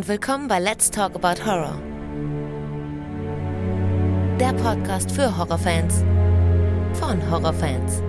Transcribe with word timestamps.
und 0.00 0.08
willkommen 0.08 0.48
bei 0.48 0.58
Let's 0.58 0.90
Talk 0.90 1.14
About 1.14 1.44
Horror. 1.44 1.78
Der 4.40 4.54
Podcast 4.54 5.12
für 5.12 5.36
Horrorfans 5.36 6.02
von 6.94 7.30
Horrorfans. 7.30 8.02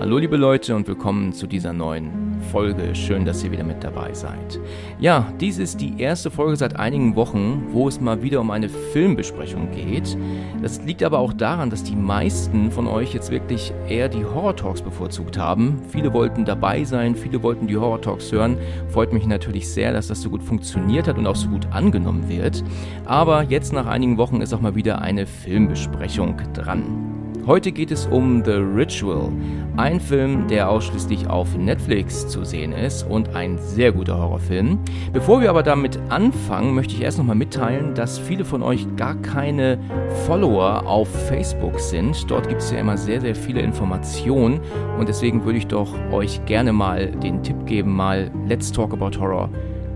Hallo 0.00 0.18
liebe 0.18 0.36
Leute 0.36 0.76
und 0.76 0.86
willkommen 0.86 1.32
zu 1.32 1.46
dieser 1.46 1.72
neuen 1.72 2.21
Folge. 2.52 2.94
Schön, 2.94 3.24
dass 3.24 3.42
ihr 3.42 3.50
wieder 3.50 3.64
mit 3.64 3.82
dabei 3.82 4.12
seid. 4.12 4.60
Ja, 5.00 5.32
dies 5.40 5.56
ist 5.56 5.80
die 5.80 5.98
erste 5.98 6.30
Folge 6.30 6.56
seit 6.56 6.76
einigen 6.76 7.16
Wochen, 7.16 7.68
wo 7.70 7.88
es 7.88 7.98
mal 7.98 8.22
wieder 8.22 8.42
um 8.42 8.50
eine 8.50 8.68
Filmbesprechung 8.68 9.70
geht. 9.70 10.18
Das 10.60 10.84
liegt 10.84 11.02
aber 11.02 11.18
auch 11.18 11.32
daran, 11.32 11.70
dass 11.70 11.82
die 11.82 11.96
meisten 11.96 12.70
von 12.70 12.86
euch 12.86 13.14
jetzt 13.14 13.30
wirklich 13.30 13.72
eher 13.88 14.10
die 14.10 14.26
Horror 14.26 14.54
Talks 14.54 14.82
bevorzugt 14.82 15.38
haben. 15.38 15.80
Viele 15.88 16.12
wollten 16.12 16.44
dabei 16.44 16.84
sein, 16.84 17.16
viele 17.16 17.42
wollten 17.42 17.68
die 17.68 17.78
Horror 17.78 18.02
Talks 18.02 18.30
hören. 18.30 18.58
Freut 18.90 19.14
mich 19.14 19.26
natürlich 19.26 19.66
sehr, 19.70 19.94
dass 19.94 20.08
das 20.08 20.20
so 20.20 20.28
gut 20.28 20.42
funktioniert 20.42 21.08
hat 21.08 21.16
und 21.16 21.26
auch 21.26 21.36
so 21.36 21.48
gut 21.48 21.66
angenommen 21.70 22.28
wird. 22.28 22.62
Aber 23.06 23.44
jetzt 23.44 23.72
nach 23.72 23.86
einigen 23.86 24.18
Wochen 24.18 24.42
ist 24.42 24.52
auch 24.52 24.60
mal 24.60 24.74
wieder 24.74 25.00
eine 25.00 25.24
Filmbesprechung 25.26 26.36
dran. 26.52 27.11
Heute 27.44 27.72
geht 27.72 27.90
es 27.90 28.06
um 28.06 28.44
The 28.44 28.52
Ritual, 28.52 29.32
ein 29.76 29.98
Film, 29.98 30.46
der 30.46 30.70
ausschließlich 30.70 31.28
auf 31.28 31.56
Netflix 31.56 32.28
zu 32.28 32.44
sehen 32.44 32.70
ist 32.70 33.02
und 33.02 33.34
ein 33.34 33.58
sehr 33.58 33.90
guter 33.90 34.16
Horrorfilm. 34.16 34.78
Bevor 35.12 35.40
wir 35.40 35.50
aber 35.50 35.64
damit 35.64 35.98
anfangen, 36.08 36.72
möchte 36.72 36.94
ich 36.94 37.02
erst 37.02 37.18
nochmal 37.18 37.34
mitteilen, 37.34 37.96
dass 37.96 38.16
viele 38.16 38.44
von 38.44 38.62
euch 38.62 38.86
gar 38.94 39.16
keine 39.16 39.76
Follower 40.24 40.86
auf 40.86 41.08
Facebook 41.26 41.80
sind. 41.80 42.30
Dort 42.30 42.48
gibt 42.48 42.60
es 42.60 42.70
ja 42.70 42.78
immer 42.78 42.96
sehr, 42.96 43.20
sehr 43.20 43.34
viele 43.34 43.60
Informationen 43.60 44.60
und 45.00 45.08
deswegen 45.08 45.44
würde 45.44 45.58
ich 45.58 45.66
doch 45.66 45.92
euch 46.12 46.44
gerne 46.44 46.72
mal 46.72 47.10
den 47.10 47.42
Tipp 47.42 47.66
geben, 47.66 47.96
mal 47.96 48.30
Let's 48.46 48.70
Talk 48.70 48.92
About 48.92 49.18
Horror 49.18 49.50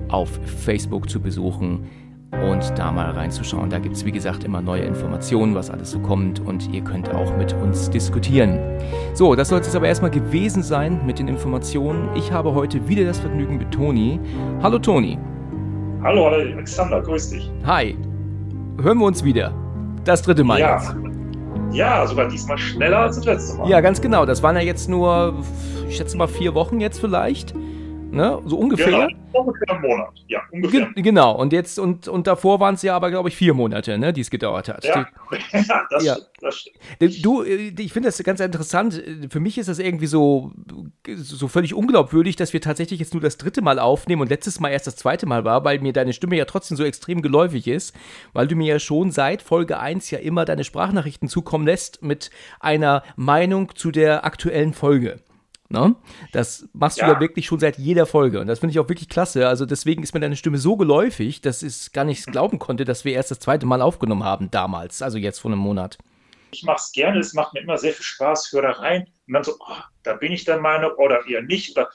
auf 0.09 0.41
Facebook 0.45 1.09
zu 1.09 1.21
besuchen 1.21 1.85
und 2.43 2.79
da 2.79 2.93
mal 2.93 3.11
reinzuschauen. 3.11 3.71
Da 3.71 3.79
gibt 3.79 3.97
es, 3.97 4.05
wie 4.05 4.13
gesagt, 4.13 4.45
immer 4.45 4.61
neue 4.61 4.83
Informationen, 4.83 5.55
was 5.55 5.71
alles 5.71 5.91
so 5.91 5.99
kommt 5.99 6.41
und 6.41 6.73
ihr 6.73 6.83
könnt 6.83 7.13
auch 7.15 7.37
mit 7.37 7.53
uns 7.55 7.91
diskutieren. 7.91 8.59
So, 9.15 9.35
das 9.35 9.49
soll 9.49 9.61
es 9.61 9.75
aber 9.75 9.89
erstmal 9.89 10.11
gewesen 10.11 10.63
sein 10.63 11.05
mit 11.07 11.19
den 11.19 11.29
Informationen. 11.29 12.09
Ich 12.15 12.33
habe 12.33 12.55
heute 12.55 12.87
wieder 12.89 13.05
das 13.05 13.19
Vergnügen 13.19 13.59
mit 13.59 13.73
Toni. 13.73 14.21
Hallo 14.63 14.79
Toni. 14.79 15.19
Hallo 16.03 16.29
Alexander, 16.29 17.03
grüß 17.03 17.31
dich. 17.31 17.51
Hi. 17.65 17.97
Hören 18.81 18.99
wir 18.99 19.07
uns 19.07 19.25
wieder. 19.25 19.53
Das 20.05 20.23
dritte 20.23 20.45
Mal 20.45 20.61
ja. 20.61 20.77
jetzt. 20.77 20.97
Ja, 21.73 22.07
sogar 22.07 22.29
diesmal 22.29 22.59
schneller 22.59 22.99
als 22.99 23.17
das 23.17 23.25
letzte 23.25 23.59
Mal. 23.59 23.69
Ja, 23.69 23.81
ganz 23.81 24.01
genau. 24.01 24.25
Das 24.25 24.43
waren 24.43 24.57
ja 24.57 24.63
jetzt 24.63 24.89
nur, 24.89 25.35
ich 25.89 25.97
schätze 25.97 26.17
mal, 26.17 26.29
vier 26.29 26.55
Wochen 26.55 26.81
jetzt 26.81 27.01
vielleicht. 27.01 27.55
Ne? 28.17 28.41
So 28.47 28.57
ungefähr. 28.57 28.87
Genau, 28.87 29.09
ungefähr 29.33 29.75
einen 29.75 29.83
Monat. 29.83 30.09
Ja, 30.27 30.41
ungefähr. 30.51 30.87
Ge 30.87 31.03
genau. 31.03 31.37
Und 31.37 31.53
jetzt, 31.53 31.79
und, 31.79 32.09
und 32.09 32.27
davor 32.27 32.61
waren 32.61 32.75
es 32.75 32.83
ja 32.83 32.97
aber, 32.97 33.11
glaube 33.11 33.29
ich, 33.29 33.37
vier 33.37 33.53
Monate, 33.53 33.99
ne, 33.99 34.13
die 34.13 34.23
es 34.23 34.31
gedauert 34.31 34.69
hat. 34.69 34.85
Ja, 34.85 35.07
die, 35.31 35.37
das, 35.91 36.05
ja. 36.05 36.15
Stimmt, 36.15 36.31
das 36.41 36.57
stimmt. 36.57 37.25
Du, 37.25 37.43
äh, 37.43 37.75
ich 37.79 37.93
finde 37.93 38.09
das 38.09 38.23
ganz 38.23 38.41
interessant. 38.41 39.03
Für 39.29 39.41
mich 39.41 39.59
ist 39.59 39.69
das 39.69 39.79
irgendwie 39.79 40.07
so, 40.07 40.53
so 41.15 41.49
völlig 41.49 41.75
unglaubwürdig, 41.75 42.37
dass 42.37 42.55
wir 42.55 42.63
tatsächlich 42.63 43.01
jetzt 43.01 43.13
nur 43.13 43.21
das 43.21 43.37
dritte 43.37 43.61
Mal 43.61 43.79
aufnehmen 43.79 44.23
und 44.23 44.31
letztes 44.31 44.61
Mal 44.61 44.71
erst 44.71 44.87
das 44.87 44.97
zweite 44.97 45.27
Mal 45.27 45.45
war, 45.45 45.65
weil 45.65 45.79
mir 45.81 45.93
deine 45.93 46.15
Stimme 46.15 46.37
ja 46.37 46.47
trotzdem 46.47 46.79
so 46.79 46.85
extrem 46.85 47.21
geläufig 47.21 47.69
ist, 47.69 47.95
weil 48.33 48.49
du 48.49 48.57
mir 48.57 48.67
ja 48.67 48.79
schon 48.79 49.11
seit 49.11 49.43
Folge 49.43 49.79
1 49.79 50.11
ja 50.11 50.19
immer 50.21 50.47
deine 50.47 50.65
Sprachnachrichten 50.65 51.29
zukommen 51.29 51.67
lässt 51.67 52.03
mit 52.03 52.31
einer 52.61 53.03
Meinung 53.17 53.75
zu 53.75 53.91
der 53.91 54.25
aktuellen 54.25 54.73
Folge. 54.73 55.21
Ne? 55.69 55.97
Das 56.33 56.69
machst 56.73 56.99
ja. 56.99 57.07
du 57.07 57.13
ja 57.15 57.21
wirklich 57.21 57.47
schon 57.47 57.59
seit 57.59 57.79
jeder 57.79 58.07
Folge. 58.07 58.41
Und 58.41 58.47
das 58.47 58.61
finde 58.61 58.73
ich 58.73 58.79
auch 58.79 58.89
wirklich 58.89 59.09
klasse. 59.09 59.49
Also 59.49 59.67
deswegen 59.67 60.03
ist 60.03 60.15
mir 60.15 60.21
deine 60.21 60.37
Stimme 60.37 60.59
so 60.59 60.77
geläufig, 60.77 61.41
dass 61.41 61.63
ich 61.63 61.93
gar 61.93 62.05
nicht 62.05 62.27
glauben 62.27 62.59
konnte, 62.59 62.85
dass 62.85 63.05
wir 63.05 63.13
erst 63.13 63.31
das 63.31 63.41
zweite 63.41 63.67
Mal 63.67 63.83
aufgenommen 63.83 64.25
haben 64.25 64.51
damals, 64.51 65.03
also 65.03 65.19
jetzt 65.19 65.41
vor 65.41 65.51
einem 65.51 65.61
Monat. 65.61 65.99
Ich 66.53 66.63
mache 66.63 66.77
es 66.79 66.93
gerne, 66.93 67.19
es 67.19 67.35
macht 67.35 67.55
mir 67.55 67.61
immer 67.61 67.77
sehr 67.77 67.93
viel 67.93 68.05
Spaß, 68.05 68.53
höre 68.53 68.63
da 68.63 68.71
rein 68.73 69.07
und 69.27 69.35
dann 69.35 69.45
so, 69.45 69.57
oh, 69.59 69.77
da 70.05 70.15
bin 70.15 70.33
ich 70.33 70.45
der 70.45 70.61
Meinung 70.61 70.93
oder 70.97 71.27
eher 71.27 71.43
nicht. 71.43 71.77
Oder 71.77 71.91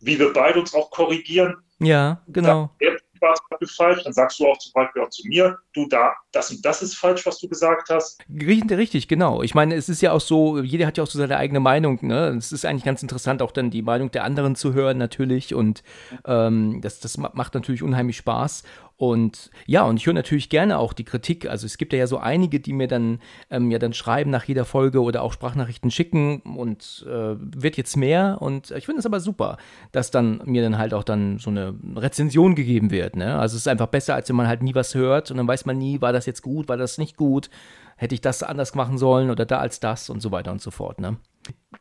wie 0.00 0.18
wir 0.18 0.32
beide 0.32 0.60
uns 0.60 0.74
auch 0.74 0.90
korrigieren. 0.90 1.56
Ja, 1.80 2.22
genau. 2.28 2.70
Da, 2.80 2.86
war 3.20 3.34
es 3.60 3.70
falsch, 3.74 4.02
dann 4.04 4.12
sagst 4.12 4.38
du 4.38 4.46
auch 4.46 4.58
zum 4.58 4.72
Beispiel 4.72 5.02
auch 5.02 5.10
zu 5.10 5.26
mir, 5.26 5.58
du 5.74 5.86
da, 5.88 6.14
das 6.32 6.50
und 6.50 6.64
das 6.64 6.82
ist 6.82 6.94
falsch, 6.94 7.26
was 7.26 7.38
du 7.38 7.48
gesagt 7.48 7.88
hast. 7.90 8.20
Richtig, 8.28 9.08
genau. 9.08 9.42
Ich 9.42 9.54
meine, 9.54 9.74
es 9.74 9.88
ist 9.88 10.02
ja 10.02 10.12
auch 10.12 10.20
so, 10.20 10.60
jeder 10.60 10.86
hat 10.86 10.96
ja 10.98 11.04
auch 11.04 11.08
so 11.08 11.18
seine 11.18 11.36
eigene 11.36 11.60
Meinung, 11.60 11.98
ne? 12.02 12.34
Es 12.38 12.52
ist 12.52 12.64
eigentlich 12.64 12.84
ganz 12.84 13.02
interessant, 13.02 13.42
auch 13.42 13.52
dann 13.52 13.70
die 13.70 13.82
Meinung 13.82 14.10
der 14.10 14.24
anderen 14.24 14.54
zu 14.56 14.74
hören, 14.74 14.98
natürlich. 14.98 15.54
Und 15.54 15.82
ähm, 16.26 16.80
das, 16.80 17.00
das 17.00 17.16
macht 17.18 17.54
natürlich 17.54 17.82
unheimlich 17.82 18.16
Spaß. 18.18 18.62
Und 18.98 19.50
ja, 19.66 19.82
und 19.82 19.98
ich 19.98 20.06
höre 20.06 20.14
natürlich 20.14 20.48
gerne 20.48 20.78
auch 20.78 20.94
die 20.94 21.04
Kritik. 21.04 21.48
Also 21.50 21.66
es 21.66 21.76
gibt 21.76 21.92
ja 21.92 22.06
so 22.06 22.16
einige, 22.16 22.60
die 22.60 22.72
mir 22.72 22.88
dann 22.88 23.20
ähm, 23.50 23.70
ja 23.70 23.78
dann 23.78 23.92
schreiben 23.92 24.30
nach 24.30 24.44
jeder 24.44 24.64
Folge 24.64 25.02
oder 25.02 25.22
auch 25.22 25.34
Sprachnachrichten 25.34 25.90
schicken 25.90 26.40
und 26.40 27.04
äh, 27.06 27.36
wird 27.38 27.76
jetzt 27.76 27.96
mehr. 27.96 28.38
Und 28.40 28.70
ich 28.70 28.86
finde 28.86 29.00
es 29.00 29.06
aber 29.06 29.20
super, 29.20 29.58
dass 29.92 30.10
dann 30.10 30.40
mir 30.46 30.62
dann 30.62 30.78
halt 30.78 30.94
auch 30.94 31.04
dann 31.04 31.38
so 31.38 31.50
eine 31.50 31.74
Rezension 31.94 32.54
gegeben 32.54 32.90
wird. 32.90 33.16
Ne? 33.16 33.38
Also 33.38 33.56
es 33.56 33.62
ist 33.62 33.68
einfach 33.68 33.88
besser, 33.88 34.14
als 34.14 34.30
wenn 34.30 34.36
man 34.36 34.48
halt 34.48 34.62
nie 34.62 34.74
was 34.74 34.94
hört 34.94 35.30
und 35.30 35.36
dann 35.36 35.46
weiß 35.48 35.66
man 35.66 35.76
nie, 35.76 36.00
war 36.00 36.14
das 36.14 36.24
jetzt 36.24 36.40
gut, 36.40 36.68
war 36.68 36.78
das 36.78 36.96
nicht 36.96 37.18
gut, 37.18 37.50
hätte 37.96 38.14
ich 38.14 38.22
das 38.22 38.42
anders 38.42 38.74
machen 38.74 38.96
sollen 38.96 39.28
oder 39.30 39.44
da 39.44 39.58
als 39.58 39.78
das 39.78 40.08
und 40.08 40.22
so 40.22 40.30
weiter 40.30 40.52
und 40.52 40.62
so 40.62 40.70
fort. 40.70 41.00
Ne? 41.00 41.18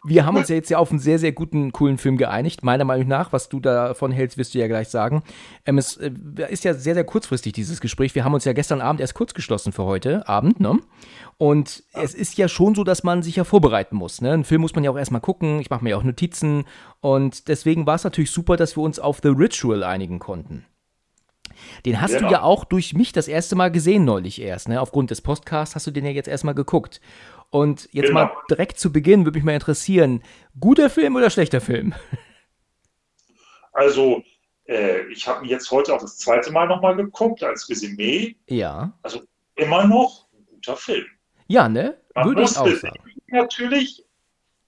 Wir 0.03 0.25
haben 0.25 0.37
uns 0.37 0.49
ja 0.49 0.55
jetzt 0.55 0.69
ja 0.69 0.77
auf 0.77 0.91
einen 0.91 0.99
sehr, 0.99 1.19
sehr 1.19 1.31
guten, 1.31 1.71
coolen 1.71 1.97
Film 1.97 2.17
geeinigt. 2.17 2.63
Meiner 2.63 2.85
Meinung 2.85 3.07
nach, 3.07 3.33
was 3.33 3.49
du 3.49 3.59
davon 3.59 4.11
hältst, 4.11 4.37
wirst 4.37 4.53
du 4.53 4.59
ja 4.59 4.67
gleich 4.67 4.89
sagen. 4.89 5.23
Ähm, 5.65 5.77
es 5.77 5.97
äh, 5.97 6.11
ist 6.49 6.63
ja 6.63 6.73
sehr, 6.73 6.93
sehr 6.93 7.03
kurzfristig, 7.03 7.53
dieses 7.53 7.81
Gespräch. 7.81 8.13
Wir 8.13 8.23
haben 8.23 8.33
uns 8.33 8.45
ja 8.45 8.53
gestern 8.53 8.81
Abend 8.81 9.01
erst 9.01 9.15
kurz 9.15 9.33
geschlossen 9.33 9.71
für 9.71 9.85
heute 9.85 10.27
Abend, 10.27 10.59
ne? 10.59 10.79
Und 11.37 11.83
es 11.93 12.13
ist 12.13 12.37
ja 12.37 12.47
schon 12.47 12.75
so, 12.75 12.83
dass 12.83 13.03
man 13.03 13.21
sich 13.21 13.35
ja 13.35 13.43
vorbereiten 13.43 13.97
muss. 13.97 14.21
Ne? 14.21 14.31
Einen 14.31 14.45
Film 14.45 14.61
muss 14.61 14.73
man 14.73 14.85
ja 14.85 14.91
auch 14.91 14.97
erstmal 14.97 15.19
gucken. 15.19 15.59
Ich 15.59 15.69
mache 15.69 15.83
mir 15.83 15.89
ja 15.89 15.97
auch 15.97 16.03
Notizen. 16.03 16.63
Und 17.01 17.49
deswegen 17.49 17.85
war 17.85 17.95
es 17.95 18.05
natürlich 18.05 18.31
super, 18.31 18.55
dass 18.55 18.77
wir 18.77 18.83
uns 18.83 18.99
auf 18.99 19.19
The 19.21 19.29
Ritual 19.29 19.83
einigen 19.83 20.19
konnten. 20.19 20.65
Den 21.85 22.01
hast 22.01 22.15
genau. 22.15 22.27
du 22.27 22.33
ja 22.33 22.41
auch 22.41 22.63
durch 22.63 22.93
mich 22.93 23.11
das 23.11 23.27
erste 23.27 23.55
Mal 23.55 23.71
gesehen 23.71 24.05
neulich 24.05 24.41
erst. 24.41 24.69
Ne? 24.69 24.79
Aufgrund 24.79 25.11
des 25.11 25.21
Podcasts 25.21 25.75
hast 25.75 25.87
du 25.87 25.91
den 25.91 26.05
ja 26.05 26.11
jetzt 26.11 26.27
erstmal 26.27 26.55
geguckt. 26.55 27.01
Und 27.55 27.87
jetzt 27.93 28.07
genau. 28.07 28.25
mal 28.25 28.31
direkt 28.49 28.77
zu 28.77 28.91
Beginn 28.91 29.23
würde 29.23 29.37
mich 29.37 29.45
mal 29.45 29.53
interessieren, 29.53 30.21
guter 30.59 30.89
Film 30.89 31.15
oder 31.15 31.29
schlechter 31.29 31.61
Film? 31.61 31.93
Also, 33.71 34.23
äh, 34.65 35.07
ich 35.07 35.25
habe 35.25 35.41
mir 35.41 35.51
jetzt 35.51 35.71
heute 35.71 35.93
auch 35.93 36.01
das 36.01 36.17
zweite 36.17 36.51
Mal 36.51 36.67
nochmal 36.67 36.97
geguckt 36.97 37.43
als 37.43 37.69
Resümee. 37.69 38.35
Ja. 38.47 38.91
Also 39.03 39.21
immer 39.55 39.87
noch 39.87 40.27
ein 40.33 40.45
guter 40.47 40.75
Film. 40.75 41.05
Ja, 41.47 41.69
ne? 41.69 41.97
Würde 42.13 42.43
ich 42.43 42.57
auch 42.57 42.67
sagen. 42.67 42.99
Natürlich, 43.27 44.03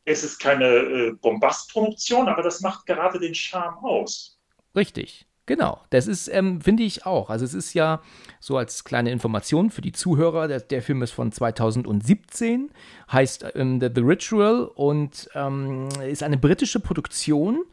es 0.06 0.24
ist 0.24 0.40
keine 0.40 0.66
äh, 0.66 1.12
Bombastproduktion, 1.12 2.30
aber 2.30 2.42
das 2.42 2.62
macht 2.62 2.86
gerade 2.86 3.20
den 3.20 3.36
Charme 3.36 3.84
aus. 3.84 4.40
Richtig. 4.78 5.27
Genau, 5.47 5.80
das 5.91 6.08
ist, 6.08 6.28
ähm, 6.28 6.59
finde 6.59 6.84
ich 6.84 7.06
auch. 7.06 7.30
Also 7.30 7.46
es 7.46 7.53
ist 7.53 7.74
ja 7.74 8.02
so 8.41 8.58
als 8.58 8.84
kleine 8.84 9.12
Information 9.12 9.72
für 9.72 9.81
die 9.81 9.94
Zuhörer, 9.94 10.50
der, 10.50 10.59
der 10.59 10.81
Film 10.81 11.02
ist 11.02 11.12
von 11.12 11.31
2017, 11.31 12.69
heißt 13.09 13.46
ähm, 13.56 13.80
The, 13.80 13.90
The, 13.96 14.02
Ritual 14.02 14.69
und 14.75 15.30
ähm, 15.35 15.88
ist 16.06 16.22
eine 16.22 16.38
britische 16.38 16.81
Produktion 16.81 17.63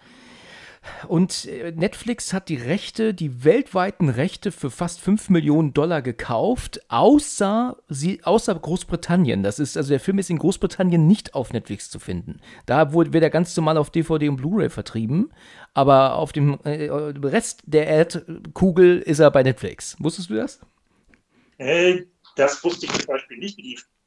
und 1.08 1.46
äh, 1.46 1.72
Netflix 1.72 2.32
hat 2.32 2.48
die 2.48 2.56
Rechte, 2.56 3.14
die 3.14 3.44
weltweiten 3.44 4.08
Rechte 4.08 4.52
für 4.52 4.70
fast 4.70 5.00
5 5.00 5.30
Millionen 5.30 5.72
Dollar 5.72 6.02
gekauft, 6.02 6.80
außer, 6.88 7.76
sie, 7.88 8.22
außer 8.24 8.54
Großbritannien. 8.54 9.42
Das 9.42 9.58
ist, 9.58 9.76
also 9.76 9.90
der 9.90 10.00
Film 10.00 10.18
ist 10.18 10.30
in 10.30 10.38
Großbritannien 10.38 11.06
nicht 11.06 11.34
auf 11.34 11.52
Netflix 11.52 11.90
zu 11.90 11.98
finden. 11.98 12.40
Da 12.66 12.92
wird 12.92 13.14
er 13.14 13.30
ganz 13.30 13.56
normal 13.56 13.78
auf 13.78 13.90
DVD 13.90 14.28
und 14.28 14.36
Blu-ray 14.36 14.70
vertrieben, 14.70 15.32
aber 15.72 16.16
auf 16.16 16.32
dem 16.32 16.58
äh, 16.64 16.88
Rest 16.90 17.62
der 17.66 17.86
Erdkugel 17.86 18.98
ist 19.00 19.18
er 19.18 19.30
bei 19.30 19.42
Netflix. 19.42 19.96
Wusstest 19.98 20.30
du 20.30 20.34
das? 20.34 20.60
Äh, 21.58 22.02
das 22.36 22.62
wusste 22.64 22.86
ich 22.86 22.92
zum 22.92 23.06
Beispiel 23.06 23.38
nicht. 23.38 23.58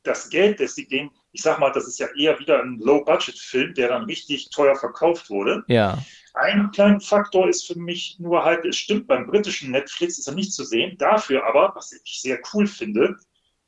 Das 0.04 0.30
Geld, 0.30 0.60
das 0.60 0.76
sie 0.76 0.86
geben, 0.86 1.12
ich 1.32 1.42
sag 1.42 1.60
mal, 1.60 1.72
das 1.72 1.88
ist 1.88 2.00
ja 2.00 2.08
eher 2.18 2.40
wieder 2.40 2.62
ein 2.62 2.80
Low-Budget-Film, 2.80 3.74
der 3.74 3.90
dann 3.90 4.06
richtig 4.06 4.50
teuer 4.50 4.76
verkauft 4.76 5.30
wurde. 5.30 5.64
Ja. 5.68 5.98
Ein 6.40 6.72
kleiner 6.72 7.00
Faktor 7.00 7.50
ist 7.50 7.68
für 7.68 7.78
mich 7.78 8.18
nur 8.20 8.44
halt, 8.44 8.66
es 8.66 8.78
stimmt, 8.78 9.08
beim 9.08 9.28
britischen 9.28 9.72
Netflix 9.72 10.18
ist 10.18 10.28
er 10.28 10.36
nicht 10.36 10.54
zu 10.54 10.64
sehen. 10.64 10.98
Dafür 10.98 11.46
aber, 11.46 11.74
was 11.76 11.92
ich 11.92 12.22
sehr 12.22 12.40
cool 12.54 12.68
finde, 12.68 13.18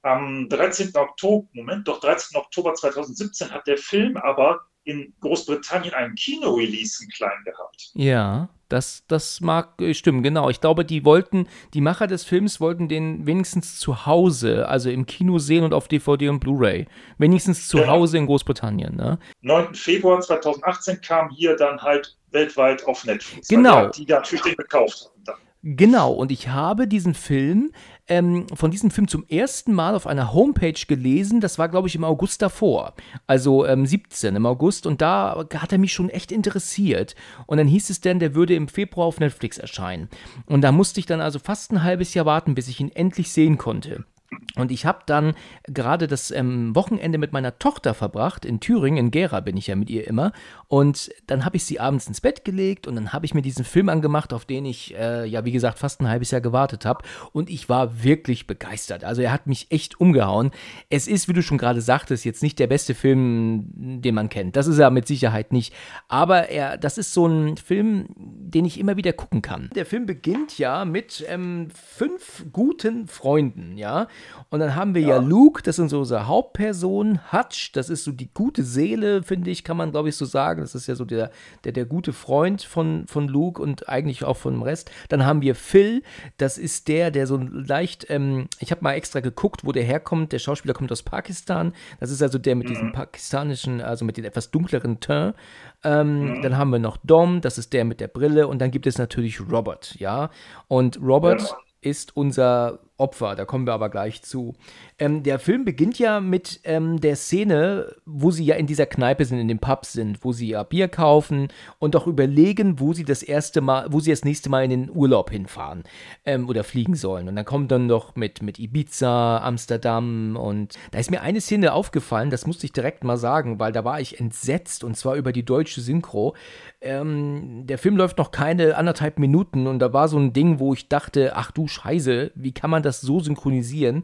am 0.01 0.48
13. 0.50 0.95
Oktober, 0.95 1.48
Moment, 1.54 1.88
doch 1.88 2.00
13. 2.00 2.38
Oktober 2.38 2.74
2017 2.74 3.51
hat 3.51 3.68
der 3.68 3.77
Film 3.77 4.18
aber 4.18 4.62
in 4.83 5.13
Großbritannien 5.19 5.94
einen 5.94 6.16
Kino-Release 6.16 7.06
klein 7.16 7.44
gehabt. 7.44 7.92
Ja. 7.95 8.50
Das, 8.69 9.04
das 9.07 9.42
mag 9.42 9.81
äh, 9.81 9.94
stimmen, 9.94 10.24
genau. 10.24 10.50
Ich 10.50 10.62
glaube, 10.62 10.86
die 10.86 11.04
wollten, 11.04 11.48
die 11.74 11.81
Macher 11.81 12.07
des 12.07 12.24
Films 12.24 12.62
wollten 12.62 12.88
den 12.88 13.25
wenigstens 13.25 13.80
zu 13.80 14.06
Hause, 14.06 14.68
also 14.68 14.89
im 14.89 15.06
Kino 15.06 15.39
sehen 15.39 15.63
und 15.63 15.74
auf 15.74 15.88
DVD 15.88 16.30
und 16.30 16.39
Blu-ray. 16.39 16.86
Wenigstens 17.18 17.68
zu 17.68 17.77
Genau. 17.77 17.92
Hause 17.94 18.18
in 18.19 18.25
Großbritannien, 18.27 18.95
ne? 18.95 19.19
9. 19.42 19.74
Februar 19.74 20.21
2018 20.21 21.01
kam 21.01 21.30
hier 21.30 21.56
dann 21.56 21.81
halt 21.81 22.16
weltweit 22.31 22.86
auf 22.86 23.04
Netflix. 23.06 23.48
Genau. 23.48 23.88
Die 23.89 24.06
natürlich 24.06 24.44
den 24.44 24.56
gekauft 24.56 25.06
haben. 25.06 25.24
Dann. 25.25 25.36
Genau, 25.62 26.14
und 26.14 26.32
ich 26.32 26.48
habe 26.48 26.88
diesen 26.88 27.14
Film, 27.14 27.72
ähm, 28.08 28.48
von 28.54 28.72
diesem 28.72 28.92
Film 28.92 29.10
zum 29.10 29.26
ersten 29.28 29.74
Mal 29.74 29.94
auf 29.94 30.08
einer 30.08 30.34
Homepage 30.34 30.80
gelesen. 30.88 31.42
Das 31.42 31.60
war, 31.60 31.68
glaube 31.68 31.90
ich, 31.90 31.96
im 31.96 32.06
August 32.06 32.42
davor. 32.42 32.94
Also 33.28 33.66
ähm, 33.66 33.86
17 33.86 34.38
im 34.38 34.46
August. 34.46 34.86
Und 34.86 35.02
da 35.02 35.46
hat 35.54 35.72
er 35.74 35.78
mich 35.78 35.92
schon 35.92 36.10
echt 36.10 36.32
interessiert. 36.32 37.14
Und 37.46 37.58
dann 37.58 37.68
hieß 37.68 37.90
es 37.90 38.00
denn, 38.00 38.20
der 38.20 38.36
würde 38.36 38.56
im 38.56 38.70
Februar 38.70 39.08
auf 39.08 39.20
Netflix 39.20 39.58
erscheinen. 39.58 40.08
Und 40.46 40.62
da 40.62 40.72
musste 40.72 41.02
ich 41.02 41.06
dann 41.06 41.20
also 41.20 41.40
fast 41.40 41.74
ein 41.74 41.84
halbes 41.84 42.14
Jahr 42.14 42.26
warten, 42.26 42.56
bis 42.56 42.70
ich 42.70 42.80
ihn 42.80 42.92
endlich 42.94 43.34
sehen 43.34 43.58
konnte. 43.58 44.06
Und 44.56 44.72
ich 44.72 44.86
habe 44.86 45.00
dann 45.06 45.34
gerade 45.64 46.08
das 46.08 46.31
ähm, 46.31 46.76
Wochenende 46.76 47.18
mit 47.18 47.34
meiner 47.34 47.58
Tochter 47.60 47.94
verbracht, 47.94 48.46
in 48.46 48.60
Thüringen, 48.60 49.06
in 49.06 49.12
Gera 49.12 49.40
bin 49.40 49.58
ich 49.58 49.68
ja 49.68 49.76
mit 49.76 49.90
ihr 49.90 50.08
immer. 50.08 50.34
Und 50.68 51.12
dann 51.28 51.46
habe 51.46 51.58
ich 51.58 51.66
sie 51.66 51.80
abends 51.80 52.08
ins 52.08 52.22
Bett 52.22 52.46
gelegt 52.46 52.88
und 52.88 52.96
dann 52.96 53.14
habe 53.14 53.26
ich 53.26 53.34
mir 53.34 53.42
diesen 53.42 53.66
Film 53.66 53.90
angemacht, 53.90 54.34
auf 54.34 54.46
den 54.46 54.66
ich, 54.66 54.96
äh, 54.96 55.26
ja, 55.26 55.46
wie 55.46 55.52
gesagt, 55.52 55.80
fast 55.80 56.02
ein 56.02 56.08
halbes 56.08 56.31
Jahr 56.31 56.42
gewartet 56.42 56.86
habe. 56.86 57.04
Und 57.31 57.50
ich 57.50 57.70
war 57.70 58.04
wirklich 58.04 58.48
begeistert. 58.48 59.04
Also 59.04 59.22
er 59.22 59.31
hat 59.31 59.48
mich 59.48 59.72
echt 59.72 60.00
umgehauen. 60.00 60.52
Es 60.90 61.08
ist, 61.08 61.28
wie 61.28 61.34
du 61.34 61.42
schon 61.42 61.58
gerade 61.58 61.82
sagtest, 61.82 62.25
jetzt 62.25 62.44
nicht 62.44 62.60
der 62.60 62.68
beste 62.68 62.96
Film, 62.96 63.66
den 63.75 64.16
man 64.16 64.30
kennt. 64.30 64.56
Das 64.56 64.68
ist 64.68 64.78
er 64.78 64.92
mit 64.92 65.08
Sicherheit 65.08 65.54
nicht. 65.54 65.74
Aber 66.08 66.50
er, 66.50 66.78
das 66.78 66.98
ist 66.98 67.14
so 67.14 67.28
ein 67.28 67.58
Film, 67.58 68.08
den 68.16 68.66
ich 68.66 68.80
immer 68.80 68.98
wieder 68.98 69.14
gucken 69.14 69.42
kann. 69.42 69.70
Der 69.75 69.86
Film 69.86 70.06
beginnt 70.06 70.58
ja 70.58 70.86
mit 70.86 71.25
ähm, 71.28 71.70
fünf 71.74 72.46
guten 72.52 73.08
Freunden, 73.08 73.78
ja. 73.78 74.08
Und 74.50 74.60
dann 74.60 74.75
haben 74.75 74.95
wir 74.95 75.01
ja, 75.01 75.18
Luke, 75.18 75.62
das 75.62 75.77
ist 75.77 75.94
unsere 75.94 76.27
Hauptperson, 76.27 77.19
Hutch, 77.31 77.71
das 77.74 77.89
ist 77.89 78.04
so 78.04 78.12
die 78.12 78.33
gute 78.33 78.63
Seele, 78.63 79.21
finde 79.24 79.51
ich, 79.51 79.63
kann 79.63 79.77
man 79.77 79.92
glaube 79.92 80.10
ich 80.10 80.16
so 80.16 80.25
sagen. 80.25 80.62
Das 80.62 80.74
ist 80.75 80.88
ja 80.88 80.95
so 80.95 81.06
der, 81.06 81.30
der, 81.63 81.71
der 81.71 81.86
gute 81.86 82.13
Freund 82.13 82.63
von, 82.63 83.06
von 83.07 83.27
Luke 83.27 83.62
und 83.62 83.88
eigentlich 83.89 84.24
auch 84.24 84.38
von 84.38 84.54
dem 84.54 84.63
Rest. 84.63 84.89
Dann 85.10 85.25
haben 85.25 85.42
wir 85.42 85.54
Phil, 85.56 86.01
das 86.38 86.57
ist 86.57 86.88
der, 86.88 87.12
der 87.12 87.27
so 87.27 87.38
leicht, 87.38 88.07
ähm, 88.10 88.48
ich 88.60 88.71
habe 88.71 88.83
mal 88.83 88.94
extra 88.94 89.19
geguckt, 89.19 89.66
wo 89.66 89.71
der 89.71 89.83
herkommt. 89.83 90.31
Der 90.31 90.39
Schauspieler 90.39 90.74
kommt 90.74 90.92
aus 90.92 91.04
Pakistan. 91.04 91.74
Das 92.00 92.10
ist 92.10 92.22
also 92.24 92.38
der 92.39 92.56
mit 92.56 92.69
diesem 92.69 92.92
pakistanischen, 92.92 93.81
also 93.81 94.04
mit 94.06 94.18
dem 94.18 94.25
etwas 94.25 94.51
dunkleren 94.51 95.00
Teint. 95.00 95.36
Ähm, 95.83 96.42
Dann 96.42 96.57
haben 96.57 96.72
wir 96.72 96.80
noch 96.80 96.98
Dom, 96.98 97.42
das 97.42 97.57
ist 97.57 97.72
der 97.74 97.86
mit 97.86 98.01
der 98.01 98.07
Brille. 98.10 98.48
Und 98.48 98.60
dann 98.60 98.72
gibt 98.72 98.86
es 98.88 98.98
natürlich 98.98 99.39
Robert, 99.50 99.95
ja. 100.00 100.30
Und 100.68 101.00
Robert 101.01 101.42
Ja. 101.42 101.57
ist 101.81 102.15
unser 102.18 102.80
Opfer, 103.00 103.36
da 103.36 103.46
kommen 103.46 103.66
wir 103.66 103.74
aber 103.74 103.90
gleich 103.90 104.22
zu. 104.22 104.54
Ähm, 104.98 105.24
der 105.24 105.40
Film 105.40 105.63
beginnt 105.63 105.98
ja 106.00 106.19
mit 106.19 106.60
ähm, 106.66 107.00
der 107.00 107.16
Szene, 107.16 107.96
wo 108.06 108.31
sie 108.31 108.44
ja 108.44 108.56
in 108.56 108.68
dieser 108.68 108.86
Kneipe 108.86 109.24
sind, 109.24 109.40
in 109.40 109.48
dem 109.48 109.60
Pub 109.60 109.86
sind, 109.86 110.24
wo 110.24 110.34
sie 110.34 110.50
ja 110.50 110.63
Bier 110.63 110.90
kaufen 110.90 111.48
und 111.80 111.96
auch 111.96 112.07
überlegen, 112.07 112.80
wo 112.80 112.94
sie 112.94 113.06
das 113.06 113.24
erste 113.24 113.62
Mal, 113.62 113.88
wo 113.90 114.00
sie 114.01 114.12
das 114.12 114.25
nächste 114.25 114.50
Mal 114.50 114.66
in 114.66 114.69
den 114.69 114.92
Urlaub 114.92 115.30
hinfahren 115.30 115.84
ähm, 116.25 116.50
oder 116.50 116.63
fliegen 116.63 116.96
sollen. 116.96 117.30
Und 117.30 117.36
dann 117.38 117.46
kommt 117.46 117.72
dann 117.72 117.88
noch 117.88 118.16
mit, 118.16 118.42
mit 118.42 118.60
Ibiza, 118.60 119.40
Amsterdam 119.40 120.36
und 120.36 120.75
da 120.92 121.00
ist 121.00 121.12
mir 121.12 121.22
eine 121.22 121.40
Szene 121.40 121.72
aufgefallen, 121.72 122.30
das 122.30 122.46
musste 122.46 122.66
ich 122.66 122.74
direkt 122.74 123.04
mal 123.04 123.18
sagen, 123.18 123.60
weil 123.60 123.72
da 123.72 123.86
war 123.86 124.01
ich 124.01 124.19
entsetzt 124.19 124.84
und 124.84 124.98
zwar 124.98 125.16
über 125.16 125.31
die 125.31 125.46
deutsche 125.46 125.80
Synchro. 125.80 126.36
Ähm, 126.81 127.66
der 127.66 127.78
Film 127.78 127.96
läuft 127.96 128.18
noch 128.18 128.31
keine 128.31 128.75
anderthalb 128.75 129.19
Minuten 129.19 129.68
und 129.68 129.80
da 129.80 129.94
war 129.94 130.10
so 130.10 130.18
ein 130.18 130.34
Ding, 130.34 130.60
wo 130.60 130.74
ich 130.74 130.90
dachte, 130.90 131.36
ach 131.36 131.51
du 131.51 131.68
Scheiße, 131.68 132.31
wie 132.36 132.51
kann 132.51 132.69
man 132.69 132.84
das 132.84 132.88
so 132.91 133.19
synchronisieren? 133.19 134.03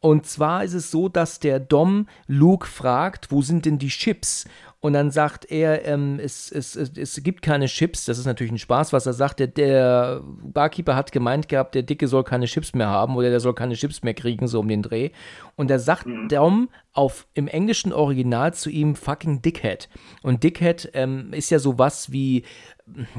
Und 0.00 0.26
zwar 0.26 0.64
ist 0.64 0.74
es 0.74 0.90
so, 0.90 1.08
dass 1.08 1.38
der 1.38 1.60
Dom 1.60 2.08
Luke 2.26 2.66
fragt, 2.66 3.30
wo 3.30 3.40
sind 3.40 3.66
denn 3.66 3.78
die 3.78 3.88
Chips? 3.88 4.46
Und 4.82 4.94
dann 4.94 5.12
sagt 5.12 5.48
er, 5.48 5.86
ähm, 5.86 6.18
es, 6.18 6.50
es, 6.50 6.74
es, 6.74 6.90
es 6.98 7.22
gibt 7.22 7.40
keine 7.40 7.66
Chips. 7.66 8.04
Das 8.04 8.18
ist 8.18 8.26
natürlich 8.26 8.50
ein 8.50 8.58
Spaß, 8.58 8.92
was 8.92 9.06
er 9.06 9.12
sagt. 9.12 9.38
Der, 9.38 9.46
der 9.46 10.20
Barkeeper 10.42 10.96
hat 10.96 11.12
gemeint 11.12 11.48
gehabt, 11.48 11.76
der 11.76 11.84
Dicke 11.84 12.08
soll 12.08 12.24
keine 12.24 12.46
Chips 12.46 12.74
mehr 12.74 12.88
haben 12.88 13.14
oder 13.14 13.30
der 13.30 13.38
soll 13.38 13.54
keine 13.54 13.74
Chips 13.74 14.02
mehr 14.02 14.14
kriegen, 14.14 14.48
so 14.48 14.58
um 14.58 14.66
den 14.66 14.82
Dreh. 14.82 15.10
Und 15.54 15.70
da 15.70 15.78
sagt 15.78 16.08
Dom 16.28 16.68
auf, 16.94 17.28
im 17.34 17.46
englischen 17.46 17.92
Original 17.92 18.54
zu 18.54 18.70
ihm 18.70 18.96
fucking 18.96 19.40
Dickhead. 19.40 19.88
Und 20.24 20.42
Dickhead 20.42 20.90
ähm, 20.94 21.32
ist 21.32 21.50
ja 21.50 21.60
sowas 21.60 22.10
wie, 22.10 22.42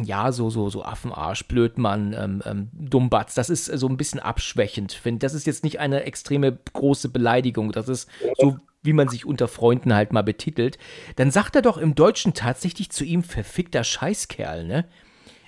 ja, 0.04 0.34
so, 0.34 0.50
so, 0.50 0.70
so 0.70 0.84
Affenarsch, 0.84 1.48
Blödmann, 1.48 2.14
ähm, 2.14 2.44
ähm, 2.46 2.70
Dummbatz. 2.74 3.36
Das 3.36 3.50
ist 3.50 3.68
so 3.68 3.88
ein 3.88 3.96
bisschen 3.96 4.20
abschwächend, 4.20 4.92
finde 4.92 5.20
Das 5.20 5.34
ist 5.34 5.48
jetzt 5.48 5.64
nicht 5.64 5.80
eine 5.80 6.04
extreme 6.04 6.58
große 6.74 7.08
Beleidigung. 7.08 7.72
Das 7.72 7.88
ist 7.88 8.10
so, 8.38 8.58
wie 8.84 8.94
man 8.94 9.08
sich 9.08 9.26
unter 9.26 9.48
Freunden 9.48 9.96
halt 9.96 10.14
mal 10.14 10.22
betitelt. 10.22 10.78
Dann 11.16 11.32
sagt 11.32 11.56
er 11.56 11.62
doch 11.62 11.78
im 11.78 11.96
Deutschen 11.96 12.34
tatsächlich 12.34 12.92
zu 12.92 13.04
ihm 13.04 13.24
verfickter 13.24 13.84
Scheißkerl, 13.84 14.66
ne? 14.66 14.88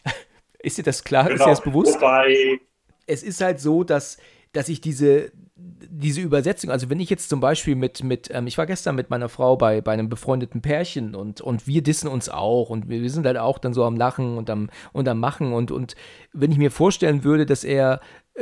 Ist 0.60 0.78
dir 0.78 0.84
das 0.84 1.04
klar? 1.04 1.30
Ist 1.30 1.42
dir 1.42 1.50
das 1.50 1.62
bewusst? 1.62 2.00
Genau. 2.00 2.08
Wobei, 2.08 2.60
es 3.06 3.22
ist 3.22 3.42
halt 3.42 3.60
so, 3.60 3.84
dass, 3.84 4.18
dass 4.52 4.70
ich 4.70 4.82
diese, 4.82 5.32
diese 5.56 6.22
Übersetzung, 6.22 6.72
also 6.72 6.90
wenn 6.90 7.00
ich 7.00 7.10
jetzt 7.10 7.30
zum 7.30 7.40
Beispiel 7.40 7.76
mit, 7.76 8.04
mit 8.04 8.30
ähm, 8.32 8.48
ich 8.48 8.58
war 8.58 8.66
gestern 8.66 8.96
mit 8.96 9.10
meiner 9.10 9.30
Frau 9.30 9.56
bei, 9.56 9.82
bei 9.82 9.94
einem 9.94 10.10
befreundeten 10.10 10.62
Pärchen 10.62 11.16
und, 11.16 11.42
und 11.42 11.68
wir 11.68 11.82
dissen 11.82 12.08
uns 12.08 12.30
auch 12.30 12.70
und 12.70 12.90
wir, 12.90 13.02
wir 13.02 13.10
sind 13.10 13.26
halt 13.26 13.38
auch 13.38 13.60
dann 13.60 13.74
so 13.74 13.84
am 13.84 13.96
Lachen 13.96 14.38
und 14.38 14.50
am, 14.50 14.70
und 14.92 15.08
am 15.08 15.20
Machen 15.20 15.54
und, 15.54 15.72
und 15.72 15.96
wenn 16.34 16.52
ich 16.52 16.58
mir 16.58 16.72
vorstellen 16.72 17.24
würde, 17.24 17.46
dass 17.46 17.64
er, 17.64 18.02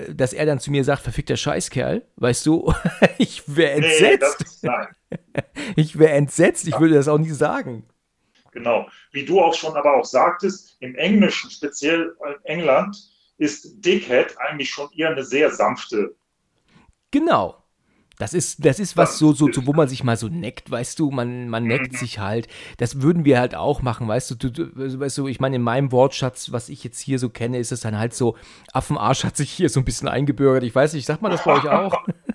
dass 0.09 0.33
er 0.33 0.45
dann 0.45 0.59
zu 0.59 0.71
mir 0.71 0.83
sagt, 0.83 1.03
verfickter 1.03 1.37
Scheißkerl, 1.37 2.03
weißt 2.15 2.45
du, 2.45 2.73
ich 3.17 3.43
wäre 3.55 3.79
nee, 3.79 3.87
entsetzt. 3.87 4.63
nein, 4.63 4.87
ich 5.75 5.97
wäre 5.99 6.13
entsetzt, 6.13 6.67
ich 6.67 6.79
würde 6.79 6.95
das 6.95 7.07
auch 7.07 7.17
nicht 7.19 7.35
sagen. 7.35 7.85
genau. 8.51 8.87
Wie 9.11 9.25
du 9.25 9.39
auch 9.39 9.53
schon 9.53 9.75
aber 9.75 9.95
auch 9.95 10.05
sagtest, 10.05 10.77
im 10.79 10.95
Englischen, 10.95 11.49
speziell 11.51 12.15
in 12.25 12.45
England, 12.45 12.97
ist 13.37 13.85
Dickhead 13.85 14.35
eigentlich 14.39 14.69
schon 14.69 14.89
eher 14.95 15.09
eine 15.09 15.23
sehr 15.23 15.51
sanfte. 15.51 16.15
Genau. 17.11 17.62
Das 18.19 18.33
ist, 18.33 18.63
das 18.63 18.79
ist 18.79 18.95
was 18.95 19.17
so, 19.17 19.33
so, 19.33 19.51
so, 19.51 19.65
wo 19.65 19.73
man 19.73 19.87
sich 19.87 20.03
mal 20.03 20.17
so 20.17 20.27
neckt, 20.27 20.69
weißt 20.69 20.99
du, 20.99 21.09
man, 21.09 21.49
man 21.49 21.63
neckt 21.63 21.97
sich 21.97 22.19
halt. 22.19 22.47
Das 22.77 23.01
würden 23.01 23.25
wir 23.25 23.39
halt 23.39 23.55
auch 23.55 23.81
machen, 23.81 24.07
weißt 24.07 24.31
du, 24.31 24.35
du, 24.35 24.51
du 24.51 24.99
weißt 24.99 25.17
du, 25.17 25.27
ich 25.27 25.39
meine, 25.39 25.55
in 25.55 25.63
meinem 25.63 25.91
Wortschatz, 25.91 26.51
was 26.51 26.69
ich 26.69 26.83
jetzt 26.83 26.99
hier 26.99 27.17
so 27.17 27.29
kenne, 27.29 27.57
ist 27.57 27.71
es 27.71 27.81
dann 27.81 27.97
halt 27.97 28.13
so, 28.13 28.37
Affenarsch 28.71 29.23
hat 29.23 29.35
sich 29.35 29.51
hier 29.51 29.69
so 29.69 29.79
ein 29.79 29.85
bisschen 29.85 30.07
eingebürgert. 30.07 30.63
Ich 30.63 30.75
weiß 30.75 30.93
nicht, 30.93 31.05
sagt 31.05 31.21
man 31.21 31.31
das 31.31 31.43
bei 31.43 31.53
euch 31.53 31.67
auch? 31.67 32.05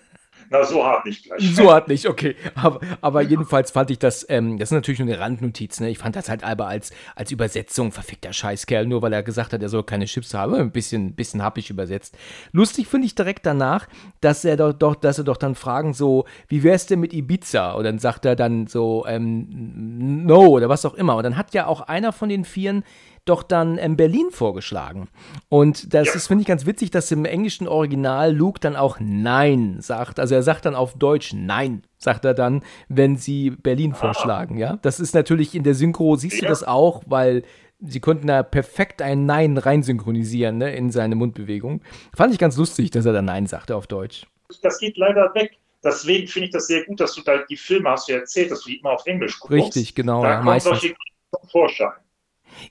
Na, 0.50 0.64
so 0.64 0.84
hart 0.84 1.04
nicht 1.04 1.24
gleich. 1.24 1.54
So 1.54 1.72
hat 1.72 1.88
nicht, 1.88 2.06
okay. 2.06 2.34
Aber, 2.54 2.80
aber 3.00 3.22
jedenfalls 3.22 3.70
fand 3.70 3.90
ich 3.90 3.98
das, 3.98 4.24
ähm, 4.30 4.58
das 4.58 4.68
ist 4.68 4.74
natürlich 4.74 4.98
nur 4.98 5.08
eine 5.08 5.18
Randnotiz, 5.18 5.80
ne? 5.80 5.90
Ich 5.90 5.98
fand 5.98 6.16
das 6.16 6.28
halt 6.28 6.42
aber 6.42 6.68
als, 6.68 6.90
als 7.16 7.30
Übersetzung 7.30 7.92
verfickter 7.92 8.32
Scheißkerl, 8.32 8.86
nur 8.86 9.02
weil 9.02 9.12
er 9.12 9.22
gesagt 9.22 9.52
hat, 9.52 9.62
er 9.62 9.68
soll 9.68 9.82
keine 9.82 10.06
Chips 10.06 10.32
haben. 10.34 10.54
Ein 10.54 10.70
bisschen, 10.70 11.12
bisschen 11.14 11.42
happig 11.42 11.68
übersetzt. 11.70 12.16
Lustig 12.52 12.86
finde 12.88 13.06
ich 13.06 13.14
direkt 13.14 13.44
danach, 13.44 13.88
dass 14.20 14.44
er 14.44 14.56
doch, 14.56 14.72
doch, 14.72 14.94
dass 14.94 15.18
er 15.18 15.24
doch 15.24 15.36
dann 15.36 15.54
fragen 15.54 15.92
so, 15.92 16.24
wie 16.48 16.62
wär's 16.62 16.86
denn 16.86 17.00
mit 17.00 17.12
Ibiza? 17.12 17.72
Und 17.72 17.84
dann 17.84 17.98
sagt 17.98 18.24
er 18.24 18.36
dann 18.36 18.66
so, 18.66 19.04
ähm, 19.06 20.24
no 20.24 20.46
oder 20.46 20.68
was 20.68 20.86
auch 20.86 20.94
immer. 20.94 21.16
Und 21.16 21.24
dann 21.24 21.36
hat 21.36 21.52
ja 21.54 21.66
auch 21.66 21.82
einer 21.82 22.12
von 22.12 22.28
den 22.28 22.44
Vieren 22.44 22.84
doch 23.28 23.42
dann 23.42 23.78
ähm, 23.78 23.96
Berlin 23.96 24.30
vorgeschlagen. 24.30 25.08
Und 25.48 25.92
das 25.94 26.08
Ja. 26.08 26.14
ist, 26.14 26.26
finde 26.28 26.42
ich, 26.42 26.48
ganz 26.48 26.66
witzig, 26.66 26.90
dass 26.90 27.10
im 27.10 27.24
englischen 27.24 27.68
Original 27.68 28.34
Luke 28.34 28.60
dann 28.60 28.76
auch 28.76 28.98
Nein 29.00 29.76
sagt. 29.80 30.18
Also 30.20 30.34
er 30.34 30.42
sagt 30.42 30.64
dann 30.66 30.74
auf 30.74 30.94
Deutsch 30.94 31.32
Nein, 31.34 31.82
sagt 31.98 32.24
er 32.24 32.34
dann, 32.34 32.62
wenn 32.88 33.16
sie 33.16 33.50
Berlin 33.50 33.94
vorschlagen, 33.94 34.56
ja. 34.58 34.78
Das 34.82 35.00
ist 35.00 35.14
natürlich 35.14 35.54
in 35.54 35.62
der 35.62 35.74
Synchro, 35.74 36.16
siehst 36.16 36.40
du 36.40 36.44
Ja. 36.44 36.48
das 36.48 36.64
auch, 36.64 37.02
weil 37.06 37.42
sie 37.80 38.00
konnten 38.00 38.26
da 38.26 38.42
perfekt 38.42 39.02
ein 39.02 39.24
Nein 39.26 39.56
reinsynchronisieren, 39.56 40.58
ne, 40.58 40.74
in 40.74 40.90
seine 40.90 41.14
Mundbewegung. 41.14 41.80
Fand 42.14 42.32
ich 42.32 42.38
ganz 42.38 42.56
lustig, 42.56 42.90
dass 42.90 43.06
er 43.06 43.12
dann 43.12 43.26
Nein 43.26 43.46
sagte 43.46 43.76
auf 43.76 43.86
Deutsch. 43.86 44.26
Das 44.62 44.78
geht 44.78 44.96
leider 44.96 45.32
weg. 45.34 45.52
Deswegen 45.84 46.26
finde 46.26 46.46
ich 46.46 46.52
das 46.52 46.66
sehr 46.66 46.84
gut, 46.86 46.98
dass 46.98 47.14
du 47.14 47.22
da 47.22 47.38
die 47.48 47.56
Filme 47.56 47.90
hast 47.90 48.08
du 48.08 48.12
erzählt, 48.14 48.50
dass 48.50 48.62
du 48.62 48.70
die 48.70 48.78
immer 48.78 48.90
auf 48.92 49.06
Englisch 49.06 49.38
guckst. 49.38 49.52
Richtig, 49.52 49.94
genau, 49.94 50.22
Da 50.22 50.28
ja, 50.28 50.34
kommen 50.36 50.46
meistens. 50.46 50.80
solche 50.80 50.94
zum 51.30 51.48
Vorschein. 51.50 51.92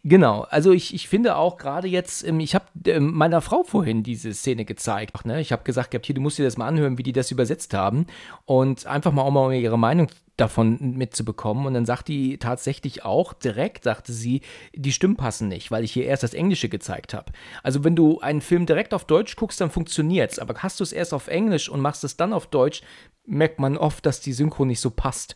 Genau, 0.03 0.41
also 0.50 0.72
ich, 0.72 0.94
ich 0.94 1.08
finde 1.08 1.36
auch 1.36 1.58
gerade 1.58 1.88
jetzt, 1.88 2.25
ähm, 2.25 2.39
ich 2.39 2.56
habe 2.56 2.65
ähm, 2.86 3.13
meiner 3.13 3.41
Frau 3.41 3.63
vorhin 3.63 4.03
diese 4.03 4.34
Szene 4.34 4.65
gezeigt. 4.65 5.25
Ne? 5.25 5.41
Ich 5.41 5.51
habe 5.51 5.63
gesagt, 5.63 5.96
hier, 6.06 6.15
du 6.15 6.22
musst 6.22 6.38
dir 6.38 6.46
das 6.46 6.58
mal 6.58 6.67
anhören, 6.67 6.98
wie 6.98 7.03
die 7.03 7.13
das 7.13 7.32
übersetzt 7.32 7.74
haben 7.74 8.08
und 8.46 8.86
einfach 8.86 9.12
mal 9.12 9.24
auch 9.24 9.32
mal 9.32 9.53
ihre 9.53 9.79
Meinung 9.79 10.08
davon 10.38 10.77
mitzubekommen. 10.96 11.65
Und 11.65 11.74
dann 11.74 11.86
sagt 11.86 12.08
die 12.08 12.38
tatsächlich 12.38 13.03
auch 13.03 13.34
direkt, 13.34 13.84
sagte 13.84 14.13
sie, 14.13 14.41
die 14.74 14.91
Stimmen 14.91 15.15
passen 15.15 15.48
nicht, 15.48 15.72
weil 15.72 15.84
ich 15.84 15.91
hier 15.91 16.06
erst 16.06 16.24
das 16.24 16.34
Englische 16.34 16.70
gezeigt 16.70 17.13
habe. 17.13 17.32
Also 17.63 17.84
wenn 17.84 17.96
du 17.96 18.20
einen 18.20 18.41
Film 18.41 18.65
direkt 18.65 18.94
auf 18.94 19.06
Deutsch 19.06 19.36
guckst, 19.36 19.60
dann 19.60 19.72
funktioniert's. 19.72 20.39
Aber 20.39 20.53
hast 20.60 20.79
du 20.79 20.84
es 20.84 20.94
erst 20.94 21.13
auf 21.13 21.27
Englisch 21.27 21.70
und 21.70 21.82
machst 21.82 22.03
es 22.03 22.17
dann 22.17 22.34
auf 22.34 22.48
Deutsch, 22.48 22.82
merkt 23.25 23.60
man 23.60 23.77
oft, 23.77 24.06
dass 24.06 24.22
die 24.22 24.34
Synchro 24.34 24.63
nicht 24.63 24.79
so 24.79 24.91
passt. 24.91 25.36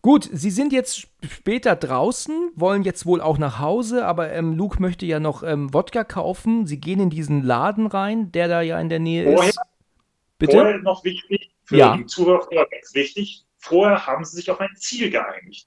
Gut, 0.00 0.28
sie 0.32 0.50
sind 0.50 0.72
jetzt 0.72 1.08
später 1.28 1.74
draußen, 1.74 2.52
wollen 2.54 2.82
jetzt 2.84 3.04
wohl 3.04 3.20
auch 3.20 3.36
nach 3.38 3.58
Hause, 3.58 4.06
aber 4.06 4.32
ähm, 4.32 4.54
Luke 4.54 4.80
möchte 4.80 5.06
ja 5.06 5.18
noch 5.18 5.42
ähm, 5.42 5.74
Wodka 5.74 6.04
kaufen. 6.04 6.66
Sie 6.66 6.80
gehen 6.80 7.00
in 7.00 7.10
diesen 7.10 7.42
Laden 7.42 7.86
rein, 7.86 8.30
der 8.32 8.48
da 8.48 8.60
ja 8.60 8.80
in 8.80 8.88
der 8.88 9.00
Nähe 9.00 9.24
Vorher, 9.24 9.48
ist. 9.50 9.58
Bitte? 10.38 10.56
vorher 10.58 10.78
noch 10.78 11.02
wichtig, 11.04 11.50
für 11.64 11.76
Ja. 11.76 11.96
die 11.96 12.06
Zuhörer 12.06 12.46
ganz 12.70 12.94
wichtig, 12.94 13.44
vorher 13.56 14.06
haben 14.06 14.24
sie 14.24 14.36
sich 14.36 14.50
auf 14.50 14.60
ein 14.60 14.74
Ziel 14.76 15.10
geeinigt. 15.10 15.66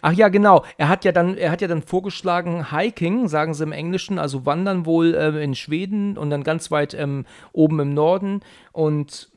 Ach 0.00 0.12
ja, 0.12 0.28
genau. 0.28 0.64
Er 0.76 0.88
hat 0.88 1.04
ja 1.04 1.10
dann, 1.10 1.36
er 1.36 1.50
hat 1.50 1.60
ja 1.60 1.66
dann 1.66 1.82
vorgeschlagen, 1.82 2.70
Hiking, 2.70 3.26
sagen 3.26 3.52
sie 3.52 3.64
im 3.64 3.72
Englischen, 3.72 4.18
also 4.20 4.46
wandern 4.46 4.86
wohl 4.86 5.14
äh, 5.14 5.42
in 5.42 5.56
Schweden 5.56 6.16
und 6.16 6.30
dann 6.30 6.44
ganz 6.44 6.70
weit 6.70 6.94
ähm, 6.94 7.26
oben 7.52 7.80
im 7.80 7.92
Norden 7.92 8.42
und 8.70 9.31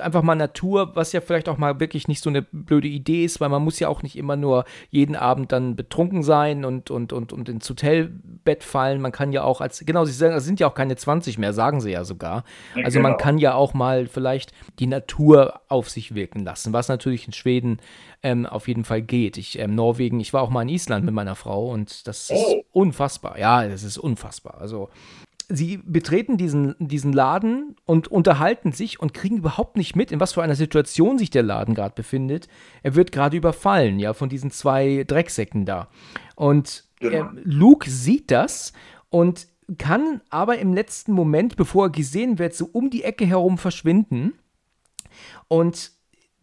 einfach 0.00 0.22
mal 0.22 0.34
Natur, 0.34 0.94
was 0.96 1.12
ja 1.12 1.20
vielleicht 1.20 1.48
auch 1.48 1.58
mal 1.58 1.80
wirklich 1.80 2.08
nicht 2.08 2.22
so 2.22 2.30
eine 2.30 2.42
blöde 2.42 2.88
Idee 2.88 3.24
ist, 3.24 3.40
weil 3.40 3.48
man 3.48 3.62
muss 3.62 3.78
ja 3.78 3.88
auch 3.88 4.02
nicht 4.02 4.16
immer 4.16 4.36
nur 4.36 4.64
jeden 4.90 5.16
Abend 5.16 5.52
dann 5.52 5.76
betrunken 5.76 6.22
sein 6.22 6.64
und, 6.64 6.90
und, 6.90 7.12
und, 7.12 7.32
und 7.32 7.48
ins 7.48 7.68
Hotelbett 7.70 8.64
fallen. 8.64 9.00
Man 9.00 9.12
kann 9.12 9.32
ja 9.32 9.42
auch 9.44 9.60
als, 9.60 9.84
genau, 9.86 10.04
sie 10.04 10.12
sagen, 10.12 10.34
es 10.34 10.44
sind 10.44 10.60
ja 10.60 10.66
auch 10.68 10.74
keine 10.74 10.96
20 10.96 11.38
mehr, 11.38 11.52
sagen 11.52 11.80
sie 11.80 11.90
ja 11.92 12.04
sogar. 12.04 12.44
Also 12.82 13.00
man 13.00 13.12
Genau. 13.12 13.22
kann 13.22 13.38
ja 13.38 13.54
auch 13.54 13.74
mal 13.74 14.06
vielleicht 14.06 14.52
die 14.78 14.86
Natur 14.86 15.60
auf 15.68 15.88
sich 15.90 16.14
wirken 16.14 16.44
lassen, 16.44 16.72
was 16.72 16.88
natürlich 16.88 17.26
in 17.26 17.32
Schweden 17.32 17.78
ähm, 18.22 18.46
auf 18.46 18.68
jeden 18.68 18.84
Fall 18.84 19.02
geht. 19.02 19.36
Ich, 19.36 19.58
ähm, 19.58 19.74
Norwegen, 19.74 20.18
ich 20.20 20.32
war 20.32 20.42
auch 20.42 20.50
mal 20.50 20.62
in 20.62 20.68
Island 20.70 21.04
mit 21.04 21.14
meiner 21.14 21.34
Frau 21.36 21.68
und 21.70 22.06
das 22.08 22.30
ist 22.30 22.44
Oh. 22.44 22.62
unfassbar. 22.72 23.38
Ja, 23.38 23.66
das 23.68 23.82
ist 23.82 23.98
unfassbar. 23.98 24.60
Also 24.60 24.88
sie 25.48 25.78
betreten 25.78 26.36
diesen, 26.36 26.74
diesen 26.78 27.12
Laden 27.12 27.76
und 27.84 28.08
unterhalten 28.08 28.72
sich 28.72 29.00
und 29.00 29.14
kriegen 29.14 29.38
überhaupt 29.38 29.76
nicht 29.76 29.96
mit, 29.96 30.12
in 30.12 30.20
was 30.20 30.32
für 30.32 30.42
einer 30.42 30.54
Situation 30.54 31.18
sich 31.18 31.30
der 31.30 31.42
Laden 31.42 31.74
gerade 31.74 31.94
befindet. 31.94 32.48
Er 32.82 32.94
wird 32.94 33.12
gerade 33.12 33.36
überfallen, 33.36 33.98
ja, 33.98 34.12
von 34.12 34.28
diesen 34.28 34.50
zwei 34.50 35.04
Drecksäcken 35.06 35.64
da. 35.66 35.88
Und 36.36 36.84
Genau. 37.00 37.30
ähm, 37.30 37.40
Luke 37.44 37.90
sieht 37.90 38.30
das 38.30 38.72
und 39.10 39.48
kann 39.78 40.20
aber 40.30 40.58
im 40.58 40.72
letzten 40.74 41.12
Moment, 41.12 41.56
bevor 41.56 41.86
er 41.86 41.90
gesehen 41.90 42.38
wird, 42.38 42.54
so 42.54 42.68
um 42.72 42.90
die 42.90 43.04
Ecke 43.04 43.26
herum 43.26 43.58
verschwinden. 43.58 44.34
Und 45.48 45.92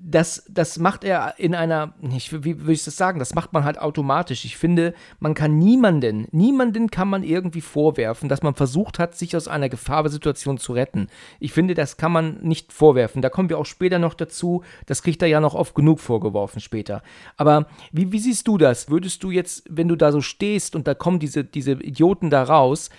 das, 0.03 0.45
das 0.49 0.79
macht 0.79 1.03
er 1.03 1.35
in 1.37 1.53
einer, 1.53 1.93
ich, 2.15 2.33
wie 2.43 2.59
würde 2.59 2.73
ich 2.73 2.83
das 2.83 2.97
sagen, 2.97 3.19
das 3.19 3.35
macht 3.35 3.53
man 3.53 3.63
halt 3.63 3.79
automatisch. 3.79 4.45
Ich 4.45 4.57
finde, 4.57 4.93
man 5.19 5.35
kann 5.35 5.57
niemanden, 5.57 6.27
niemanden 6.31 6.89
kann 6.89 7.07
man 7.07 7.23
irgendwie 7.23 7.61
vorwerfen, 7.61 8.27
dass 8.27 8.41
man 8.41 8.55
versucht 8.55 8.97
hat, 8.97 9.15
sich 9.15 9.35
aus 9.35 9.47
einer 9.47 9.69
Gefahrsituation 9.69 10.57
zu 10.57 10.73
retten. 10.73 11.07
Ich 11.39 11.53
finde, 11.53 11.75
das 11.75 11.97
kann 11.97 12.11
man 12.11 12.39
nicht 12.41 12.73
vorwerfen. 12.73 13.21
Da 13.21 13.29
kommen 13.29 13.49
wir 13.49 13.59
auch 13.59 13.65
später 13.65 13.99
noch 13.99 14.15
dazu. 14.15 14.63
Das 14.87 15.03
kriegt 15.03 15.21
er 15.21 15.27
ja 15.27 15.39
noch 15.39 15.53
oft 15.53 15.75
genug 15.75 15.99
vorgeworfen 15.99 16.61
später. 16.61 17.03
Aber 17.37 17.67
wie, 17.91 18.11
wie 18.11 18.19
siehst 18.19 18.47
du 18.47 18.57
das? 18.57 18.89
Würdest 18.89 19.23
du 19.23 19.29
jetzt, 19.29 19.63
wenn 19.69 19.87
du 19.87 19.95
da 19.95 20.11
so 20.11 20.21
stehst 20.21 20.75
und 20.75 20.87
da 20.87 20.95
kommen 20.95 21.19
diese, 21.19 21.43
diese 21.43 21.73
Idioten 21.73 22.29
da 22.31 22.43
raus, 22.43 22.89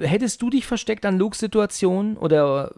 hättest 0.00 0.40
du 0.40 0.50
dich 0.50 0.66
versteckt 0.66 1.04
an 1.04 1.18
Lukes 1.18 1.38
Situation 1.38 2.16
oder 2.16 2.74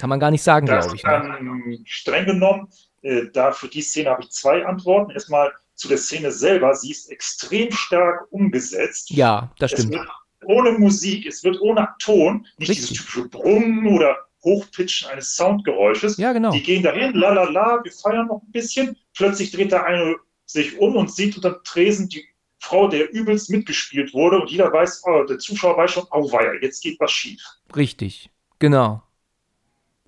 kann 0.00 0.08
man 0.08 0.18
gar 0.18 0.30
nicht 0.30 0.42
sagen, 0.42 0.64
glaube 0.66 0.96
ich. 0.96 1.04
Ne? 1.04 1.78
streng 1.84 2.24
genommen, 2.24 2.68
äh, 3.02 3.26
da 3.34 3.52
für 3.52 3.68
die 3.68 3.82
Szene 3.82 4.08
habe 4.08 4.22
ich 4.22 4.30
zwei 4.30 4.64
Antworten. 4.64 5.10
Erstmal 5.10 5.52
zu 5.74 5.88
der 5.88 5.98
Szene 5.98 6.32
selber. 6.32 6.74
Sie 6.74 6.90
ist 6.90 7.10
extrem 7.10 7.70
stark 7.70 8.26
umgesetzt. 8.30 9.10
Ja, 9.10 9.52
das 9.58 9.74
Es 9.74 9.80
stimmt. 9.80 9.96
wird 9.96 10.08
ohne 10.46 10.72
Musik, 10.72 11.26
es 11.26 11.44
wird 11.44 11.60
ohne 11.60 11.86
Ton, 11.98 12.46
nicht 12.56 12.70
Richtig. 12.70 12.88
dieses 12.88 12.96
typische 13.04 13.28
Brummen 13.28 13.86
oder 13.88 14.16
Hochpitchen 14.42 15.10
eines 15.10 15.36
Soundgeräusches. 15.36 16.16
Ja, 16.16 16.32
genau. 16.32 16.50
Die 16.50 16.62
gehen 16.62 16.82
dahin, 16.82 17.12
la 17.14 17.30
la 17.34 17.44
la, 17.44 17.80
wir 17.84 17.92
feiern 17.92 18.26
noch 18.28 18.40
ein 18.42 18.50
bisschen. 18.52 18.96
Plötzlich 19.14 19.50
dreht 19.50 19.70
der 19.70 19.84
eine 19.84 20.16
sich 20.46 20.78
um 20.78 20.96
und 20.96 21.12
sieht 21.12 21.36
unter 21.36 21.62
Tresen 21.62 22.08
die 22.08 22.24
Frau, 22.58 22.88
der 22.88 23.12
übelst 23.12 23.50
mitgespielt 23.50 24.14
wurde. 24.14 24.40
Und 24.40 24.50
jeder 24.50 24.72
weiß, 24.72 25.02
oh, 25.04 25.24
der 25.24 25.38
Zuschauer 25.38 25.76
weiß 25.76 25.90
schon, 25.90 26.04
auweia, 26.10 26.54
jetzt 26.62 26.82
geht 26.82 26.98
was 27.00 27.10
schief. 27.12 27.42
Richtig. 27.76 28.30
Genau. 28.58 29.02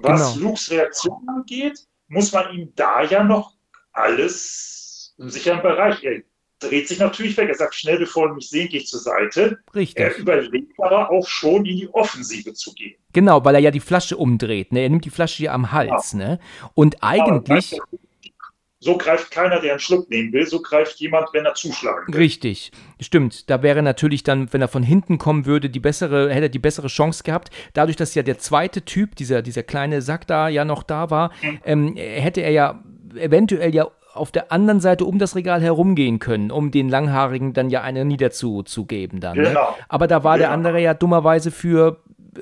Was 0.02 0.34
Genau. 0.34 0.48
Lukes 0.48 0.70
Reaktion 0.70 1.26
angeht, 1.28 1.78
muss 2.08 2.32
man 2.32 2.52
ihm 2.54 2.72
da 2.74 3.02
ja 3.02 3.22
noch 3.24 3.54
alles 3.92 5.14
im 5.18 5.30
sicheren 5.30 5.62
Bereich. 5.62 6.02
Er 6.02 6.22
dreht 6.58 6.88
sich 6.88 6.98
natürlich 6.98 7.36
weg. 7.36 7.48
Er 7.48 7.54
sagt, 7.54 7.74
schnell 7.74 7.98
bevor 7.98 8.28
er 8.28 8.34
mich 8.34 8.48
sehen, 8.48 8.68
gehe 8.68 8.80
ich 8.80 8.86
zur 8.86 9.00
Seite. 9.00 9.58
Er 9.72 9.74
Richtig. 9.74 10.18
überlegt 10.18 10.72
aber 10.78 11.10
auch 11.10 11.26
schon, 11.26 11.64
in 11.66 11.76
die 11.76 11.88
Offensive 11.92 12.52
zu 12.54 12.72
gehen. 12.74 12.94
Genau, 13.12 13.44
weil 13.44 13.54
er 13.54 13.60
ja 13.60 13.70
die 13.70 13.80
Flasche 13.80 14.16
umdreht. 14.16 14.72
Ne? 14.72 14.80
Er 14.80 14.88
nimmt 14.90 15.04
die 15.04 15.10
Flasche 15.10 15.44
ja 15.44 15.52
am 15.52 15.72
Hals. 15.72 16.14
Ne? 16.14 16.38
Und 16.74 17.02
eigentlich. 17.02 17.80
Aber 17.80 17.98
so 18.82 18.98
greift 18.98 19.30
keiner, 19.30 19.60
der 19.60 19.70
einen 19.72 19.80
Schluck 19.80 20.10
nehmen 20.10 20.32
will. 20.32 20.44
So 20.44 20.60
greift 20.60 20.98
jemand, 20.98 21.28
wenn 21.32 21.44
er 21.44 21.54
zuschlagen 21.54 22.12
will. 22.12 22.16
Richtig, 22.20 22.72
stimmt. 23.00 23.48
Da 23.48 23.62
wäre 23.62 23.80
natürlich 23.80 24.24
dann, 24.24 24.52
wenn 24.52 24.60
er 24.60 24.66
von 24.66 24.82
hinten 24.82 25.18
kommen 25.18 25.46
würde, 25.46 25.70
die 25.70 25.78
bessere, 25.78 26.30
hätte 26.30 26.46
er 26.46 26.48
die 26.48 26.58
bessere 26.58 26.88
Chance 26.88 27.22
gehabt. 27.22 27.50
Dadurch, 27.74 27.96
dass 27.96 28.16
ja 28.16 28.24
der 28.24 28.38
zweite 28.38 28.82
Typ, 28.82 29.14
dieser, 29.14 29.40
dieser 29.42 29.62
kleine 29.62 30.02
Sack 30.02 30.26
da 30.26 30.48
ja 30.48 30.64
noch 30.64 30.82
da 30.82 31.10
war, 31.10 31.30
ähm, 31.64 31.94
hätte 31.96 32.40
er 32.40 32.50
ja 32.50 32.82
eventuell 33.14 33.72
ja 33.72 33.88
auf 34.14 34.32
der 34.32 34.50
anderen 34.52 34.80
Seite 34.80 35.04
um 35.04 35.18
das 35.18 35.36
Regal 35.36 35.62
herumgehen 35.62 36.18
können, 36.18 36.50
um 36.50 36.70
den 36.70 36.88
Langhaarigen 36.88 37.52
dann 37.52 37.70
ja 37.70 37.82
eine 37.82 38.04
niederzugeben 38.04 39.20
dann. 39.20 39.36
Ne? 39.38 39.44
Genau. 39.44 39.76
Aber 39.88 40.06
da 40.06 40.24
war 40.24 40.38
der 40.38 40.48
Genau. 40.48 40.54
andere 40.54 40.80
ja 40.80 40.92
dummerweise 40.92 41.50
für 41.50 41.98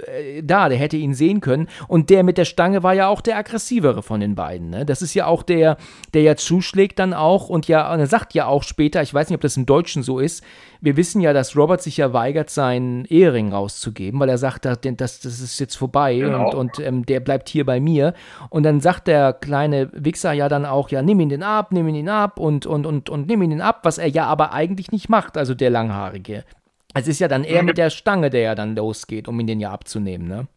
äh, 0.06 0.42
da, 0.42 0.68
der 0.68 0.78
hätte 0.78 0.96
ihn 0.96 1.14
sehen 1.14 1.40
können. 1.40 1.68
Und 1.88 2.10
der 2.10 2.22
mit 2.22 2.38
der 2.38 2.44
Stange 2.44 2.82
war 2.82 2.94
ja 2.94 3.08
auch 3.08 3.20
der 3.20 3.36
aggressivere 3.36 4.02
von 4.02 4.20
den 4.20 4.34
beiden. 4.34 4.70
Ne? 4.70 4.84
Das 4.86 5.02
ist 5.02 5.14
ja 5.14 5.26
auch 5.26 5.42
der, 5.42 5.76
der 6.14 6.22
ja 6.22 6.36
zuschlägt 6.36 6.98
dann 6.98 7.12
auch 7.14 7.48
und 7.48 7.68
ja, 7.68 7.92
und 7.92 8.00
er 8.00 8.06
sagt 8.06 8.34
ja 8.34 8.46
auch 8.46 8.62
später, 8.62 9.02
ich 9.02 9.12
weiß 9.12 9.28
nicht, 9.28 9.36
ob 9.36 9.42
das 9.42 9.56
im 9.56 9.66
Deutschen 9.66 10.02
so 10.02 10.18
ist, 10.18 10.44
wir 10.80 10.96
wissen 10.96 11.20
ja, 11.20 11.32
dass 11.32 11.56
Robert 11.56 11.82
sich 11.82 11.98
ja 11.98 12.12
weigert, 12.12 12.48
seinen 12.48 13.04
Ehering 13.04 13.52
rauszugeben, 13.52 14.18
weil 14.18 14.30
er 14.30 14.38
sagt, 14.38 14.64
das, 14.64 14.78
das, 14.80 15.20
das 15.20 15.40
ist 15.40 15.58
jetzt 15.58 15.76
vorbei 15.76 16.16
Genau. 16.16 16.50
und, 16.50 16.54
und 16.54 16.86
ähm, 16.86 17.04
der 17.06 17.20
bleibt 17.20 17.48
hier 17.48 17.66
bei 17.66 17.80
mir. 17.80 18.14
Und 18.48 18.62
dann 18.62 18.80
sagt 18.80 19.08
der 19.08 19.32
kleine 19.32 19.90
Wichser 19.92 20.32
ja 20.32 20.48
dann 20.48 20.64
auch, 20.64 20.88
ja, 20.90 21.02
nimm 21.02 21.20
ihn 21.20 21.28
den 21.28 21.42
ab, 21.42 21.72
nimm 21.72 21.88
ihn 21.88 21.94
den 21.94 22.08
ab 22.08 22.38
und, 22.38 22.66
und, 22.66 22.86
und, 22.86 23.10
und 23.10 23.26
nimm 23.26 23.42
ihn 23.42 23.50
den 23.50 23.60
ab, 23.60 23.80
was 23.82 23.98
er 23.98 24.08
ja 24.08 24.26
aber 24.26 24.52
eigentlich 24.52 24.92
nicht 24.92 25.08
macht, 25.08 25.36
also 25.36 25.54
der 25.54 25.70
Langhaarige. 25.70 26.44
Es 26.94 27.06
ist 27.08 27.20
ja 27.20 27.28
dann 27.28 27.44
eher 27.44 27.62
mit 27.62 27.78
der 27.78 27.90
Stange, 27.90 28.30
der 28.30 28.40
ja 28.40 28.54
dann 28.54 28.74
losgeht, 28.74 29.28
um 29.28 29.38
ihn 29.38 29.46
den 29.46 29.60
ja 29.60 29.70
abzunehmen, 29.70 30.26
ne? 30.26 30.48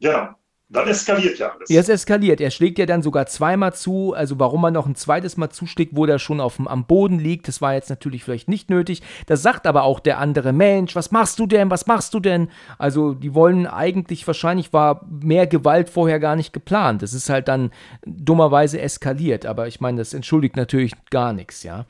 Genau. 0.00 0.28
Dann 0.70 0.88
eskaliert 0.88 1.38
ja 1.38 1.52
alles. 1.52 1.68
Er 1.68 1.80
ist 1.80 1.88
eskaliert. 1.90 2.40
Er 2.40 2.50
schlägt 2.50 2.78
ja 2.78 2.86
dann 2.86 3.02
sogar 3.02 3.26
zweimal 3.26 3.74
zu. 3.74 4.14
Also 4.14 4.40
warum 4.40 4.64
er 4.64 4.70
noch 4.70 4.86
ein 4.86 4.94
zweites 4.94 5.36
Mal 5.36 5.50
zuschlägt, 5.50 5.94
wo 5.94 6.06
der 6.06 6.18
schon 6.18 6.40
auf 6.40 6.56
dem, 6.56 6.66
am 6.66 6.86
Boden 6.86 7.18
liegt, 7.18 7.48
das 7.48 7.60
war 7.60 7.74
jetzt 7.74 7.90
natürlich 7.90 8.24
vielleicht 8.24 8.48
nicht 8.48 8.70
nötig. 8.70 9.02
Das 9.26 9.42
sagt 9.42 9.66
aber 9.66 9.84
auch 9.84 10.00
der 10.00 10.18
andere 10.18 10.52
Mensch, 10.52 10.96
was 10.96 11.10
machst 11.10 11.38
du 11.38 11.46
denn? 11.46 11.70
Was 11.70 11.86
machst 11.86 12.14
du 12.14 12.20
denn? 12.20 12.48
Also 12.78 13.12
die 13.12 13.34
wollen 13.34 13.66
eigentlich, 13.66 14.26
wahrscheinlich 14.26 14.72
war 14.72 15.06
mehr 15.08 15.46
Gewalt 15.46 15.90
vorher 15.90 16.18
gar 16.18 16.34
nicht 16.34 16.52
geplant. 16.52 17.02
Das 17.02 17.12
ist 17.12 17.28
halt 17.28 17.46
dann 17.46 17.70
dummerweise 18.06 18.80
eskaliert. 18.80 19.44
Aber 19.44 19.68
ich 19.68 19.80
meine, 19.80 19.98
das 19.98 20.14
entschuldigt 20.14 20.56
natürlich 20.56 20.92
gar 21.10 21.34
nichts, 21.34 21.62
ja. 21.62 21.84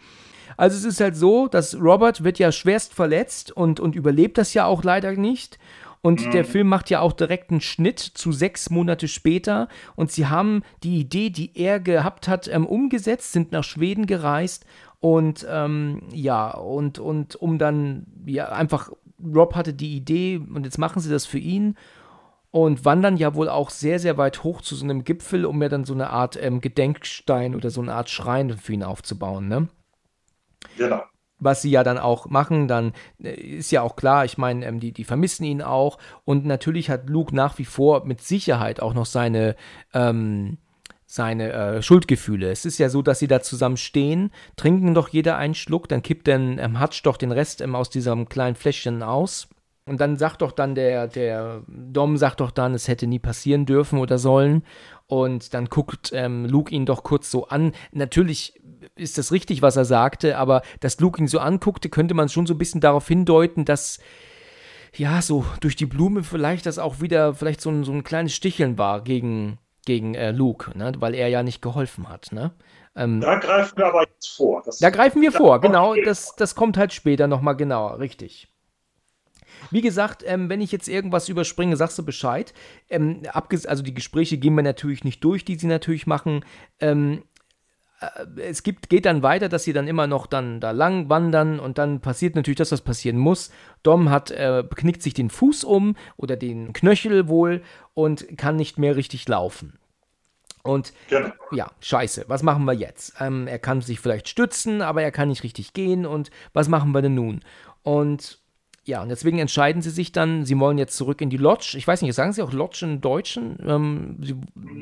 Also 0.56 0.76
es 0.76 0.84
ist 0.84 1.00
halt 1.00 1.16
so, 1.16 1.48
dass 1.48 1.80
Robert 1.80 2.24
wird 2.24 2.38
ja 2.38 2.52
schwerst 2.52 2.94
verletzt 2.94 3.50
und, 3.50 3.80
und 3.80 3.94
überlebt 3.94 4.38
das 4.38 4.54
ja 4.54 4.66
auch 4.66 4.84
leider 4.84 5.12
nicht. 5.12 5.58
Und 6.00 6.34
der 6.34 6.44
Film 6.44 6.68
macht 6.68 6.90
ja 6.90 7.00
auch 7.00 7.14
direkt 7.14 7.50
einen 7.50 7.62
Schnitt 7.62 7.98
zu 7.98 8.30
sechs 8.30 8.68
Monate 8.68 9.08
später. 9.08 9.68
Und 9.96 10.12
sie 10.12 10.26
haben 10.26 10.62
die 10.82 10.98
Idee, 10.98 11.30
die 11.30 11.52
er 11.54 11.80
gehabt 11.80 12.28
hat, 12.28 12.46
ähm, 12.46 12.66
umgesetzt, 12.66 13.32
sind 13.32 13.52
nach 13.52 13.64
Schweden 13.64 14.04
gereist. 14.04 14.66
Und 15.00 15.46
ähm, 15.48 16.02
ja, 16.12 16.50
und, 16.50 16.98
und 16.98 17.36
um 17.36 17.58
dann, 17.58 18.04
ja, 18.26 18.50
einfach, 18.50 18.90
Rob 19.34 19.54
hatte 19.54 19.72
die 19.72 19.96
Idee 19.96 20.36
und 20.36 20.64
jetzt 20.66 20.78
machen 20.78 21.00
sie 21.00 21.10
das 21.10 21.24
für 21.24 21.38
ihn 21.38 21.74
und 22.50 22.84
wandern 22.84 23.16
ja 23.16 23.34
wohl 23.34 23.48
auch 23.48 23.70
sehr, 23.70 23.98
sehr 23.98 24.16
weit 24.16 24.44
hoch 24.44 24.60
zu 24.60 24.76
so 24.76 24.84
einem 24.84 25.02
Gipfel, 25.04 25.44
um 25.44 25.60
ja 25.60 25.68
dann 25.68 25.84
so 25.84 25.92
eine 25.92 26.10
Art 26.10 26.38
ähm, 26.40 26.60
Gedenkstein 26.60 27.54
oder 27.54 27.70
so 27.70 27.80
eine 27.80 27.94
Art 27.94 28.10
Schrein 28.10 28.56
für 28.58 28.74
ihn 28.74 28.82
aufzubauen, 28.82 29.48
ne? 29.48 29.68
Genau. 30.76 31.02
was 31.38 31.62
sie 31.62 31.70
ja 31.70 31.84
dann 31.84 31.98
auch 31.98 32.26
machen, 32.26 32.68
dann 32.68 32.92
äh, 33.22 33.34
ist 33.34 33.70
ja 33.70 33.82
auch 33.82 33.96
klar, 33.96 34.24
ich 34.24 34.38
meine, 34.38 34.64
ähm, 34.66 34.80
die, 34.80 34.92
die 34.92 35.04
vermissen 35.04 35.44
ihn 35.44 35.62
auch 35.62 35.98
und 36.24 36.46
natürlich 36.46 36.90
hat 36.90 37.08
Luke 37.08 37.34
nach 37.34 37.58
wie 37.58 37.64
vor 37.64 38.04
mit 38.04 38.20
Sicherheit 38.22 38.80
auch 38.80 38.94
noch 38.94 39.06
seine, 39.06 39.56
ähm, 39.92 40.58
seine 41.06 41.52
äh, 41.52 41.82
Schuldgefühle. 41.82 42.50
Es 42.50 42.64
ist 42.64 42.78
ja 42.78 42.88
so, 42.88 43.02
dass 43.02 43.18
sie 43.18 43.28
da 43.28 43.40
zusammen 43.40 43.76
stehen, 43.76 44.30
trinken 44.56 44.94
doch 44.94 45.08
jeder 45.08 45.36
einen 45.36 45.54
Schluck, 45.54 45.88
dann 45.88 46.02
kippt 46.02 46.28
dann 46.28 46.58
ähm, 46.58 46.80
Hutch 46.80 47.02
doch 47.02 47.16
den 47.16 47.32
Rest 47.32 47.60
ähm, 47.60 47.74
aus 47.74 47.90
diesem 47.90 48.28
kleinen 48.28 48.56
Fläschchen 48.56 49.02
aus. 49.02 49.48
Und 49.86 50.00
dann 50.00 50.16
sagt 50.16 50.40
doch 50.40 50.52
dann 50.52 50.74
der, 50.74 51.08
der 51.08 51.62
Dom 51.66 52.16
sagt 52.16 52.40
doch 52.40 52.50
dann, 52.50 52.72
es 52.74 52.88
hätte 52.88 53.06
nie 53.06 53.18
passieren 53.18 53.66
dürfen 53.66 53.98
oder 53.98 54.18
sollen. 54.18 54.64
Und 55.06 55.52
dann 55.52 55.66
guckt 55.66 56.10
ähm, 56.14 56.46
Luke 56.46 56.74
ihn 56.74 56.86
doch 56.86 57.02
kurz 57.02 57.30
so 57.30 57.48
an. 57.48 57.72
Natürlich 57.92 58.60
ist 58.96 59.18
das 59.18 59.30
richtig, 59.30 59.60
was 59.60 59.76
er 59.76 59.84
sagte, 59.84 60.38
aber 60.38 60.62
dass 60.80 61.00
Luke 61.00 61.20
ihn 61.20 61.28
so 61.28 61.38
anguckte, 61.38 61.90
könnte 61.90 62.14
man 62.14 62.30
schon 62.30 62.46
so 62.46 62.54
ein 62.54 62.58
bisschen 62.58 62.80
darauf 62.80 63.06
hindeuten, 63.06 63.66
dass 63.66 63.98
ja, 64.96 65.20
so 65.20 65.44
durch 65.60 65.76
die 65.76 65.86
Blume 65.86 66.22
vielleicht 66.22 66.66
das 66.66 66.78
auch 66.78 67.00
wieder 67.00 67.34
vielleicht 67.34 67.60
so 67.60 67.70
ein, 67.70 67.84
so 67.84 67.92
ein 67.92 68.04
kleines 68.04 68.32
Sticheln 68.32 68.78
war 68.78 69.02
gegen, 69.02 69.58
gegen 69.84 70.14
äh, 70.14 70.30
Luke, 70.30 70.76
ne? 70.78 70.92
weil 70.98 71.14
er 71.14 71.28
ja 71.28 71.42
nicht 71.42 71.60
geholfen 71.60 72.08
hat. 72.08 72.28
Ne? 72.32 72.52
Ähm, 72.96 73.20
da 73.20 73.36
greifen 73.36 73.76
wir 73.76 73.86
aber 73.86 74.06
jetzt 74.08 74.36
vor. 74.36 74.62
Das, 74.64 74.78
da 74.78 74.90
greifen 74.90 75.20
wir 75.20 75.32
vor, 75.32 75.60
genau. 75.60 75.94
Das, 75.94 76.36
das 76.36 76.54
kommt 76.54 76.78
halt 76.78 76.92
später 76.92 77.26
nochmal 77.26 77.56
genauer, 77.56 77.98
richtig. 77.98 78.48
Wie 79.70 79.80
gesagt, 79.80 80.22
ähm, 80.26 80.48
wenn 80.48 80.60
ich 80.60 80.72
jetzt 80.72 80.88
irgendwas 80.88 81.28
überspringe, 81.28 81.76
sagst 81.76 81.98
du 81.98 82.04
Bescheid. 82.04 82.54
Ähm, 82.88 83.22
also 83.32 83.82
die 83.82 83.94
Gespräche 83.94 84.38
gehen 84.38 84.54
wir 84.54 84.62
natürlich 84.62 85.04
nicht 85.04 85.22
durch, 85.24 85.44
die 85.44 85.56
sie 85.56 85.66
natürlich 85.66 86.06
machen. 86.06 86.44
Ähm, 86.80 87.22
äh, 88.00 88.40
es 88.40 88.62
gibt, 88.62 88.88
geht 88.88 89.06
dann 89.06 89.22
weiter, 89.22 89.48
dass 89.48 89.64
sie 89.64 89.72
dann 89.72 89.88
immer 89.88 90.06
noch 90.06 90.26
dann 90.26 90.60
da 90.60 90.70
lang 90.70 91.08
wandern 91.08 91.60
und 91.60 91.78
dann 91.78 92.00
passiert 92.00 92.36
natürlich 92.36 92.58
das, 92.58 92.72
was 92.72 92.80
passieren 92.80 93.18
muss. 93.18 93.50
Dom 93.82 94.10
hat, 94.10 94.30
äh, 94.30 94.64
knickt 94.74 95.02
sich 95.02 95.14
den 95.14 95.30
Fuß 95.30 95.64
um 95.64 95.96
oder 96.16 96.36
den 96.36 96.72
Knöchel 96.72 97.28
wohl 97.28 97.62
und 97.94 98.38
kann 98.38 98.56
nicht 98.56 98.78
mehr 98.78 98.96
richtig 98.96 99.28
laufen. 99.28 99.78
Und 100.62 100.94
genau. 101.10 101.30
ja, 101.52 101.70
scheiße, 101.80 102.24
was 102.28 102.42
machen 102.42 102.64
wir 102.64 102.72
jetzt? 102.72 103.14
Ähm, 103.20 103.46
er 103.46 103.58
kann 103.58 103.82
sich 103.82 104.00
vielleicht 104.00 104.28
stützen, 104.28 104.80
aber 104.80 105.02
er 105.02 105.12
kann 105.12 105.28
nicht 105.28 105.42
richtig 105.42 105.74
gehen 105.74 106.06
und 106.06 106.30
was 106.54 106.68
machen 106.68 106.92
wir 106.92 107.02
denn 107.02 107.14
nun? 107.14 107.40
Und 107.82 108.38
ja, 108.86 109.02
und 109.02 109.08
deswegen 109.08 109.38
entscheiden 109.38 109.80
sie 109.80 109.88
sich 109.88 110.12
dann, 110.12 110.44
sie 110.44 110.58
wollen 110.58 110.76
jetzt 110.76 110.96
zurück 110.96 111.22
in 111.22 111.30
die 111.30 111.38
Lodge. 111.38 111.76
Ich 111.78 111.86
weiß 111.86 112.02
nicht, 112.02 112.14
sagen 112.14 112.34
sie 112.34 112.42
auch 112.42 112.52
Lodge 112.52 112.80
im 112.84 113.00
Deutschen? 113.00 113.58
Ähm, 113.66 114.16
sie, 114.20 114.36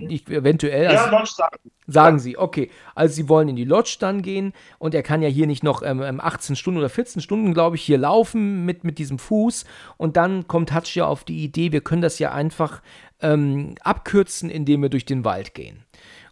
ich, 0.08 0.28
eventuell. 0.28 0.88
Also, 0.88 1.04
ja, 1.04 1.10
Lodge 1.10 1.30
sagen. 1.36 1.58
Sagen 1.86 2.18
sie, 2.18 2.36
okay. 2.36 2.70
Also 2.96 3.14
sie 3.14 3.28
wollen 3.28 3.48
in 3.48 3.54
die 3.54 3.64
Lodge 3.64 3.96
dann 4.00 4.22
gehen 4.22 4.54
und 4.78 4.94
er 4.94 5.04
kann 5.04 5.22
ja 5.22 5.28
hier 5.28 5.46
nicht 5.46 5.62
noch 5.62 5.82
ähm, 5.82 6.20
18 6.20 6.56
Stunden 6.56 6.78
oder 6.78 6.88
14 6.88 7.22
Stunden, 7.22 7.54
glaube 7.54 7.76
ich, 7.76 7.82
hier 7.82 7.98
laufen 7.98 8.64
mit, 8.64 8.82
mit 8.82 8.98
diesem 8.98 9.20
Fuß. 9.20 9.66
Und 9.98 10.16
dann 10.16 10.48
kommt 10.48 10.74
Hutch 10.74 10.96
ja 10.96 11.06
auf 11.06 11.22
die 11.22 11.44
Idee, 11.44 11.70
wir 11.70 11.80
können 11.80 12.02
das 12.02 12.18
ja 12.18 12.32
einfach 12.32 12.82
ähm, 13.20 13.76
abkürzen, 13.82 14.50
indem 14.50 14.82
wir 14.82 14.88
durch 14.88 15.06
den 15.06 15.24
Wald 15.24 15.54
gehen. 15.54 15.84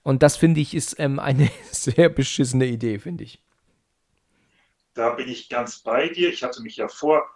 Und 0.03 0.25
das 0.25 0.37
finde 0.37 0.61
ich 0.61 0.75
ist 0.75 0.99
ähm, 0.99 1.21
eine 1.21 1.51
sehr 1.71 2.09
beschissene 2.09 2.67
Idee, 2.67 2.99
finde 2.99 3.23
ich. 3.23 3.41
Da 4.95 5.11
bin 5.11 5.29
ich 5.29 5.49
ganz 5.49 5.79
bei 5.79 6.09
dir. 6.09 6.31
Ich 6.31 6.43
hatte 6.43 6.63
mich 6.63 6.77
ja 6.77 6.89
vor 6.89 7.29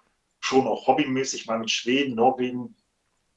schon 0.44 0.66
auch 0.66 0.86
hobbymäßig 0.86 1.46
mal 1.46 1.58
mit 1.58 1.70
Schweden, 1.70 2.16
Norwegen, 2.16 2.76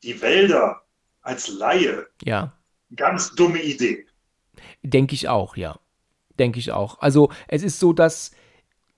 die 0.03 0.21
Wälder 0.21 0.81
als 1.21 1.47
Laie. 1.47 2.05
Ja. 2.21 2.53
Ganz 2.95 3.33
dumme 3.33 3.61
Idee. 3.63 4.05
Denke 4.83 5.15
ich 5.15 5.29
auch, 5.29 5.55
ja. 5.55 5.79
Denke 6.37 6.59
ich 6.59 6.73
auch. 6.73 6.99
Also 6.99 7.31
es 7.47 7.63
ist 7.63 7.79
so, 7.79 7.93
dass 7.93 8.31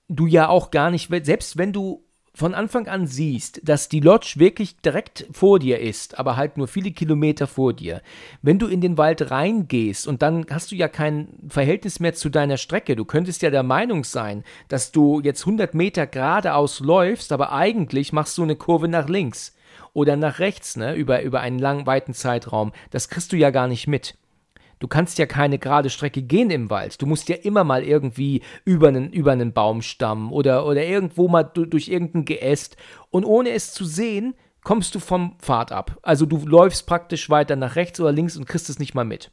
du 0.08 0.26
ja 0.26 0.50
auch 0.50 0.72
gar 0.72 0.90
nicht, 0.90 1.12
selbst 1.24 1.58
wenn 1.58 1.72
du 1.72 2.04
von 2.40 2.56
Anfang 2.56 2.88
an 2.88 3.06
siehst, 3.06 3.60
dass 3.68 3.90
die 3.90 4.00
Lodge 4.00 4.36
wirklich 4.38 4.78
direkt 4.78 5.28
vor 5.32 5.60
dir 5.60 5.80
ist, 5.80 6.18
aber 6.18 6.38
halt 6.38 6.58
nur 6.58 6.70
viele 6.70 6.92
Kilometer 6.92 7.48
vor 7.48 7.74
dir, 7.74 8.02
wenn 8.42 8.58
du 8.58 8.68
in 8.68 8.80
den 8.80 8.98
Wald 8.98 9.30
reingehst 9.30 10.08
und 10.08 10.22
dann 10.22 10.46
hast 10.50 10.72
du 10.72 10.76
ja 10.76 10.88
kein 10.88 11.28
Verhältnis 11.50 12.00
mehr 12.00 12.14
zu 12.14 12.30
deiner 12.30 12.56
Strecke, 12.56 12.96
du 12.96 13.04
könntest 13.04 13.42
ja 13.42 13.50
der 13.50 13.64
Meinung 13.64 14.06
sein, 14.06 14.46
dass 14.70 14.94
du 14.94 15.20
jetzt 15.20 15.42
100 15.42 15.74
Meter 15.74 16.08
geradeaus 16.08 16.80
läufst, 16.80 17.34
aber 17.34 17.52
eigentlich 17.52 18.14
machst 18.14 18.38
du 18.38 18.44
eine 18.44 18.56
Kurve 18.56 18.88
nach 18.88 19.10
links 19.10 19.54
oder 19.92 20.16
nach 20.16 20.40
rechts, 20.40 20.78
ne, 20.78 20.96
über, 20.96 21.22
über 21.24 21.42
einen 21.42 21.60
langen, 21.60 21.86
weiten 21.86 22.14
Zeitraum. 22.14 22.72
Das 22.92 23.10
kriegst 23.10 23.34
du 23.34 23.36
ja 23.36 23.50
gar 23.50 23.68
nicht 23.68 23.88
mit. 23.88 24.16
Du 24.80 24.88
kannst 24.88 25.18
ja 25.18 25.26
keine 25.26 25.60
gerade 25.60 25.90
Strecke 25.90 26.22
gehen 26.22 26.50
im 26.50 26.70
Wald. 26.70 27.02
Du 27.02 27.06
musst 27.06 27.28
ja 27.28 27.36
immer 27.36 27.66
mal 27.66 27.84
irgendwie 27.84 28.42
über 28.64 28.88
einen, 28.88 29.12
über 29.12 29.34
einen 29.34 29.52
Baumstamm 29.52 30.32
oder, 30.32 30.66
oder 30.66 30.84
irgendwo 30.84 31.28
mal 31.28 31.44
durch 31.44 31.90
irgendein 31.90 32.24
Geäst. 32.24 32.78
Und 33.12 33.26
ohne 33.26 33.52
es 33.52 33.74
zu 33.74 33.84
sehen, 33.84 34.36
kommst 34.64 34.96
du 34.96 35.00
vom 35.00 35.38
Pfad 35.40 35.74
ab. 35.74 35.98
Also 36.02 36.26
du 36.26 36.38
läufst 36.46 36.88
praktisch 36.88 37.30
weiter 37.30 37.58
nach 37.58 37.76
rechts 37.76 38.00
oder 38.00 38.14
links 38.14 38.38
und 38.38 38.46
kriegst 38.46 38.70
es 38.70 38.80
nicht 38.80 38.96
mal 38.96 39.04
mit. 39.04 39.32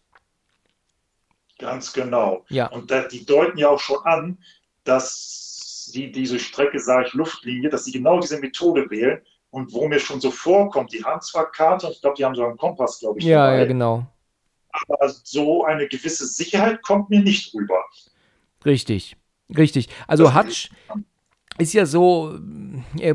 Ganz 1.58 1.92
genau. 1.92 2.44
Ja. 2.48 2.66
Und 2.66 2.90
da, 2.90 3.06
die 3.06 3.24
deuten 3.24 3.56
ja 3.56 3.68
auch 3.68 3.80
schon 3.80 4.04
an, 4.04 4.38
dass 4.82 5.86
sie 5.92 6.10
diese 6.10 6.40
Strecke, 6.40 6.80
sage 6.80 7.06
ich, 7.06 7.14
Luftlinie, 7.14 7.70
dass 7.70 7.84
sie 7.84 7.92
genau 7.92 8.18
diese 8.18 8.40
Methode 8.40 8.90
wählen. 8.90 9.22
Und 9.50 9.72
wo 9.72 9.86
mir 9.86 10.00
schon 10.00 10.20
so 10.20 10.32
vorkommt, 10.32 10.92
die 10.92 11.04
haben 11.04 11.20
zwar 11.20 11.50
Karte, 11.50 11.88
ich 11.90 12.00
glaube, 12.00 12.16
die 12.16 12.24
haben 12.24 12.34
so 12.34 12.44
einen 12.44 12.58
Kompass, 12.58 12.98
glaube 12.98 13.20
ich. 13.20 13.24
Ja, 13.24 13.46
dabei. 13.46 13.58
ja, 13.60 13.64
genau 13.64 14.06
aber 14.88 15.08
so 15.08 15.64
eine 15.64 15.88
gewisse 15.88 16.26
Sicherheit 16.26 16.82
kommt 16.82 17.10
mir 17.10 17.20
nicht 17.20 17.54
rüber. 17.54 17.82
Richtig, 18.64 19.16
richtig. 19.56 19.88
Also 20.06 20.34
Hutch 20.34 20.70
ist 21.58 21.72
ja 21.72 21.86
so, 21.86 22.38
äh, 22.98 23.14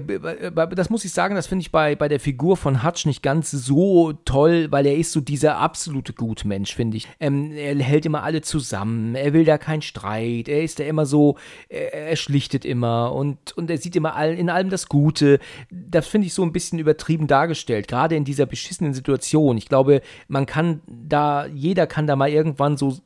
das 0.75 0.89
muss 0.89 1.05
ich 1.05 1.11
sagen, 1.11 1.35
das 1.35 1.47
finde 1.47 1.61
ich 1.61 1.71
bei, 1.71 1.95
bei 1.95 2.07
der 2.07 2.19
Figur 2.19 2.57
von 2.57 2.83
Hutch 2.83 3.05
nicht 3.05 3.21
ganz 3.21 3.51
so 3.51 4.13
toll, 4.25 4.67
weil 4.71 4.85
er 4.85 4.95
ist 4.95 5.11
so 5.11 5.21
dieser 5.21 5.57
absolute 5.57 6.13
Gutmensch, 6.13 6.73
finde 6.73 6.97
ich. 6.97 7.07
Ähm, 7.19 7.51
er 7.51 7.75
hält 7.77 8.05
immer 8.05 8.23
alle 8.23 8.41
zusammen, 8.41 9.15
er 9.15 9.33
will 9.33 9.45
da 9.45 9.57
keinen 9.57 9.81
Streit, 9.81 10.47
er 10.47 10.63
ist 10.63 10.79
da 10.79 10.83
immer 10.83 11.05
so, 11.05 11.37
er, 11.69 11.93
er 11.93 12.15
schlichtet 12.15 12.65
immer 12.65 13.13
und, 13.13 13.55
und 13.55 13.69
er 13.69 13.77
sieht 13.77 13.95
immer 13.95 14.15
all, 14.15 14.33
in 14.33 14.49
allem 14.49 14.69
das 14.69 14.89
Gute. 14.89 15.39
Das 15.69 16.07
finde 16.07 16.27
ich 16.27 16.33
so 16.33 16.43
ein 16.43 16.51
bisschen 16.51 16.79
übertrieben 16.79 17.27
dargestellt, 17.27 17.87
gerade 17.87 18.15
in 18.15 18.25
dieser 18.25 18.45
beschissenen 18.45 18.93
Situation. 18.93 19.57
Ich 19.57 19.67
glaube, 19.67 20.01
man 20.27 20.45
kann 20.45 20.81
da, 20.87 21.45
jeder 21.45 21.85
kann 21.85 22.07
da 22.07 22.15
mal 22.15 22.29
irgendwann 22.29 22.77
so 22.77 22.97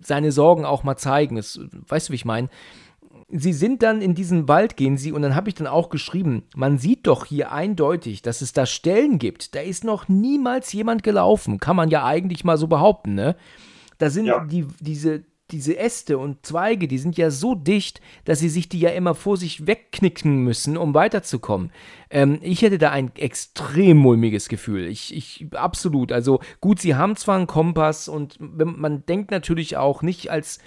seine 0.00 0.32
Sorgen 0.32 0.64
auch 0.64 0.84
mal 0.84 0.96
zeigen. 0.96 1.36
Das, 1.36 1.58
weißt 1.88 2.08
du, 2.08 2.12
wie 2.12 2.16
ich 2.16 2.24
meine? 2.24 2.48
Sie 3.36 3.52
sind 3.52 3.82
dann 3.82 4.00
in 4.00 4.14
diesen 4.14 4.48
Wald, 4.48 4.76
gehen 4.76 4.96
sie, 4.96 5.12
und 5.12 5.22
dann 5.22 5.34
habe 5.34 5.48
ich 5.48 5.54
dann 5.54 5.66
auch 5.66 5.88
geschrieben, 5.88 6.44
man 6.54 6.78
sieht 6.78 7.06
doch 7.06 7.26
hier 7.26 7.52
eindeutig, 7.52 8.22
dass 8.22 8.40
es 8.40 8.52
da 8.52 8.64
Stellen 8.64 9.18
gibt. 9.18 9.54
Da 9.54 9.60
ist 9.60 9.84
noch 9.84 10.08
niemals 10.08 10.72
jemand 10.72 11.02
gelaufen. 11.02 11.58
Kann 11.58 11.76
man 11.76 11.90
ja 11.90 12.04
eigentlich 12.04 12.44
mal 12.44 12.56
so 12.56 12.68
behaupten, 12.68 13.14
ne? 13.14 13.36
Da 13.98 14.10
sind 14.10 14.26
ja. 14.26 14.44
die, 14.44 14.66
diese, 14.80 15.24
diese 15.50 15.76
Äste 15.76 16.18
und 16.18 16.46
Zweige, 16.46 16.88
die 16.88 16.98
sind 16.98 17.16
ja 17.16 17.30
so 17.30 17.54
dicht, 17.54 18.00
dass 18.24 18.38
sie 18.38 18.48
sich 18.48 18.68
die 18.68 18.80
ja 18.80 18.90
immer 18.90 19.14
vor 19.14 19.36
sich 19.36 19.66
wegknicken 19.66 20.42
müssen, 20.42 20.76
um 20.76 20.94
weiterzukommen. 20.94 21.70
Ähm, 22.10 22.38
ich 22.40 22.62
hätte 22.62 22.78
da 22.78 22.90
ein 22.90 23.14
extrem 23.16 23.96
mulmiges 23.96 24.48
Gefühl. 24.48 24.86
Ich, 24.86 25.14
ich, 25.14 25.46
absolut. 25.52 26.12
Also 26.12 26.40
gut, 26.60 26.80
sie 26.80 26.94
haben 26.94 27.16
zwar 27.16 27.36
einen 27.36 27.46
Kompass 27.46 28.08
und 28.08 28.38
man 28.38 29.04
denkt 29.06 29.30
natürlich 29.30 29.76
auch 29.76 30.02
nicht 30.02 30.30
als 30.30 30.60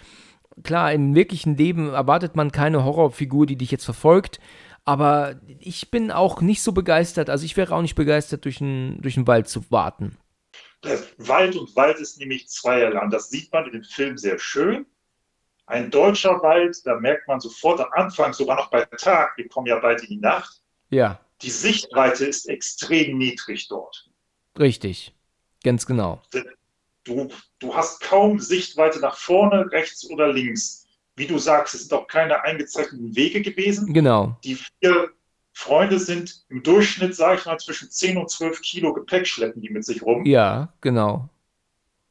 klar, 0.64 0.94
im 0.94 1.16
wirklichen 1.16 1.58
Leben 1.58 1.90
erwartet 1.90 2.36
man 2.36 2.52
keine 2.52 2.84
Horrorfigur, 2.84 3.46
die 3.46 3.58
dich 3.58 3.72
jetzt 3.72 3.86
verfolgt. 3.86 4.40
Aber 4.86 5.36
ich 5.60 5.92
bin 5.92 6.12
auch 6.12 6.42
nicht 6.42 6.62
so 6.62 6.72
begeistert. 6.72 7.30
Also 7.30 7.46
ich 7.46 7.58
wäre 7.58 7.76
auch 7.76 7.82
nicht 7.82 7.96
begeistert, 7.96 8.46
durch 8.46 8.60
den, 8.60 9.02
durch 9.02 9.16
den 9.16 9.28
Wald 9.28 9.50
zu 9.50 9.70
warten. 9.70 10.18
Wald 11.18 11.56
und 11.56 11.76
Wald 11.76 12.00
ist 12.00 12.20
nämlich 12.20 12.48
zweierlei. 12.48 13.06
Das 13.10 13.30
sieht 13.30 13.52
man 13.52 13.66
in 13.66 13.74
dem 13.74 13.84
Film 13.84 14.18
sehr 14.18 14.40
schön. 14.40 14.86
Ein 15.66 15.92
deutscher 15.92 16.42
Wald, 16.42 16.78
da 16.86 16.98
merkt 16.98 17.28
man 17.28 17.42
sofort 17.42 17.82
am 17.82 17.92
Anfang, 17.92 18.32
sogar 18.32 18.56
noch 18.56 18.70
bei 18.70 18.86
Tag, 18.86 19.38
wir 19.38 19.50
kommen 19.50 19.68
ja 19.68 19.78
bald 19.80 20.02
in 20.04 20.08
die 20.08 20.18
Nacht. 20.18 20.62
Ja. 20.90 21.20
Die 21.42 21.50
Sichtweite 21.50 22.26
ist 22.26 22.48
extrem 22.48 23.18
niedrig 23.18 23.68
dort. 23.68 24.10
Richtig, 24.58 25.14
ganz 25.64 25.86
genau. 25.86 26.22
Du, 27.08 27.30
du 27.60 27.74
hast 27.74 28.02
kaum 28.02 28.40
Sichtweite 28.40 29.00
nach 29.00 29.18
vorne, 29.18 29.72
rechts 29.72 30.10
oder 30.10 30.32
links. 30.32 30.86
Wie 31.16 31.26
du 31.26 31.38
sagst, 31.40 31.74
es 31.74 31.88
sind 31.88 31.94
auch 31.94 32.08
keine 32.08 32.44
eingezeichneten 32.44 33.16
Wege 33.16 33.42
gewesen. 33.42 33.94
Genau. 33.94 34.38
Die 34.44 34.56
vier 34.56 35.10
Freunde 35.54 36.00
sind 36.00 36.46
im 36.50 36.62
Durchschnitt, 36.62 37.16
sage 37.16 37.40
ich 37.40 37.46
mal, 37.46 37.58
zwischen 37.58 37.90
10 37.90 38.18
und 38.18 38.30
12 38.30 38.62
Kilo 38.62 38.94
Gepäck 38.94 39.26
schleppen 39.26 39.62
die 39.62 39.70
mit 39.70 39.86
sich 39.86 40.04
rum. 40.04 40.26
Ja, 40.26 40.74
genau. 40.82 41.30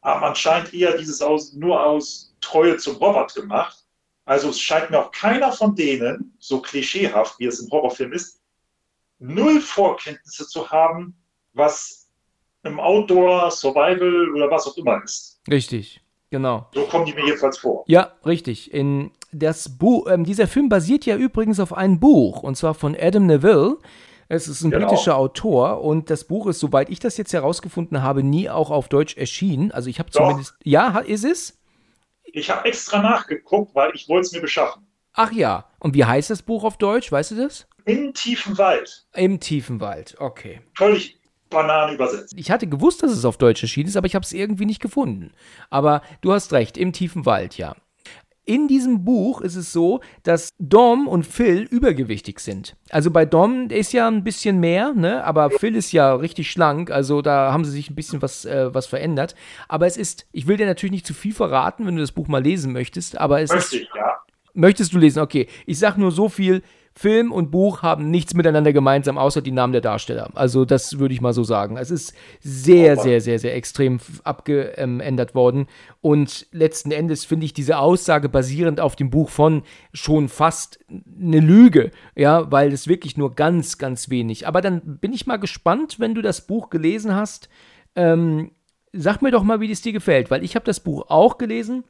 Aber 0.01 0.21
man 0.21 0.35
scheint 0.35 0.73
eher 0.73 0.97
dieses 0.97 1.21
aus, 1.21 1.53
nur 1.53 1.85
aus 1.85 2.35
Treue 2.41 2.77
zum 2.79 2.97
Robert 2.97 3.35
gemacht. 3.35 3.85
Also 4.25 4.49
es 4.49 4.61
scheint 4.61 4.91
mir 4.91 4.99
auch 4.99 5.13
keiner 5.13 5.53
von 5.53 5.77
denen, 5.77 6.35
so 6.41 6.61
klischeehaft 6.61 7.39
wie 7.39 7.47
es 7.47 7.61
im 7.61 7.71
Horrorfilm 7.71 8.13
ist, 8.13 8.41
null 9.19 9.61
Vorkenntnisse 9.61 10.49
zu 10.49 10.71
haben, 10.71 11.17
was 11.53 12.06
im 12.67 12.81
Outdoor, 12.81 13.51
Survival 13.51 14.31
oder 14.35 14.51
was 14.51 14.67
auch 14.67 14.77
immer 14.77 15.03
ist. 15.03 15.41
Richtig, 15.51 16.01
genau. 16.31 16.69
So 16.75 16.83
kommen 16.83 17.07
die 17.07 17.15
mir 17.15 17.25
jedenfalls 17.25 17.59
vor. 17.59 17.85
Ja, 17.87 18.13
richtig. 18.25 18.73
In 18.73 19.11
das 19.33 19.79
Buch, 19.79 20.07
ähm, 20.11 20.25
dieser 20.25 20.47
Film 20.47 20.69
basiert 20.69 21.07
ja 21.07 21.17
übrigens 21.17 21.61
auf 21.61 21.73
einem 21.73 22.01
Buch, 22.01 22.43
und 22.43 22.57
zwar 22.57 22.75
von 22.75 22.97
Adam 22.99 23.27
Neville. 23.27 23.79
Es 24.29 24.49
ist 24.49 24.63
ein 24.63 24.73
genau. 24.73 24.89
britischer 24.89 25.17
Autor 25.17 25.83
und 25.83 26.11
das 26.11 26.25
Buch 26.25 26.49
ist, 26.49 26.59
soweit 26.59 26.91
ich 26.91 26.99
das 26.99 27.17
jetzt 27.17 27.33
herausgefunden 27.33 28.03
habe, 28.03 28.25
nie 28.25 28.51
auch 28.51 28.71
auf 28.71 28.89
Deutsch 28.89 29.17
erschienen. 29.17 29.71
Also 29.71 29.89
ich 29.89 30.01
habe 30.01 30.11
zumindest. 30.11 30.55
Ja, 30.65 30.99
ist 30.99 31.25
es? 31.25 31.59
Ich 32.25 32.51
habe 32.51 32.67
extra 32.69 33.01
nachgeguckt, 33.01 33.75
weil 33.75 33.93
ich 33.95 34.09
wollte 34.09 34.27
es 34.27 34.33
mir 34.33 34.41
beschaffen. 34.41 34.85
Ach 35.13 35.31
ja. 35.33 35.67
Und 35.79 35.95
wie 35.95 36.05
heißt 36.05 36.31
das 36.31 36.43
Buch 36.43 36.65
auf 36.65 36.77
Deutsch? 36.77 37.11
Weißt 37.13 37.31
du 37.31 37.37
das? 37.37 37.69
Im 37.85 38.13
tiefen 38.15 38.59
Wald. 38.59 39.07
Im 39.15 39.39
tiefen 39.39 39.81
Wald, 39.81 40.17
okay. 40.19 40.61
Völlig 40.75 41.16
Banane 41.51 41.95
übersetzt. 41.95 42.35
Ich 42.37 42.51
hatte 42.51 42.67
gewusst, 42.67 43.03
dass 43.03 43.13
es 43.13 43.25
auf 43.25 43.39
Deutsch 43.39 43.63
erschienen 43.63 43.89
ist, 43.89 43.97
aber 43.97 44.07
ich 44.07 44.15
habe 44.15 44.25
es 44.25 44.33
irgendwie 44.33 44.67
nicht 44.67 44.81
gefunden. 44.81 45.33
Aber 45.71 46.03
du 46.21 46.33
hast 46.33 46.53
recht, 46.53 46.77
im 46.77 46.93
tiefen 46.93 47.27
Wald, 47.27 47.57
ja. 47.57 47.75
in 48.45 48.69
diesem 48.69 49.05
Buch 49.05 49.41
ist 49.41 49.57
es 49.57 49.73
so, 49.73 50.01
dass 50.23 50.55
Dom 50.59 51.09
und 51.09 51.25
Phil 51.25 51.63
übergewichtig 51.63 52.39
sind. 52.41 52.77
Also 52.91 53.11
bei 53.11 53.25
Dom 53.25 53.71
ist 53.71 53.93
ja 53.93 54.07
ein 54.09 54.25
bisschen 54.25 54.61
mehr, 54.61 54.93
ne? 54.95 55.25
aber 55.25 55.51
Phil 55.51 55.75
ist 55.75 55.93
ja 55.93 56.15
richtig 56.15 56.51
schlank, 56.51 56.91
also 56.91 57.23
da 57.23 57.53
haben 57.53 57.65
sie 57.65 57.73
sich 57.73 57.91
ein 57.91 57.97
bisschen 57.97 58.23
was, 58.23 58.45
äh, 58.45 58.73
was 58.73 58.87
verändert. 58.87 59.35
Aber 59.69 59.87
es 59.87 59.97
ist, 59.97 60.27
ich 60.33 60.47
will 60.47 60.57
dir 60.57 60.67
natürlich 60.67 60.93
nicht 60.93 61.07
zu 61.07 61.15
viel 61.15 61.35
verraten, 61.35 61.87
wenn 61.87 61.97
du 61.97 62.01
das 62.01 62.13
Buch 62.13 62.29
mal 62.29 62.43
lesen 62.43 62.73
möchtest, 62.73 63.19
aber 63.19 63.41
es 63.41 63.51
Möchte 63.51 63.77
ist. 63.77 63.83
ich, 63.83 63.89
ja. 63.95 64.17
Möchtest 64.57 64.95
du 64.95 64.99
lesen? 64.99 65.21
Okay. 65.21 65.49
Ich 65.67 65.79
sag 65.79 65.99
nur 65.99 66.11
so 66.11 66.31
viel. 66.31 66.63
Film 66.99 67.31
und 67.31 67.51
Buch 67.51 67.83
haben 67.83 68.11
nichts 68.11 68.33
miteinander 68.33 68.73
gemeinsam, 68.73 69.19
außer 69.19 69.43
die 69.43 69.53
Namen 69.53 69.75
der 69.75 69.83
Darsteller. 69.83 70.31
Also 70.35 70.65
das 70.65 70.99
würde 70.99 71.13
ich 71.13 71.21
mal 71.21 71.35
so 71.35 71.45
sagen. 71.45 71.77
Es 71.77 71.91
ist 71.91 72.15
sehr, 72.41 72.97
Mann. 72.97 73.05
sehr, 73.05 73.21
sehr, 73.21 73.39
sehr 73.39 73.55
extrem 73.55 74.01
abgeändert 74.25 75.35
worden. 75.35 75.67
Und 76.01 76.47
letzten 76.53 76.93
Endes 76.93 77.27
finde 77.27 77.45
ich 77.45 77.53
diese 77.53 77.77
Aussage 77.77 78.31
basierend 78.31 78.81
auf 78.81 78.97
dem 78.97 79.11
Buch 79.11 79.29
von 79.29 79.63
schon 79.93 80.31
fast 80.31 80.79
eine 80.89 81.41
Lüge. 81.41 81.91
Ja, 82.15 82.51
weil 82.51 82.73
es 82.73 82.89
wirklich 82.89 83.19
nur 83.19 83.35
ganz, 83.35 83.77
ganz 83.77 84.09
wenig. 84.09 84.49
Aber 84.49 84.63
dann 84.63 84.99
bin 84.99 85.13
ich 85.13 85.27
mal 85.27 85.37
gespannt, 85.37 86.01
wenn 86.01 86.15
du 86.15 86.23
das 86.23 86.47
Buch 86.47 86.71
gelesen 86.71 87.15
hast. 87.15 87.51
Ähm, 87.95 88.53
sag 88.95 89.21
mir 89.21 89.33
doch 89.33 89.43
mal, 89.43 89.61
wie 89.61 89.71
es 89.71 89.83
dir 89.83 89.93
gefällt, 89.93 90.31
weil 90.31 90.43
ich 90.43 90.55
habe 90.55 90.65
das 90.65 90.81
Buch 90.81 91.11
auch 91.11 91.37
gelesen. 91.37 91.85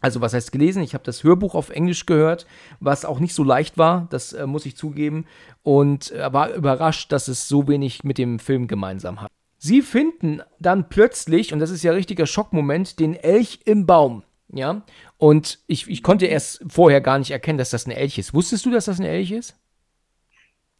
Also 0.00 0.20
was 0.20 0.34
heißt 0.34 0.52
gelesen? 0.52 0.82
Ich 0.82 0.94
habe 0.94 1.04
das 1.04 1.24
Hörbuch 1.24 1.54
auf 1.54 1.70
Englisch 1.70 2.06
gehört, 2.06 2.46
was 2.80 3.04
auch 3.04 3.18
nicht 3.18 3.34
so 3.34 3.42
leicht 3.42 3.78
war, 3.78 4.06
das 4.10 4.32
äh, 4.32 4.46
muss 4.46 4.66
ich 4.66 4.76
zugeben. 4.76 5.26
Und 5.62 6.12
äh, 6.12 6.32
war 6.32 6.52
überrascht, 6.52 7.12
dass 7.12 7.28
es 7.28 7.48
so 7.48 7.66
wenig 7.66 8.04
mit 8.04 8.18
dem 8.18 8.38
Film 8.38 8.68
gemeinsam 8.68 9.20
hat. 9.20 9.30
Sie 9.58 9.82
finden 9.82 10.42
dann 10.60 10.88
plötzlich, 10.88 11.52
und 11.52 11.60
das 11.60 11.70
ist 11.70 11.82
ja 11.82 11.92
richtiger 11.92 12.26
Schockmoment, 12.26 13.00
den 13.00 13.14
Elch 13.14 13.60
im 13.64 13.86
Baum. 13.86 14.22
Ja, 14.52 14.82
und 15.18 15.58
ich, 15.66 15.88
ich 15.88 16.04
konnte 16.04 16.26
erst 16.26 16.62
vorher 16.68 17.00
gar 17.00 17.18
nicht 17.18 17.32
erkennen, 17.32 17.58
dass 17.58 17.70
das 17.70 17.86
ein 17.86 17.90
Elch 17.90 18.16
ist. 18.16 18.32
Wusstest 18.32 18.64
du, 18.64 18.70
dass 18.70 18.84
das 18.84 19.00
ein 19.00 19.06
Elch 19.06 19.32
ist? 19.32 19.58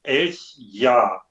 Elch, 0.04 0.54
ja. 0.56 1.22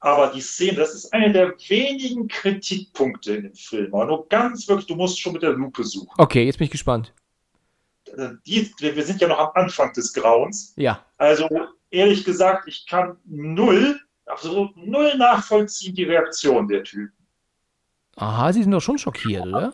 Aber 0.00 0.30
die 0.32 0.40
Szene, 0.40 0.74
das 0.74 0.94
ist 0.94 1.12
einer 1.12 1.30
der 1.30 1.54
wenigen 1.68 2.28
Kritikpunkte 2.28 3.36
in 3.36 3.42
dem 3.44 3.54
Film. 3.54 3.92
Aber 3.94 4.04
nur 4.04 4.28
ganz 4.28 4.68
wirklich, 4.68 4.86
du 4.86 4.94
musst 4.94 5.18
schon 5.18 5.32
mit 5.32 5.42
der 5.42 5.54
Lupe 5.54 5.82
suchen. 5.82 6.14
Okay, 6.18 6.44
jetzt 6.44 6.58
bin 6.58 6.66
ich 6.66 6.70
gespannt. 6.70 7.12
Äh, 8.16 8.30
Die, 8.46 8.72
wir 8.78 9.04
sind 9.04 9.20
ja 9.20 9.28
noch 9.28 9.38
am 9.38 9.50
Anfang 9.54 9.92
des 9.92 10.12
Grauens. 10.12 10.72
Ja, 10.76 11.04
Also 11.18 11.48
ehrlich 11.90 12.24
gesagt, 12.24 12.68
ich 12.68 12.86
kann 12.86 13.16
null, 13.24 13.98
also 14.26 14.70
null 14.76 15.16
nachvollziehen 15.16 15.94
die 15.94 16.04
Reaktion 16.04 16.68
der 16.68 16.84
Typen. 16.84 17.12
aha, 18.16 18.52
sie 18.52 18.62
sind 18.62 18.72
doch 18.72 18.80
schon 18.80 18.98
schockiert, 18.98 19.46
oder? 19.46 19.72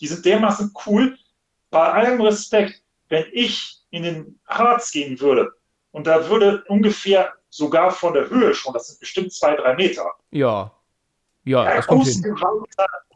Die 0.00 0.06
sind 0.06 0.24
dermaßen 0.24 0.72
cool. 0.86 1.16
Bei 1.70 1.92
allem 1.92 2.20
Respekt, 2.20 2.82
wenn 3.08 3.24
ich 3.32 3.78
in 3.90 4.02
den 4.02 4.40
Harz 4.46 4.90
gehen 4.90 5.18
würde 5.20 5.50
und 5.90 6.06
da 6.06 6.28
würde 6.28 6.64
ungefähr 6.68 7.32
sogar 7.50 7.90
von 7.90 8.14
der 8.14 8.28
Höhe 8.30 8.54
schon, 8.54 8.72
das 8.72 8.88
sind 8.88 9.00
bestimmt 9.00 9.32
zwei, 9.32 9.54
drei 9.56 9.74
Meter, 9.74 10.06
Ja. 10.30 10.72
Ja, 11.44 11.64
das 11.74 11.86
kommt 11.88 12.06
hin. 12.06 12.36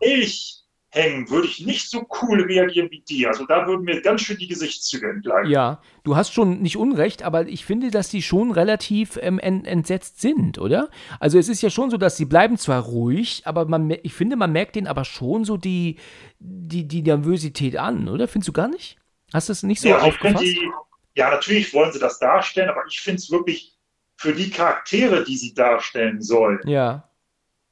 Elch 0.00 0.64
hängen, 0.96 1.30
würde 1.30 1.46
ich 1.48 1.60
nicht 1.64 1.90
so 1.90 2.06
cool 2.22 2.42
reagieren 2.42 2.90
wie 2.90 3.02
die. 3.02 3.26
Also 3.26 3.46
da 3.46 3.66
würden 3.66 3.84
mir 3.84 4.00
ganz 4.02 4.22
schön 4.22 4.38
die 4.38 4.48
Gesichtszüge 4.48 5.08
entgleiten. 5.10 5.50
Ja, 5.50 5.80
du 6.02 6.16
hast 6.16 6.32
schon 6.32 6.60
nicht 6.62 6.76
unrecht, 6.76 7.22
aber 7.22 7.46
ich 7.46 7.64
finde, 7.64 7.90
dass 7.90 8.08
die 8.08 8.22
schon 8.22 8.50
relativ 8.50 9.18
ähm, 9.22 9.38
en 9.38 9.64
entsetzt 9.64 10.20
sind, 10.20 10.58
oder? 10.58 10.90
Also 11.20 11.38
es 11.38 11.48
ist 11.48 11.62
ja 11.62 11.70
schon 11.70 11.90
so, 11.90 11.98
dass 11.98 12.16
sie 12.16 12.24
bleiben 12.24 12.58
zwar 12.58 12.82
ruhig, 12.82 13.42
aber 13.46 13.66
man, 13.66 13.90
ich 14.02 14.14
finde, 14.14 14.36
man 14.36 14.52
merkt 14.52 14.74
denen 14.76 14.88
aber 14.88 15.04
schon 15.04 15.44
so 15.44 15.56
die, 15.56 15.96
die, 16.40 16.88
die 16.88 17.02
Nervosität 17.02 17.76
an, 17.76 18.08
oder? 18.08 18.28
Findest 18.28 18.48
du 18.48 18.52
gar 18.52 18.68
nicht? 18.68 18.98
Hast 19.32 19.48
du 19.48 19.52
es 19.52 19.62
nicht 19.62 19.80
so 19.80 19.88
Ja, 19.88 19.96
also 19.96 20.08
aufgefasst? 20.08 20.42
die, 20.42 20.60
ja, 21.14 21.30
natürlich 21.30 21.72
wollen 21.74 21.92
sie 21.92 21.98
das 22.00 22.18
darstellen, 22.18 22.70
aber 22.70 22.84
ich 22.88 23.00
finde 23.00 23.18
es 23.18 23.30
wirklich 23.30 23.76
für 24.16 24.32
die 24.34 24.50
Charaktere, 24.50 25.24
die 25.24 25.36
sie 25.36 25.54
darstellen 25.54 26.22
sollen, 26.22 26.60
ja, 26.64 27.08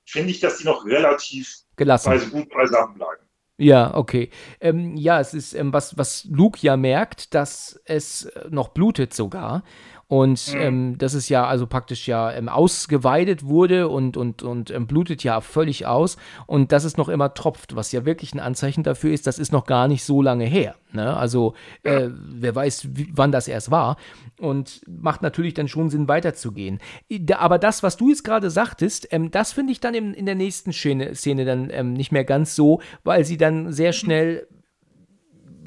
finde 0.07 0.31
ich, 0.31 0.41
dass 0.41 0.59
die 0.59 0.65
noch 0.65 0.85
relativ 0.85 1.64
gelassen. 1.77 2.11
also 2.11 2.31
gut 2.31 2.49
beisammen 2.51 2.95
bleiben. 2.95 3.25
Ja, 3.57 3.95
okay. 3.95 4.31
Ähm, 4.61 4.97
ja, 4.97 5.21
es 5.21 5.33
ist, 5.33 5.55
ähm, 5.55 5.73
was, 5.73 5.97
was 5.97 6.25
Luke 6.25 6.59
ja 6.61 6.77
merkt, 6.77 7.35
dass 7.35 7.81
es 7.85 8.29
noch 8.51 8.69
blutet 8.69 9.15
sogar. 9.15 9.63
Und 10.15 10.55
Mhm. 10.55 10.61
ähm, 10.61 10.99
dass 10.99 11.15
es 11.15 11.29
ja 11.29 11.45
also 11.45 11.67
praktisch 11.67 12.07
ja 12.07 12.31
ähm, 12.31 12.49
ausgeweidet 12.49 13.45
wurde 13.45 13.89
und, 13.89 14.17
und, 14.17 14.45
und 14.45 14.71
ähm, 14.71 14.87
blutet 14.87 15.25
ja 15.25 15.41
völlig 15.41 15.87
aus. 15.87 16.19
Und 16.47 16.71
dass 16.71 16.85
es 16.85 16.97
noch 16.97 17.09
immer 17.09 17.35
tropft, 17.35 17.75
was 17.75 17.91
ja 17.91 18.05
wirklich 18.05 18.33
ein 18.33 18.39
Anzeichen 18.39 18.85
dafür 18.85 19.13
ist, 19.13 19.27
das 19.27 19.41
ist 19.41 19.51
noch 19.51 19.67
gar 19.67 19.89
nicht 19.89 20.05
so 20.05 20.23
lange 20.23 20.45
her. 20.45 20.77
Ne? 20.93 21.17
Also 21.17 21.55
äh, 21.83 22.11
wer 22.13 22.55
weiß, 22.55 22.91
wie, 22.93 23.09
wann 23.13 23.33
das 23.33 23.49
erst 23.49 23.73
war. 23.73 23.97
Und 24.39 24.83
macht 24.87 25.23
natürlich 25.23 25.55
dann 25.55 25.67
schon 25.67 25.91
Sinn, 25.91 26.07
weiterzugehen. 26.07 26.79
Aber 27.37 27.59
das, 27.59 27.83
was 27.83 27.97
du 27.97 28.09
jetzt 28.09 28.23
gerade 28.23 28.51
sagtest, 28.51 29.09
ähm, 29.11 29.33
das 29.33 29.51
finde 29.51 29.73
ich 29.73 29.81
dann 29.81 29.95
in, 29.95 30.15
in 30.15 30.27
der 30.27 30.37
nächsten 30.37 30.73
Szene, 30.73 31.17
Szene 31.17 31.45
dann 31.45 31.71
ähm, 31.73 31.93
nicht 31.93 32.13
mehr 32.13 32.25
ganz 32.25 32.55
so, 32.55 32.81
weil 33.03 33.25
sie 33.25 33.37
dann 33.37 33.73
sehr 33.73 33.93
schnell 33.93 34.47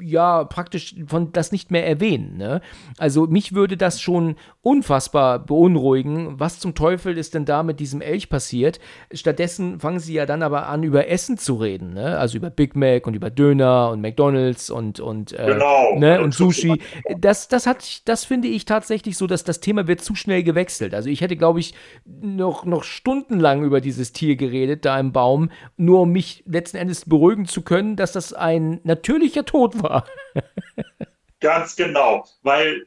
ja 0.02 0.44
praktisch 0.44 0.94
von 1.06 1.32
das 1.32 1.52
nicht 1.52 1.70
mehr 1.70 1.86
erwähnen. 1.86 2.36
Ne? 2.36 2.60
Also 2.98 3.26
mich 3.26 3.54
würde 3.54 3.76
das 3.76 4.00
schon 4.00 4.36
unfassbar 4.62 5.38
beunruhigen. 5.38 6.38
Was 6.38 6.60
zum 6.60 6.74
Teufel 6.74 7.16
ist 7.16 7.34
denn 7.34 7.44
da 7.44 7.62
mit 7.62 7.80
diesem 7.80 8.00
Elch 8.00 8.28
passiert? 8.28 8.80
Stattdessen 9.12 9.80
fangen 9.80 9.98
sie 9.98 10.14
ja 10.14 10.26
dann 10.26 10.42
aber 10.42 10.68
an, 10.68 10.82
über 10.82 11.08
Essen 11.08 11.38
zu 11.38 11.56
reden. 11.56 11.94
Ne? 11.94 12.18
Also 12.18 12.36
über 12.38 12.50
Big 12.50 12.76
Mac 12.76 13.06
und 13.06 13.14
über 13.14 13.30
Döner 13.30 13.90
und 13.90 14.00
McDonalds 14.00 14.70
und, 14.70 15.00
und, 15.00 15.32
äh, 15.32 15.46
Genau. 15.46 15.98
ne? 15.98 16.20
und 16.20 16.34
Sushi. 16.34 16.80
Das, 17.18 17.48
das, 17.48 17.66
hat, 17.66 18.08
das 18.08 18.24
finde 18.24 18.48
ich 18.48 18.64
tatsächlich 18.64 19.16
so, 19.16 19.26
dass 19.26 19.44
das 19.44 19.60
Thema 19.60 19.86
wird 19.86 20.00
zu 20.02 20.14
schnell 20.14 20.42
gewechselt. 20.42 20.94
Also 20.94 21.08
ich 21.08 21.20
hätte, 21.20 21.36
glaube 21.36 21.60
ich, 21.60 21.74
noch, 22.04 22.64
noch 22.64 22.84
stundenlang 22.84 23.62
über 23.62 23.80
dieses 23.80 24.12
Tier 24.12 24.36
geredet, 24.36 24.84
da 24.84 24.98
im 24.98 25.12
Baum, 25.12 25.50
nur 25.76 26.02
um 26.02 26.12
mich 26.12 26.42
letzten 26.46 26.76
Endes 26.76 27.04
beruhigen 27.06 27.46
zu 27.46 27.62
können, 27.62 27.96
dass 27.96 28.12
das 28.12 28.32
ein 28.32 28.80
natürlicher 28.84 29.44
Tod 29.44 29.82
war. 29.82 29.87
Ganz 31.40 31.76
genau, 31.76 32.24
weil 32.42 32.86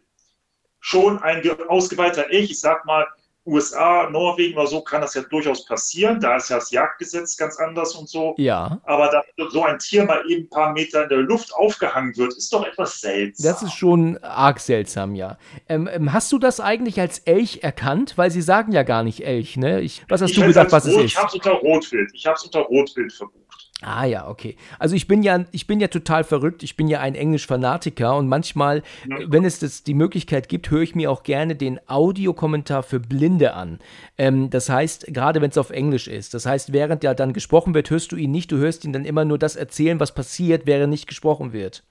schon 0.80 1.20
ein 1.22 1.42
ge- 1.42 1.56
ausgeweiteter 1.68 2.30
Elch, 2.30 2.52
ich 2.52 2.60
sag 2.60 2.86
mal, 2.86 3.08
USA, 3.46 4.08
Norwegen 4.10 4.56
oder 4.58 4.68
so, 4.68 4.82
kann 4.82 5.02
das 5.02 5.16
ja 5.16 5.24
durchaus 5.24 5.66
passieren. 5.66 6.20
Da 6.20 6.36
ist 6.36 6.50
ja 6.50 6.58
das 6.58 6.70
Jagdgesetz 6.70 7.36
ganz 7.38 7.58
anders 7.58 7.96
und 7.96 8.08
so. 8.08 8.36
Ja. 8.38 8.80
Aber 8.84 9.08
dass 9.08 9.52
so 9.52 9.64
ein 9.64 9.80
Tier 9.80 10.06
mal 10.06 10.24
eben 10.30 10.44
ein 10.44 10.50
paar 10.50 10.74
Meter 10.74 11.04
in 11.04 11.10
der 11.10 11.18
Luft 11.20 11.52
aufgehangen 11.56 12.16
wird, 12.18 12.34
ist 12.38 12.54
doch 12.54 12.64
etwas 12.66 13.02
seltsam. 13.02 13.52
Das 13.52 13.64
ist 13.64 13.74
schon 13.74 14.18
arg 14.20 14.60
seltsam, 14.60 15.16
ja. 15.16 15.40
Ähm, 15.68 15.90
ähm, 15.92 16.14
hast 16.14 16.32
du 16.32 16.38
das 16.38 16.60
eigentlich 16.60 17.00
als 17.00 17.18
Elch 17.20 17.64
erkannt? 17.64 18.16
Weil 18.16 18.30
sie 18.30 18.44
sagen 18.44 18.74
ja 18.74 18.84
gar 18.84 19.02
nicht 19.02 19.26
Elch, 19.26 19.58
ne? 19.58 19.82
Ich, 19.82 20.04
was 20.08 20.22
hast 20.22 20.32
ich 20.32 20.36
du 20.38 20.46
gesagt, 20.46 20.72
was 20.72 20.86
es 20.86 20.96
ist? 20.96 21.04
Ich 21.04 21.18
hab's 21.18 21.34
unter 21.34 21.54
Rotwild. 21.54 22.12
Ich 22.14 22.28
hab's 22.28 22.44
unter 22.44 22.60
Rotwild 22.60 23.12
verbucht. 23.12 23.41
Ah 23.84 24.06
ja, 24.06 24.28
okay. 24.28 24.56
Also 24.78 24.96
ich 24.96 25.08
bin 25.08 25.24
ja, 25.24 25.44
ich 25.52 25.66
bin 25.66 25.80
ja 25.80 25.88
total 25.88 26.24
verrückt. 26.24 26.62
Ich 26.62 26.76
bin 26.78 26.88
ja 26.88 27.00
ein 27.00 27.16
Englisch-Fanatiker 27.16 28.16
und 28.16 28.28
manchmal, 28.28 28.84
Ja. 29.10 29.18
wenn 29.28 29.44
es 29.44 29.58
das, 29.60 29.84
die 29.84 29.96
Möglichkeit 29.96 30.50
gibt, 30.50 30.70
höre 30.70 30.82
ich 30.84 30.94
mir 30.94 31.10
auch 31.10 31.24
gerne 31.24 31.56
den 31.56 31.80
Audiokommentar 31.88 32.84
für 32.84 33.00
Blinde 33.00 33.54
an. 33.54 33.80
Ähm, 34.20 34.50
das 34.52 34.70
heißt, 34.70 35.08
gerade 35.08 35.42
wenn 35.42 35.50
es 35.50 35.58
auf 35.58 35.72
Englisch 35.72 36.08
ist. 36.08 36.34
Das 36.36 36.46
heißt, 36.46 36.74
während 36.74 37.04
ja 37.04 37.14
dann 37.16 37.34
gesprochen 37.34 37.74
wird, 37.74 37.90
hörst 37.90 38.12
du 38.12 38.18
ihn 38.18 38.30
nicht. 38.32 38.52
Du 38.52 38.58
hörst 38.58 38.86
ihn 38.86 38.94
dann 38.94 39.06
immer 39.06 39.26
nur 39.26 39.40
das 39.40 39.56
erzählen, 39.56 40.00
was 40.00 40.14
passiert, 40.14 40.68
während 40.68 40.92
nicht 40.92 41.08
gesprochen 41.08 41.52
wird. 41.52 41.84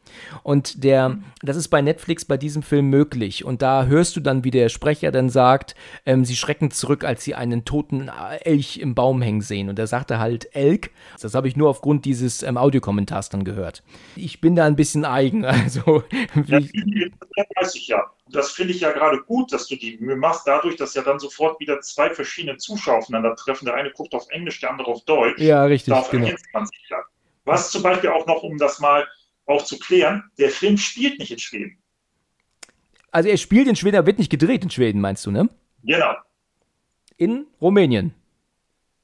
Und 0.44 0.85
der, 0.85 1.18
das 1.42 1.57
ist 1.57 1.68
bei 1.68 1.83
Netflix 1.83 2.24
bei 2.24 2.37
diesem 2.37 2.62
Film 2.62 2.88
möglich. 2.90 3.44
Und 3.44 3.62
da 3.62 3.87
hörst 3.87 4.14
du 4.16 4.20
dann, 4.20 4.44
wie 4.44 4.50
der 4.50 4.68
Sprecher 4.68 5.11
dann 5.11 5.29
sagt, 5.29 5.74
ähm, 6.07 6.24
sie 6.24 6.37
schrecken 6.37 6.70
zurück, 6.70 7.05
als 7.05 7.24
sie 7.24 7.35
einen 7.35 7.64
toten 7.64 8.09
äh, 8.09 8.37
Elch 8.44 8.79
im 8.79 8.94
Baum 8.94 9.22
hängen 9.22 9.40
sehen. 9.40 9.68
Und 9.68 9.79
da 9.79 9.87
sagt 9.87 10.11
er 10.11 10.20
halt 10.20 10.55
Elk. 10.55 10.90
Das 11.20 11.35
habe 11.35 11.48
ich 11.48 11.57
nur 11.57 11.68
aufgrund 11.81 12.05
dieses 12.05 12.43
ähm, 12.43 12.59
Audiokommentars 12.59 13.31
dann 13.31 13.43
gehört. 13.43 13.83
Ich 14.14 14.43
bin 14.43 14.55
da 14.55 14.66
ein 14.66 14.77
bisschen 14.77 15.05
eigen. 15.07 15.45
Also, 15.61 16.05
Ja, 16.47 16.61
das 16.61 17.47
weiß 17.57 17.75
ich 17.75 17.88
ja. 17.88 18.05
Das 18.29 18.53
finde 18.53 18.73
ich 18.75 18.81
ja 18.81 18.93
gerade 18.93 19.23
gut, 19.23 19.53
dass 19.53 19.66
du 19.66 19.77
die 19.77 19.97
Mühe 19.99 20.16
machst, 20.16 20.47
dadurch, 20.47 20.77
dass 20.77 20.95
ja 20.95 21.03
dann 21.03 21.19
sofort 21.19 21.59
wieder 21.59 21.81
zwei 21.81 22.11
verschiedene 22.11 22.59
Zuschauer 22.59 22.99
aufeinandertreffen. 22.99 23.66
Der 23.66 23.75
eine 23.75 23.90
guckt 23.90 24.14
auf 24.14 24.29
Englisch, 24.31 24.61
der 24.61 24.71
andere 24.71 24.88
auf 24.90 25.05
Deutsch. 25.05 25.40
ja, 25.40 25.64
richtig, 25.64 25.93
Darauf 25.93 26.11
genau. 26.11 26.29
man 26.53 26.66
sich 26.66 26.87
ja. 26.90 26.99
Was 27.45 27.71
zum 27.71 27.83
Beispiel 27.83 28.11
auch 28.11 28.27
noch, 28.27 28.43
um 28.43 28.59
das 28.59 28.79
mal 28.79 29.07
auch 29.47 29.64
zu 29.64 29.79
klären, 29.79 30.25
der 30.38 30.51
Film 30.51 30.77
spielt 30.77 31.19
nicht 31.19 31.33
in 31.33 31.38
Schweden. 31.38 31.79
Also, 33.11 33.29
er 33.29 33.38
spielt 33.38 33.69
in 33.69 33.77
Schweden, 33.77 33.97
er 33.97 34.07
wird 34.07 34.19
nicht 34.19 34.31
gedreht 34.31 34.62
in 34.62 34.71
Schweden, 34.71 35.01
meinst 35.01 35.25
du, 35.27 35.31
ne? 35.31 35.49
Genau, 35.83 36.14
In 37.16 37.47
Rumänien. 37.61 38.14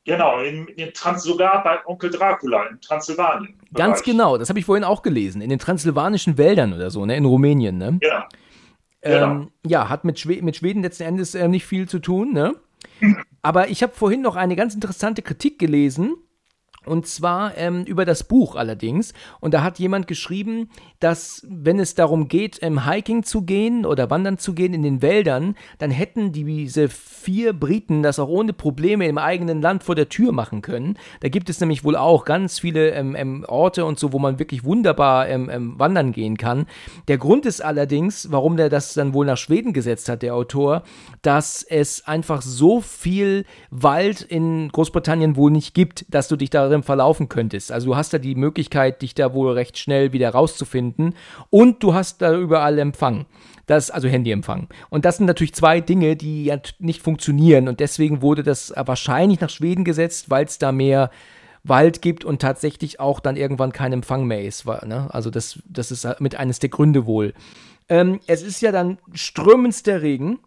Genau, 0.06 0.40
in, 0.40 0.66
in 0.68 0.92
Trans 0.94 1.22
sogar 1.22 1.62
bei 1.62 1.84
Onkel 1.86 2.10
Dracula 2.10 2.64
in 2.66 2.80
Transsilvanien. 2.80 3.54
Ganz 3.74 4.02
genau, 4.02 4.38
das 4.38 4.48
habe 4.48 4.58
ich 4.58 4.64
vorhin 4.64 4.84
auch 4.84 5.02
gelesen. 5.02 5.42
In 5.42 5.50
den 5.50 5.58
transsilvanischen 5.58 6.38
Wäldern 6.38 6.72
oder 6.72 6.90
so, 6.90 7.04
ne? 7.04 7.16
In 7.16 7.26
Rumänien, 7.26 7.76
ne? 7.76 7.98
Genau. 8.00 8.24
Genau. 9.02 9.26
Ähm, 9.26 9.50
ja, 9.64 9.88
hat 9.88 10.04
mit, 10.04 10.18
Schwe 10.18 10.42
mit 10.42 10.56
Schweden 10.56 10.82
letzten 10.82 11.04
Endes 11.04 11.34
äh, 11.34 11.46
nicht 11.48 11.66
viel 11.66 11.88
zu 11.88 11.98
tun, 11.98 12.32
ne? 12.32 12.54
Aber 13.42 13.68
ich 13.68 13.82
habe 13.82 13.92
vorhin 13.94 14.22
noch 14.22 14.36
eine 14.36 14.56
ganz 14.56 14.74
interessante 14.74 15.22
Kritik 15.22 15.58
gelesen. 15.58 16.16
Und 16.86 17.06
zwar 17.06 17.56
ähm, 17.56 17.84
über 17.84 18.04
das 18.04 18.24
Buch 18.24 18.56
allerdings. 18.56 19.12
Und 19.40 19.54
da 19.54 19.62
hat 19.62 19.78
jemand 19.78 20.06
geschrieben, 20.06 20.70
dass 21.00 21.46
wenn 21.48 21.78
es 21.78 21.94
darum 21.94 22.28
geht, 22.28 22.58
ähm, 22.62 22.86
Hiking 22.86 23.22
zu 23.22 23.42
gehen 23.42 23.84
oder 23.84 24.10
wandern 24.10 24.38
zu 24.38 24.54
gehen 24.54 24.72
in 24.72 24.82
den 24.82 25.02
Wäldern, 25.02 25.56
dann 25.78 25.90
hätten 25.90 26.32
diese 26.32 26.88
vier 26.88 27.52
Briten 27.52 28.02
das 28.02 28.18
auch 28.18 28.28
ohne 28.28 28.52
Probleme 28.52 29.06
im 29.06 29.18
eigenen 29.18 29.60
Land 29.60 29.82
vor 29.82 29.94
der 29.94 30.08
Tür 30.08 30.32
machen 30.32 30.62
können. 30.62 30.96
Da 31.20 31.28
gibt 31.28 31.50
es 31.50 31.60
nämlich 31.60 31.84
wohl 31.84 31.96
auch 31.96 32.24
ganz 32.24 32.58
viele 32.58 32.90
ähm, 32.90 33.14
ähm 33.16 33.44
Orte 33.48 33.84
und 33.84 33.98
so, 33.98 34.12
wo 34.12 34.18
man 34.18 34.38
wirklich 34.38 34.64
wunderbar 34.64 35.28
ähm, 35.28 35.50
ähm, 35.50 35.78
wandern 35.78 36.12
gehen 36.12 36.36
kann. 36.36 36.66
Der 37.08 37.18
Grund 37.18 37.46
ist 37.46 37.60
allerdings, 37.60 38.30
warum 38.30 38.56
der 38.56 38.68
das 38.68 38.94
dann 38.94 39.12
wohl 39.12 39.26
nach 39.26 39.36
Schweden 39.36 39.72
gesetzt 39.72 40.08
hat, 40.08 40.22
der 40.22 40.34
Autor, 40.34 40.82
dass 41.22 41.62
es 41.62 42.06
einfach 42.06 42.42
so 42.42 42.80
viel 42.80 43.44
Wald 43.70 44.22
in 44.22 44.68
Großbritannien 44.68 45.36
wohl 45.36 45.50
nicht 45.50 45.74
gibt, 45.74 46.06
dass 46.08 46.28
du 46.28 46.36
dich 46.36 46.50
darin 46.50 46.75
darin 46.76 46.82
verlaufen 46.82 47.28
könntest. 47.28 47.72
Also 47.72 47.88
du 47.88 47.96
hast 47.96 48.12
da 48.12 48.18
die 48.18 48.34
Möglichkeit, 48.34 49.02
dich 49.02 49.14
da 49.14 49.32
wohl 49.32 49.52
recht 49.52 49.78
schnell 49.78 50.12
wieder 50.12 50.30
rauszufinden 50.30 51.14
und 51.50 51.82
du 51.82 51.94
hast 51.94 52.22
da 52.22 52.36
überall 52.36 52.78
Empfang. 52.78 53.26
Das, 53.66 53.90
also 53.90 54.06
Handyempfang. 54.06 54.68
Und 54.90 55.04
das 55.04 55.16
sind 55.16 55.26
natürlich 55.26 55.52
zwei 55.52 55.80
Dinge, 55.80 56.14
die 56.14 56.44
ja 56.44 56.58
nicht 56.78 57.02
funktionieren. 57.02 57.66
Und 57.66 57.80
deswegen 57.80 58.22
wurde 58.22 58.44
das 58.44 58.72
wahrscheinlich 58.76 59.40
nach 59.40 59.50
Schweden 59.50 59.84
gesetzt, 59.84 60.30
weil 60.30 60.44
es 60.44 60.58
da 60.58 60.70
mehr 60.70 61.10
Wald 61.64 62.00
gibt 62.00 62.24
und 62.24 62.40
tatsächlich 62.40 63.00
auch 63.00 63.18
dann 63.18 63.36
irgendwann 63.36 63.72
kein 63.72 63.92
Empfang 63.92 64.24
mehr 64.24 64.44
ist. 64.44 64.66
Ne? 64.66 65.08
Also 65.10 65.30
das, 65.30 65.58
das 65.68 65.90
ist 65.90 66.06
mit 66.20 66.36
eines 66.36 66.60
der 66.60 66.68
Gründe 66.68 67.06
wohl. 67.06 67.34
Ähm, 67.88 68.20
es 68.28 68.42
ist 68.42 68.60
ja 68.60 68.70
dann 68.70 68.98
strömendster 69.14 70.00
Regen. 70.00 70.38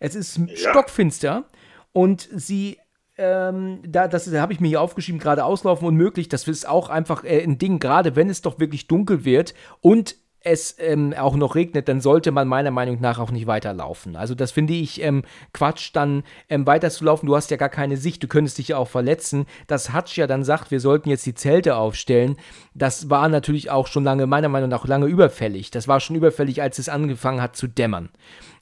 Es 0.00 0.16
ist 0.16 0.38
ja. 0.38 0.56
stockfinster. 0.56 1.44
Und 1.92 2.28
sie 2.32 2.78
ähm, 3.16 3.80
da, 3.86 4.08
das 4.08 4.30
da 4.30 4.40
habe 4.40 4.52
ich 4.52 4.60
mir 4.60 4.68
hier 4.68 4.80
aufgeschrieben, 4.80 5.20
gerade 5.20 5.44
auslaufen 5.44 5.86
unmöglich. 5.86 6.28
Das 6.28 6.48
ist 6.48 6.68
auch 6.68 6.88
einfach 6.88 7.24
äh, 7.24 7.42
ein 7.42 7.58
Ding, 7.58 7.78
gerade 7.78 8.16
wenn 8.16 8.28
es 8.28 8.42
doch 8.42 8.58
wirklich 8.58 8.86
dunkel 8.86 9.24
wird 9.24 9.54
und 9.80 10.16
es 10.44 10.76
ähm, 10.78 11.14
auch 11.18 11.36
noch 11.36 11.54
regnet, 11.54 11.88
dann 11.88 12.00
sollte 12.00 12.30
man 12.30 12.46
meiner 12.46 12.70
Meinung 12.70 13.00
nach 13.00 13.18
auch 13.18 13.30
nicht 13.30 13.46
weiterlaufen. 13.46 14.14
Also 14.14 14.34
das 14.34 14.52
finde 14.52 14.74
ich 14.74 15.02
ähm, 15.02 15.22
Quatsch, 15.52 15.90
dann 15.94 16.22
ähm, 16.48 16.66
weiterzulaufen. 16.66 17.26
Du 17.26 17.34
hast 17.34 17.50
ja 17.50 17.56
gar 17.56 17.70
keine 17.70 17.96
Sicht, 17.96 18.22
du 18.22 18.28
könntest 18.28 18.58
dich 18.58 18.68
ja 18.68 18.76
auch 18.76 18.88
verletzen. 18.88 19.46
Dass 19.66 19.94
Hutch 19.94 20.16
ja 20.16 20.26
dann 20.26 20.44
sagt, 20.44 20.70
wir 20.70 20.80
sollten 20.80 21.08
jetzt 21.08 21.24
die 21.26 21.34
Zelte 21.34 21.76
aufstellen, 21.76 22.36
das 22.74 23.08
war 23.08 23.28
natürlich 23.28 23.70
auch 23.70 23.86
schon 23.86 24.04
lange, 24.04 24.26
meiner 24.26 24.48
Meinung 24.48 24.68
nach, 24.68 24.86
lange 24.86 25.06
überfällig. 25.06 25.70
Das 25.70 25.88
war 25.88 26.00
schon 26.00 26.16
überfällig, 26.16 26.60
als 26.60 26.78
es 26.78 26.88
angefangen 26.88 27.40
hat 27.40 27.56
zu 27.56 27.66
dämmern. 27.66 28.10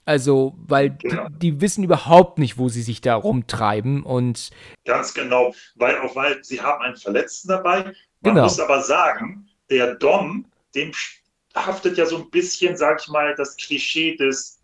Also, 0.05 0.55
weil 0.57 0.89
die, 0.89 1.17
die, 1.29 1.61
wissen 1.61 1.83
überhaupt 1.83 2.37
nicht, 2.37 2.57
wo 2.57 2.67
sie 2.67 2.81
sich 2.81 2.99
da 2.99 3.15
rumtreiben 3.15 4.03
und. 4.03 4.49
Ganz 4.85 5.13
genau, 5.13 5.53
weil 5.75 5.97
auch 5.99 6.15
weil 6.15 6.43
sie 6.43 6.61
haben 6.61 6.81
einen 6.81 6.97
Verletzten 6.97 7.47
dabei. 7.47 7.83
Man 8.19 8.35
genau. 8.35 8.43
muss 8.43 8.59
aber 8.59 8.81
sagen, 8.81 9.47
der 9.69 9.95
Dom, 9.95 10.45
dem 10.75 10.91
haftet 11.55 11.97
ja 11.97 12.05
so 12.05 12.17
ein 12.17 12.29
bisschen, 12.29 12.77
sag 12.77 13.01
ich 13.01 13.07
mal, 13.07 13.35
das 13.35 13.55
Klischee 13.57 14.15
des, 14.15 14.59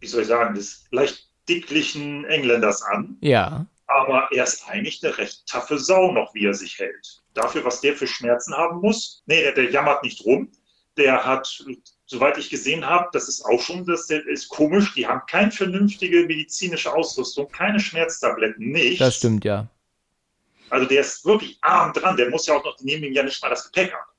wie 0.00 0.06
soll 0.06 0.22
ich 0.22 0.28
sagen, 0.28 0.54
des 0.54 0.84
leicht 0.90 1.28
dicklichen 1.48 2.24
Engländers 2.26 2.82
an. 2.82 3.16
Ja. 3.20 3.66
Aber 3.86 4.28
er 4.32 4.44
ist 4.44 4.68
eigentlich 4.68 5.04
eine 5.04 5.18
recht 5.18 5.46
taffe 5.46 5.78
Sau 5.78 6.12
noch, 6.12 6.34
wie 6.34 6.46
er 6.46 6.54
sich 6.54 6.78
hält. 6.78 7.22
Dafür, 7.34 7.64
was 7.64 7.80
der 7.80 7.94
für 7.94 8.06
Schmerzen 8.06 8.54
haben 8.54 8.80
muss. 8.80 9.22
Nee, 9.26 9.42
der, 9.42 9.52
der 9.52 9.70
jammert 9.70 10.02
nicht 10.02 10.24
rum. 10.24 10.50
Der 10.96 11.24
hat 11.24 11.64
soweit 12.12 12.36
ich 12.36 12.50
gesehen 12.50 12.84
habe, 12.84 13.08
das 13.12 13.26
ist 13.26 13.42
auch 13.46 13.60
schon, 13.60 13.86
das 13.86 14.10
ist 14.10 14.50
komisch, 14.50 14.92
die 14.94 15.06
haben 15.06 15.22
keine 15.26 15.50
vernünftige 15.50 16.26
medizinische 16.26 16.92
Ausrüstung, 16.92 17.48
keine 17.50 17.80
Schmerztabletten, 17.80 18.70
nichts. 18.70 18.98
Das 18.98 19.16
stimmt, 19.16 19.46
ja. 19.46 19.66
Also 20.68 20.86
der 20.86 21.00
ist 21.00 21.24
wirklich 21.24 21.58
arm 21.62 21.94
dran, 21.94 22.18
der 22.18 22.28
muss 22.28 22.46
ja 22.46 22.54
auch 22.54 22.64
noch, 22.64 22.76
die 22.76 22.84
nehmen 22.84 23.04
ihm 23.04 23.12
ja 23.14 23.22
nicht 23.22 23.42
mal 23.42 23.48
das 23.48 23.64
Gepäck 23.64 23.94
ab. 23.94 24.11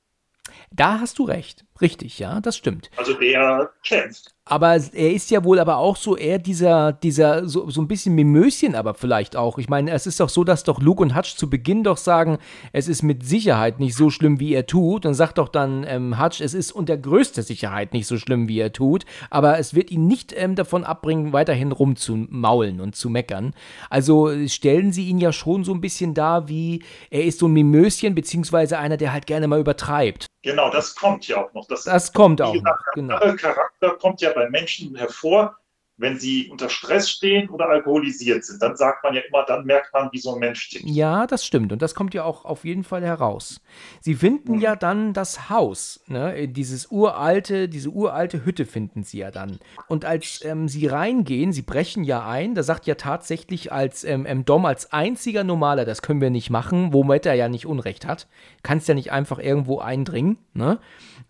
Da 0.70 1.00
hast 1.00 1.18
du 1.18 1.24
recht. 1.24 1.64
Richtig, 1.80 2.18
ja, 2.18 2.40
das 2.40 2.56
stimmt. 2.56 2.90
Also 2.96 3.14
der 3.14 3.70
kämpft. 3.84 4.32
Aber 4.46 4.74
er 4.74 5.12
ist 5.12 5.30
ja 5.30 5.42
wohl 5.42 5.58
aber 5.58 5.78
auch 5.78 5.96
so 5.96 6.16
eher 6.16 6.38
dieser, 6.38 6.92
dieser, 6.92 7.48
so, 7.48 7.70
so 7.70 7.80
ein 7.80 7.88
bisschen 7.88 8.14
Mimöschen 8.14 8.74
aber 8.74 8.94
vielleicht 8.94 9.36
auch. 9.36 9.58
Ich 9.58 9.68
meine, 9.68 9.90
es 9.90 10.06
ist 10.06 10.20
doch 10.20 10.28
so, 10.28 10.44
dass 10.44 10.64
doch 10.64 10.80
Luke 10.80 11.02
und 11.02 11.16
Hutch 11.16 11.36
zu 11.36 11.48
Beginn 11.48 11.82
doch 11.82 11.96
sagen, 11.96 12.38
es 12.72 12.86
ist 12.86 13.02
mit 13.02 13.24
Sicherheit 13.24 13.80
nicht 13.80 13.96
so 13.96 14.10
schlimm, 14.10 14.38
wie 14.38 14.52
er 14.52 14.66
tut. 14.66 15.06
Und 15.06 15.14
sagt 15.14 15.38
doch 15.38 15.48
dann 15.48 15.84
ähm, 15.88 16.20
Hutch, 16.22 16.40
es 16.40 16.54
ist 16.54 16.72
unter 16.72 16.96
größter 16.96 17.42
Sicherheit 17.42 17.92
nicht 17.92 18.06
so 18.06 18.18
schlimm, 18.18 18.48
wie 18.48 18.60
er 18.60 18.72
tut. 18.72 19.04
Aber 19.30 19.58
es 19.58 19.74
wird 19.74 19.90
ihn 19.90 20.06
nicht 20.06 20.34
ähm, 20.36 20.56
davon 20.56 20.84
abbringen, 20.84 21.32
weiterhin 21.32 21.72
rumzumaulen 21.72 22.80
und 22.80 22.94
zu 22.94 23.08
meckern. 23.08 23.54
Also 23.90 24.30
stellen 24.46 24.92
sie 24.92 25.08
ihn 25.08 25.18
ja 25.18 25.32
schon 25.32 25.64
so 25.64 25.72
ein 25.72 25.80
bisschen 25.80 26.14
dar, 26.14 26.48
wie 26.48 26.84
er 27.10 27.24
ist 27.24 27.38
so 27.38 27.48
ein 27.48 27.52
Mimöschen, 27.52 28.14
beziehungsweise 28.14 28.78
einer, 28.78 28.96
der 28.96 29.12
halt 29.12 29.26
gerne 29.26 29.48
mal 29.48 29.60
übertreibt. 29.60 30.26
Genau, 30.44 30.68
das 30.68 30.94
kommt 30.94 31.26
ja 31.26 31.38
auch 31.38 31.54
noch. 31.54 31.66
Das, 31.66 31.84
das 31.84 32.12
kommt 32.12 32.42
auch. 32.42 32.54
Noch, 32.54 32.78
genau. 32.92 33.18
Charakter 33.18 33.96
kommt 33.98 34.20
ja 34.20 34.30
bei 34.34 34.50
Menschen 34.50 34.94
hervor, 34.94 35.56
wenn 35.96 36.18
sie 36.18 36.48
unter 36.50 36.68
Stress 36.68 37.08
stehen 37.08 37.48
oder 37.50 37.68
alkoholisiert 37.68 38.44
sind. 38.44 38.60
Dann 38.60 38.76
sagt 38.76 39.04
man 39.04 39.14
ja 39.14 39.20
immer, 39.28 39.44
dann 39.44 39.64
merkt 39.64 39.92
man, 39.92 40.08
wie 40.12 40.18
so 40.18 40.34
ein 40.34 40.40
Mensch 40.40 40.70
tickt. 40.70 40.84
Ja, 40.86 41.26
das 41.26 41.46
stimmt. 41.46 41.72
Und 41.72 41.82
das 41.82 41.94
kommt 41.94 42.14
ja 42.14 42.24
auch 42.24 42.44
auf 42.44 42.64
jeden 42.64 42.82
Fall 42.82 43.02
heraus. 43.02 43.60
Sie 44.00 44.14
finden 44.14 44.56
mhm. 44.56 44.60
ja 44.60 44.74
dann 44.74 45.12
das 45.12 45.50
Haus, 45.50 46.02
ne? 46.08 46.48
dieses 46.48 46.90
uralte, 46.90 47.68
diese 47.68 47.90
uralte 47.90 48.44
Hütte 48.44 48.66
finden 48.66 49.04
sie 49.04 49.18
ja 49.18 49.30
dann. 49.30 49.60
Und 49.86 50.04
als 50.04 50.44
ähm, 50.44 50.68
sie 50.68 50.86
reingehen, 50.86 51.52
sie 51.52 51.62
brechen 51.62 52.02
ja 52.02 52.26
ein, 52.26 52.56
da 52.56 52.64
sagt 52.64 52.86
ja 52.86 52.96
tatsächlich 52.96 53.72
als 53.72 54.02
ähm, 54.02 54.26
M. 54.26 54.44
Dom 54.44 54.66
als 54.66 54.92
einziger 54.92 55.44
Normaler, 55.44 55.84
das 55.84 56.02
können 56.02 56.20
wir 56.20 56.30
nicht 56.30 56.50
machen, 56.50 56.92
womit 56.92 57.24
er 57.24 57.34
ja 57.34 57.48
nicht 57.48 57.66
Unrecht 57.66 58.04
hat. 58.04 58.26
Kannst 58.64 58.88
ja 58.88 58.94
nicht 58.94 59.12
einfach 59.12 59.38
irgendwo 59.38 59.78
eindringen, 59.78 60.38
ne? 60.54 60.80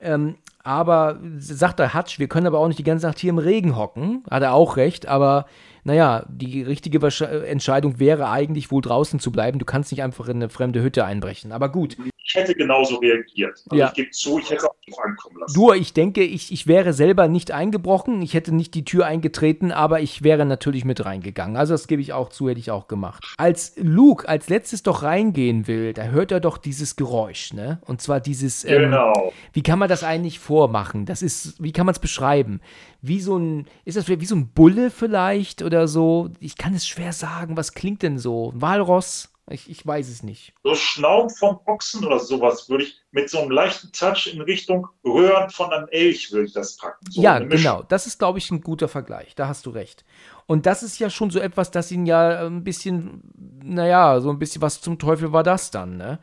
Ähm, 0.00 0.36
aber 0.64 1.20
sagt 1.38 1.78
der 1.78 1.94
Hutch, 1.94 2.18
wir 2.18 2.26
können 2.26 2.46
aber 2.46 2.58
auch 2.58 2.66
nicht 2.66 2.78
die 2.78 2.84
ganze 2.84 3.06
Nacht 3.06 3.18
hier 3.18 3.30
im 3.30 3.38
Regen 3.38 3.76
hocken. 3.76 4.24
Hat 4.30 4.42
er 4.42 4.54
auch 4.54 4.76
recht, 4.76 5.06
aber 5.06 5.44
naja, 5.84 6.24
die 6.28 6.62
richtige 6.62 6.98
Entscheidung 7.46 8.00
wäre 8.00 8.30
eigentlich 8.30 8.70
wohl 8.70 8.80
draußen 8.80 9.20
zu 9.20 9.30
bleiben. 9.30 9.58
Du 9.58 9.66
kannst 9.66 9.92
nicht 9.92 10.02
einfach 10.02 10.26
in 10.28 10.36
eine 10.36 10.48
fremde 10.48 10.82
Hütte 10.82 11.04
einbrechen. 11.04 11.52
Aber 11.52 11.68
gut. 11.68 11.96
Ich 12.24 12.34
hätte 12.34 12.54
genauso 12.54 12.96
reagiert. 12.96 13.62
Also 13.68 13.76
ja. 13.76 13.88
Ich 13.88 13.94
gebe 13.94 14.10
zu, 14.10 14.38
ich 14.38 14.50
hätte 14.50 14.66
auch 14.66 14.74
nicht 14.86 14.98
ankommen 14.98 15.36
lassen. 15.40 15.54
Du, 15.54 15.72
ich 15.72 15.92
denke, 15.92 16.22
ich, 16.22 16.50
ich 16.52 16.66
wäre 16.66 16.94
selber 16.94 17.28
nicht 17.28 17.52
eingebrochen. 17.52 18.22
Ich 18.22 18.32
hätte 18.32 18.54
nicht 18.54 18.74
die 18.74 18.84
Tür 18.84 19.04
eingetreten, 19.04 19.72
aber 19.72 20.00
ich 20.00 20.22
wäre 20.22 20.46
natürlich 20.46 20.86
mit 20.86 21.04
reingegangen. 21.04 21.56
Also 21.56 21.74
das 21.74 21.86
gebe 21.86 22.00
ich 22.00 22.14
auch 22.14 22.30
zu, 22.30 22.48
hätte 22.48 22.60
ich 22.60 22.70
auch 22.70 22.88
gemacht. 22.88 23.22
Als 23.36 23.74
Luke 23.76 24.26
als 24.26 24.48
letztes 24.48 24.82
doch 24.82 25.02
reingehen 25.02 25.66
will, 25.66 25.92
da 25.92 26.04
hört 26.04 26.32
er 26.32 26.40
doch 26.40 26.56
dieses 26.56 26.96
Geräusch, 26.96 27.52
ne? 27.52 27.78
Und 27.84 28.00
zwar 28.00 28.20
dieses. 28.20 28.64
Ähm, 28.64 28.84
genau. 28.84 29.32
Wie 29.52 29.62
kann 29.62 29.78
man 29.78 29.90
das 29.90 30.02
eigentlich 30.02 30.38
vormachen? 30.38 31.04
Das 31.04 31.20
ist, 31.20 31.62
wie 31.62 31.72
kann 31.72 31.84
man 31.84 31.92
es 31.92 31.98
beschreiben? 31.98 32.60
Wie 33.02 33.20
so 33.20 33.36
ein, 33.36 33.66
ist 33.84 33.98
das 33.98 34.08
wie 34.08 34.24
so 34.24 34.34
ein 34.34 34.48
Bulle 34.48 34.90
vielleicht? 34.90 35.62
Oder 35.62 35.74
oder 35.74 35.88
so. 35.88 36.30
Ich 36.40 36.56
kann 36.56 36.74
es 36.74 36.86
schwer 36.86 37.12
sagen. 37.12 37.56
Was 37.56 37.74
klingt 37.74 38.02
denn 38.02 38.18
so? 38.18 38.52
Walross? 38.54 39.30
Ich, 39.50 39.68
ich 39.68 39.86
weiß 39.86 40.08
es 40.08 40.22
nicht. 40.22 40.54
So 40.62 40.74
Schnaub 40.74 41.30
vom 41.30 41.60
Ochsen 41.66 42.04
oder 42.04 42.18
sowas 42.18 42.70
würde 42.70 42.84
ich 42.84 43.02
mit 43.10 43.28
so 43.28 43.40
einem 43.40 43.50
leichten 43.50 43.92
Touch 43.92 44.26
in 44.32 44.40
Richtung 44.40 44.88
Röhren 45.04 45.50
von 45.50 45.70
einem 45.70 45.86
Elch 45.88 46.32
würde 46.32 46.46
ich 46.46 46.54
das 46.54 46.78
packen. 46.78 47.04
So 47.10 47.20
ja, 47.20 47.38
genau. 47.40 47.82
Das 47.82 48.06
ist, 48.06 48.18
glaube 48.18 48.38
ich, 48.38 48.50
ein 48.50 48.62
guter 48.62 48.88
Vergleich. 48.88 49.34
Da 49.34 49.46
hast 49.46 49.66
du 49.66 49.70
recht. 49.70 50.04
Und 50.46 50.64
das 50.64 50.82
ist 50.82 50.98
ja 50.98 51.10
schon 51.10 51.30
so 51.30 51.40
etwas, 51.40 51.70
das 51.70 51.92
ihn 51.92 52.06
ja 52.06 52.46
ein 52.46 52.64
bisschen, 52.64 53.22
naja, 53.62 54.20
so 54.20 54.30
ein 54.30 54.38
bisschen 54.38 54.62
was 54.62 54.80
zum 54.80 54.98
Teufel 54.98 55.32
war 55.32 55.42
das 55.42 55.70
dann, 55.70 55.98
ne? 55.98 56.20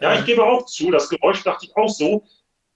Ja, 0.00 0.18
ich 0.18 0.24
gebe 0.24 0.42
auch 0.42 0.64
zu, 0.66 0.90
das 0.90 1.08
Geräusch 1.08 1.42
dachte 1.42 1.66
ich 1.66 1.76
auch 1.76 1.88
so 1.88 2.24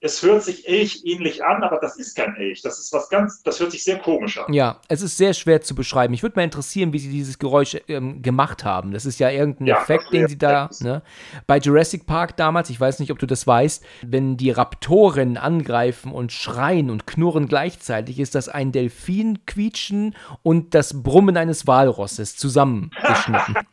es 0.03 0.23
hört 0.23 0.43
sich 0.43 0.67
Elch 0.67 1.03
ähnlich 1.05 1.45
an, 1.45 1.61
aber 1.63 1.77
das 1.79 1.95
ist 1.97 2.15
kein 2.15 2.35
Elch. 2.35 2.63
Das 2.63 2.79
ist 2.79 2.91
was 2.91 3.07
ganz, 3.09 3.43
das 3.43 3.59
hört 3.59 3.71
sich 3.71 3.83
sehr 3.83 3.99
komisch 3.99 4.39
an. 4.39 4.51
Ja, 4.51 4.81
es 4.87 5.03
ist 5.03 5.15
sehr 5.15 5.33
schwer 5.35 5.61
zu 5.61 5.75
beschreiben. 5.75 6.15
Ich 6.15 6.23
würde 6.23 6.37
mal 6.37 6.43
interessieren, 6.43 6.91
wie 6.91 6.97
sie 6.97 7.11
dieses 7.11 7.37
Geräusch 7.37 7.77
ähm, 7.87 8.23
gemacht 8.23 8.65
haben. 8.65 8.91
Das 8.91 9.05
ist 9.05 9.19
ja 9.19 9.29
irgendein 9.29 9.67
ja, 9.67 9.79
Effekt, 9.79 10.11
den 10.11 10.27
sie 10.27 10.39
da, 10.39 10.71
ne? 10.79 11.03
Bei 11.45 11.59
Jurassic 11.59 12.07
Park 12.07 12.35
damals, 12.35 12.71
ich 12.71 12.79
weiß 12.79 12.97
nicht, 12.99 13.11
ob 13.11 13.19
du 13.19 13.27
das 13.27 13.45
weißt, 13.45 13.85
wenn 14.01 14.37
die 14.37 14.49
Raptoren 14.49 15.37
angreifen 15.37 16.11
und 16.11 16.31
schreien 16.31 16.89
und 16.89 17.05
knurren 17.05 17.47
gleichzeitig, 17.47 18.19
ist 18.19 18.33
das 18.33 18.49
ein 18.49 18.71
Delfin 18.71 19.45
quietschen 19.45 20.15
und 20.41 20.73
das 20.73 21.03
Brummen 21.03 21.37
eines 21.37 21.67
Walrosses 21.67 22.35
zusammengeschnitten. 22.37 23.55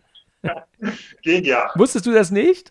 Genial. 1.23 1.71
Wusstest 1.75 2.05
du 2.05 2.13
das 2.13 2.31
nicht? 2.31 2.71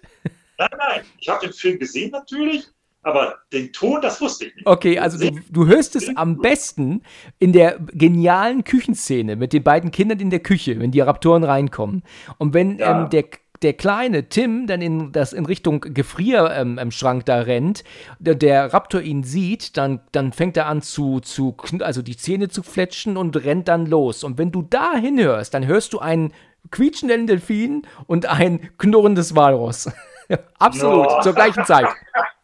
Nein, 0.59 0.69
nein. 0.77 1.01
Ich 1.19 1.27
habe 1.27 1.45
den 1.45 1.53
Film 1.53 1.79
gesehen 1.79 2.11
natürlich 2.11 2.67
aber 3.07 3.35
den 3.53 3.71
Ton, 3.71 4.01
das 4.01 4.19
wusste 4.19 4.45
ich 4.45 4.55
nicht. 4.55 4.67
Okay, 4.67 4.99
also 4.99 5.17
du, 5.17 5.39
du 5.49 5.65
hörst 5.65 5.95
es 5.95 6.15
am 6.17 6.39
besten 6.39 7.01
in 7.39 7.53
der 7.53 7.79
genialen 7.93 8.63
Küchenszene 8.65 9.37
mit 9.37 9.53
den 9.53 9.63
beiden 9.63 9.91
Kindern 9.91 10.19
in 10.19 10.29
der 10.29 10.41
Küche, 10.41 10.79
wenn 10.79 10.91
die 10.91 10.99
Raptoren 10.99 11.45
reinkommen. 11.45 12.03
Und 12.37 12.53
wenn 12.53 12.77
ja. 12.77 13.03
ähm, 13.03 13.09
der 13.09 13.25
der 13.63 13.73
kleine 13.73 14.29
Tim 14.29 14.67
dann 14.67 14.83
in, 14.83 15.11
das 15.11 15.33
in 15.33 15.45
Richtung 15.45 15.81
Gefrierschrank 15.81 17.21
ähm, 17.21 17.25
da 17.25 17.39
rennt, 17.39 17.83
der, 18.19 18.35
der, 18.35 18.71
Raptor 18.71 19.01
ihn 19.01 19.23
sieht, 19.23 19.77
dann, 19.77 20.01
dann 20.11 20.31
fängt 20.31 20.57
er 20.57 20.67
an 20.67 20.83
zu, 20.83 21.21
zu, 21.21 21.55
also 21.79 22.03
die 22.03 22.17
Zähne 22.17 22.49
zu 22.49 22.61
fletschen 22.61 23.17
und 23.17 23.35
rennt 23.35 23.67
dann 23.67 23.87
los. 23.87 24.23
Und 24.23 24.37
wenn 24.37 24.51
du 24.51 24.61
da 24.61 24.95
hinhörst, 24.95 25.55
dann 25.55 25.65
hörst 25.65 25.93
du 25.93 25.97
einen 25.99 26.33
quietschenden 26.69 27.25
Delfin 27.25 27.81
und 28.05 28.27
ein 28.27 28.69
knurrendes 28.77 29.35
Walross. 29.35 29.89
Absolut, 30.59 31.09
Ja. 31.09 31.21
zur 31.21 31.33
gleichen 31.33 31.65
Zeit. 31.65 31.87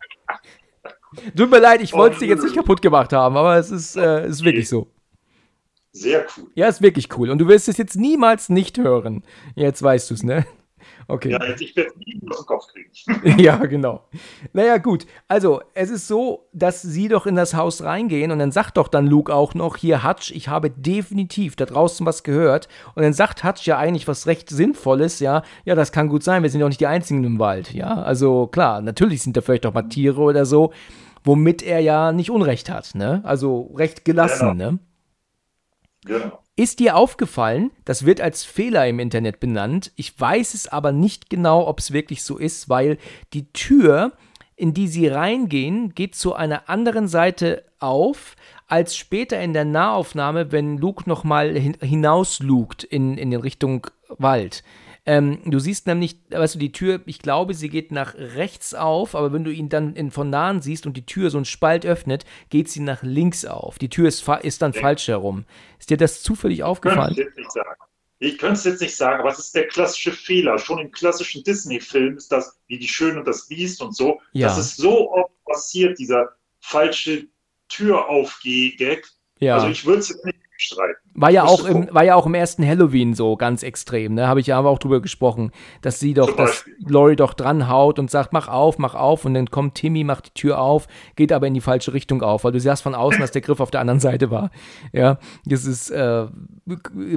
Tut 1.35 1.49
mir 1.51 1.59
leid, 1.59 1.81
ich 1.81 1.93
wollte 1.93 2.15
es 2.15 2.19
dir 2.19 2.27
jetzt 2.27 2.43
nicht 2.43 2.55
kaputt 2.55 2.81
gemacht 2.81 3.13
haben, 3.13 3.37
aber 3.37 3.57
es 3.57 3.71
ist, 3.71 3.95
äh, 3.95 4.27
ist 4.27 4.43
wirklich 4.43 4.69
so. 4.69 4.87
Sehr 5.91 6.25
cool. 6.35 6.47
Ja, 6.55 6.67
ist 6.67 6.81
wirklich 6.81 7.15
cool. 7.17 7.29
Und 7.29 7.37
du 7.37 7.47
wirst 7.47 7.69
es 7.69 7.77
jetzt 7.77 7.95
niemals 7.95 8.49
nicht 8.49 8.79
hören. 8.79 9.23
Jetzt 9.55 9.81
weißt 9.83 10.09
du 10.09 10.15
es, 10.15 10.23
ne? 10.23 10.45
Okay. 11.07 11.31
Ja, 11.31 11.39
ich 11.59 11.75
werde 11.75 11.91
nie 11.97 12.19
aus 12.29 12.37
dem 12.37 12.45
Kopf 12.45 12.65
kriegen. 12.67 13.39
Ja, 13.41 13.57
genau. 13.57 14.01
Naja, 14.53 14.77
gut. 14.77 15.05
Also, 15.27 15.61
es 15.73 15.89
ist 15.89 16.07
so, 16.07 16.47
dass 16.53 16.81
sie 16.81 17.07
doch 17.07 17.25
in 17.25 17.35
das 17.35 17.53
Haus 17.53 17.83
reingehen 17.83 18.31
und 18.31 18.39
dann 18.39 18.51
sagt 18.51 18.77
doch 18.77 18.87
dann 18.87 19.07
Luke 19.07 19.33
auch 19.33 19.53
noch, 19.53 19.77
hier 19.77 20.03
Hutch, 20.03 20.31
ich 20.31 20.47
habe 20.47 20.69
definitiv 20.69 21.55
da 21.55 21.65
draußen 21.65 22.05
was 22.05 22.23
gehört. 22.23 22.67
Und 22.95 23.03
dann 23.03 23.13
sagt 23.13 23.43
Hutch 23.43 23.65
ja 23.65 23.77
eigentlich 23.77 24.07
was 24.07 24.27
recht 24.27 24.49
Sinnvolles, 24.49 25.19
ja. 25.19 25.43
Ja, 25.65 25.75
das 25.75 25.91
kann 25.91 26.09
gut 26.09 26.23
sein, 26.23 26.43
wir 26.43 26.49
sind 26.49 26.59
ja 26.59 26.65
auch 26.65 26.69
nicht 26.69 26.81
die 26.81 26.87
Einzigen 26.87 27.23
im 27.23 27.39
Wald, 27.39 27.73
ja. 27.73 28.01
Also, 28.01 28.47
klar, 28.47 28.81
natürlich 28.81 29.21
sind 29.21 29.35
da 29.35 29.41
vielleicht 29.41 29.65
auch 29.65 29.73
mal 29.73 29.83
Tiere 29.83 30.21
oder 30.21 30.45
so, 30.45 30.71
womit 31.23 31.61
er 31.61 31.79
ja 31.79 32.11
nicht 32.11 32.29
Unrecht 32.29 32.69
hat, 32.69 32.95
ne? 32.95 33.21
Also, 33.23 33.71
recht 33.75 34.05
gelassen, 34.05 34.57
Genau. 34.57 34.71
ne? 34.71 34.79
Genau. 36.05 36.39
Ist 36.55 36.79
dir 36.79 36.95
aufgefallen, 36.97 37.71
das 37.83 38.05
wird 38.05 38.21
als 38.21 38.43
Fehler 38.43 38.87
im 38.87 38.99
Internet 38.99 39.39
benannt, 39.39 39.91
ich 39.95 40.19
weiß 40.19 40.53
es 40.53 40.67
aber 40.67 40.91
nicht 40.91 41.29
genau, 41.29 41.65
ob 41.67 41.79
es 41.79 41.91
wirklich 41.93 42.23
so 42.23 42.37
ist, 42.37 42.69
weil 42.69 42.99
die 43.33 43.51
Tür, 43.53 44.11
in 44.55 44.73
die 44.75 44.87
sie 44.87 45.07
reingehen, 45.07 45.95
geht 45.95 46.13
zu 46.13 46.35
einer 46.35 46.69
anderen 46.69 47.07
Seite 47.07 47.63
auf, 47.79 48.35
als 48.67 48.95
später 48.95 49.41
in 49.41 49.53
der 49.53 49.65
Nahaufnahme, 49.65 50.51
wenn 50.51 50.77
Luke 50.77 51.03
nochmal 51.09 51.57
hin 51.57 51.75
hinauslugt 51.81 52.83
in, 52.83 53.17
in 53.17 53.33
Richtung 53.33 53.87
Wald. 54.09 54.63
Ähm, 55.05 55.39
du 55.45 55.59
siehst 55.59 55.85
nämlich, 55.85 56.17
weißt 56.29 56.55
du, 56.55 56.59
die 56.59 56.71
Tür, 56.71 57.01
ich 57.05 57.19
glaube, 57.19 57.53
sie 57.53 57.69
geht 57.69 57.91
nach 57.91 58.15
rechts 58.15 58.73
auf, 58.73 59.15
aber 59.15 59.33
wenn 59.33 59.43
du 59.43 59.51
ihn 59.51 59.67
dann 59.67 59.95
in, 59.95 60.11
von 60.11 60.29
nahen 60.29 60.61
siehst 60.61 60.85
und 60.85 60.95
die 60.95 61.05
Tür 61.05 61.29
so 61.29 61.37
einen 61.37 61.45
Spalt 61.45 61.85
öffnet, 61.85 62.23
geht 62.49 62.69
sie 62.69 62.79
nach 62.79 63.03
links 63.03 63.43
auf. 63.43 63.77
Die 63.79 63.89
Tür 63.89 64.07
ist, 64.07 64.25
ist 64.43 64.61
dann 64.61 64.73
falsch 64.73 65.09
herum. 65.09 65.43
Ist 65.77 65.89
dir 65.89 65.97
das 65.97 66.23
zufällig 66.23 66.59
Könnte 66.59 66.71
aufgefallen? 66.71 67.11
ich 67.11 67.17
jetzt 67.17 67.37
nicht 67.37 67.51
sagen. 67.51 67.79
Ich 68.19 68.37
könnte 68.37 68.53
es 68.53 68.63
jetzt 68.63 68.81
nicht 68.81 68.95
sagen, 68.95 69.19
aber 69.19 69.31
es 69.31 69.39
ist 69.39 69.53
der 69.53 69.67
klassische 69.67 70.13
Fehler. 70.13 70.57
Schon 70.57 70.79
im 70.79 70.91
klassischen 70.91 71.43
Disney-Film 71.43 72.15
ist 72.15 72.31
das 72.31 72.57
wie 72.67 72.79
die 72.79 72.87
Schöne 72.87 73.19
und 73.19 73.27
das 73.27 73.47
Biest 73.47 73.81
und 73.81 73.93
so. 73.93 74.21
Ja. 74.31 74.47
Das 74.47 74.57
ist 74.57 74.77
so 74.77 75.11
oft 75.11 75.33
passiert, 75.43 75.99
dieser 75.99 76.29
falsche 76.61 77.27
Türaufgeh-Gag. 77.67 79.05
Ja. 79.39 79.55
Also 79.55 79.67
ich 79.67 79.85
würde 79.85 79.99
es 79.99 80.09
jetzt 80.09 80.23
nicht 80.23 80.37
streiten. 80.63 80.99
War 81.13 81.29
ja, 81.29 81.43
auch 81.43 81.65
im, 81.65 81.87
war 81.91 82.03
ja 82.03 82.15
auch 82.15 82.25
im 82.25 82.33
ersten 82.33 82.65
Halloween 82.65 83.13
so 83.13 83.35
ganz 83.35 83.63
extrem, 83.63 84.15
ne? 84.15 84.27
Habe 84.27 84.39
ich 84.39 84.47
ja 84.47 84.57
aber 84.57 84.69
auch 84.69 84.79
drüber 84.79 85.01
gesprochen, 85.01 85.51
dass 85.81 85.99
sie 85.99 86.13
doch, 86.13 86.35
dass. 86.35 86.65
Lori 86.85 87.15
doch 87.15 87.33
dranhaut 87.33 87.99
und 87.99 88.11
sagt, 88.11 88.33
mach 88.33 88.47
auf, 88.47 88.77
mach 88.77 88.95
auf. 88.95 89.25
Und 89.25 89.33
dann 89.33 89.49
kommt 89.49 89.75
Timmy, 89.75 90.03
macht 90.03 90.27
die 90.27 90.33
Tür 90.33 90.59
auf, 90.59 90.87
geht 91.15 91.31
aber 91.31 91.47
in 91.47 91.53
die 91.53 91.61
falsche 91.61 91.93
Richtung 91.93 92.21
auf, 92.21 92.43
weil 92.43 92.51
du 92.51 92.59
sahst 92.59 92.83
von 92.83 92.95
außen, 92.95 93.19
dass 93.19 93.31
der 93.31 93.41
Griff 93.41 93.59
auf 93.59 93.71
der 93.71 93.81
anderen 93.81 93.99
Seite 93.99 94.31
war. 94.31 94.51
Ja, 94.91 95.19
das 95.45 95.65
ist, 95.65 95.89
äh, 95.89 96.27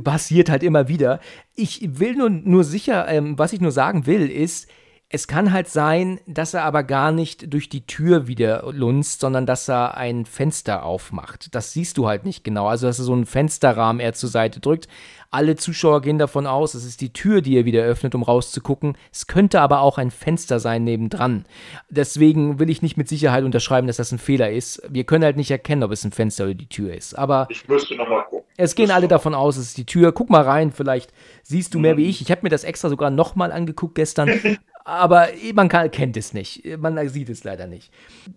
passiert 0.03 0.51
halt 0.51 0.63
immer 0.63 0.89
wieder. 0.89 1.21
Ich 1.55 1.99
will 1.99 2.15
nur, 2.15 2.31
nur 2.31 2.65
sicher, 2.65 3.09
ähm, 3.09 3.39
was 3.39 3.53
ich 3.53 3.61
nur 3.61 3.73
sagen 3.73 4.07
will, 4.07 4.31
ist, 4.31 4.69
es 5.09 5.29
kann 5.29 5.53
halt 5.53 5.69
sein, 5.69 6.19
dass 6.27 6.53
er 6.53 6.65
aber 6.65 6.83
gar 6.83 7.13
nicht 7.13 7.53
durch 7.55 7.69
die 7.69 7.87
Tür 7.87 8.27
wieder 8.27 8.65
lunzt, 8.73 9.21
sondern 9.21 9.47
dass 9.47 9.69
er 9.69 9.97
ein 9.97 10.27
Fenster 10.27 10.85
aufmacht. 10.85 11.55
Das 11.55 11.73
siehst 11.73 11.97
du 11.97 12.09
halt 12.09 12.25
nicht 12.25 12.43
genau. 12.43 12.67
Also, 12.67 12.89
dass 12.89 12.99
er 12.99 13.05
so 13.05 13.13
einen 13.13 13.25
Fensterrahmen 13.27 14.01
er 14.01 14.15
zur 14.15 14.29
Seite 14.29 14.59
drückt. 14.59 14.89
Alle 15.31 15.55
Zuschauer 15.55 16.03
gehen 16.03 16.19
davon 16.19 16.47
aus, 16.47 16.75
es 16.75 16.85
ist 16.85 17.01
die 17.01 17.13
Tür, 17.13 17.41
die 17.41 17.57
er 17.57 17.65
wieder 17.65 17.83
öffnet, 17.85 18.15
um 18.17 18.23
rauszugucken. 18.25 18.97
Es 19.13 19.27
könnte 19.29 19.61
aber 19.61 19.81
auch 19.81 19.99
ein 19.99 20.11
Fenster 20.11 20.59
sein 20.59 20.83
nebendran. 20.85 21.45
Deswegen 21.89 22.59
will 22.59 22.71
ich 22.71 22.83
nicht 22.83 22.97
mit 22.97 23.09
Sicherheit 23.09 23.45
unterschreiben, 23.45 23.87
dass 23.87 23.97
das 23.99 24.11
ein 24.13 24.19
Fehler 24.19 24.51
ist. 24.51 24.83
Wir 24.89 25.05
können 25.05 25.25
halt 25.25 25.37
nicht 25.37 25.51
erkennen, 25.51 25.83
ob 25.85 25.93
es 25.93 26.05
ein 26.05 26.13
Fenster 26.13 26.45
oder 26.45 26.55
die 26.55 26.69
Tür 26.69 26.95
ist. 26.95 27.17
Aber 27.17 27.47
Ich 27.51 27.69
müsste 27.69 27.95
nochmal 27.97 28.25
gucken. 28.25 28.45
es 28.57 28.75
gehen 28.75 28.91
alle 28.91 29.09
davon 29.09 29.35
aus, 29.35 29.57
es 29.57 29.69
ist 29.69 29.77
die 29.79 29.87
Tür. 29.87 30.11
Guck 30.13 30.31
mal 30.31 30.43
rein, 30.43 30.73
vielleicht 30.73 31.13
siehst 31.45 31.75
du 31.75 31.79
mehr 31.79 31.95
Mhm. 31.95 31.99
wie 31.99 32.07
ich. 32.07 32.21
Ich 32.23 32.31
habe 32.33 32.41
mir 32.43 32.49
das 32.51 32.65
extra 32.65 32.89
sogar 32.89 33.11
nochmal 33.11 33.53
angeguckt 33.53 33.95
gestern. 33.95 34.31
Aber 34.89 35.27
man 35.53 35.69
kann, 35.69 35.91
kennt 35.91 36.17
es 36.17 36.33
nicht. 36.33 36.63
Man 36.79 37.09
sieht 37.09 37.29
es 37.29 37.43
leider 37.43 37.67
nicht. 37.67 37.93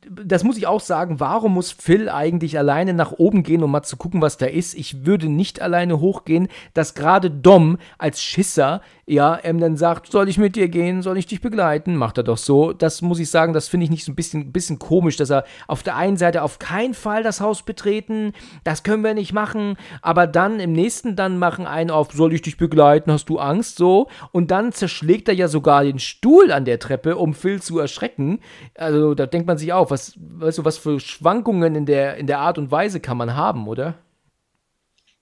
Das 0.10 0.44
muss 0.44 0.58
ich 0.58 0.66
auch 0.66 0.80
sagen. 0.80 1.20
Warum 1.20 1.54
muss 1.54 1.72
Phil 1.72 2.10
eigentlich 2.10 2.58
alleine 2.58 2.96
nach 2.96 3.12
oben 3.12 3.44
gehen, 3.44 3.62
um 3.62 3.70
mal 3.70 3.84
zu 3.84 3.98
gucken, 3.98 4.20
was 4.24 4.38
da 4.38 4.48
ist? 4.48 4.74
Ich 4.74 5.06
würde 5.06 5.30
nicht 5.30 5.62
alleine 5.62 6.00
hochgehen, 6.00 6.48
dass 6.74 6.96
gerade 6.96 7.30
Dom 7.30 7.78
als 8.00 8.24
Schisser, 8.24 8.82
ja, 9.06 9.40
ähm, 9.44 9.60
dann 9.60 9.78
sagt, 9.78 10.12
soll 10.12 10.28
ich 10.28 10.40
mit 10.40 10.56
dir 10.56 10.70
gehen? 10.70 11.04
Soll 11.04 11.20
ich 11.20 11.28
dich 11.28 11.40
begleiten? 11.40 11.96
Macht 11.96 12.18
er 12.18 12.24
doch 12.24 12.38
so. 12.38 12.74
Das 12.74 13.04
muss 13.04 13.20
ich 13.20 13.30
sagen, 13.30 13.54
das 13.54 13.68
finde 13.68 13.84
ich 13.84 13.92
nicht 13.92 14.04
so 14.04 14.12
ein 14.12 14.16
bisschen, 14.16 14.52
bisschen 14.52 14.80
komisch, 14.80 15.18
dass 15.18 15.30
er 15.30 15.46
auf 15.68 15.84
der 15.84 15.98
einen 15.98 16.18
Seite 16.18 16.42
auf 16.42 16.58
keinen 16.58 16.96
Fall 16.96 17.22
das 17.22 17.42
Haus 17.42 17.62
betreten, 17.62 18.34
das 18.64 18.82
können 18.82 19.04
wir 19.04 19.14
nicht 19.14 19.34
machen, 19.34 19.78
aber 20.02 20.26
dann 20.26 20.60
im 20.60 20.74
nächsten 20.74 21.16
dann 21.16 21.38
machen 21.38 21.68
einen 21.68 21.92
auf, 21.92 22.12
soll 22.12 22.34
ich 22.34 22.42
dich 22.42 22.58
begleiten, 22.58 23.12
hast 23.12 23.30
du 23.30 23.38
Angst, 23.38 23.78
so. 23.78 24.08
Und 24.32 24.50
dann 24.52 24.72
zerschlägt 24.72 25.28
er 25.28 25.36
ja 25.36 25.48
sogar 25.48 25.84
den 25.84 26.00
Stuhl 26.00 26.39
an 26.52 26.66
der 26.66 26.80
Treppe, 26.80 27.18
um 27.18 27.34
Phil 27.34 27.62
zu 27.62 27.80
erschrecken. 27.80 28.40
Also 28.76 29.14
da 29.14 29.26
denkt 29.26 29.48
man 29.48 29.58
sich 29.58 29.74
auch, 29.74 29.92
was, 29.92 30.14
weißt 30.18 30.60
du, 30.60 30.66
was 30.66 30.78
für 30.78 31.00
Schwankungen 31.00 31.76
in 31.76 31.86
der, 31.86 32.18
in 32.18 32.28
der 32.28 32.40
Art 32.40 32.58
und 32.58 32.72
Weise 32.72 33.00
kann 33.00 33.18
man 33.18 33.36
haben, 33.36 33.68
oder? 33.68 33.96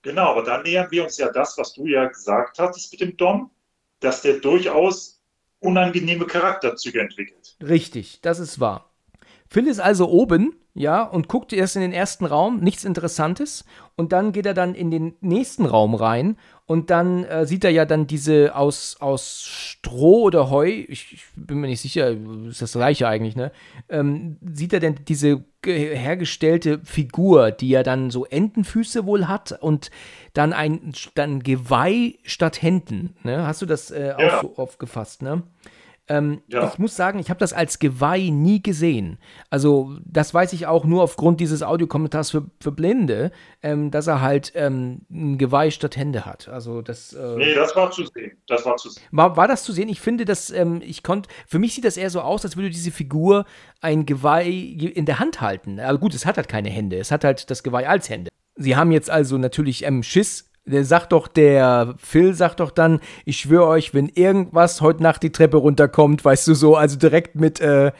Genau, 0.02 0.30
aber 0.30 0.42
da 0.42 0.62
nähern 0.62 0.90
wir 0.90 1.04
uns 1.04 1.18
ja 1.18 1.30
das, 1.30 1.58
was 1.58 1.74
du 1.74 1.86
ja 1.86 2.06
gesagt 2.06 2.58
hattest 2.58 2.92
mit 2.92 3.00
dem 3.00 3.16
Dom, 3.16 3.50
dass 4.00 4.22
der 4.22 4.38
durchaus 4.38 5.20
unangenehme 5.60 6.26
Charakterzüge 6.26 7.00
entwickelt. 7.00 7.56
Richtig, 7.60 8.20
das 8.22 8.38
ist 8.38 8.60
wahr. 8.60 8.90
Phil 9.48 9.66
ist 9.66 9.80
also 9.80 10.08
oben, 10.08 10.54
ja, 10.78 11.02
und 11.02 11.28
guckt 11.28 11.52
erst 11.52 11.74
in 11.76 11.82
den 11.82 11.92
ersten 11.92 12.24
Raum, 12.24 12.60
nichts 12.60 12.84
Interessantes, 12.84 13.64
und 13.96 14.12
dann 14.12 14.30
geht 14.32 14.46
er 14.46 14.54
dann 14.54 14.74
in 14.74 14.90
den 14.92 15.14
nächsten 15.20 15.66
Raum 15.66 15.94
rein 15.96 16.36
und 16.66 16.90
dann 16.90 17.24
äh, 17.24 17.46
sieht 17.46 17.64
er 17.64 17.70
ja 17.70 17.84
dann 17.84 18.06
diese 18.06 18.54
aus, 18.54 18.96
aus 19.00 19.42
Stroh 19.44 20.22
oder 20.22 20.50
Heu, 20.50 20.68
ich, 20.68 21.12
ich 21.14 21.24
bin 21.34 21.58
mir 21.58 21.66
nicht 21.66 21.80
sicher, 21.80 22.14
ist 22.48 22.62
das 22.62 22.72
gleiche 22.72 23.08
eigentlich, 23.08 23.34
ne? 23.34 23.50
Ähm, 23.88 24.36
sieht 24.54 24.72
er 24.72 24.78
denn 24.78 24.94
diese 25.08 25.42
ge- 25.62 25.96
hergestellte 25.96 26.80
Figur, 26.84 27.50
die 27.50 27.70
ja 27.70 27.82
dann 27.82 28.10
so 28.10 28.24
Entenfüße 28.24 29.04
wohl 29.04 29.26
hat 29.26 29.50
und 29.60 29.90
dann 30.32 30.52
ein 30.52 30.92
dann 31.16 31.42
Geweih 31.42 32.14
statt 32.22 32.62
Händen, 32.62 33.16
ne? 33.24 33.46
Hast 33.46 33.62
du 33.62 33.66
das 33.66 33.90
äh, 33.90 34.12
auch 34.16 34.30
Ja. 34.30 34.40
so 34.42 34.54
aufgefasst, 34.56 35.22
ne? 35.22 35.42
Ähm, 36.08 36.42
Ja. 36.48 36.68
Ich 36.72 36.78
muss 36.78 36.96
sagen, 36.96 37.18
ich 37.18 37.30
habe 37.30 37.38
das 37.40 37.52
als 37.52 37.78
Geweih 37.78 38.30
nie 38.30 38.62
gesehen. 38.62 39.18
Also, 39.50 39.96
das 40.04 40.32
weiß 40.34 40.52
ich 40.52 40.66
auch 40.66 40.84
nur 40.84 41.02
aufgrund 41.02 41.40
dieses 41.40 41.62
Audiokommentars 41.62 42.30
für, 42.30 42.46
für 42.60 42.72
Blinde, 42.72 43.30
ähm, 43.62 43.90
dass 43.90 44.06
er 44.06 44.20
halt 44.20 44.52
ähm, 44.54 45.02
ein 45.10 45.38
Geweih 45.38 45.70
statt 45.70 45.96
Hände 45.96 46.24
hat. 46.26 46.48
Also, 46.48 46.82
das. 46.82 47.12
Äh, 47.12 47.36
Nee, 47.36 47.54
das 47.54 47.74
war 47.76 47.90
zu 47.90 48.04
sehen. 48.06 48.32
Das 48.46 48.64
war 48.64 48.76
zu 48.76 48.90
sehen. 48.90 49.02
war, 49.10 49.36
war 49.36 49.48
das 49.48 49.64
zu 49.64 49.72
sehen? 49.72 49.88
Ich 49.88 50.00
finde, 50.00 50.24
dass 50.24 50.50
ähm, 50.50 50.80
ich 50.84 51.02
konnte. 51.02 51.28
Für 51.46 51.58
mich 51.58 51.74
sieht 51.74 51.84
das 51.84 51.96
eher 51.96 52.10
so 52.10 52.20
aus, 52.20 52.44
als 52.44 52.56
würde 52.56 52.70
diese 52.70 52.90
Figur 52.90 53.44
ein 53.80 54.06
Geweih 54.06 54.48
in 54.48 55.04
der 55.06 55.18
Hand 55.18 55.40
halten. 55.40 55.78
Aber 55.80 55.98
gut, 55.98 56.14
es 56.14 56.26
hat 56.26 56.36
halt 56.36 56.48
keine 56.48 56.70
Hände. 56.70 56.96
Es 56.98 57.10
hat 57.10 57.24
halt 57.24 57.50
das 57.50 57.62
Geweih 57.62 57.88
als 57.88 58.08
Hände. 58.08 58.30
Sie 58.56 58.74
haben 58.76 58.90
jetzt 58.90 59.08
also 59.10 59.38
natürlich 59.38 59.84
ähm, 59.84 60.02
Schiss. 60.02 60.47
Der 60.68 60.84
sagt 60.84 61.12
doch, 61.12 61.28
der 61.28 61.94
Phil 61.98 62.34
sagt 62.34 62.60
doch 62.60 62.70
dann, 62.70 63.00
ich 63.24 63.38
schwöre 63.38 63.66
euch, 63.66 63.94
wenn 63.94 64.08
irgendwas 64.08 64.80
heute 64.80 65.02
Nacht 65.02 65.22
die 65.22 65.32
Treppe 65.32 65.56
runterkommt, 65.56 66.24
weißt 66.24 66.46
du 66.48 66.54
so, 66.54 66.76
also 66.76 66.98
direkt 66.98 67.36
mit, 67.36 67.60
äh, 67.60 67.88
äh, 67.88 67.92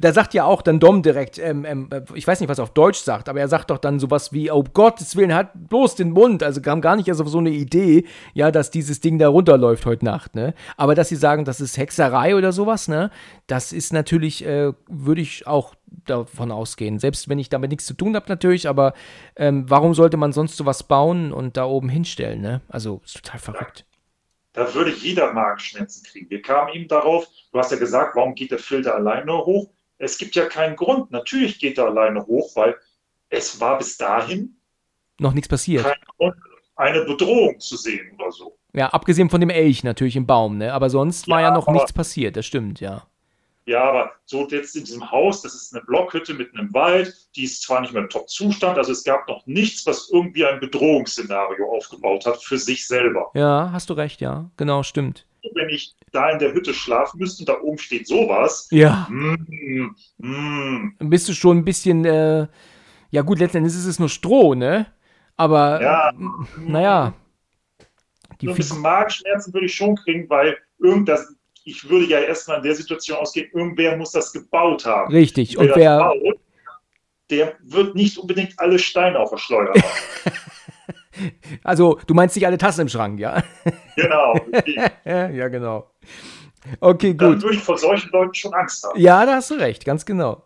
da 0.00 0.12
sagt 0.12 0.34
ja 0.34 0.44
auch 0.44 0.62
dann 0.62 0.80
Dom 0.80 1.02
direkt, 1.02 1.38
ähm, 1.38 1.64
ähm, 1.64 1.88
ich 2.14 2.26
weiß 2.26 2.40
nicht, 2.40 2.48
was 2.48 2.58
er 2.58 2.64
auf 2.64 2.74
Deutsch 2.74 3.00
sagt, 3.00 3.28
aber 3.28 3.40
er 3.40 3.48
sagt 3.48 3.70
doch 3.70 3.78
dann 3.78 3.98
sowas 3.98 4.32
wie, 4.32 4.50
oh 4.50 4.64
Gottes 4.72 5.16
Willen, 5.16 5.34
hat 5.34 5.50
bloß 5.54 5.96
den 5.96 6.10
Mund, 6.10 6.42
also 6.42 6.60
kam 6.60 6.80
gar 6.80 6.96
nicht 6.96 7.08
erst 7.08 7.20
auf 7.20 7.28
so 7.28 7.38
eine 7.38 7.50
Idee, 7.50 8.04
ja, 8.34 8.50
dass 8.50 8.70
dieses 8.70 9.00
Ding 9.00 9.18
da 9.18 9.28
runterläuft 9.28 9.86
heute 9.86 10.04
Nacht, 10.04 10.34
ne, 10.34 10.54
aber 10.76 10.94
dass 10.94 11.08
sie 11.08 11.16
sagen, 11.16 11.44
das 11.44 11.60
ist 11.60 11.76
Hexerei 11.76 12.36
oder 12.36 12.52
sowas, 12.52 12.88
ne, 12.88 13.10
das 13.46 13.72
ist 13.72 13.92
natürlich, 13.92 14.44
äh, 14.46 14.72
würde 14.88 15.20
ich 15.20 15.46
auch 15.46 15.74
davon 16.06 16.50
ausgehen, 16.52 16.98
selbst 16.98 17.28
wenn 17.28 17.38
ich 17.38 17.48
damit 17.48 17.70
nichts 17.70 17.86
zu 17.86 17.94
tun 17.94 18.14
habe 18.16 18.26
natürlich, 18.28 18.68
aber 18.68 18.94
ähm, 19.36 19.68
warum 19.68 19.94
sollte 19.94 20.16
man 20.16 20.32
sonst 20.32 20.56
sowas 20.56 20.82
bauen 20.84 21.32
und 21.32 21.56
da 21.56 21.64
oben 21.66 21.88
hinstellen, 21.88 22.40
ne, 22.40 22.60
also 22.68 23.00
ist 23.04 23.16
total 23.16 23.40
verrückt. 23.40 23.84
Da 24.52 24.74
würde 24.74 24.90
jeder 24.92 25.32
Magenschmerzen 25.32 26.02
kriegen. 26.04 26.30
Wir 26.30 26.42
kamen 26.42 26.72
eben 26.74 26.88
darauf, 26.88 27.26
du 27.52 27.58
hast 27.58 27.70
ja 27.72 27.78
gesagt, 27.78 28.16
warum 28.16 28.34
geht 28.34 28.50
der 28.50 28.58
Filter 28.58 28.94
alleine 28.94 29.32
hoch? 29.38 29.70
Es 29.98 30.18
gibt 30.18 30.34
ja 30.36 30.46
keinen 30.46 30.76
Grund. 30.76 31.10
Natürlich 31.10 31.58
geht 31.58 31.78
er 31.78 31.86
alleine 31.86 32.26
hoch, 32.26 32.54
weil 32.56 32.76
es 33.30 33.60
war 33.60 33.78
bis 33.78 33.96
dahin 33.96 34.60
Noch 35.20 35.32
nichts 35.32 35.48
passiert. 35.48 35.84
kein 35.84 35.96
Grund, 36.18 36.36
eine 36.76 37.04
Bedrohung 37.04 37.60
zu 37.60 37.76
sehen 37.76 38.12
oder 38.18 38.32
so. 38.32 38.58
Ja, 38.74 38.88
abgesehen 38.90 39.30
von 39.30 39.40
dem 39.40 39.50
Elch 39.50 39.82
natürlich 39.84 40.16
im 40.16 40.26
Baum, 40.26 40.58
ne? 40.58 40.72
Aber 40.72 40.90
sonst 40.90 41.28
war 41.28 41.40
ja 41.42 41.50
Ja, 41.50 41.52
noch 41.52 41.68
nichts 41.68 41.92
passiert, 41.92 42.36
das 42.36 42.46
stimmt, 42.46 42.80
ja. 42.80 43.06
Ja, 43.68 43.84
aber 43.84 44.12
so 44.24 44.48
jetzt 44.48 44.74
in 44.76 44.84
diesem 44.84 45.10
Haus, 45.10 45.42
das 45.42 45.54
ist 45.54 45.74
eine 45.74 45.84
Blockhütte 45.84 46.32
mitten 46.32 46.58
im 46.58 46.72
Wald, 46.72 47.14
die 47.36 47.44
ist 47.44 47.62
zwar 47.62 47.82
nicht 47.82 47.92
mehr 47.92 48.02
im 48.02 48.08
Top-Zustand, 48.08 48.78
also 48.78 48.92
es 48.92 49.04
gab 49.04 49.28
noch 49.28 49.46
nichts, 49.46 49.84
was 49.84 50.08
irgendwie 50.10 50.46
ein 50.46 50.58
Bedrohungsszenario 50.58 51.70
aufgebaut 51.70 52.24
hat 52.24 52.42
für 52.42 52.56
sich 52.56 52.86
selber. 52.86 53.30
Ja, 53.34 53.68
hast 53.70 53.90
du 53.90 53.92
recht, 53.94 54.22
ja. 54.22 54.50
Genau, 54.56 54.82
stimmt. 54.82 55.26
wenn 55.54 55.68
ich 55.68 55.94
da 56.12 56.30
in 56.30 56.38
der 56.38 56.54
Hütte 56.54 56.72
schlafen 56.72 57.18
müsste 57.18 57.42
und 57.42 57.48
da 57.50 57.60
oben 57.60 57.76
steht 57.76 58.08
sowas. 58.08 58.68
Ja. 58.70 59.06
Mm, 59.10 59.94
mm. 60.16 60.96
Bist 61.00 61.28
du 61.28 61.34
schon 61.34 61.58
ein 61.58 61.64
bisschen, 61.64 62.06
äh, 62.06 62.46
ja 63.10 63.20
gut, 63.20 63.38
letztendlich 63.38 63.74
ist 63.74 63.84
es 63.84 63.98
nur 63.98 64.08
Stroh, 64.08 64.54
ne? 64.54 64.86
Aber, 65.36 65.82
Ja. 65.82 66.12
naja. 66.56 67.12
Die 68.40 68.46
So 68.46 68.52
ein 68.52 68.56
bisschen 68.56 68.80
Magenschmerzen 68.80 69.52
würde 69.52 69.66
ich 69.66 69.74
schon 69.74 69.94
kriegen, 69.96 70.28
weil 70.30 70.56
irgenddas, 70.78 71.34
ich 71.68 71.88
würde 71.88 72.06
ja 72.06 72.20
erstmal 72.20 72.58
in 72.58 72.62
der 72.62 72.74
Situation 72.74 73.18
ausgehen, 73.18 73.50
irgendwer 73.52 73.96
muss 73.96 74.12
das 74.12 74.32
gebaut 74.32 74.86
haben. 74.86 75.12
Richtig. 75.12 75.54
Wer 75.54 75.60
Und 75.60 75.68
das 75.68 75.76
wer, 75.76 75.98
baut, 75.98 76.40
der 77.30 77.56
wird 77.60 77.94
nicht 77.94 78.18
unbedingt 78.18 78.58
alle 78.58 78.78
Steine 78.78 79.18
auf 79.18 79.30
der 79.30 79.38
Schleuder 79.38 79.74
haben. 79.74 80.32
also 81.64 82.00
du 82.06 82.14
meinst 82.14 82.36
nicht 82.36 82.46
alle 82.46 82.58
Tassen 82.58 82.82
im 82.82 82.88
Schrank, 82.88 83.20
ja? 83.20 83.42
genau. 83.96 84.34
ja, 85.04 85.48
genau. 85.48 85.90
Okay, 86.80 87.14
Dann 87.14 87.34
gut. 87.34 87.42
würde 87.42 87.56
ich 87.56 87.62
vor 87.62 87.78
solchen 87.78 88.10
Leuten 88.10 88.34
schon 88.34 88.54
Angst 88.54 88.84
haben. 88.84 88.98
Ja, 88.98 89.24
da 89.24 89.36
hast 89.36 89.50
du 89.50 89.54
recht, 89.54 89.84
ganz 89.84 90.04
genau. 90.04 90.44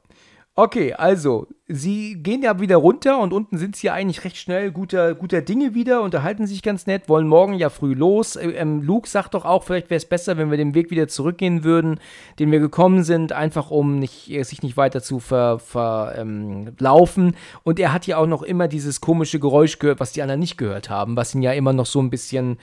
Okay, 0.54 0.92
also, 0.92 1.46
sie 1.66 2.22
gehen 2.22 2.42
ja 2.42 2.60
wieder 2.60 2.76
runter 2.76 3.18
und 3.18 3.32
unten 3.32 3.56
sind 3.56 3.74
sie 3.74 3.86
ja 3.86 3.94
eigentlich 3.94 4.22
recht 4.22 4.36
schnell 4.36 4.70
guter, 4.70 5.14
guter 5.14 5.40
Dinge 5.40 5.74
wieder, 5.74 6.02
unterhalten 6.02 6.46
sich 6.46 6.62
ganz 6.62 6.86
nett, 6.86 7.08
wollen 7.08 7.26
morgen 7.26 7.54
ja 7.54 7.70
früh 7.70 7.94
los. 7.94 8.36
Äh, 8.36 8.50
Ähm, 8.50 8.82
Luke 8.82 9.08
sagt 9.08 9.32
doch 9.32 9.46
auch, 9.46 9.64
vielleicht 9.64 9.88
wäre 9.88 9.96
es 9.96 10.04
besser, 10.04 10.36
wenn 10.36 10.50
wir 10.50 10.58
den 10.58 10.74
Weg 10.74 10.90
wieder 10.90 11.08
zurückgehen 11.08 11.64
würden, 11.64 12.00
den 12.38 12.52
wir 12.52 12.60
gekommen 12.60 13.02
sind, 13.02 13.32
einfach 13.32 13.70
um 13.70 13.98
nicht, 13.98 14.30
äh, 14.30 14.42
sich 14.42 14.62
nicht 14.62 14.76
weiter 14.76 15.02
zu 15.02 15.20
verlaufen. 15.20 15.62
Ver, 15.64 16.14
ähm, 16.18 17.34
und 17.64 17.80
er 17.80 17.94
hat 17.94 18.06
ja 18.06 18.18
auch 18.18 18.26
noch 18.26 18.42
immer 18.42 18.68
dieses 18.68 19.00
komische 19.00 19.40
Geräusch 19.40 19.78
gehört, 19.78 20.00
was 20.00 20.12
die 20.12 20.20
anderen 20.20 20.40
nicht 20.40 20.58
gehört 20.58 20.90
haben, 20.90 21.16
was 21.16 21.34
ihn 21.34 21.40
ja 21.40 21.52
immer 21.52 21.72
noch 21.72 21.86
so 21.86 21.98
ein 22.02 22.10
bisschen, 22.10 22.58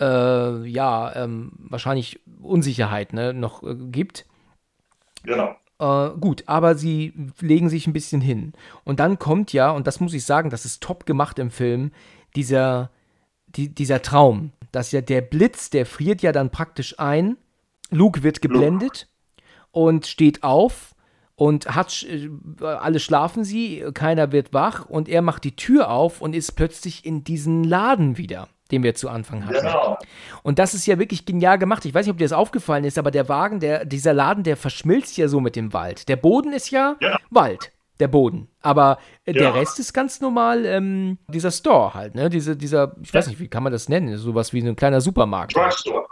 äh, 0.00 0.64
ja, 0.68 1.12
ähm, 1.16 1.50
wahrscheinlich 1.58 2.20
Unsicherheit 2.40 3.12
ne, 3.12 3.34
noch 3.34 3.64
äh, 3.64 3.74
gibt. 3.74 4.26
Genau. 5.24 5.56
Äh, 5.82 6.10
gut, 6.20 6.44
aber 6.46 6.76
sie 6.76 7.12
legen 7.40 7.68
sich 7.68 7.88
ein 7.88 7.92
bisschen 7.92 8.20
hin. 8.20 8.52
Und 8.84 9.00
dann 9.00 9.18
kommt 9.18 9.52
ja, 9.52 9.72
und 9.72 9.88
das 9.88 9.98
muss 9.98 10.14
ich 10.14 10.24
sagen, 10.24 10.48
das 10.48 10.64
ist 10.64 10.80
top 10.80 11.06
gemacht 11.06 11.40
im 11.40 11.50
Film, 11.50 11.90
dieser, 12.36 12.90
die, 13.48 13.68
dieser 13.68 14.00
Traum. 14.00 14.52
Dass 14.70 14.92
ja 14.92 15.00
der 15.00 15.22
Blitz, 15.22 15.70
der 15.70 15.84
friert 15.84 16.22
ja 16.22 16.30
dann 16.30 16.50
praktisch 16.50 17.00
ein. 17.00 17.36
Luke 17.90 18.22
wird 18.22 18.40
geblendet 18.40 19.08
und 19.72 20.06
steht 20.06 20.44
auf 20.44 20.94
und 21.34 21.74
hat, 21.74 22.04
äh, 22.04 22.30
alle 22.64 23.00
schlafen 23.00 23.42
sie, 23.42 23.84
keiner 23.92 24.30
wird 24.30 24.54
wach 24.54 24.86
und 24.86 25.08
er 25.08 25.20
macht 25.20 25.42
die 25.42 25.56
Tür 25.56 25.90
auf 25.90 26.20
und 26.20 26.36
ist 26.36 26.52
plötzlich 26.52 27.04
in 27.04 27.24
diesen 27.24 27.64
Laden 27.64 28.16
wieder, 28.16 28.48
den 28.72 28.82
wir 28.82 28.94
zu 28.94 29.08
Anfang 29.08 29.44
hatten. 29.46 29.54
Genau. 29.54 29.98
Und 30.42 30.58
das 30.58 30.74
ist 30.74 30.86
ja 30.86 30.98
wirklich 30.98 31.24
genial 31.26 31.58
gemacht. 31.58 31.84
Ich 31.84 31.94
weiß 31.94 32.06
nicht, 32.06 32.12
ob 32.12 32.18
dir 32.18 32.24
das 32.24 32.32
aufgefallen 32.32 32.84
ist, 32.84 32.98
aber 32.98 33.10
der 33.10 33.28
Wagen, 33.28 33.60
der, 33.60 33.84
dieser 33.84 34.12
Laden, 34.14 34.42
der 34.42 34.56
verschmilzt 34.56 35.16
ja 35.18 35.28
so 35.28 35.38
mit 35.40 35.54
dem 35.54 35.72
Wald. 35.72 36.08
Der 36.08 36.16
Boden 36.16 36.52
ist 36.52 36.70
ja, 36.70 36.96
Ja. 37.00 37.18
Wald, 37.30 37.70
der 38.00 38.08
Boden. 38.08 38.48
Aber 38.62 38.98
äh, 39.24 39.32
der 39.34 39.42
Ja. 39.42 39.50
Rest 39.50 39.78
ist 39.78 39.92
ganz 39.92 40.20
normal 40.20 40.64
ähm, 40.64 41.18
dieser 41.28 41.50
Store 41.52 41.94
halt, 41.94 42.14
ne? 42.14 42.30
Diese, 42.30 42.56
dieser, 42.56 42.96
ich 43.02 43.12
weiß 43.14 43.26
nicht, 43.28 43.38
wie 43.38 43.48
kann 43.48 43.62
man 43.62 43.72
das 43.72 43.88
nennen? 43.88 44.16
Sowas 44.16 44.52
wie 44.52 44.60
ein 44.66 44.74
kleiner 44.74 45.00
Supermarkt. 45.00 45.54
Drugstore. 45.54 46.06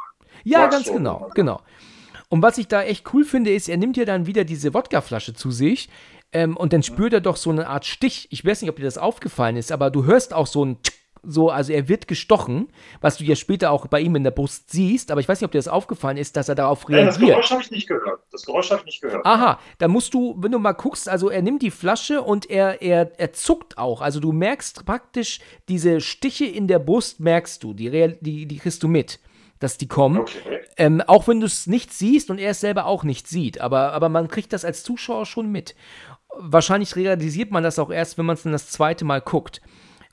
Ja, 0.45 0.69
Drugstore. 0.69 0.71
ganz 0.71 0.93
genau, 0.97 1.31
genau. 1.35 1.61
Und 2.29 2.43
was 2.43 2.59
ich 2.59 2.69
da 2.69 2.83
echt 2.83 3.13
cool 3.13 3.25
finde, 3.25 3.51
ist, 3.53 3.69
er 3.69 3.77
nimmt 3.77 3.97
ja 3.97 4.05
dann 4.05 4.27
wieder 4.27 4.45
diese 4.45 4.73
Wodkaflasche 4.73 5.35
zu 5.35 5.51
sich 5.51 5.89
ähm, 6.33 6.57
und 6.57 6.73
dann 6.73 6.85
spürt 6.85 7.13
er 7.13 7.21
doch 7.21 7.37
so 7.37 7.51
eine 7.51 7.67
Art 7.67 7.85
Stich. 7.87 8.29
Ich 8.31 8.45
weiß 8.45 8.63
nicht, 8.63 8.71
ob 8.71 8.77
dir 8.77 8.85
das 8.85 8.99
aufgefallen 8.99 9.57
ist, 9.57 9.73
aber 9.73 9.91
du 9.91 10.05
hörst 10.05 10.33
auch 10.33 10.47
so 10.47 10.65
ein 10.65 10.77
Tsk, 10.81 10.95
so, 11.23 11.51
also 11.51 11.73
er 11.73 11.89
wird 11.89 12.09
gestochen, 12.09 12.69
was 13.01 13.19
du 13.19 13.25
ja 13.25 13.37
später 13.37 13.71
auch 13.71 13.87
bei 13.87 14.01
ihm 14.01 14.17
in 14.17 14.25
der 14.25 14.31
Brust 14.31 14.71
siehst, 14.71 15.11
aber 15.11 15.21
ich 15.21 15.29
weiß 15.29 15.41
nicht, 15.41 15.47
ob 15.47 15.53
dir 15.53 15.59
das 15.59 15.69
aufgefallen 15.69 16.17
ist, 16.17 16.37
dass 16.37 16.49
er 16.49 16.55
darauf 16.55 16.89
Nein, 16.89 17.07
das 17.07 17.17
reagiert. 17.19 17.37
Geräusch 17.37 17.51
habe 17.51 17.63
ich 17.63 17.71
nicht 17.71 17.89
gehört. 17.89 18.21
Das 18.33 18.47
Geräusch 18.47 18.71
habe 18.71 18.81
ich 18.81 18.87
nicht 18.87 19.01
gehört. 19.03 19.25
Aha, 19.27 19.59
da 19.79 19.89
musst 19.89 20.15
du, 20.15 20.37
wenn 20.39 20.53
du 20.53 20.59
mal 20.59 20.73
guckst, 20.73 21.09
also 21.09 21.29
er 21.29 21.43
nimmt 21.43 21.63
die 21.63 21.71
Flasche 21.71 22.23
und 22.23 22.49
er, 22.49 22.81
er, 22.83 23.13
er 23.19 23.33
zuckt 23.33 23.77
auch. 23.79 24.01
Also 24.01 24.21
du 24.21 24.33
merkst 24.33 24.85
praktisch 24.87 25.41
diese 25.69 26.01
Stiche 26.01 26.47
in 26.47 26.67
der 26.67 26.79
Brust, 26.79 27.21
merkst 27.21 27.63
du, 27.63 27.75
die, 27.75 27.89
real, 27.89 28.17
die, 28.21 28.47
die 28.47 28.59
kriegst 28.59 28.83
du 28.83 28.89
mit, 28.89 29.21
dass 29.59 29.79
die 29.79 29.89
kommen. 29.89 30.21
Okay. 30.21 30.61
Ähm, 30.77 31.03
auch 31.07 31.29
wenn 31.29 31.41
du 31.41 31.47
es 31.47 31.67
nicht 31.67 31.93
siehst 31.93 32.31
und 32.31 32.39
er 32.39 32.53
es 32.53 32.61
selber 32.61 32.87
auch 32.87 33.05
nicht 33.05 33.29
sieht. 33.29 33.61
Aber, 33.61 33.93
aber 33.93 34.09
man 34.09 34.29
kriegt 34.29 34.53
das 34.53 34.65
als 34.65 34.83
Zuschauer 34.83 35.27
schon 35.27 35.53
mit. 35.53 35.75
Wahrscheinlich 36.39 36.97
realisiert 36.97 37.51
man 37.51 37.63
das 37.63 37.79
auch 37.79 37.91
erst, 37.91 38.17
wenn 38.17 38.25
man 38.25 38.35
es 38.35 38.45
dann 38.45 38.53
das 38.53 38.71
zweite 38.71 39.05
Mal 39.05 39.21
guckt. 39.21 39.61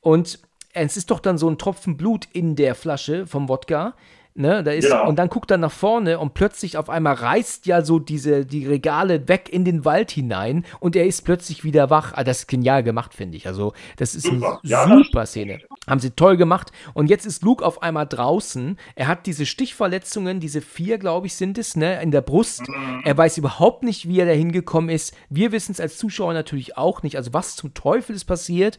Und 0.01 0.39
es 0.86 0.98
ist 0.98 1.12
doch 1.12 1.20
dann 1.20 1.38
so 1.38 1.50
ein 1.50 1.58
Tropfen 1.58 1.98
Blut 1.98 2.28
in 2.34 2.56
der 2.56 2.76
Flasche 2.76 3.28
vom 3.28 3.50
Wodka. 3.50 3.96
Ne, 4.40 4.64
da 4.64 4.70
ist, 4.70 4.84
Genau. 4.88 5.08
Und 5.10 5.18
dann 5.18 5.30
guckt 5.30 5.50
er 5.50 5.58
nach 5.58 5.72
vorne 5.72 6.20
und 6.20 6.36
plötzlich 6.36 6.78
auf 6.78 6.92
einmal 6.92 7.16
reißt 7.16 7.66
ja 7.66 7.82
so 7.82 7.98
diese, 7.98 8.46
die 8.46 8.68
Regale 8.68 9.28
weg 9.28 9.50
in 9.52 9.66
den 9.66 9.84
Wald 9.84 10.12
hinein 10.12 10.64
und 10.80 10.96
er 10.96 11.08
ist 11.08 11.26
plötzlich 11.26 11.64
wieder 11.64 11.90
wach. 11.90 12.14
Ah, 12.16 12.24
das 12.24 12.42
ist 12.42 12.48
genial 12.48 12.84
gemacht, 12.84 13.16
finde 13.16 13.36
ich. 13.36 13.48
Also, 13.48 13.74
das 13.96 14.14
ist 14.14 14.28
Super. 14.28 14.60
eine 14.62 14.70
Ja, 14.70 14.88
super 14.88 15.26
Szene. 15.26 15.58
Haben 15.88 16.00
sie 16.00 16.12
toll 16.12 16.38
gemacht. 16.38 16.72
Und 16.94 17.10
jetzt 17.10 17.26
ist 17.26 17.42
Luke 17.42 17.66
auf 17.66 17.82
einmal 17.82 18.06
draußen. 18.06 18.78
Er 18.94 19.08
hat 19.08 19.26
diese 19.26 19.48
Stichverletzungen, 19.48 20.40
diese 20.40 20.62
vier, 20.62 21.00
glaube 21.00 21.26
ich, 21.26 21.34
sind 21.34 21.58
es, 21.58 21.76
ne, 21.76 22.00
in 22.04 22.12
der 22.12 22.22
Brust. 22.22 22.62
Er 23.06 23.18
weiß 23.18 23.40
überhaupt 23.40 23.82
nicht, 23.82 24.08
wie 24.08 24.20
er 24.20 24.28
da 24.28 24.34
hingekommen 24.34 24.92
ist. 24.92 25.16
Wir 25.32 25.52
wissen 25.52 25.72
es 25.72 25.80
als 25.80 25.98
Zuschauer 25.98 26.34
natürlich 26.34 26.78
auch 26.78 27.02
nicht. 27.02 27.16
Also, 27.18 27.34
was 27.34 27.56
zum 27.56 27.74
Teufel 27.74 28.16
ist 28.16 28.26
passiert? 28.26 28.78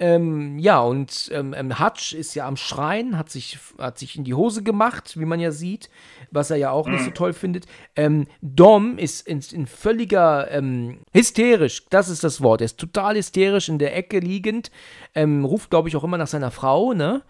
Ähm, 0.00 0.58
ja, 0.58 0.80
und 0.80 1.30
ähm, 1.32 1.54
ähm, 1.56 1.78
Hutch 1.78 2.14
ist 2.14 2.34
ja 2.34 2.48
am 2.48 2.56
Schreien, 2.56 3.16
hat 3.16 3.30
sich, 3.30 3.58
hat 3.78 3.98
sich 3.98 4.16
in 4.16 4.24
die 4.24 4.34
Hose 4.34 4.64
gemacht, 4.64 5.18
wie 5.18 5.24
man 5.24 5.38
ja 5.38 5.52
sieht, 5.52 5.88
was 6.32 6.50
er 6.50 6.56
ja 6.56 6.70
auch 6.72 6.88
nicht 6.88 7.04
so 7.04 7.10
toll 7.10 7.32
findet. 7.32 7.66
Ähm, 7.94 8.26
Dom 8.42 8.98
ist 8.98 9.26
in, 9.26 9.40
in 9.52 9.66
völliger 9.68 10.50
ähm, 10.50 10.98
hysterisch, 11.12 11.84
das 11.90 12.08
ist 12.08 12.24
das 12.24 12.40
Wort. 12.40 12.60
Er 12.60 12.64
ist 12.64 12.78
total 12.78 13.16
hysterisch 13.16 13.68
in 13.68 13.78
der 13.78 13.96
Ecke 13.96 14.18
liegend, 14.18 14.72
ähm, 15.14 15.44
ruft, 15.44 15.70
glaube 15.70 15.88
ich, 15.88 15.94
auch 15.94 16.04
immer 16.04 16.18
nach 16.18 16.26
seiner 16.26 16.50
Frau, 16.50 16.92
ne? 16.92 17.22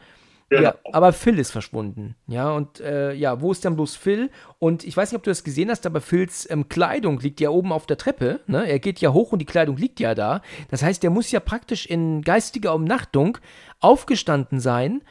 Genau. 0.51 0.63
Ja, 0.63 0.75
aber 0.93 1.13
Phil 1.13 1.39
ist 1.39 1.51
verschwunden. 1.51 2.17
Ja, 2.27 2.53
und 2.53 2.81
äh, 2.81 3.13
ja, 3.13 3.41
wo 3.41 3.51
ist 3.51 3.65
dann 3.65 3.77
bloß 3.77 3.97
Phil? 3.97 4.31
Und 4.59 4.85
ich 4.85 4.97
weiß 4.97 5.11
nicht, 5.11 5.17
ob 5.17 5.25
du 5.25 5.31
das 5.31 5.43
gesehen 5.43 5.71
hast, 5.71 5.87
aber 5.87 6.01
Phils 6.01 6.49
ähm, 6.51 6.69
Kleidung 6.69 7.19
liegt 7.21 7.41
ja 7.41 7.51
oben 7.51 7.73
auf 7.73 7.87
der 7.87 7.97
Treppe. 7.97 8.41
Ne? 8.47 8.69
Er 8.69 8.79
geht 8.79 9.01
ja 9.01 9.13
hoch 9.13 9.33
und 9.33 9.39
die 9.39 9.47
Kleidung 9.47 9.77
liegt 9.77 10.01
ja 10.01 10.15
da. 10.15 10.43
Das 10.71 10.83
heißt, 10.83 11.03
der 11.03 11.11
muss 11.11 11.31
ja 11.31 11.41
praktisch 11.41 11.87
in 11.87 12.23
geistiger 12.23 12.75
Umnachtung 12.75 13.39
aufgestanden 13.81 14.61
sein, 14.61 15.03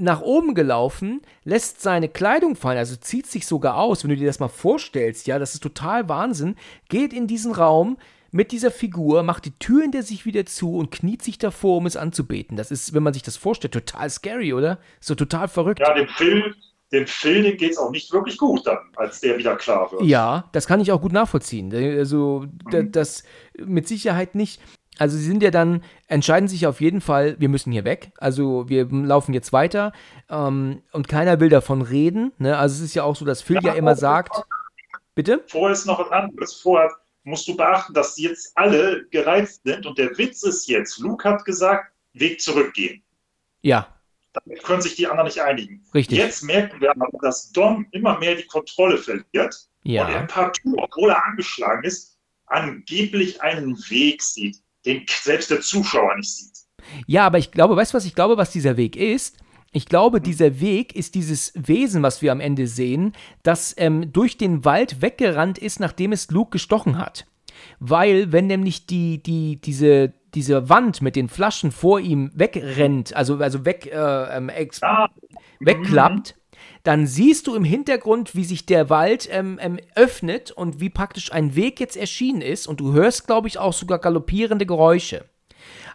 nach 0.00 0.22
oben 0.22 0.54
gelaufen, 0.54 1.20
lässt 1.44 1.82
seine 1.82 2.08
Kleidung 2.08 2.56
fallen, 2.56 2.78
also 2.78 2.96
zieht 2.96 3.26
sich 3.26 3.46
sogar 3.46 3.76
aus, 3.76 4.02
wenn 4.02 4.08
du 4.08 4.16
dir 4.16 4.26
das 4.26 4.40
mal 4.40 4.48
vorstellst, 4.48 5.26
ja, 5.26 5.38
das 5.38 5.52
ist 5.52 5.62
total 5.62 6.08
Wahnsinn, 6.08 6.56
geht 6.88 7.12
in 7.12 7.26
diesen 7.26 7.52
Raum 7.52 7.98
mit 8.32 8.52
dieser 8.52 8.70
Figur, 8.70 9.22
macht 9.22 9.44
die 9.44 9.58
Tür 9.58 9.82
hinter 9.82 10.02
sich 10.02 10.24
wieder 10.24 10.46
zu 10.46 10.76
und 10.76 10.90
kniet 10.90 11.22
sich 11.22 11.38
davor, 11.38 11.78
um 11.78 11.86
es 11.86 11.96
anzubeten. 11.96 12.56
Das 12.56 12.70
ist, 12.70 12.94
wenn 12.94 13.02
man 13.02 13.12
sich 13.12 13.22
das 13.22 13.36
vorstellt, 13.36 13.74
total 13.74 14.08
scary, 14.10 14.52
oder? 14.52 14.78
So 15.00 15.14
total 15.14 15.48
verrückt. 15.48 15.80
Ja, 15.80 15.94
dem 15.94 16.08
Phil, 16.08 16.54
dem 16.92 17.06
dem 17.06 17.56
geht 17.56 17.72
es 17.72 17.78
auch 17.78 17.90
nicht 17.90 18.12
wirklich 18.12 18.38
gut 18.38 18.66
dann, 18.66 18.78
als 18.96 19.20
der 19.20 19.38
wieder 19.38 19.56
klar 19.56 19.90
wird. 19.90 20.02
Ja, 20.02 20.48
das 20.52 20.66
kann 20.66 20.80
ich 20.80 20.92
auch 20.92 21.00
gut 21.00 21.12
nachvollziehen. 21.12 21.72
Also, 21.74 22.46
da, 22.70 22.82
das 22.82 23.24
mit 23.58 23.88
Sicherheit 23.88 24.34
nicht. 24.34 24.60
Also, 24.98 25.16
sie 25.16 25.24
sind 25.24 25.42
ja 25.42 25.50
dann, 25.50 25.82
entscheiden 26.08 26.48
sich 26.48 26.66
auf 26.66 26.80
jeden 26.80 27.00
Fall, 27.00 27.36
wir 27.38 27.48
müssen 27.48 27.72
hier 27.72 27.84
weg. 27.84 28.12
Also, 28.18 28.68
wir 28.68 28.86
laufen 28.90 29.32
jetzt 29.34 29.52
weiter 29.52 29.92
ähm, 30.28 30.82
und 30.92 31.08
keiner 31.08 31.40
will 31.40 31.48
davon 31.48 31.82
reden. 31.82 32.32
Ne? 32.38 32.56
Also, 32.56 32.76
es 32.76 32.80
ist 32.90 32.94
ja 32.94 33.04
auch 33.04 33.16
so, 33.16 33.24
dass 33.24 33.42
Phil 33.42 33.58
ja 33.62 33.72
immer 33.72 33.96
sagt, 33.96 34.42
bitte? 35.14 35.42
Vorher 35.48 35.72
ist 35.72 35.86
noch 35.86 35.98
was 35.98 36.10
anderes. 36.10 36.54
Vorher 36.54 36.90
musst 37.24 37.46
du 37.48 37.56
beachten, 37.56 37.94
dass 37.94 38.18
jetzt 38.18 38.52
alle 38.56 39.06
gereizt 39.10 39.62
sind 39.64 39.86
und 39.86 39.98
der 39.98 40.16
Witz 40.16 40.42
ist 40.42 40.68
jetzt, 40.68 40.98
Luke 40.98 41.28
hat 41.28 41.44
gesagt, 41.44 41.92
Weg 42.12 42.40
zurückgehen. 42.40 43.02
Ja, 43.62 43.86
Damit 44.32 44.62
können 44.62 44.82
sich 44.82 44.96
die 44.96 45.06
anderen 45.06 45.26
nicht 45.26 45.40
einigen. 45.40 45.84
Richtig. 45.94 46.18
Jetzt 46.18 46.42
merken 46.42 46.80
wir 46.80 46.90
aber, 46.90 47.06
dass 47.20 47.52
Dom 47.52 47.86
immer 47.92 48.18
mehr 48.18 48.34
die 48.34 48.46
Kontrolle 48.46 48.98
verliert 48.98 49.68
und 49.84 49.92
er 49.92 50.10
ja. 50.10 50.22
partout, 50.26 50.74
obwohl 50.76 51.10
er 51.10 51.24
angeschlagen 51.24 51.84
ist, 51.84 52.18
angeblich 52.46 53.40
einen 53.42 53.76
Weg 53.90 54.22
sieht, 54.22 54.58
den 54.84 55.04
selbst 55.08 55.50
der 55.50 55.60
Zuschauer 55.60 56.16
nicht 56.16 56.34
sieht. 56.34 56.58
Ja, 57.06 57.26
aber 57.26 57.38
ich 57.38 57.52
glaube, 57.52 57.76
weißt 57.76 57.92
du, 57.92 57.96
was 57.96 58.04
ich 58.04 58.14
glaube, 58.14 58.36
was 58.36 58.50
dieser 58.50 58.76
Weg 58.76 58.96
ist? 58.96 59.36
Ich 59.72 59.86
glaube, 59.86 60.20
dieser 60.20 60.60
Weg 60.60 60.96
ist 60.96 61.14
dieses 61.14 61.52
Wesen, 61.54 62.02
was 62.02 62.22
wir 62.22 62.32
am 62.32 62.40
Ende 62.40 62.66
sehen, 62.66 63.12
das 63.44 63.74
ähm, 63.78 64.12
durch 64.12 64.36
den 64.36 64.64
Wald 64.64 65.00
weggerannt 65.00 65.58
ist, 65.58 65.78
nachdem 65.78 66.12
es 66.12 66.30
Luke 66.30 66.50
gestochen 66.50 66.98
hat. 66.98 67.26
Weil, 67.78 68.32
wenn 68.32 68.46
nämlich 68.48 68.86
die, 68.86 69.22
die, 69.22 69.60
diese, 69.60 70.12
diese 70.34 70.68
Wand 70.68 71.02
mit 71.02 71.14
den 71.14 71.28
Flaschen 71.28 71.70
vor 71.70 72.00
ihm 72.00 72.30
wegrennt, 72.34 73.14
also, 73.14 73.36
also 73.36 73.64
weg, 73.64 73.86
äh, 73.92 74.46
ex 74.48 74.80
Ja, 74.80 75.08
wegklappt, 75.60 76.34
dann 76.82 77.06
siehst 77.06 77.46
du 77.46 77.54
im 77.54 77.64
Hintergrund, 77.64 78.34
wie 78.34 78.44
sich 78.44 78.66
der 78.66 78.90
Wald 78.90 79.28
ähm, 79.30 79.58
ähm, 79.60 79.78
öffnet 79.94 80.50
und 80.50 80.80
wie 80.80 80.90
praktisch 80.90 81.32
ein 81.32 81.54
Weg 81.54 81.78
jetzt 81.78 81.96
erschienen 81.96 82.40
ist. 82.40 82.66
Und 82.66 82.80
du 82.80 82.92
hörst, 82.92 83.26
glaube 83.26 83.48
ich, 83.48 83.58
auch 83.58 83.72
sogar 83.72 83.98
galoppierende 83.98 84.66
Geräusche. 84.66 85.26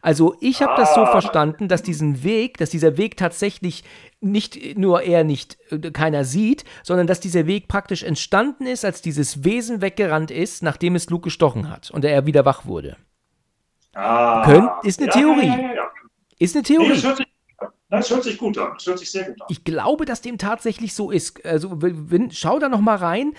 Also 0.05 0.35
ich 0.39 0.61
habe 0.61 0.73
das 0.77 0.93
so 0.93 1.01
Ah. 1.01 1.07
verstanden, 1.11 1.67
dass 1.67 1.81
diesen 1.81 2.23
Weg, 2.23 2.59
dass 2.59 2.69
dieser 2.69 2.95
Weg 2.95 3.17
tatsächlich 3.17 3.83
nicht 4.21 4.77
nur 4.77 5.01
er 5.01 5.23
nicht 5.23 5.57
äh, 5.71 5.79
keiner 5.91 6.23
sieht, 6.23 6.63
sondern 6.83 7.07
dass 7.07 7.19
dieser 7.19 7.47
Weg 7.47 7.67
praktisch 7.67 8.03
entstanden 8.03 8.67
ist, 8.67 8.85
als 8.85 9.01
dieses 9.01 9.43
Wesen 9.43 9.81
weggerannt 9.81 10.29
ist, 10.29 10.61
nachdem 10.61 10.95
es 10.95 11.09
Luke 11.09 11.23
gestochen 11.23 11.71
hat 11.71 11.89
und 11.89 12.05
er 12.05 12.27
wieder 12.27 12.45
wach 12.45 12.65
wurde. 12.65 12.97
Ah, 13.95 14.43
Könnt- 14.45 14.69
ist 14.83 14.99
eine 14.99 15.07
ja, 15.07 15.13
Theorie. 15.13 15.47
Ja, 15.47 15.73
ja. 15.73 15.89
Ist 16.37 16.55
eine 16.55 16.61
Nee, 16.61 16.67
Theorie. 16.75 16.89
das, 16.89 17.03
hört 17.03 17.17
sich, 17.17 17.27
das 17.89 18.09
hört 18.09 18.23
sich 18.23 18.37
gut 18.37 18.57
an. 18.57 18.71
Das 18.73 18.85
hört 18.87 18.99
sich 18.99 19.11
sehr 19.11 19.25
gut 19.25 19.41
an. 19.41 19.47
Ich 19.49 19.63
glaube, 19.63 20.05
dass 20.05 20.21
dem 20.21 20.37
tatsächlich 20.37 20.95
so 20.95 21.11
ist. 21.11 21.45
Also, 21.45 21.71
wenn, 21.79 22.31
schau 22.31 22.57
da 22.57 22.67
noch 22.67 22.81
mal 22.81 22.95
rein. 22.95 23.33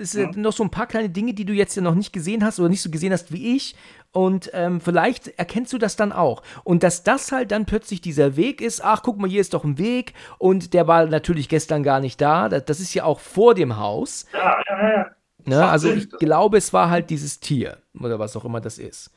Es 0.00 0.12
sind 0.12 0.36
noch 0.36 0.52
so 0.52 0.62
ein 0.62 0.70
paar 0.70 0.86
kleine 0.86 1.10
Dinge, 1.10 1.34
die 1.34 1.44
du 1.44 1.52
jetzt 1.52 1.74
ja 1.74 1.82
noch 1.82 1.96
nicht 1.96 2.12
gesehen 2.12 2.44
hast 2.44 2.60
oder 2.60 2.68
nicht 2.68 2.82
so 2.82 2.90
gesehen 2.90 3.12
hast 3.12 3.32
wie 3.32 3.56
ich. 3.56 3.74
Und 4.12 4.50
ähm, 4.52 4.80
vielleicht 4.80 5.28
erkennst 5.38 5.72
du 5.72 5.78
das 5.78 5.96
dann 5.96 6.12
auch. 6.12 6.42
Und 6.62 6.82
dass 6.82 7.02
das 7.02 7.32
halt 7.32 7.50
dann 7.50 7.66
plötzlich 7.66 8.00
dieser 8.00 8.36
Weg 8.36 8.60
ist, 8.60 8.84
ach, 8.84 9.02
guck 9.02 9.18
mal, 9.18 9.28
hier 9.28 9.40
ist 9.40 9.54
doch 9.54 9.64
ein 9.64 9.78
Weg. 9.78 10.14
Und 10.38 10.74
der 10.74 10.86
war 10.86 11.06
natürlich 11.06 11.48
gestern 11.48 11.82
gar 11.82 11.98
nicht 11.98 12.20
da. 12.20 12.48
Das, 12.48 12.78
ist 12.78 12.94
ja 12.94 13.04
auch 13.04 13.18
vor 13.18 13.54
dem 13.54 13.78
Haus. 13.78 14.26
Ja, 14.32 14.60
ja, 14.68 14.92
ja. 14.92 15.06
Ne? 15.44 15.64
Also 15.66 15.90
ich 15.92 16.08
glaube, 16.08 16.58
es 16.58 16.72
war 16.72 16.88
halt 16.88 17.10
dieses 17.10 17.40
Tier 17.40 17.78
oder 17.98 18.18
was 18.18 18.36
auch 18.36 18.44
immer 18.44 18.60
das 18.60 18.78
ist. 18.78 19.10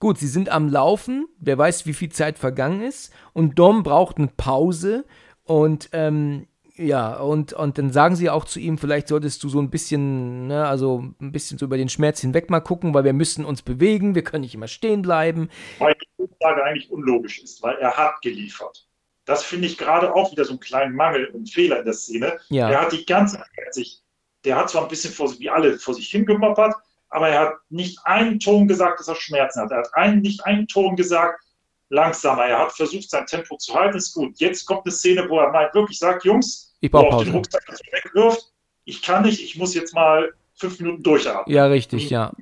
Gut, 0.00 0.18
sie 0.18 0.28
sind 0.28 0.48
am 0.48 0.68
Laufen, 0.68 1.28
wer 1.38 1.58
weiß, 1.58 1.84
wie 1.84 1.92
viel 1.92 2.10
Zeit 2.10 2.38
vergangen 2.38 2.80
ist 2.80 3.12
und 3.34 3.58
Dom 3.58 3.82
braucht 3.82 4.16
eine 4.16 4.28
Pause 4.28 5.04
und 5.44 5.90
ähm, 5.92 6.46
ja, 6.76 7.18
und, 7.18 7.52
und 7.52 7.76
dann 7.76 7.92
sagen 7.92 8.16
sie 8.16 8.30
auch 8.30 8.46
zu 8.46 8.58
ihm, 8.58 8.78
vielleicht 8.78 9.08
solltest 9.08 9.44
du 9.44 9.50
so 9.50 9.60
ein 9.60 9.68
bisschen, 9.68 10.46
ne, 10.46 10.66
also 10.66 11.04
ein 11.20 11.32
bisschen 11.32 11.58
so 11.58 11.66
über 11.66 11.76
den 11.76 11.90
Schmerz 11.90 12.20
hinweg 12.22 12.48
mal 12.48 12.60
gucken, 12.60 12.94
weil 12.94 13.04
wir 13.04 13.12
müssen 13.12 13.44
uns 13.44 13.60
bewegen, 13.60 14.14
wir 14.14 14.24
können 14.24 14.40
nicht 14.40 14.54
immer 14.54 14.68
stehen 14.68 15.02
bleiben. 15.02 15.50
Weil 15.78 15.94
die 16.18 16.24
Aussage 16.24 16.64
eigentlich 16.64 16.90
unlogisch 16.90 17.42
ist, 17.42 17.62
weil 17.62 17.76
er 17.76 17.94
hat 17.94 18.22
geliefert. 18.22 18.88
Das 19.26 19.44
finde 19.44 19.66
ich 19.66 19.76
gerade 19.76 20.14
auch 20.14 20.32
wieder 20.32 20.46
so 20.46 20.52
einen 20.52 20.60
kleinen 20.60 20.96
Mangel 20.96 21.26
und 21.26 21.50
Fehler 21.50 21.80
in 21.80 21.84
der 21.84 21.94
Szene. 21.94 22.38
Ja. 22.48 22.70
Er 22.70 22.80
hat 22.80 22.92
die 22.92 23.04
ganze 23.04 23.36
Zeit 23.36 23.74
sich, 23.74 24.00
der 24.46 24.56
hat 24.56 24.70
zwar 24.70 24.82
ein 24.82 24.88
bisschen 24.88 25.12
vor, 25.12 25.38
wie 25.38 25.50
alle 25.50 25.78
vor 25.78 25.92
sich 25.92 26.08
hingemoppert, 26.08 26.74
aber 27.10 27.28
er 27.28 27.40
hat 27.40 27.54
nicht 27.68 27.98
einen 28.04 28.40
Ton 28.40 28.66
gesagt, 28.66 29.00
dass 29.00 29.08
er 29.08 29.16
Schmerzen 29.16 29.62
hat. 29.62 29.70
Er 29.70 29.78
hat 29.78 29.94
einen, 29.94 30.22
nicht 30.22 30.44
einen 30.46 30.66
Ton 30.66 30.96
gesagt, 30.96 31.44
langsamer. 31.90 32.46
Er 32.46 32.58
hat 32.60 32.72
versucht, 32.72 33.10
sein 33.10 33.26
Tempo 33.26 33.56
zu 33.56 33.74
halten, 33.74 33.98
ist 33.98 34.14
gut. 34.14 34.38
Jetzt 34.38 34.64
kommt 34.64 34.86
eine 34.86 34.92
Szene, 34.92 35.28
wo 35.28 35.38
er 35.38 35.50
mal 35.50 35.70
wirklich 35.74 35.98
sagt, 35.98 36.24
Jungs, 36.24 36.72
Ich 36.80 36.90
brauche 36.90 37.16
auch 37.16 37.24
den. 37.24 37.32
Rucksack 37.32 37.62
wegwirft, 37.68 38.52
ich 38.84 39.02
kann 39.02 39.24
nicht, 39.24 39.42
ich 39.42 39.56
muss 39.56 39.74
jetzt 39.74 39.92
mal 39.94 40.32
fünf 40.54 40.78
Minuten 40.80 41.02
durchatmen. 41.02 41.54
Ja, 41.54 41.66
richtig, 41.66 42.10
ja. 42.10 42.32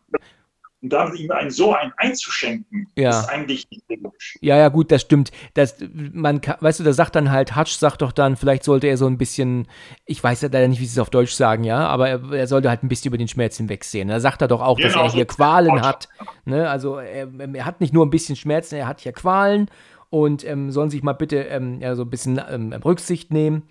Und 0.81 0.91
dann 0.93 1.13
ihm 1.17 1.31
einen 1.33 1.51
so 1.51 1.75
einen 1.75 1.93
einzuschenken, 1.97 2.87
Ja. 2.95 3.11
ist 3.11 3.29
eigentlich 3.29 3.67
nicht 3.69 3.83
logisch. 4.01 4.39
Ja, 4.41 4.57
ja, 4.57 4.69
gut, 4.69 4.93
das 4.93 5.03
stimmt. 5.03 5.33
Das, 5.55 5.75
man 6.13 6.41
kann, 6.41 6.55
weißt 6.61 6.79
du, 6.79 6.85
da 6.85 6.93
sagt 6.93 7.17
dann 7.17 7.33
halt, 7.33 7.57
Hutch 7.57 7.73
sagt 7.73 8.01
doch 8.03 8.13
dann, 8.13 8.37
vielleicht 8.37 8.63
sollte 8.63 8.87
er 8.87 8.97
so 8.97 9.07
ein 9.09 9.19
bisschen, 9.19 9.67
ich 10.07 10.23
weiß 10.23 10.41
ja 10.43 10.49
leider 10.53 10.69
nicht, 10.69 10.81
wie 10.81 10.87
sie 10.87 10.93
es 10.93 10.99
auf 11.01 11.11
Deutsch 11.11 11.33
sagen, 11.33 11.65
ja, 11.65 11.89
aber 11.89 12.09
er, 12.09 12.33
er 12.33 12.47
sollte 12.47 12.69
halt 12.69 12.85
ein 12.85 12.89
bisschen 12.89 13.09
über 13.09 13.19
den 13.19 13.27
Schmerz 13.27 13.57
hinwegsehen. 13.57 14.07
Da 14.07 14.21
sagt 14.21 14.41
er 14.41 14.47
doch 14.47 14.61
auch, 14.61 14.79
dass 14.79 14.93
Genau, 14.93 15.07
er 15.07 15.11
hier 15.11 15.27
so- 15.29 15.35
Qualen 15.35 15.83
hat. 15.83 16.09
Ne? 16.45 16.71
Also 16.71 16.99
er, 16.99 17.27
er 17.55 17.65
hat 17.65 17.81
nicht 17.81 17.93
nur 17.93 18.07
ein 18.07 18.11
bisschen 18.11 18.37
Schmerzen, 18.37 18.77
er 18.77 18.87
hat 18.87 19.01
hier 19.01 19.13
Qualen 19.13 19.69
und 20.11 20.47
ähm, 20.47 20.71
sollen 20.71 20.91
sich 20.91 21.03
mal 21.03 21.13
bitte 21.15 21.39
ähm, 21.39 21.81
ja, 21.81 21.97
so 21.97 22.03
ein 22.03 22.11
bisschen 22.11 22.41
ähm, 22.49 22.73
Rücksicht 22.73 23.33
nehmen. 23.33 23.65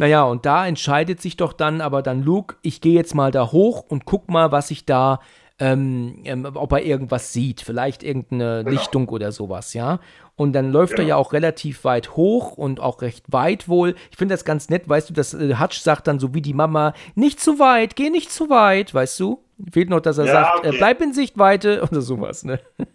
Naja, 0.00 0.22
und 0.22 0.46
da 0.46 0.64
entscheidet 0.68 1.20
sich 1.20 1.36
doch 1.36 1.52
dann 1.52 1.80
aber 1.80 2.02
dann 2.02 2.22
Luke, 2.22 2.54
ich 2.62 2.80
gehe 2.80 2.94
jetzt 2.94 3.16
mal 3.16 3.32
da 3.32 3.50
hoch 3.50 3.80
und 3.88 4.04
guck 4.04 4.30
mal, 4.30 4.52
was 4.52 4.70
ich 4.70 4.84
da, 4.86 5.18
ähm, 5.60 6.20
ähm, 6.24 6.46
ob 6.54 6.72
er 6.72 6.84
irgendwas 6.84 7.32
sieht. 7.32 7.60
Vielleicht 7.62 8.02
irgendeine 8.02 8.62
Lichtung 8.62 9.08
oder 9.08 9.32
sowas, 9.32 9.74
ja. 9.74 9.98
Und 10.36 10.52
dann 10.52 10.70
läuft 10.70 10.92
er 10.92 10.96
Genau. 10.98 11.08
ja 11.08 11.16
auch 11.16 11.32
relativ 11.32 11.82
weit 11.84 12.16
hoch 12.16 12.52
und 12.56 12.78
auch 12.80 13.02
recht 13.02 13.24
weit 13.32 13.68
wohl. 13.68 13.96
Ich 14.12 14.16
finde 14.16 14.34
das 14.34 14.44
ganz 14.44 14.68
nett, 14.70 14.88
weißt 14.88 15.10
du, 15.10 15.14
dass 15.14 15.34
äh, 15.34 15.56
Hutch 15.60 15.80
sagt 15.80 16.06
dann 16.06 16.20
so 16.20 16.32
wie 16.34 16.42
die 16.42 16.54
Mama, 16.54 16.94
nicht 17.16 17.40
zu 17.40 17.58
weit, 17.58 17.96
geh 17.96 18.08
nicht 18.10 18.30
zu 18.30 18.48
weit, 18.50 18.94
weißt 18.94 19.18
du? 19.20 19.42
Fehlt 19.72 19.90
noch, 19.90 20.00
dass 20.00 20.18
er 20.18 20.26
Ja, 20.26 20.32
sagt, 20.32 20.64
äh, 20.64 20.68
okay. 20.68 20.78
bleib 20.78 21.00
in 21.02 21.12
Sichtweite 21.12 21.82
oder 21.90 22.00
sowas, 22.02 22.44
ne? 22.44 22.60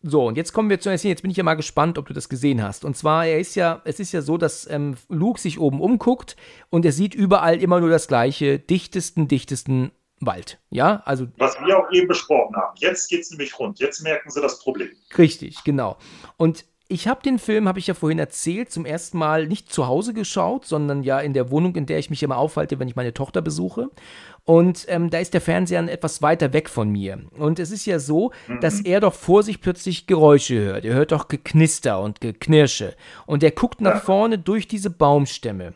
So, 0.00 0.24
und 0.28 0.36
jetzt 0.36 0.52
kommen 0.52 0.70
wir 0.70 0.78
zu 0.78 0.88
einer 0.88 0.96
Szene. 0.96 1.10
Jetzt 1.10 1.22
bin 1.22 1.30
ich 1.32 1.36
ja 1.36 1.42
mal 1.42 1.54
gespannt, 1.56 1.98
ob 1.98 2.06
du 2.06 2.14
das 2.14 2.28
gesehen 2.28 2.62
hast. 2.62 2.84
Und 2.84 2.96
zwar, 2.96 3.26
er 3.26 3.40
ist 3.40 3.56
ja, 3.56 3.82
es 3.84 3.98
ist 3.98 4.12
ja 4.12 4.22
so, 4.22 4.38
dass 4.38 4.70
ähm, 4.70 4.94
Luke 5.08 5.40
sich 5.40 5.58
oben 5.58 5.80
umguckt 5.80 6.36
und 6.70 6.84
er 6.84 6.92
sieht 6.92 7.16
überall 7.16 7.60
immer 7.60 7.80
nur 7.80 7.90
das 7.90 8.06
gleiche, 8.06 8.60
dichtesten, 8.60 9.26
dichtesten 9.26 9.90
Wald. 10.20 10.58
Ja, 10.70 11.02
also 11.04 11.26
Was 11.36 11.58
wir 11.60 11.78
auch 11.78 11.90
eben 11.92 12.08
besprochen 12.08 12.56
haben. 12.56 12.74
Jetzt 12.76 13.08
geht 13.08 13.20
es 13.20 13.30
nämlich 13.30 13.58
rund. 13.58 13.78
Jetzt 13.78 14.02
merken 14.02 14.30
sie 14.30 14.40
das 14.40 14.58
Problem. 14.58 14.90
Richtig, 15.16 15.64
genau. 15.64 15.96
Und 16.36 16.64
ich 16.90 17.06
habe 17.06 17.22
den 17.22 17.38
Film, 17.38 17.68
habe 17.68 17.78
ich 17.78 17.86
ja 17.86 17.92
vorhin 17.92 18.18
erzählt, 18.18 18.72
zum 18.72 18.86
ersten 18.86 19.18
Mal 19.18 19.46
nicht 19.46 19.70
zu 19.70 19.86
Hause 19.86 20.14
geschaut, 20.14 20.64
sondern 20.64 21.02
ja 21.02 21.20
in 21.20 21.34
der 21.34 21.50
Wohnung, 21.50 21.76
in 21.76 21.84
der 21.84 21.98
ich 21.98 22.08
mich 22.08 22.22
immer 22.22 22.38
aufhalte, 22.38 22.78
wenn 22.78 22.88
ich 22.88 22.96
meine 22.96 23.12
Tochter 23.12 23.42
besuche. 23.42 23.90
Und 24.44 24.86
ähm, 24.88 25.10
da 25.10 25.18
ist 25.18 25.34
der 25.34 25.42
Fernseher 25.42 25.86
etwas 25.92 26.22
weiter 26.22 26.54
weg 26.54 26.70
von 26.70 26.88
mir. 26.88 27.20
Und 27.36 27.58
es 27.58 27.70
ist 27.70 27.84
ja 27.84 27.98
so, 27.98 28.32
dass 28.62 28.80
er 28.80 29.00
doch 29.00 29.12
vor 29.12 29.42
sich 29.42 29.60
plötzlich 29.60 30.06
Geräusche 30.06 30.58
hört. 30.58 30.86
Er 30.86 30.94
hört 30.94 31.12
doch 31.12 31.28
Geknister 31.28 32.00
und 32.00 32.22
Geknirsche. 32.22 32.96
Und 33.26 33.42
er 33.42 33.50
guckt 33.50 33.82
nach 33.82 34.02
vorne 34.02 34.38
durch 34.38 34.66
diese 34.66 34.88
Baumstämme. 34.88 35.74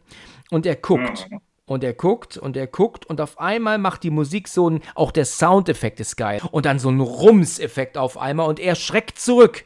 Und 0.51 0.64
er 0.64 0.76
guckt. 0.76 1.28
Und 1.65 1.85
er 1.85 1.95
guckt 1.95 2.37
und 2.37 2.57
er 2.57 2.67
guckt 2.67 3.07
und 3.07 3.21
auf 3.21 3.39
einmal 3.39 3.79
macht 3.79 4.03
die 4.03 4.11
Musik 4.11 4.49
so 4.49 4.69
ein, 4.69 4.83
auch 4.95 5.13
der 5.13 5.25
Soundeffekt 5.25 6.01
ist 6.01 6.17
geil. 6.17 6.41
Und 6.51 6.67
dann 6.67 6.79
so 6.79 6.91
ein 6.91 7.01
Rums-Effekt 7.01 7.97
auf 7.97 8.19
einmal 8.19 8.49
und 8.49 8.59
er 8.59 8.75
schreckt 8.75 9.19
zurück. 9.19 9.65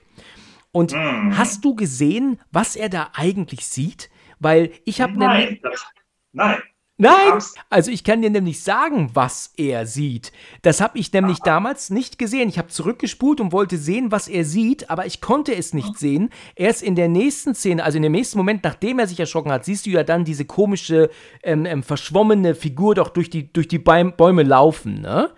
Und 0.72 0.94
hast 0.94 1.64
du 1.64 1.74
gesehen, 1.74 2.38
was 2.52 2.76
er 2.76 2.90
da 2.90 3.10
eigentlich 3.14 3.66
sieht? 3.66 4.10
Weil 4.38 4.72
ich 4.84 5.00
habe 5.00 5.12
nämlich. 5.12 5.48
Nein, 5.48 5.60
das, 5.62 5.86
nein. 6.32 6.62
Nein! 6.98 7.42
Also 7.68 7.90
ich 7.90 8.04
kann 8.04 8.22
dir 8.22 8.30
nämlich 8.30 8.62
sagen, 8.62 9.10
was 9.12 9.52
er 9.58 9.86
sieht. 9.86 10.32
Das 10.62 10.80
habe 10.80 10.98
ich 10.98 11.12
nämlich 11.12 11.40
damals 11.40 11.90
nicht 11.90 12.18
gesehen. 12.18 12.48
Ich 12.48 12.56
habe 12.58 12.68
zurückgespult 12.68 13.40
und 13.40 13.52
wollte 13.52 13.76
sehen, 13.76 14.10
was 14.12 14.28
er 14.28 14.44
sieht, 14.46 14.88
aber 14.88 15.04
ich 15.04 15.20
konnte 15.20 15.54
es 15.54 15.74
nicht 15.74 15.98
sehen. 15.98 16.30
Erst 16.54 16.82
in 16.82 16.94
der 16.96 17.08
nächsten 17.08 17.54
Szene, 17.54 17.84
also 17.84 17.96
in 17.98 18.02
dem 18.02 18.12
nächsten 18.12 18.38
Moment, 18.38 18.64
nachdem 18.64 18.98
er 18.98 19.06
sich 19.06 19.20
erschrocken 19.20 19.52
hat, 19.52 19.66
siehst 19.66 19.84
du 19.84 19.90
ja 19.90 20.04
dann 20.04 20.24
diese 20.24 20.46
komische, 20.46 21.10
ähm, 21.42 21.66
ähm, 21.66 21.82
verschwommene 21.82 22.54
Figur 22.54 22.94
doch 22.94 23.08
durch 23.10 23.28
die, 23.28 23.52
durch 23.52 23.68
die 23.68 23.78
Bäum- 23.78 24.14
Bäume 24.16 24.42
laufen, 24.42 25.02
ne? 25.02 25.34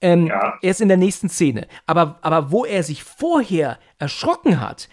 Ähm, 0.00 0.26
Ja. 0.28 0.54
Erst 0.62 0.80
in 0.80 0.88
der 0.88 0.96
nächsten 0.96 1.28
Szene. 1.28 1.66
Aber, 1.86 2.18
aber 2.22 2.50
wo 2.50 2.64
er 2.64 2.82
sich 2.82 3.02
vorher 3.04 3.78
erschrocken 3.98 4.60
hat, 4.60 4.88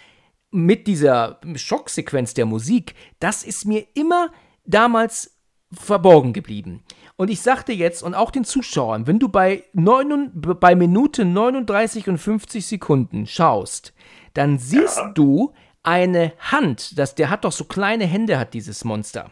mit 0.51 0.85
dieser 0.87 1.39
Schocksequenz 1.55 2.33
der 2.33 2.45
Musik, 2.45 2.93
das 3.19 3.43
ist 3.43 3.65
mir 3.65 3.85
immer 3.95 4.31
damals 4.65 5.29
verborgen 5.73 6.33
geblieben. 6.33 6.83
Und 7.15 7.29
ich 7.29 7.41
sagte 7.41 7.73
jetzt 7.73 8.01
und 8.03 8.15
auch 8.15 8.31
den 8.31 8.43
Zuschauern, 8.43 9.05
wenn 9.07 9.19
du 9.19 9.29
bei, 9.29 9.63
neun, 9.73 10.31
bei 10.33 10.75
Minute 10.75 11.25
39 11.25 12.09
und 12.09 12.17
50 12.17 12.65
Sekunden 12.65 13.27
schaust, 13.27 13.93
dann 14.33 14.57
siehst 14.57 14.97
Ja. 14.97 15.11
du 15.13 15.53
eine 15.83 16.33
Hand, 16.39 16.97
das, 16.97 17.13
der 17.15 17.29
hat 17.29 17.43
doch 17.45 17.51
so 17.51 17.65
kleine 17.65 18.05
Hände, 18.05 18.39
hat 18.39 18.53
dieses 18.53 18.83
Monster. 18.83 19.29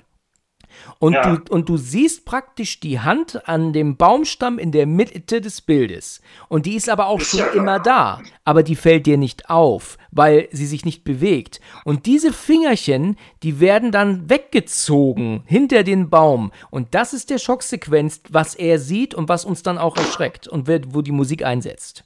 Und, 1.00 1.14
Ja. 1.14 1.36
du, 1.36 1.54
und 1.54 1.70
du 1.70 1.78
siehst 1.78 2.26
praktisch 2.26 2.80
die 2.80 3.00
Hand 3.00 3.48
an 3.48 3.74
dem 3.74 3.98
Baumstamm 3.98 4.60
in 4.60 4.72
der 4.72 4.86
Mitte 4.86 5.42
des 5.42 5.62
Bildes. 5.62 6.22
Und 6.48 6.66
die 6.66 6.76
ist 6.76 6.90
aber 6.90 7.08
auch 7.08 7.22
schon 7.22 7.42
immer 7.56 7.80
da. 7.80 8.22
Aber 8.46 8.64
die 8.64 8.76
fällt 8.76 9.06
dir 9.06 9.18
nicht 9.18 9.50
auf, 9.50 9.98
weil 10.12 10.48
sie 10.52 10.66
sich 10.66 10.86
nicht 10.86 11.04
bewegt. 11.04 11.60
Und 11.86 12.06
diese 12.06 12.34
Fingerchen, 12.34 13.18
die 13.44 13.60
werden 13.60 13.92
dann 13.92 14.30
weggezogen 14.30 15.44
hinter 15.46 15.84
den 15.84 16.10
Baum. 16.10 16.52
Und 16.70 16.94
das 16.96 17.14
ist 17.14 17.30
der 17.30 17.38
Schocksequenz, 17.38 18.22
was 18.30 18.56
er 18.56 18.80
sieht 18.80 19.14
und 19.14 19.30
was 19.30 19.46
uns 19.46 19.64
dann 19.64 19.78
auch 19.78 19.98
erschreckt 19.98 20.48
und 20.48 20.68
wer- 20.68 20.82
wo 20.94 21.02
die 21.02 21.12
Musik 21.12 21.44
einsetzt. 21.46 22.04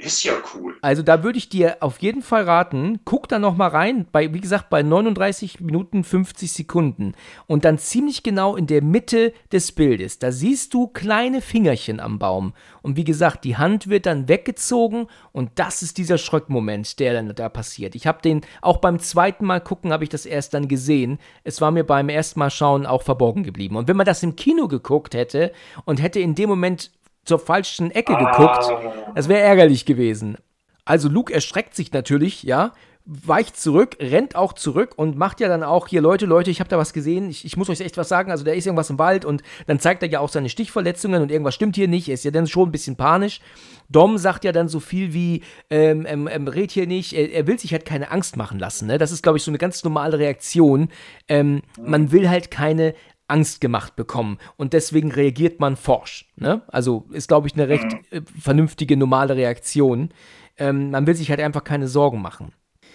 Ist 0.00 0.22
ja 0.22 0.34
cool. 0.54 0.76
Also 0.80 1.02
da 1.02 1.24
würde 1.24 1.38
ich 1.38 1.48
dir 1.48 1.78
auf 1.80 1.98
jeden 1.98 2.22
Fall 2.22 2.44
raten, 2.44 3.00
guck 3.04 3.28
da 3.28 3.40
noch 3.40 3.56
mal 3.56 3.66
rein, 3.66 4.06
bei, 4.12 4.32
wie 4.32 4.40
gesagt, 4.40 4.70
bei 4.70 4.84
39 4.84 5.58
Minuten 5.60 6.04
50 6.04 6.52
Sekunden 6.52 7.14
und 7.48 7.64
dann 7.64 7.78
ziemlich 7.78 8.22
genau 8.22 8.54
in 8.54 8.68
der 8.68 8.80
Mitte 8.80 9.32
des 9.50 9.72
Bildes. 9.72 10.20
Da 10.20 10.30
siehst 10.30 10.72
du 10.72 10.86
kleine 10.86 11.40
Fingerchen 11.40 11.98
am 11.98 12.20
Baum 12.20 12.52
und 12.80 12.96
wie 12.96 13.02
gesagt, 13.02 13.42
die 13.42 13.56
Hand 13.56 13.88
wird 13.88 14.06
dann 14.06 14.28
weggezogen 14.28 15.08
und 15.32 15.50
das 15.56 15.82
ist 15.82 15.98
dieser 15.98 16.16
Schreckmoment, 16.16 17.00
der 17.00 17.14
dann 17.14 17.34
da 17.34 17.48
passiert. 17.48 17.96
Ich 17.96 18.06
habe 18.06 18.22
den, 18.22 18.42
auch 18.62 18.76
beim 18.76 19.00
zweiten 19.00 19.46
Mal 19.46 19.60
gucken, 19.60 19.92
habe 19.92 20.04
ich 20.04 20.10
das 20.10 20.26
erst 20.26 20.54
dann 20.54 20.68
gesehen. 20.68 21.18
Es 21.42 21.60
war 21.60 21.72
mir 21.72 21.82
beim 21.82 22.08
ersten 22.08 22.38
Mal 22.38 22.50
schauen 22.50 22.86
auch 22.86 23.02
verborgen 23.02 23.42
geblieben. 23.42 23.74
Und 23.74 23.88
wenn 23.88 23.96
man 23.96 24.06
das 24.06 24.22
im 24.22 24.36
Kino 24.36 24.68
geguckt 24.68 25.14
hätte 25.14 25.50
und 25.84 26.00
hätte 26.00 26.20
in 26.20 26.36
dem 26.36 26.48
Moment 26.48 26.92
zur 27.28 27.38
falschen 27.38 27.90
Ecke 27.90 28.16
geguckt, 28.16 28.64
Ah. 28.70 29.12
das 29.14 29.28
wäre 29.28 29.40
ärgerlich 29.40 29.84
gewesen. 29.84 30.38
Also 30.84 31.08
Luke 31.08 31.32
erschreckt 31.32 31.76
sich 31.76 31.92
natürlich, 31.92 32.42
ja, 32.42 32.72
weicht 33.10 33.58
zurück, 33.58 33.96
rennt 34.00 34.36
auch 34.36 34.52
zurück 34.52 34.92
und 34.96 35.16
macht 35.16 35.40
ja 35.40 35.48
dann 35.48 35.62
auch 35.62 35.88
hier, 35.88 36.02
Leute, 36.02 36.26
Leute, 36.26 36.50
ich 36.50 36.60
habe 36.60 36.68
da 36.68 36.76
was 36.76 36.92
gesehen, 36.92 37.30
ich, 37.30 37.44
ich 37.46 37.56
muss 37.56 37.70
euch 37.70 37.80
echt 37.80 37.96
was 37.96 38.08
sagen, 38.08 38.30
also 38.30 38.44
da 38.44 38.52
ist 38.52 38.66
irgendwas 38.66 38.90
im 38.90 38.98
Wald 38.98 39.24
und 39.24 39.42
dann 39.66 39.80
zeigt 39.80 40.02
er 40.02 40.10
ja 40.10 40.20
auch 40.20 40.28
seine 40.28 40.50
Stichverletzungen 40.50 41.22
und 41.22 41.30
irgendwas 41.30 41.54
stimmt 41.54 41.76
hier 41.76 41.88
nicht, 41.88 42.08
er 42.08 42.14
ist 42.14 42.24
ja 42.24 42.30
dann 42.30 42.46
schon 42.46 42.68
ein 42.68 42.72
bisschen 42.72 42.96
panisch. 42.96 43.40
Dom 43.88 44.18
sagt 44.18 44.44
ja 44.44 44.52
dann 44.52 44.68
so 44.68 44.78
viel 44.78 45.14
wie, 45.14 45.42
ähm, 45.70 46.04
ähm, 46.06 46.28
ähm 46.30 46.48
red 46.48 46.70
hier 46.70 46.86
nicht, 46.86 47.14
er, 47.14 47.32
er, 47.32 47.46
will 47.46 47.58
sich 47.58 47.72
halt 47.72 47.86
keine 47.86 48.10
Angst 48.10 48.36
machen 48.36 48.58
lassen, 48.58 48.86
ne? 48.86 48.98
Das 48.98 49.10
ist, 49.10 49.22
glaube 49.22 49.38
ich, 49.38 49.44
so 49.44 49.50
eine 49.50 49.58
ganz 49.58 49.82
normale 49.84 50.18
Reaktion. 50.18 50.88
Ähm, 51.28 51.62
man 51.80 52.12
will 52.12 52.28
halt 52.28 52.50
keine 52.50 52.94
Angst 53.28 53.60
gemacht 53.60 53.96
bekommen 53.96 54.38
und 54.56 54.72
deswegen 54.72 55.12
reagiert 55.12 55.60
man 55.60 55.76
forsch. 55.76 56.26
Ne? 56.36 56.62
Also 56.68 57.06
ist, 57.12 57.28
glaube 57.28 57.46
ich, 57.46 57.54
eine 57.54 57.68
recht 57.68 57.86
äh, 58.10 58.22
vernünftige, 58.40 58.96
normale 58.96 59.36
Reaktion. 59.36 60.10
Ähm, 60.56 60.90
man 60.90 61.06
will 61.06 61.14
sich 61.14 61.30
halt 61.30 61.40
einfach 61.40 61.64
keine 61.64 61.88
Sorgen 61.88 62.20
machen. 62.20 62.52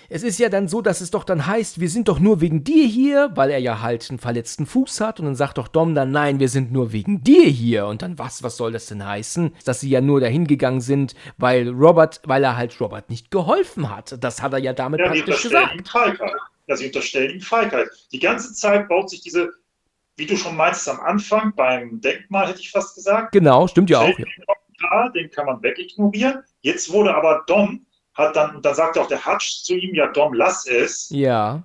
Es 0.09 0.23
ist 0.23 0.38
ja 0.38 0.49
dann 0.49 0.67
so, 0.67 0.81
dass 0.81 1.01
es 1.01 1.11
doch 1.11 1.23
dann 1.23 1.47
heißt, 1.47 1.79
wir 1.79 1.89
sind 1.89 2.07
doch 2.07 2.19
nur 2.19 2.41
wegen 2.41 2.63
dir 2.63 2.86
hier, 2.86 3.31
weil 3.36 3.49
er 3.49 3.59
ja 3.59 3.81
halt 3.81 4.07
einen 4.09 4.19
verletzten 4.19 4.65
Fuß 4.65 5.01
hat. 5.01 5.19
Und 5.19 5.25
dann 5.25 5.36
sagt 5.36 5.57
doch 5.57 5.67
Dom 5.67 5.95
dann, 5.95 6.11
nein, 6.11 6.39
wir 6.39 6.49
sind 6.49 6.71
nur 6.71 6.91
wegen 6.91 7.23
dir 7.23 7.45
hier. 7.45 7.88
Und 7.88 8.01
dann, 8.01 8.19
was, 8.19 8.43
was 8.43 8.57
soll 8.57 8.73
das 8.73 8.88
denn 8.88 9.05
heißen? 9.05 9.55
Dass 9.65 9.79
sie 9.79 9.89
ja 9.89 10.01
nur 10.01 10.19
dahin 10.19 10.45
gegangen 10.45 10.81
sind, 10.81 11.15
weil 11.38 11.69
Robert, 11.69 12.21
weil 12.25 12.43
er 12.43 12.57
halt 12.57 12.79
Robert 12.79 13.09
nicht 13.09 13.31
geholfen 13.31 13.89
hat. 13.89 14.17
Das 14.23 14.41
hat 14.41 14.53
er 14.53 14.59
ja 14.59 14.73
damit 14.73 14.99
ja, 14.99 15.07
praktisch 15.07 15.43
gesagt. 15.43 15.75
Ihm 15.75 15.86
Feigheit. 15.86 16.31
Ja, 16.67 16.75
sie 16.75 16.86
unterstellen 16.88 17.31
ihm 17.36 17.41
Feigheit. 17.41 17.88
Die 18.11 18.19
ganze 18.19 18.53
Zeit 18.53 18.88
baut 18.88 19.09
sich 19.09 19.21
diese, 19.21 19.51
wie 20.16 20.26
du 20.26 20.38
schon 20.38 20.55
meinst, 20.55 20.88
am 20.88 20.99
Anfang 20.99 21.53
beim 21.55 21.99
Denkmal, 22.01 22.47
hätte 22.47 22.59
ich 22.59 22.72
fast 22.72 22.95
gesagt. 22.95 23.32
Genau, 23.32 23.68
stimmt 23.68 23.89
ja 23.89 23.99
auch. 23.99 24.18
Ja. 24.18 25.09
Den 25.09 25.32
kann 25.32 25.45
man 25.45 25.61
wegignorieren. 25.64 26.43
Jetzt 26.61 26.91
wurde 26.91 27.16
aber 27.16 27.43
Dom 27.47 27.86
hat 28.14 28.36
dann, 28.36 28.57
und 28.57 28.66
dann 28.66 28.76
sagte 28.76 29.01
auch 29.01 29.07
der 29.07 29.26
Hutch 29.26 29.64
zu 29.64 29.76
ihm, 29.76 29.95
ja, 29.95 30.07
Dom, 30.07 30.34
lass 30.34 30.68
es. 30.68 31.09
Ja. 31.09 31.64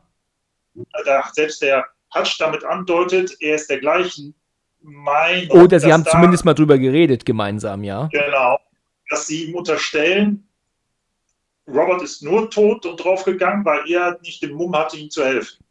Da 1.05 1.31
selbst 1.33 1.61
der 1.61 1.85
Hutch 2.15 2.39
damit 2.39 2.65
andeutet, 2.65 3.37
er 3.41 3.57
ist 3.57 3.69
der 3.69 3.81
gleichen 3.81 4.35
Meinung. 4.81 5.63
Oder 5.63 5.81
sie 5.81 5.93
haben 5.93 6.05
da, 6.05 6.13
zumindest 6.13 6.45
mal 6.45 6.55
drüber 6.55 6.79
geredet, 6.79 7.27
gemeinsam, 7.27 7.85
ja. 7.85 8.09
Genau. 8.13 8.59
Dass 9.11 9.27
sie 9.27 9.45
ihm 9.45 9.57
unterstellen, 9.57 10.49
Robert 11.67 12.03
ist 12.03 12.23
nur 12.23 12.49
tot 12.51 12.87
und 12.87 12.97
draufgegangen, 12.97 13.65
weil 13.65 13.91
er 13.91 14.19
nicht 14.23 14.43
den 14.43 14.53
Mumm 14.53 14.75
hatte, 14.75 14.97
ihm 14.97 15.11
zu 15.11 15.25
helfen. 15.25 15.63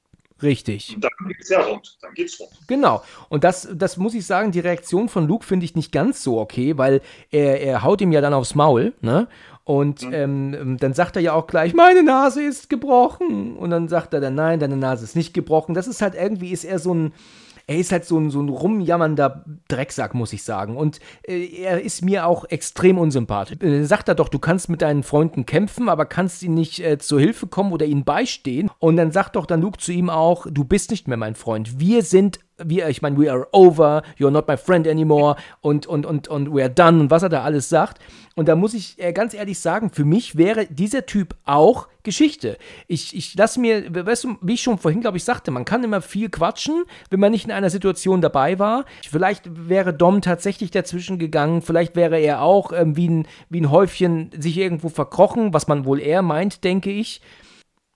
Richtig. 0.42 0.96
Und 0.96 1.04
dann 1.04 1.12
geht's 1.28 1.50
ja 1.50 1.62
rund. 1.62 1.98
Dann 2.02 2.14
geht's 2.14 2.40
rund. 2.40 2.52
Genau. 2.68 3.02
Und 3.30 3.44
das, 3.44 3.68
das 3.74 3.98
muss 3.98 4.14
ich 4.14 4.26
sagen, 4.26 4.52
die 4.52 4.60
Reaktion 4.60 5.10
von 5.10 5.28
Luke 5.28 5.46
finde 5.46 5.66
ich 5.66 5.76
nicht 5.76 5.92
ganz 5.92 6.24
so 6.24 6.40
okay, 6.40 6.78
weil 6.78 7.02
er, 7.32 7.62
er 7.62 7.84
haut 7.84 8.02
ihm 8.02 8.12
ja 8.12 8.22
dann 8.22 8.34
aufs 8.34 8.56
Maul, 8.56 8.94
ne? 9.02 9.28
Und 9.64 10.04
mhm. 10.04 10.14
ähm, 10.14 10.78
dann 10.80 10.94
sagt 10.94 11.18
er 11.18 11.22
ja 11.22 11.34
auch 11.34 11.46
gleich, 11.46 11.74
meine 11.74 12.02
Nase 12.02 12.42
ist 12.42 12.70
gebrochen. 12.70 13.58
Und 13.58 13.70
dann 13.70 13.90
sagt 13.90 14.14
er 14.14 14.22
dann, 14.22 14.36
nein, 14.36 14.62
deine 14.62 14.78
Nase 14.78 15.04
ist 15.04 15.18
nicht 15.18 15.34
gebrochen. 15.34 15.74
Das 15.74 15.88
ist 15.88 16.02
halt 16.02 16.16
irgendwie, 16.16 16.52
ist 16.52 16.64
er 16.64 16.80
so 16.80 16.94
ein, 16.94 17.12
er 17.68 17.78
ist 17.78 17.92
halt 17.92 18.06
so 18.06 18.18
ein, 18.18 18.30
so 18.30 18.42
ein 18.42 18.48
rumjammernder 18.48 19.44
Drecksack, 19.68 20.14
muss 20.14 20.32
ich 20.32 20.44
sagen. 20.44 20.78
Und 20.78 21.00
äh, 21.28 21.46
er 21.62 21.82
ist 21.82 22.04
mir 22.04 22.26
auch 22.26 22.46
extrem 22.46 22.98
unsympathisch. 22.98 23.62
Äh, 23.62 23.84
sagt 23.84 24.08
er 24.08 24.16
doch, 24.16 24.30
du 24.30 24.40
kannst 24.40 24.70
mit 24.70 24.82
deinen 24.82 25.04
Freunden 25.04 25.46
kämpfen, 25.46 25.90
aber 25.90 26.06
kannst 26.06 26.42
ihnen 26.44 26.56
nicht 26.56 26.80
äh, 26.80 26.98
zur 26.98 27.20
Hilfe 27.20 27.48
kommen 27.48 27.74
oder 27.74 27.86
ihnen 27.86 28.06
beistehen. 28.06 28.72
Und 28.80 28.96
dann 28.96 29.12
sagt 29.12 29.36
doch 29.36 29.46
dann 29.46 29.62
Luke 29.62 29.80
zu 29.80 29.92
ihm 29.92 30.10
auch, 30.10 30.48
du 30.50 30.64
bist 30.64 30.92
nicht 30.92 31.10
mehr 31.10 31.18
mein 31.18 31.36
Freund. 31.36 31.80
Wir 31.80 32.04
sind 32.04 32.40
wir, 32.64 32.88
ich 32.90 33.02
meine, 33.02 33.18
we 33.18 33.32
are 33.32 33.48
over, 33.52 34.04
you're 34.18 34.32
not 34.32 34.48
my 34.48 34.58
friend 34.58 34.88
anymore 34.88 35.36
und, 35.62 35.86
und, 35.86 36.06
und, 36.06 36.28
und 36.28 36.54
we 36.54 36.62
are 36.62 36.70
done 36.70 37.02
und 37.02 37.12
was 37.12 37.24
er 37.24 37.30
da 37.30 37.44
alles 37.44 37.70
sagt. 37.70 38.00
Und 38.36 38.48
da 38.48 38.56
muss 38.56 38.74
ich 38.74 38.96
äh, 38.98 39.14
ganz 39.14 39.34
ehrlich 39.34 39.60
sagen, 39.60 39.90
für 39.92 40.06
mich 40.06 40.38
wäre 40.38 40.68
dieser 40.68 41.06
Typ 41.06 41.36
auch 41.46 41.88
Geschichte. 42.04 42.58
Ich, 42.88 43.16
ich 43.16 43.36
lasse 43.36 43.60
mir, 43.60 43.94
weißt 44.06 44.24
du, 44.24 44.38
wie 44.42 44.54
ich 44.54 44.62
schon 44.62 44.78
vorhin, 44.78 45.02
glaube 45.02 45.18
ich, 45.18 45.24
sagte, 45.24 45.52
man 45.52 45.66
kann 45.66 45.84
immer 45.84 46.02
viel 46.02 46.30
quatschen, 46.30 46.84
wenn 47.10 47.20
man 47.20 47.32
nicht 47.32 47.46
in 47.46 47.52
einer 47.52 47.70
Situation 47.70 48.22
dabei 48.22 48.60
war. 48.60 48.86
Vielleicht 49.10 49.70
wäre 49.70 49.94
Dom 49.94 50.22
tatsächlich 50.22 50.72
dazwischen 50.72 51.20
gegangen, 51.20 51.62
vielleicht 51.62 51.96
wäre 51.96 52.20
er 52.20 52.42
auch 52.42 52.72
ähm, 52.72 52.96
wie, 52.96 53.10
ein, 53.10 53.28
wie 53.50 53.62
ein 53.62 53.72
Häufchen 53.72 54.32
sich 54.38 54.58
irgendwo 54.58 54.90
verkrochen, 54.90 55.54
was 55.54 55.68
man 55.68 55.86
wohl 55.86 56.00
eher 56.00 56.22
meint, 56.22 56.64
denke 56.64 56.92
ich. 56.92 57.22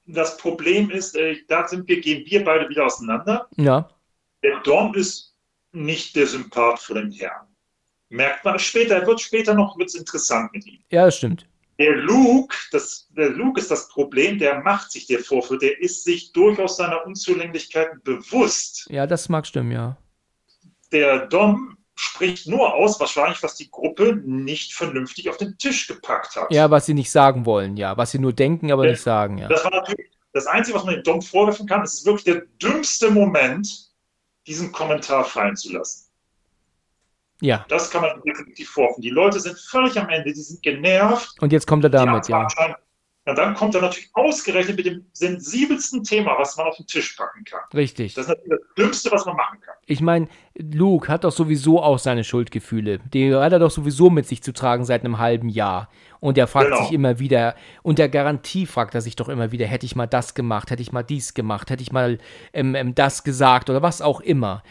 Das 0.07 0.37
Problem 0.37 0.89
ist, 0.89 1.15
äh, 1.15 1.35
da 1.47 1.67
sind 1.67 1.87
wir, 1.87 2.01
gehen 2.01 2.23
wir 2.25 2.43
beide 2.43 2.67
wieder 2.67 2.85
auseinander. 2.85 3.47
Ja 3.55 3.87
der 4.43 4.59
Dom 4.61 4.93
ist 4.95 5.35
nicht 5.71 6.15
der 6.15 6.27
Sympath 6.27 6.79
für 6.79 6.95
den 6.95 7.11
Herrn. 7.11 7.47
Merkt 8.09 8.43
man 8.43 8.59
später, 8.59 9.05
wird 9.07 9.21
später 9.21 9.53
noch 9.53 9.77
wird's 9.77 9.95
interessant 9.95 10.51
mit 10.53 10.65
ihm. 10.65 10.79
Ja, 10.91 11.05
das 11.05 11.17
stimmt. 11.17 11.47
Der 11.79 11.95
Luke, 11.95 12.55
das, 12.71 13.07
der 13.17 13.29
Luke 13.29 13.59
ist 13.59 13.71
das 13.71 13.87
Problem, 13.87 14.37
der 14.37 14.59
macht 14.61 14.91
sich 14.91 15.07
der 15.07 15.19
Vorwürfe, 15.19 15.57
der 15.57 15.81
ist 15.81 16.03
sich 16.03 16.31
durchaus 16.31 16.77
seiner 16.77 17.05
Unzulänglichkeiten 17.05 18.01
bewusst. 18.03 18.85
Ja, 18.89 19.07
das 19.07 19.29
mag 19.29 19.47
stimmen, 19.47 19.71
ja. 19.71 19.97
Der 20.91 21.25
Dom 21.27 21.77
spricht 21.95 22.47
nur 22.47 22.73
aus, 22.73 22.99
wahrscheinlich, 22.99 23.41
was 23.41 23.55
die 23.55 23.71
Gruppe 23.71 24.21
nicht 24.25 24.73
vernünftig 24.73 25.29
auf 25.29 25.37
den 25.37 25.57
Tisch 25.57 25.87
gepackt 25.87 26.35
hat. 26.35 26.51
Ja, 26.51 26.69
was 26.69 26.85
sie 26.85 26.93
nicht 26.93 27.09
sagen 27.09 27.45
wollen, 27.45 27.77
ja. 27.77 27.95
Was 27.97 28.11
sie 28.11 28.19
nur 28.19 28.33
denken, 28.33 28.71
aber 28.71 28.85
ja. 28.85 28.91
nicht 28.91 29.01
sagen, 29.01 29.37
ja. 29.37 29.47
Das 29.47 29.63
war 29.63 29.71
natürlich 29.71 30.11
das 30.33 30.47
Einzige, 30.47 30.77
was 30.77 30.85
man 30.85 30.95
dem 30.95 31.03
Dom 31.03 31.21
vorwerfen 31.21 31.65
kann. 31.65 31.81
Es 31.81 31.95
ist 31.95 32.05
wirklich 32.05 32.25
der 32.25 32.41
dümmste 32.61 33.09
Moment, 33.09 33.90
diesen 34.47 34.71
Kommentar 34.71 35.23
fallen 35.23 35.55
zu 35.55 35.73
lassen. 35.73 36.09
Ja. 37.41 37.65
Das 37.69 37.89
kann 37.89 38.01
man 38.01 38.21
definitiv 38.21 38.69
vorwerfen. 38.69 39.01
Die 39.01 39.09
Leute 39.09 39.39
sind 39.39 39.57
völlig 39.59 39.99
am 39.99 40.09
Ende, 40.09 40.31
die 40.31 40.41
sind 40.41 40.61
genervt. 40.61 41.31
Und 41.41 41.51
jetzt 41.51 41.65
kommt 41.65 41.83
er 41.83 41.89
damit, 41.89 42.27
ja. 42.27 42.47
Und 43.25 43.37
dann 43.37 43.53
kommt 43.53 43.75
er 43.75 43.81
natürlich 43.81 44.09
ausgerechnet 44.13 44.77
mit 44.77 44.85
dem 44.87 45.05
sensibelsten 45.13 46.03
Thema, 46.03 46.35
was 46.39 46.57
man 46.57 46.65
auf 46.65 46.77
den 46.77 46.87
Tisch 46.87 47.15
packen 47.15 47.43
kann. 47.43 47.61
Richtig. 47.71 48.15
Das 48.15 48.25
ist 48.25 48.29
natürlich 48.29 48.49
das 48.49 48.75
Dümmste, 48.75 49.11
was 49.11 49.25
man 49.27 49.35
machen 49.35 49.61
kann. 49.61 49.75
Ich 49.85 50.01
meine, 50.01 50.27
Luke 50.55 51.07
hat 51.07 51.23
doch 51.23 51.31
sowieso 51.31 51.83
auch 51.83 51.99
seine 51.99 52.23
Schuldgefühle. 52.23 52.99
Die 53.13 53.35
hat 53.35 53.53
er 53.53 53.59
doch 53.59 53.69
sowieso 53.69 54.09
mit 54.09 54.25
sich 54.25 54.41
zu 54.41 54.53
tragen 54.53 54.85
seit 54.85 55.05
einem 55.05 55.19
halben 55.19 55.49
Jahr. 55.49 55.89
Und 56.19 56.37
er 56.37 56.47
fragt 56.47 56.71
genau. 56.71 56.81
sich 56.81 56.93
immer 56.93 57.19
wieder, 57.19 57.55
und 57.83 57.99
der 57.99 58.09
Garantie 58.09 58.65
fragt 58.65 58.95
er 58.95 59.01
sich 59.01 59.15
doch 59.15 59.29
immer 59.29 59.51
wieder, 59.51 59.67
hätte 59.67 59.85
ich 59.85 59.95
mal 59.95 60.07
das 60.07 60.33
gemacht, 60.33 60.71
hätte 60.71 60.81
ich 60.81 60.91
mal 60.91 61.03
dies 61.03 61.35
gemacht, 61.35 61.69
hätte 61.69 61.83
ich 61.83 61.91
mal 61.91 62.17
ähm, 62.53 62.73
ähm, 62.73 62.95
das 62.95 63.23
gesagt 63.23 63.69
oder 63.69 63.83
was 63.83 64.01
auch 64.01 64.21
immer. 64.21 64.63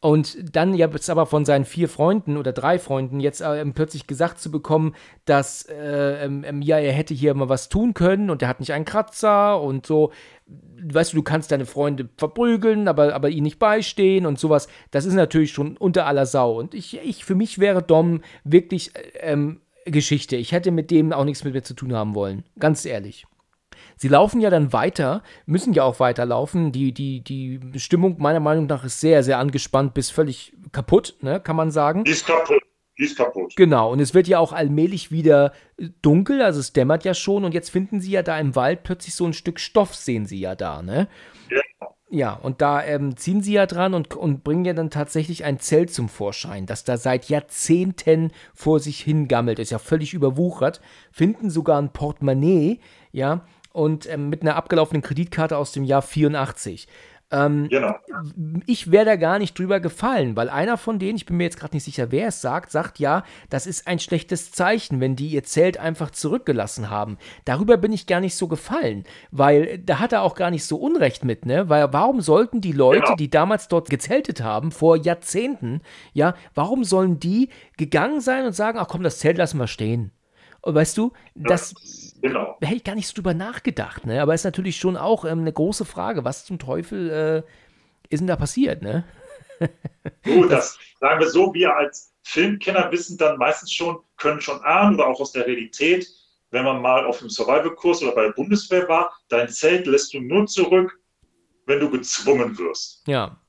Und 0.00 0.54
dann 0.54 0.74
jetzt 0.74 1.08
aber 1.08 1.24
von 1.24 1.44
seinen 1.44 1.64
vier 1.64 1.88
Freunden 1.88 2.36
oder 2.36 2.52
drei 2.52 2.78
Freunden 2.78 3.18
jetzt 3.18 3.40
äh, 3.40 3.64
plötzlich 3.66 4.06
gesagt 4.06 4.38
zu 4.38 4.50
bekommen, 4.50 4.94
dass 5.24 5.62
äh, 5.62 6.24
ähm, 6.24 6.44
ähm, 6.46 6.60
ja, 6.60 6.78
er 6.78 6.92
hätte 6.92 7.14
hier 7.14 7.34
mal 7.34 7.48
was 7.48 7.70
tun 7.70 7.94
können 7.94 8.28
und 8.28 8.42
er 8.42 8.48
hat 8.48 8.60
nicht 8.60 8.72
einen 8.72 8.84
Kratzer 8.84 9.60
und 9.60 9.86
so. 9.86 10.12
Weißt 10.82 11.12
du, 11.12 11.16
du 11.16 11.22
kannst 11.22 11.50
deine 11.50 11.64
Freunde 11.64 12.10
verprügeln, 12.18 12.88
aber, 12.88 13.14
aber 13.14 13.30
ihnen 13.30 13.44
nicht 13.44 13.58
beistehen 13.58 14.26
und 14.26 14.38
sowas. 14.38 14.68
Das 14.90 15.06
ist 15.06 15.14
natürlich 15.14 15.52
schon 15.52 15.78
unter 15.78 16.06
aller 16.06 16.26
Sau. 16.26 16.58
Und 16.58 16.74
ich, 16.74 16.98
ich 16.98 17.24
für 17.24 17.34
mich 17.34 17.58
wäre 17.58 17.82
Dom 17.82 18.20
wirklich 18.44 18.94
äh, 18.94 19.32
ähm, 19.32 19.60
Geschichte. 19.86 20.36
Ich 20.36 20.52
hätte 20.52 20.72
mit 20.72 20.90
dem 20.90 21.12
auch 21.12 21.24
nichts 21.24 21.42
mit 21.42 21.54
mir 21.54 21.62
zu 21.62 21.74
tun 21.74 21.94
haben 21.94 22.14
wollen. 22.14 22.44
Ganz 22.58 22.84
ehrlich. 22.84 23.26
Sie 23.96 24.08
laufen 24.08 24.40
ja 24.40 24.50
dann 24.50 24.72
weiter, 24.72 25.22
müssen 25.46 25.72
ja 25.72 25.82
auch 25.84 26.00
weiterlaufen. 26.00 26.70
Die, 26.70 26.92
die, 26.92 27.20
die 27.20 27.60
Stimmung 27.76 28.16
meiner 28.18 28.40
Meinung 28.40 28.66
nach 28.66 28.84
ist 28.84 29.00
sehr, 29.00 29.22
sehr 29.22 29.38
angespannt 29.38 29.94
bis 29.94 30.10
völlig 30.10 30.52
kaputt, 30.72 31.16
ne, 31.22 31.40
kann 31.40 31.56
man 31.56 31.70
sagen. 31.70 32.04
Ist 32.04 32.26
kaputt. 32.26 32.62
Ist 32.98 33.16
kaputt. 33.16 33.54
Genau, 33.56 33.92
und 33.92 34.00
es 34.00 34.14
wird 34.14 34.26
ja 34.26 34.38
auch 34.38 34.52
allmählich 34.52 35.10
wieder 35.10 35.52
dunkel, 36.00 36.40
also 36.40 36.60
es 36.60 36.72
dämmert 36.72 37.04
ja 37.04 37.12
schon 37.12 37.44
und 37.44 37.52
jetzt 37.52 37.70
finden 37.70 38.00
sie 38.00 38.12
ja 38.12 38.22
da 38.22 38.38
im 38.38 38.54
Wald 38.54 38.84
plötzlich 38.84 39.14
so 39.14 39.26
ein 39.26 39.34
Stück 39.34 39.60
Stoff, 39.60 39.94
sehen 39.94 40.24
sie 40.24 40.40
ja 40.40 40.54
da, 40.54 40.82
ne? 40.82 41.08
Ja. 41.50 41.60
Ja, 42.08 42.34
und 42.34 42.62
da 42.62 42.84
ähm, 42.84 43.16
ziehen 43.16 43.42
sie 43.42 43.54
ja 43.54 43.66
dran 43.66 43.92
und, 43.92 44.14
und 44.14 44.44
bringen 44.44 44.64
ja 44.64 44.74
dann 44.74 44.90
tatsächlich 44.90 45.44
ein 45.44 45.58
Zelt 45.58 45.92
zum 45.92 46.08
Vorschein, 46.08 46.64
das 46.64 46.84
da 46.84 46.98
seit 46.98 47.28
Jahrzehnten 47.28 48.30
vor 48.54 48.78
sich 48.78 49.00
hingammelt, 49.00 49.58
ist 49.58 49.72
ja 49.72 49.80
völlig 49.80 50.14
überwuchert, 50.14 50.80
finden 51.10 51.50
sogar 51.50 51.82
ein 51.82 51.92
Portemonnaie, 51.92 52.78
ja, 53.10 53.44
und 53.76 54.10
ähm, 54.10 54.30
mit 54.30 54.40
einer 54.40 54.56
abgelaufenen 54.56 55.02
Kreditkarte 55.02 55.58
aus 55.58 55.72
dem 55.72 55.84
Jahr 55.84 56.00
84. 56.00 56.88
Ähm, 57.30 57.68
genau. 57.68 57.94
Ich 58.66 58.90
wäre 58.90 59.04
da 59.04 59.16
gar 59.16 59.38
nicht 59.38 59.58
drüber 59.58 59.80
gefallen, 59.80 60.34
weil 60.34 60.48
einer 60.48 60.78
von 60.78 60.98
denen, 60.98 61.16
ich 61.16 61.26
bin 61.26 61.36
mir 61.36 61.44
jetzt 61.44 61.58
gerade 61.58 61.76
nicht 61.76 61.84
sicher, 61.84 62.10
wer 62.10 62.28
es 62.28 62.40
sagt, 62.40 62.70
sagt 62.70 62.98
ja, 63.00 63.24
das 63.50 63.66
ist 63.66 63.86
ein 63.86 63.98
schlechtes 63.98 64.50
Zeichen, 64.50 65.00
wenn 65.00 65.14
die 65.14 65.28
ihr 65.28 65.42
Zelt 65.42 65.76
einfach 65.76 66.10
zurückgelassen 66.10 66.88
haben. 66.88 67.18
Darüber 67.44 67.76
bin 67.76 67.92
ich 67.92 68.06
gar 68.06 68.20
nicht 68.20 68.36
so 68.36 68.48
gefallen, 68.48 69.04
weil 69.30 69.78
da 69.78 69.98
hat 69.98 70.14
er 70.14 70.22
auch 70.22 70.36
gar 70.36 70.50
nicht 70.50 70.64
so 70.64 70.76
Unrecht 70.76 71.22
mit, 71.24 71.44
ne? 71.44 71.68
Weil 71.68 71.92
warum 71.92 72.22
sollten 72.22 72.62
die 72.62 72.72
Leute, 72.72 73.02
genau. 73.02 73.16
die 73.16 73.28
damals 73.28 73.68
dort 73.68 73.90
gezeltet 73.90 74.40
haben, 74.40 74.70
vor 74.70 74.96
Jahrzehnten, 74.96 75.82
ja, 76.14 76.34
warum 76.54 76.82
sollen 76.82 77.20
die 77.20 77.50
gegangen 77.76 78.22
sein 78.22 78.46
und 78.46 78.54
sagen, 78.54 78.78
ach 78.78 78.88
komm, 78.88 79.02
das 79.02 79.18
Zelt 79.18 79.36
lassen 79.36 79.58
wir 79.58 79.66
stehen? 79.66 80.12
Weißt 80.62 80.96
du, 80.96 81.12
das 81.34 81.74
genau. 82.28 82.56
hätte 82.60 82.76
ich 82.76 82.84
gar 82.84 82.94
nicht 82.94 83.08
so 83.08 83.14
drüber 83.14 83.34
nachgedacht, 83.34 84.06
ne? 84.06 84.22
Aber 84.22 84.34
ist 84.34 84.44
natürlich 84.44 84.76
schon 84.76 84.96
auch 84.96 85.24
ähm, 85.24 85.40
eine 85.40 85.52
große 85.52 85.84
Frage. 85.84 86.24
Was 86.24 86.44
zum 86.44 86.58
Teufel 86.58 87.10
äh, 87.10 87.42
ist 88.08 88.20
denn 88.20 88.26
da 88.26 88.36
passiert, 88.36 88.82
ne? 88.82 89.04
Gut, 90.24 90.50
das 90.50 90.78
sagen 91.00 91.20
wir 91.20 91.28
so, 91.28 91.52
wir 91.54 91.74
als 91.76 92.12
Filmkenner 92.22 92.90
wissen 92.90 93.16
dann 93.18 93.38
meistens 93.38 93.72
schon, 93.72 93.98
können 94.16 94.40
schon 94.40 94.60
ahnen 94.62 94.96
oder 94.96 95.06
auch 95.06 95.20
aus 95.20 95.32
der 95.32 95.46
Realität, 95.46 96.06
wenn 96.50 96.64
man 96.64 96.82
mal 96.82 97.04
auf 97.04 97.18
dem 97.18 97.30
Survival-Kurs 97.30 98.02
oder 98.02 98.14
bei 98.14 98.22
der 98.22 98.32
Bundeswehr 98.32 98.88
war, 98.88 99.12
dein 99.28 99.48
Zelt 99.48 99.86
lässt 99.86 100.12
du 100.14 100.20
nur 100.20 100.46
zurück, 100.46 100.98
wenn 101.66 101.80
du 101.80 101.90
gezwungen 101.90 102.56
wirst. 102.58 103.02
Ja. 103.06 103.40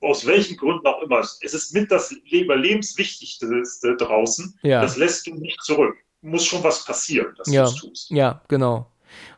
Aus 0.00 0.26
welchen 0.26 0.56
Gründen 0.56 0.86
auch 0.86 1.02
immer. 1.02 1.20
Es 1.20 1.54
ist 1.54 1.72
mit 1.74 1.90
das 1.90 2.12
Überlebenswichtigste 2.12 3.96
draußen. 3.96 4.58
Ja. 4.62 4.80
Das 4.80 4.96
lässt 4.96 5.26
du 5.26 5.34
nicht 5.34 5.62
zurück. 5.62 5.96
Muss 6.22 6.44
schon 6.44 6.62
was 6.62 6.84
passieren, 6.84 7.34
dass 7.36 7.52
Ja. 7.52 7.64
du 7.64 7.68
es 7.68 7.76
tust. 7.76 8.10
Ja, 8.10 8.40
genau. 8.48 8.86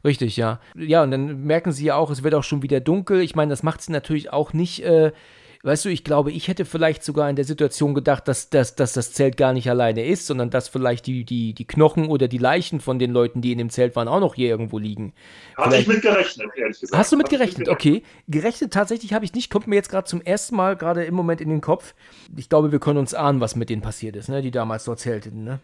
Richtig, 0.04 0.36
ja. 0.36 0.60
Ja, 0.76 1.02
und 1.02 1.10
dann 1.10 1.44
merken 1.44 1.72
sie 1.72 1.86
ja 1.86 1.96
auch, 1.96 2.10
es 2.10 2.22
wird 2.22 2.34
auch 2.34 2.44
schon 2.44 2.62
wieder 2.62 2.80
dunkel. 2.80 3.20
Ich 3.20 3.34
meine, 3.34 3.50
das 3.50 3.62
macht 3.62 3.82
sie 3.82 3.90
natürlich 3.90 4.32
auch 4.32 4.52
nicht, 4.52 4.84
äh, 4.84 5.10
weißt 5.64 5.86
du, 5.86 5.88
ich 5.88 6.04
glaube, 6.04 6.30
ich 6.30 6.46
hätte 6.46 6.64
vielleicht 6.64 7.02
sogar 7.02 7.28
in 7.28 7.34
der 7.36 7.44
Situation 7.46 7.92
gedacht, 7.94 8.28
dass, 8.28 8.50
dass, 8.50 8.76
dass 8.76 8.92
das 8.92 9.12
Zelt 9.14 9.36
gar 9.36 9.52
nicht 9.52 9.68
alleine 9.68 10.04
ist, 10.06 10.26
sondern 10.26 10.50
dass 10.50 10.68
vielleicht 10.68 11.06
die, 11.06 11.24
die, 11.24 11.54
die 11.54 11.66
Knochen 11.66 12.06
oder 12.06 12.28
die 12.28 12.38
Leichen 12.38 12.78
von 12.80 12.98
den 13.00 13.10
Leuten, 13.12 13.40
die 13.40 13.50
in 13.50 13.58
dem 13.58 13.70
Zelt 13.70 13.96
waren, 13.96 14.06
auch 14.06 14.20
noch 14.20 14.34
hier 14.36 14.48
irgendwo 14.48 14.78
liegen. 14.78 15.12
Hatte 15.56 15.76
ich 15.78 15.88
mit 15.88 16.02
gerechnet, 16.02 16.50
ehrlich 16.54 16.78
gesagt. 16.78 16.96
Hast 16.98 17.10
du 17.10 17.16
mit 17.16 17.30
gerechnet? 17.30 17.68
Okay. 17.68 18.02
Gerechnet 18.28 18.72
tatsächlich 18.74 19.12
habe 19.14 19.24
ich 19.24 19.32
nicht, 19.32 19.50
kommt 19.50 19.66
mir 19.66 19.76
jetzt 19.76 19.88
gerade 19.88 20.06
zum 20.06 20.20
ersten 20.20 20.54
Mal 20.54 20.76
gerade 20.76 21.04
im 21.04 21.14
Moment 21.14 21.40
in 21.40 21.48
den 21.48 21.62
Kopf. 21.62 21.94
Ich 22.36 22.48
glaube, 22.48 22.70
wir 22.70 22.78
können 22.78 22.98
uns 22.98 23.14
ahnen, 23.14 23.40
was 23.40 23.56
mit 23.56 23.70
denen 23.70 23.82
passiert 23.82 24.14
ist, 24.14 24.28
ne? 24.28 24.40
die 24.42 24.50
damals 24.52 24.84
dort 24.84 25.00
zelteten. 25.00 25.42
Ne? 25.42 25.58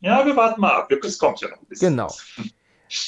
Ja, 0.00 0.24
wir 0.24 0.36
warten 0.36 0.60
mal 0.60 0.72
ab. 0.72 0.90
Es 0.90 1.18
kommt 1.18 1.40
ja 1.40 1.48
noch 1.48 1.58
ein 1.58 1.66
bisschen. 1.66 1.90
Genau. 1.90 2.12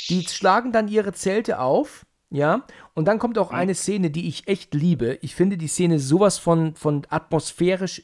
Die 0.09 0.27
schlagen 0.27 0.73
dann 0.73 0.89
ihre 0.89 1.13
Zelte 1.13 1.61
auf, 1.61 2.05
ja, 2.31 2.65
und 2.95 3.07
dann 3.07 3.19
kommt 3.19 3.39
auch 3.39 3.53
eine 3.53 3.75
Szene, 3.75 4.11
die 4.11 4.29
ich 4.29 4.49
echt 4.49 4.75
liebe. 4.75 5.19
Ich 5.23 5.35
finde 5.35 5.57
die 5.57 5.69
Szene 5.69 5.99
sowas 5.99 6.39
von, 6.39 6.75
von 6.75 7.07
atmosphärisch 7.09 8.03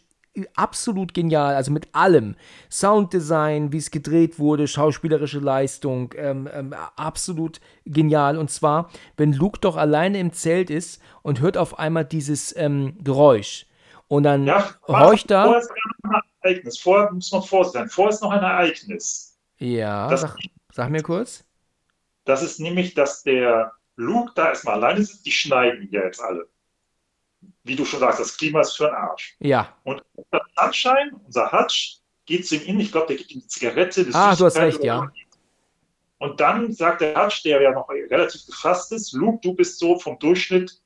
absolut 0.56 1.14
genial, 1.14 1.54
also 1.54 1.70
mit 1.70 1.88
allem. 1.94 2.36
Sounddesign, 2.70 3.72
wie 3.72 3.78
es 3.78 3.90
gedreht 3.90 4.38
wurde, 4.38 4.66
schauspielerische 4.66 5.38
Leistung, 5.38 6.12
ähm, 6.16 6.48
ähm, 6.52 6.74
absolut 6.96 7.60
genial. 7.84 8.38
Und 8.38 8.50
zwar, 8.50 8.90
wenn 9.16 9.32
Luke 9.32 9.60
doch 9.60 9.76
alleine 9.76 10.18
im 10.18 10.32
Zelt 10.32 10.70
ist 10.70 11.00
und 11.22 11.40
hört 11.40 11.56
auf 11.56 11.78
einmal 11.78 12.04
dieses 12.04 12.54
ähm, 12.56 12.96
Geräusch. 13.02 13.66
Und 14.08 14.24
dann 14.24 14.46
Ja, 14.46 14.70
horcht 14.86 15.30
da. 15.30 15.60
Ereignis. 16.44 16.78
Vorher 16.78 17.10
muss 17.12 17.32
man 17.32 17.42
vorsichtig 17.42 17.80
sein. 17.80 17.90
Vorher 17.90 18.14
ist 18.14 18.22
noch 18.22 18.30
ein 18.30 18.42
Ereignis. 18.42 19.38
Ja, 19.58 20.08
Das- 20.08 20.20
sag, 20.22 20.36
sag 20.72 20.90
mir 20.90 21.02
kurz. 21.02 21.44
Das 22.24 22.42
ist 22.42 22.60
nämlich, 22.60 22.94
dass 22.94 23.22
der 23.22 23.72
Luke 23.96 24.32
da 24.34 24.48
erstmal 24.48 24.76
alleine 24.76 25.02
sitzt. 25.04 25.26
Die 25.26 25.32
schneiden 25.32 25.88
ja 25.90 26.02
jetzt 26.04 26.20
alle. 26.20 26.48
Wie 27.62 27.76
du 27.76 27.84
schon 27.84 28.00
sagst, 28.00 28.20
das 28.20 28.36
Klima 28.36 28.60
ist 28.60 28.76
für 28.76 28.86
den 28.86 28.94
Arsch. 28.94 29.36
Ja, 29.40 29.76
Und 29.84 30.02
unser 30.14 30.44
Sunshine, 30.56 31.12
unser 31.26 31.50
Hutch, 31.52 31.98
geht 32.26 32.46
zu 32.46 32.56
ihm 32.56 32.62
in. 32.62 32.80
Ich 32.80 32.92
glaube, 32.92 33.08
der 33.08 33.16
gibt 33.16 33.30
ihm 33.32 33.40
eine 33.40 33.46
Zigarette. 33.48 34.06
Ah, 34.12 34.34
du 34.34 34.46
hast 34.46 34.56
recht, 34.56 34.82
ja. 34.82 35.10
Und 36.18 36.40
dann 36.40 36.72
sagt 36.72 37.02
der 37.02 37.22
Hutch, 37.22 37.42
der 37.42 37.60
ja 37.60 37.72
noch 37.72 37.88
relativ 37.88 38.46
gefasst 38.46 38.92
ist, 38.92 39.12
Luke, 39.12 39.40
du 39.42 39.54
bist 39.54 39.78
so 39.78 39.98
vom 39.98 40.18
Durchschnitt 40.18 40.80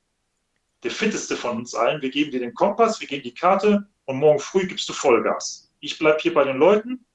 der 0.83 0.91
fitteste 0.91 1.35
von 1.37 1.57
uns 1.57 1.73
allen. 1.75 2.01
Wir 2.01 2.09
geben 2.09 2.31
dir 2.31 2.39
den 2.39 2.53
Kompass, 2.53 2.99
wir 2.99 3.07
geben 3.07 3.23
die 3.23 3.33
Karte 3.33 3.87
und 4.09 4.17
morgen 4.17 4.39
früh 4.39 4.65
gibst 4.65 4.89
du 4.89 4.93
Vollgas. 4.93 5.71
Ich 5.81 5.99
bleib 5.99 6.19
hier 6.19 6.33
bei 6.33 6.43
den 6.43 6.57
Leuten, 6.57 7.05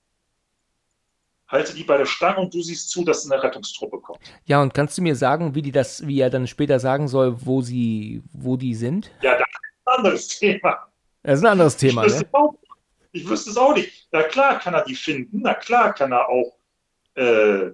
halte 1.48 1.74
die 1.74 1.82
bei 1.82 1.98
der 1.98 2.06
Stange 2.06 2.38
und 2.38 2.54
du 2.54 2.62
siehst 2.62 2.88
zu, 2.88 3.04
dass 3.04 3.28
eine 3.28 3.42
Rettungstruppe 3.42 3.98
kommt. 3.98 4.20
Ja, 4.44 4.62
und 4.62 4.72
kannst 4.72 4.96
du 4.96 5.02
mir 5.02 5.16
sagen, 5.16 5.56
wie 5.56 5.62
die 5.62 5.72
das, 5.72 6.06
wie 6.06 6.20
er 6.20 6.30
dann 6.30 6.46
später 6.46 6.78
sagen 6.78 7.08
soll, 7.08 7.34
wo 7.44 7.62
sie, 7.62 8.22
wo 8.32 8.56
die 8.56 8.76
sind? 8.76 9.10
Ja, 9.22 9.32
das 9.32 9.48
ist 9.48 9.86
ein 9.86 9.96
anderes 9.96 10.28
Thema. 10.28 10.86
Das 11.24 11.38
ist 11.40 11.44
ein 11.44 11.50
anderes 11.50 11.76
Thema, 11.76 12.04
ich, 12.04 12.12
wüsste 12.12 12.24
ne? 12.26 12.28
auch, 12.32 12.54
ich 13.10 13.28
wüsste 13.28 13.50
es 13.50 13.56
auch 13.56 13.74
nicht. 13.74 14.08
Na 14.12 14.22
klar 14.22 14.60
kann 14.60 14.74
er 14.74 14.84
die 14.84 14.94
finden, 14.94 15.40
na 15.42 15.54
klar 15.54 15.92
kann 15.94 16.12
er 16.12 16.28
auch, 16.28 16.56
äh, 17.16 17.72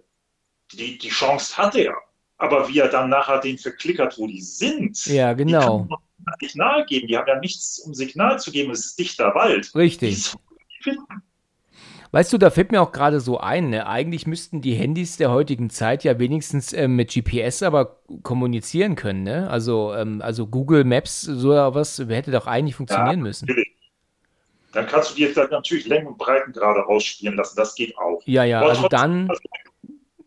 die, 0.73 0.97
die 0.97 1.09
Chance 1.11 1.59
hat 1.59 1.75
er. 1.77 1.95
Aber 2.39 2.66
wie 2.68 2.79
er 2.79 2.89
dann 2.89 3.11
nachher 3.11 3.39
den 3.39 3.59
verklickert, 3.59 4.16
wo 4.16 4.27
die 4.27 4.41
sind, 4.41 5.05
Ja, 5.05 5.35
die 5.35 5.45
genau. 5.45 5.81
ein 5.81 5.95
Signal 6.41 6.87
geben. 6.87 7.07
Die 7.07 7.16
haben 7.16 7.27
ja 7.27 7.39
nichts, 7.39 7.79
um 7.81 7.95
Signal 7.95 8.39
zu 8.39 8.51
geben. 8.51 8.71
Es 8.71 8.85
ist 8.85 8.99
dichter 8.99 9.35
Wald. 9.35 9.75
Richtig. 9.75 10.35
Weißt 12.12 12.33
du, 12.33 12.39
da 12.39 12.51
fällt 12.51 12.73
mir 12.73 12.83
auch 12.83 12.91
gerade 12.91 13.21
so 13.21 13.39
ein, 13.39 13.71
ne? 13.71 13.87
Eigentlich 13.87 14.27
müssten 14.27 14.61
die 14.61 14.75
Handys 14.75 15.16
der 15.16 15.31
heutigen 15.31 15.71
Zeit 15.71 16.03
ja 16.03 16.18
wenigstens 16.18 16.73
ähm, 16.73 16.97
mit 16.97 17.12
GPS 17.12 17.62
aber 17.62 18.01
kommunizieren 18.25 18.97
können, 18.97 19.23
ne? 19.23 19.49
Also, 19.49 19.95
ähm, 19.95 20.21
also 20.21 20.49
Google 20.49 20.83
Maps, 20.83 21.21
so 21.21 21.51
was 21.51 21.99
hätte 21.99 22.33
doch 22.33 22.49
eigentlich 22.49 22.75
funktionieren 22.75 23.21
müssen. 23.21 23.47
Natürlich. 23.47 23.68
Dann 24.73 24.87
kannst 24.87 25.12
du 25.12 25.14
dir 25.16 25.33
dann 25.35 25.51
natürlich 25.51 25.87
Längen 25.87 26.09
und 26.09 26.18
Breiten 26.18 26.53
gerade 26.53 26.87
ausspielen 26.87 27.37
lassen. 27.37 27.57
Das 27.57 27.75
geht 27.75 27.97
auch. 27.99 28.23
Ja, 28.25 28.45
ja, 28.45 28.61
Aber 28.61 28.71
also 28.71 28.89
dann, 28.89 29.29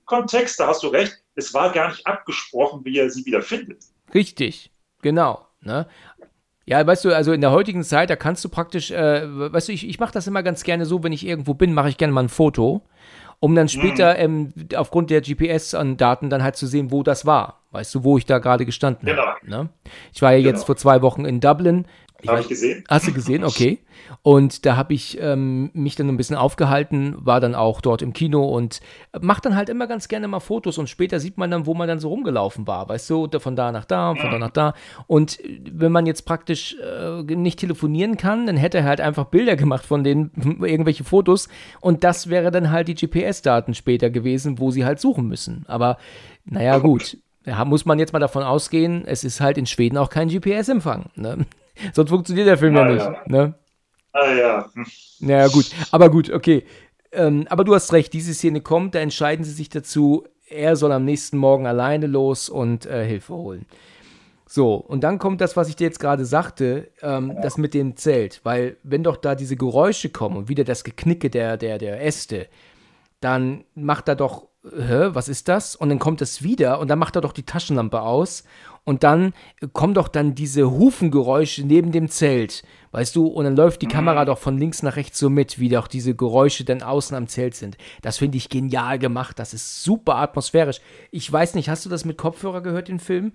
Kontext, 0.06 0.60
da 0.60 0.68
hast 0.68 0.84
du 0.84 0.88
recht. 0.88 1.18
Es 1.36 1.54
war 1.54 1.72
gar 1.72 1.90
nicht 1.90 2.06
abgesprochen, 2.06 2.84
wie 2.84 2.98
er 2.98 3.10
sie 3.10 3.26
wieder 3.26 3.42
findet. 3.42 3.84
richtig, 4.14 4.72
genau, 5.02 5.48
ne? 5.64 5.88
Ja, 6.66 6.86
weißt 6.88 7.04
du, 7.04 7.14
also 7.14 7.34
in 7.34 7.42
der 7.42 7.52
heutigen 7.52 7.84
Zeit, 7.84 8.10
da 8.10 8.16
kannst 8.16 8.44
du 8.46 8.50
praktisch, 8.50 8.90
äh, 8.92 9.24
weißt 9.52 9.68
du, 9.68 9.74
ich, 9.74 9.88
ich 9.88 10.00
mache 10.00 10.14
das 10.14 10.28
immer 10.28 10.44
ganz 10.44 10.64
gerne 10.64 10.86
so, 10.86 11.04
wenn 11.04 11.12
ich 11.12 11.26
irgendwo 11.28 11.54
bin, 11.54 11.74
mache 11.74 11.90
ich 11.90 11.98
gerne 11.98 12.14
mal 12.14 12.24
ein 12.24 12.30
Foto, 12.30 12.84
um 13.42 13.54
dann 13.54 13.68
später 13.68 14.18
ähm, 14.18 14.54
aufgrund 14.76 15.10
der 15.10 15.20
GPS-Daten 15.20 16.30
dann 16.30 16.42
halt 16.42 16.56
zu 16.56 16.66
sehen, 16.66 16.90
wo 16.92 17.04
das 17.04 17.26
war. 17.26 17.60
Weißt 17.72 17.94
du, 17.96 18.04
wo 18.06 18.18
ich 18.18 18.26
da 18.26 18.38
gerade 18.40 18.66
gestanden 18.66 19.06
Genau. 19.08 19.24
habe. 19.26 19.50
Ne? 19.50 19.70
Ich 20.14 20.22
war 20.22 20.32
ja 20.32 20.38
jetzt 20.38 20.54
Genau. 20.60 20.66
vor 20.68 20.78
zwei 20.78 21.02
Wochen 21.02 21.26
in 21.26 21.42
Dublin. 21.42 21.86
Habe 22.28 22.42
ich 22.42 22.48
gesehen? 22.48 22.84
Hast 22.90 23.08
du 23.08 23.14
gesehen? 23.14 23.44
Okay. 23.54 23.80
Und 24.22 24.66
da 24.66 24.76
habe 24.78 24.94
ich 24.94 25.18
ähm, 25.22 25.70
mich 25.74 25.96
dann 25.96 26.08
ein 26.10 26.18
bisschen 26.18 26.36
aufgehalten, 26.36 27.16
war 27.20 27.40
dann 27.40 27.56
auch 27.56 27.82
dort 27.82 28.02
im 28.02 28.14
Kino 28.14 28.44
und 28.46 28.80
mache 29.22 29.42
dann 29.42 29.56
halt 29.56 29.70
immer 29.70 29.88
ganz 29.88 30.08
gerne 30.08 30.28
mal 30.28 30.40
Fotos 30.40 30.78
und 30.78 30.88
später 30.90 31.20
sieht 31.20 31.38
man 31.38 31.50
dann, 31.52 31.66
wo 31.66 31.74
man 31.74 31.88
dann 31.88 32.00
so 32.00 32.10
rumgelaufen 32.10 32.68
war, 32.68 32.88
weißt 32.90 33.10
du, 33.10 33.28
da- 33.28 33.40
von 33.40 33.56
da 33.56 33.72
nach 33.72 33.86
da 33.86 34.12
und 34.12 34.20
von 34.20 34.32
da 34.32 34.40
nach 34.40 34.50
da. 34.52 34.74
Und 35.08 35.40
äh, 35.40 35.60
wenn 35.72 35.92
man 35.92 36.06
jetzt 36.06 36.24
praktisch 36.24 36.76
äh, 36.82 37.22
nicht 37.36 37.60
telefonieren 37.60 38.18
kann, 38.18 38.46
dann 38.46 38.58
hätte 38.58 38.80
er 38.80 38.84
halt 38.86 39.02
einfach 39.02 39.26
Bilder 39.26 39.56
gemacht 39.56 39.86
von 39.86 40.04
den 40.04 40.32
irgendwelche 40.62 41.04
Fotos 41.04 41.48
und 41.82 42.04
das 42.04 42.30
wäre 42.30 42.52
dann 42.52 42.72
halt 42.72 42.88
die 42.90 42.96
GPS-Daten 42.96 43.74
später 43.74 44.10
gewesen, 44.10 44.60
wo 44.60 44.72
sie 44.72 44.86
halt 44.86 45.00
suchen 45.00 45.28
müssen. 45.28 45.64
Aber 45.68 45.98
naja, 46.46 46.78
gut. 46.80 47.18
Ja, 47.46 47.66
muss 47.66 47.86
man 47.86 48.00
jetzt 48.00 48.14
mal 48.14 48.20
davon 48.20 48.44
ausgehen, 48.44 49.04
es 49.06 49.24
ist 49.24 49.42
halt 49.42 49.58
in 49.58 49.66
Schweden 49.66 49.98
auch 49.98 50.10
kein 50.10 50.30
GPS-Empfang. 50.30 51.06
Ne? 51.16 51.46
Sonst 51.94 52.10
funktioniert 52.10 52.48
der 52.48 52.58
Film 52.58 52.76
ja, 52.76 52.88
Ja, 52.88 52.94
nicht. 52.94 53.06
ja. 53.06 53.22
Ne? 53.28 53.54
Ah 54.14 54.32
ja. 54.34 54.70
Naja, 55.20 55.48
gut. 55.48 55.72
Aber 55.92 56.10
gut, 56.10 56.30
okay. 56.30 56.64
Ähm, 57.12 57.46
aber 57.50 57.64
du 57.64 57.74
hast 57.76 57.94
recht, 57.94 58.14
diese 58.14 58.34
Szene 58.34 58.62
kommt, 58.62 58.96
da 58.96 59.00
entscheiden 59.00 59.44
sie 59.46 59.52
sich 59.52 59.70
dazu, 59.70 60.26
er 60.50 60.76
soll 60.76 60.92
am 60.92 61.06
nächsten 61.06 61.38
Morgen 61.38 61.66
alleine 61.68 62.08
los 62.08 62.50
und 62.50 62.86
äh, 62.86 63.06
Hilfe 63.06 63.34
holen. 63.34 63.66
So, 64.48 64.76
und 64.76 65.04
dann 65.04 65.18
kommt 65.18 65.42
das, 65.42 65.58
was 65.58 65.68
ich 65.70 65.76
dir 65.76 65.86
jetzt 65.86 66.00
gerade 66.00 66.26
sagte, 66.26 66.92
ähm, 67.02 67.36
das 67.42 67.58
mit 67.58 67.74
dem 67.74 67.96
Zelt. 67.96 68.42
Weil, 68.44 68.78
wenn 68.84 69.04
doch 69.04 69.18
da 69.18 69.34
diese 69.34 69.56
Geräusche 69.56 70.10
kommen 70.10 70.38
und 70.38 70.50
wieder 70.50 70.64
das 70.64 70.84
Geknicke 70.84 71.32
der, 71.32 71.58
der, 71.58 71.80
der 71.80 72.04
Äste, 72.06 72.48
dann 73.20 73.64
macht 73.74 74.08
er 74.10 74.16
doch, 74.16 74.48
hä, 74.64 75.10
was 75.12 75.28
ist 75.28 75.48
das? 75.48 75.76
Und 75.76 75.90
dann 75.90 76.00
kommt 76.00 76.22
es 76.22 76.44
wieder 76.44 76.80
und 76.80 76.88
dann 76.88 77.00
macht 77.00 77.16
er 77.16 77.22
doch 77.22 77.34
die 77.34 77.44
Taschenlampe 77.44 78.02
aus 78.02 78.44
und 78.86 79.04
dann 79.04 79.34
kommen 79.72 79.94
doch 79.94 80.08
dann 80.08 80.36
diese 80.36 80.70
Hufengeräusche 80.72 81.66
neben 81.66 81.92
dem 81.92 82.10
Zelt, 82.10 82.64
weißt 82.92 83.16
du? 83.16 83.28
Und 83.28 83.46
dann 83.46 83.56
läuft 83.56 83.82
die 83.82 83.88
Kamera 83.88 84.26
doch 84.26 84.38
von 84.38 84.58
links 84.58 84.84
nach 84.84 84.96
rechts 84.96 85.20
so 85.20 85.30
mit, 85.30 85.60
wie 85.60 85.70
doch 85.70 85.88
diese 85.88 86.16
Geräusche 86.16 86.66
dann 86.66 86.82
außen 86.82 87.16
am 87.16 87.28
Zelt 87.28 87.56
sind. 87.56 87.78
Das 88.02 88.18
finde 88.18 88.38
ich 88.38 88.50
genial 88.50 89.00
gemacht, 89.00 89.40
das 89.40 89.54
ist 89.54 89.84
super 89.84 90.16
atmosphärisch. 90.16 90.82
Ich 91.12 91.32
weiß 91.32 91.56
nicht, 91.56 91.70
hast 91.70 91.86
du 91.86 91.90
das 91.90 92.06
mit 92.06 92.18
Kopfhörer 92.18 92.62
gehört, 92.62 92.88
den 92.88 93.00
Film? 93.00 93.34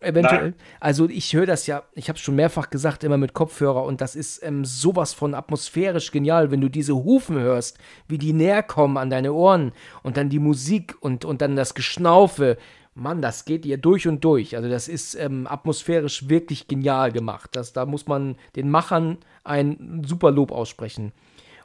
Eventuell. 0.00 0.50
Nein. 0.50 0.54
Also 0.78 1.08
ich 1.08 1.32
höre 1.32 1.46
das 1.46 1.66
ja, 1.66 1.82
ich 1.94 2.08
habe 2.08 2.16
es 2.16 2.22
schon 2.22 2.36
mehrfach 2.36 2.70
gesagt, 2.70 3.02
immer 3.02 3.16
mit 3.16 3.34
Kopfhörer 3.34 3.82
und 3.82 4.00
das 4.00 4.14
ist 4.14 4.42
ähm, 4.44 4.64
sowas 4.64 5.12
von 5.12 5.34
atmosphärisch 5.34 6.12
genial, 6.12 6.50
wenn 6.50 6.60
du 6.60 6.68
diese 6.68 6.94
Hufen 6.94 7.38
hörst, 7.38 7.78
wie 8.06 8.18
die 8.18 8.32
näher 8.32 8.62
kommen 8.62 8.96
an 8.96 9.10
deine 9.10 9.32
Ohren 9.32 9.72
und 10.04 10.16
dann 10.16 10.28
die 10.28 10.38
Musik 10.38 10.96
und, 11.00 11.24
und 11.24 11.42
dann 11.42 11.56
das 11.56 11.74
Geschnaufe. 11.74 12.58
Mann, 12.94 13.22
das 13.22 13.44
geht 13.44 13.64
dir 13.64 13.78
durch 13.78 14.08
und 14.08 14.24
durch. 14.24 14.56
Also 14.56 14.68
das 14.68 14.88
ist 14.88 15.14
ähm, 15.14 15.46
atmosphärisch 15.48 16.28
wirklich 16.28 16.66
genial 16.68 17.12
gemacht. 17.12 17.50
Das, 17.54 17.72
da 17.72 17.86
muss 17.86 18.06
man 18.06 18.36
den 18.56 18.70
Machern 18.70 19.18
ein 19.44 20.02
super 20.04 20.30
Lob 20.30 20.50
aussprechen. 20.50 21.12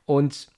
Und 0.05 0.49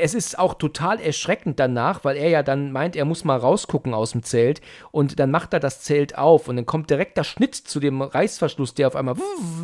es 0.00 0.14
ist 0.14 0.38
auch 0.38 0.54
total 0.54 1.00
erschreckend 1.00 1.58
danach, 1.58 2.04
weil 2.04 2.16
er 2.16 2.28
ja 2.28 2.42
dann 2.42 2.72
meint, 2.72 2.94
er 2.94 3.04
muss 3.04 3.24
mal 3.24 3.38
rausgucken 3.38 3.94
aus 3.94 4.12
dem 4.12 4.22
Zelt 4.22 4.60
und 4.90 5.18
dann 5.18 5.30
macht 5.30 5.52
er 5.52 5.60
das 5.60 5.82
Zelt 5.82 6.16
auf 6.18 6.48
und 6.48 6.56
dann 6.56 6.66
kommt 6.66 6.90
direkt 6.90 7.16
der 7.16 7.24
Schnitt 7.24 7.54
zu 7.54 7.80
dem 7.80 8.02
Reißverschluss, 8.02 8.74
der 8.74 8.88
auf 8.88 8.96
einmal 8.96 9.16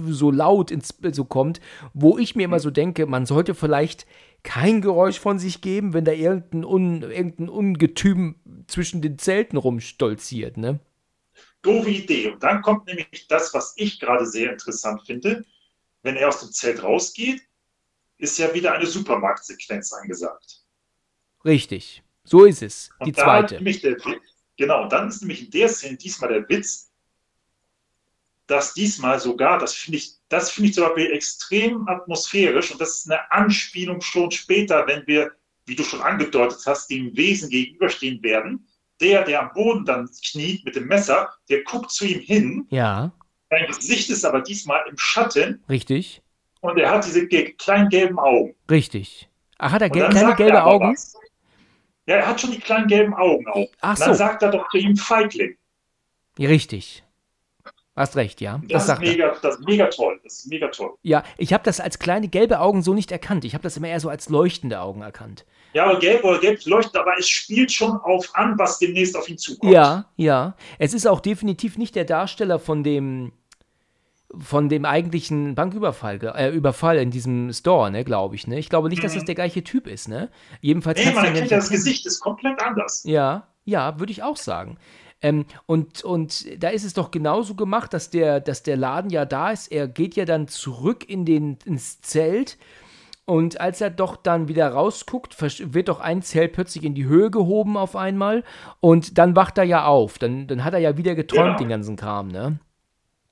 so 0.09 0.31
laut 0.31 0.71
ins 0.71 0.95
so 1.13 1.25
kommt, 1.25 1.61
wo 1.93 2.19
ich 2.19 2.35
mir 2.35 2.45
immer 2.45 2.61
so 2.61 2.71
denke, 2.71 3.07
man 3.07 3.27
sollte 3.27 3.55
vielleicht 3.55 4.07
kein 4.43 4.81
Geräusch 4.81 5.21
von 5.21 5.39
sich 5.39 5.61
geben, 5.61 5.93
wenn 5.93 6.05
da 6.05 6.13
irgendein, 6.13 6.65
Un, 6.65 7.03
irgendein 7.03 7.49
Ungetüm 7.49 8.37
zwischen 8.67 9.03
den 9.03 9.19
Zelten 9.19 9.57
rumstolziert, 9.57 10.57
ne? 10.57 10.81
Doofe 11.63 11.91
Idee. 11.91 12.33
Und 12.33 12.43
dann 12.43 12.61
kommt 12.61 12.87
nämlich 12.87 13.29
das, 13.29 13.55
was 13.55 13.75
ich 13.77 14.01
gerade 14.01 14.27
sehr 14.27 14.51
interessant 14.51 15.03
finde. 15.07 15.45
Wenn 16.03 16.17
er 16.17 16.29
aus 16.29 16.41
dem 16.41 16.51
Zelt 16.51 16.83
rausgeht, 16.83 17.43
ist 18.23 18.39
ja 18.39 18.55
wieder 18.55 18.73
eine 18.73 18.87
Supermarktsequenz 18.87 19.93
angesagt. 19.93 20.63
Richtig. 21.45 22.05
So 22.23 22.45
ist 22.45 22.63
es. 22.63 22.91
Und 23.01 23.09
Die 23.09 23.13
zweite. 23.13 23.61
Der, 23.61 23.97
genau, 24.57 24.89
dann 24.89 25.09
ist 25.09 25.23
nämlich 25.23 25.45
in 25.45 25.51
der 25.51 25.69
Szene 25.69 25.97
diesmal 25.97 26.33
der 26.33 26.49
Witz, 26.49 26.93
dass 28.47 28.75
diesmal 28.75 29.19
sogar, 29.19 29.59
das 29.59 29.75
finde 29.75 29.99
ich, 29.99 30.15
das 30.29 30.53
finde 30.53 30.69
ich 30.69 30.75
zum 30.75 30.85
Beispiel 30.85 31.11
extrem 31.11 31.89
atmosphärisch 31.89 32.71
und 32.71 32.81
das 32.81 32.97
ist 32.97 33.11
eine 33.11 33.31
Anspielung 33.33 34.01
schon 34.01 34.31
später, 34.31 34.87
wenn 34.87 35.05
wir, 35.09 35.33
wie 35.67 35.75
du 35.75 35.83
schon 35.83 36.01
angedeutet 36.01 36.61
hast, 36.65 36.91
dem 36.91 37.17
Wesen 37.17 37.51
gegenüberstehen 37.51 38.23
werden. 38.23 38.69
Der, 39.01 39.25
der 39.25 39.43
am 39.43 39.53
Boden 39.53 39.85
dann 39.85 40.09
kniet 40.31 40.65
mit 40.65 40.77
dem 40.77 40.87
Messer, 40.87 41.33
der 41.49 41.65
guckt 41.65 41.91
zu 41.91 42.05
ihm 42.05 42.21
hin. 42.21 42.67
Ja, 42.71 43.13
Sein 43.51 43.67
Gesicht 43.67 44.11
ist 44.11 44.25
aber 44.25 44.43
diesmal 44.43 44.85
im 44.89 44.97
Schatten 44.97 45.65
richtig. 45.69 46.23
Und 46.63 46.79
er 46.79 46.91
hat 46.91 47.05
diese 47.05 47.27
kleinen 47.29 47.89
gelben 47.91 48.19
Augen. 48.19 48.55
Richtig. 48.71 49.29
Ach, 49.59 49.73
hat 49.73 49.83
er 49.83 49.91
gel 49.91 50.09
kleine 50.09 50.31
er 50.31 50.37
gelbe 50.37 50.63
aber 50.63 50.71
Augen? 50.73 50.93
was. 50.93 51.15
Ja, 52.07 52.17
er 52.17 52.27
hat 52.27 52.41
schon 52.41 52.51
die 52.51 52.59
kleinen 52.59 52.89
gelben 52.89 53.15
Augen 53.15 53.47
auch. 53.49 53.69
Ach 53.81 53.91
Und 53.93 54.01
dann 54.01 54.09
so. 54.09 54.15
sagt 54.15 54.43
er 54.43 54.51
doch 54.51 54.69
zu 54.71 54.79
ihm 54.79 54.97
Feigling. 54.97 55.57
Richtig. 56.39 57.05
Hast 57.95 58.17
recht, 58.17 58.41
ja. 58.41 58.59
Das, 58.63 58.69
Das, 58.71 58.83
ist 58.83 58.87
sagt 58.89 59.03
er. 59.03 59.11
mega, 59.11 59.37
das 59.43 59.57
ist 59.59 59.67
mega 59.67 59.87
toll. 59.89 60.19
Das 60.25 60.33
ist 60.39 60.47
mega 60.47 60.69
toll. 60.69 60.95
Ja, 61.03 61.23
ich 61.37 61.53
habe 61.53 61.63
das 61.63 61.79
als 61.79 61.99
kleine 61.99 62.29
gelbe 62.29 62.59
Augen 62.61 62.83
so 62.83 62.95
nicht 62.95 63.13
erkannt. 63.13 63.45
Ich 63.45 63.53
habe 63.53 63.63
das 63.63 63.77
immer 63.77 63.89
eher 63.89 64.01
so 64.01 64.09
als 64.09 64.31
leuchtende 64.31 64.81
Augen 64.81 65.03
erkannt. 65.03 65.45
Ja, 65.75 65.85
aber 65.85 65.99
gelb 65.99 66.25
oder 66.25 66.41
gelb 66.41 66.65
leuchtet, 66.65 66.97
aber 66.97 67.13
es 67.19 67.29
spielt 67.29 67.71
schon 67.71 67.93
auf 67.99 68.31
an, 68.35 68.59
was 68.59 68.79
demnächst 68.79 69.15
auf 69.17 69.29
ihn 69.29 69.37
zukommt. 69.39 69.73
Ja, 69.73 70.07
ja. 70.17 70.57
Es 70.79 70.95
ist 70.95 71.07
auch 71.07 71.21
definitiv 71.21 71.77
nicht 71.77 71.95
der 71.95 72.05
Darsteller 72.07 72.59
von 72.59 72.83
dem 72.83 73.33
von 74.39 74.69
dem 74.69 74.85
eigentlichen 74.85 75.55
Banküberfall, 75.55 76.19
äh, 76.37 76.51
Überfall 76.51 76.97
in 76.99 77.11
diesem 77.11 77.53
Store, 77.53 77.91
ne, 77.91 78.05
glaube 78.05 78.35
ich, 78.35 78.47
ne? 78.47 78.59
Ich 78.59 78.69
glaube 78.71 78.89
nicht, 78.89 79.05
dass 79.05 79.15
das 79.15 79.25
der 79.25 79.35
gleiche 79.35 79.63
Typ 79.63 79.87
ist, 79.87 80.09
ne? 80.09 80.31
Jedenfalls 80.61 81.05
Nee, 81.05 81.13
man 81.13 81.25
erkennt 81.27 81.51
das. 81.53 81.69
Gesicht 81.71 82.07
ist 82.07 82.21
komplett 82.21 82.63
anders. 82.63 83.05
Ja, 83.05 83.47
ja, 83.65 83.99
würde 83.99 84.13
ich 84.13 84.23
auch 84.23 84.37
sagen. 84.37 84.79
Ähm, 85.21 85.45
und, 85.67 86.03
und 86.03 86.63
da 86.63 86.71
ist 86.71 86.85
es 86.85 86.95
doch 86.95 87.11
genauso 87.11 87.55
gemacht, 87.55 87.93
dass 87.95 88.11
der, 88.11 88.41
dass 88.41 88.63
der 88.63 88.77
Laden 88.77 89.11
ja 89.11 89.25
da 89.25 89.51
ist. 89.51 89.71
Er 89.71 89.87
geht 89.87 90.17
ja 90.17 90.25
dann 90.25 90.49
zurück 90.49 91.09
in 91.09 91.25
den, 91.25 91.59
ins 91.65 92.01
Zelt. 92.01 92.59
Und 93.25 93.61
als 93.61 93.81
er 93.81 93.91
doch 93.91 94.17
dann 94.17 94.49
wieder 94.49 94.69
rausguckt, 94.69 95.37
wird 95.41 95.89
doch 95.89 96.01
ein 96.01 96.23
Zelt 96.23 96.55
plötzlich 96.55 96.83
in 96.85 96.95
die 96.97 97.05
Höhe 97.05 97.31
gehoben 97.31 97.77
auf 97.77 97.95
einmal. 97.95 98.43
Und 98.81 99.17
dann 99.17 99.37
wacht 99.37 99.59
er 99.59 99.65
ja 99.65 99.85
auf. 99.85 100.19
Dann, 100.19 100.49
dann 100.49 100.65
hat 100.65 100.73
er 100.75 100.81
ja 100.81 100.97
wieder 100.97 101.15
geträumt, 101.15 101.47
Genau. 101.51 101.59
den 101.59 101.69
ganzen 101.69 101.97
Kram, 101.97 102.29
ne? 102.29 102.59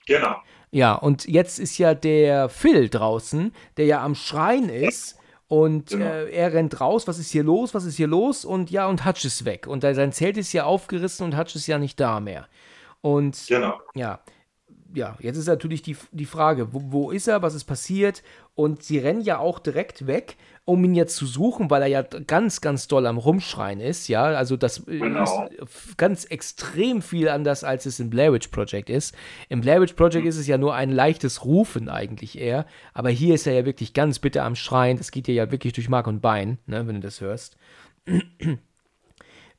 Genau. 0.06 0.36
Ja, 0.72 0.94
und 0.94 1.26
jetzt 1.26 1.58
ist 1.58 1.78
ja 1.78 1.94
der 1.94 2.48
Phil 2.48 2.88
draußen, 2.88 3.52
der 3.76 3.86
ja 3.86 4.04
am 4.04 4.14
Schreien 4.14 4.68
ist. 4.68 5.16
Und 5.48 5.88
Genau. 5.90 6.04
äh, 6.04 6.30
er 6.30 6.52
rennt 6.52 6.80
raus, 6.80 7.08
was 7.08 7.18
ist 7.18 7.30
hier 7.32 7.42
los, 7.42 7.74
was 7.74 7.84
ist 7.84 7.96
hier 7.96 8.06
los? 8.06 8.44
Und 8.44 8.70
ja, 8.70 8.86
und 8.86 9.04
Hutch 9.04 9.24
ist 9.24 9.44
weg. 9.44 9.66
Und 9.66 9.82
sein 9.82 10.12
Zelt 10.12 10.36
ist 10.36 10.52
ja 10.52 10.62
aufgerissen 10.64 11.24
und 11.24 11.36
Hutch 11.36 11.56
ist 11.56 11.66
ja 11.66 11.78
nicht 11.78 11.98
da 11.98 12.20
mehr. 12.20 12.46
Und 13.00 13.46
Genau. 13.48 13.80
ja, 13.94 14.20
ja, 14.94 15.16
jetzt 15.20 15.36
ist 15.36 15.48
natürlich 15.48 15.82
die, 15.82 15.96
die 16.12 16.24
Frage, 16.24 16.72
wo, 16.72 16.80
wo 16.92 17.10
ist 17.10 17.26
er, 17.26 17.42
was 17.42 17.54
ist 17.54 17.64
passiert? 17.64 18.22
Und 18.54 18.84
sie 18.84 18.98
rennen 18.98 19.22
ja 19.22 19.38
auch 19.38 19.58
direkt 19.58 20.06
weg, 20.06 20.36
um 20.64 20.84
ihn 20.84 20.94
jetzt 20.94 21.16
zu 21.16 21.26
suchen, 21.26 21.68
weil 21.70 21.82
er 21.82 21.88
ja 21.88 22.02
ganz, 22.02 22.60
ganz 22.60 22.86
doll 22.86 23.06
am 23.06 23.18
Rumschreien 23.18 23.80
ist, 23.80 24.06
ja. 24.08 24.24
Also 24.24 24.56
das 24.56 24.86
äh, 24.86 24.98
Genau. 24.98 25.22
ist 25.24 25.60
f- 25.62 25.94
ganz 25.96 26.24
extrem 26.26 27.02
viel 27.02 27.28
anders, 27.28 27.64
als 27.64 27.86
es 27.86 27.98
im 27.98 28.08
Blair 28.10 28.32
Witch 28.32 28.48
Project 28.48 28.88
ist. 28.88 29.14
Im 29.48 29.62
Blair 29.62 29.80
Witch 29.80 29.94
Project 29.94 30.26
ist 30.26 30.36
es 30.36 30.46
ja 30.46 30.58
nur 30.58 30.74
ein 30.74 30.90
leichtes 30.90 31.44
Rufen 31.44 31.88
eigentlich 31.88 32.38
eher, 32.38 32.66
aber 32.94 33.10
hier 33.10 33.34
ist 33.34 33.46
er 33.46 33.54
ja 33.54 33.64
wirklich 33.64 33.94
ganz 33.94 34.18
bitter 34.20 34.44
am 34.44 34.54
Schreien. 34.54 34.96
Das 34.98 35.10
geht 35.10 35.26
dir 35.26 35.34
ja 35.34 35.50
wirklich 35.50 35.72
durch 35.72 35.88
Mark 35.88 36.06
und 36.06 36.20
Bein, 36.20 36.58
ne, 36.66 36.86
wenn 36.86 36.96
du 36.96 37.00
das 37.00 37.20
hörst. 37.20 37.56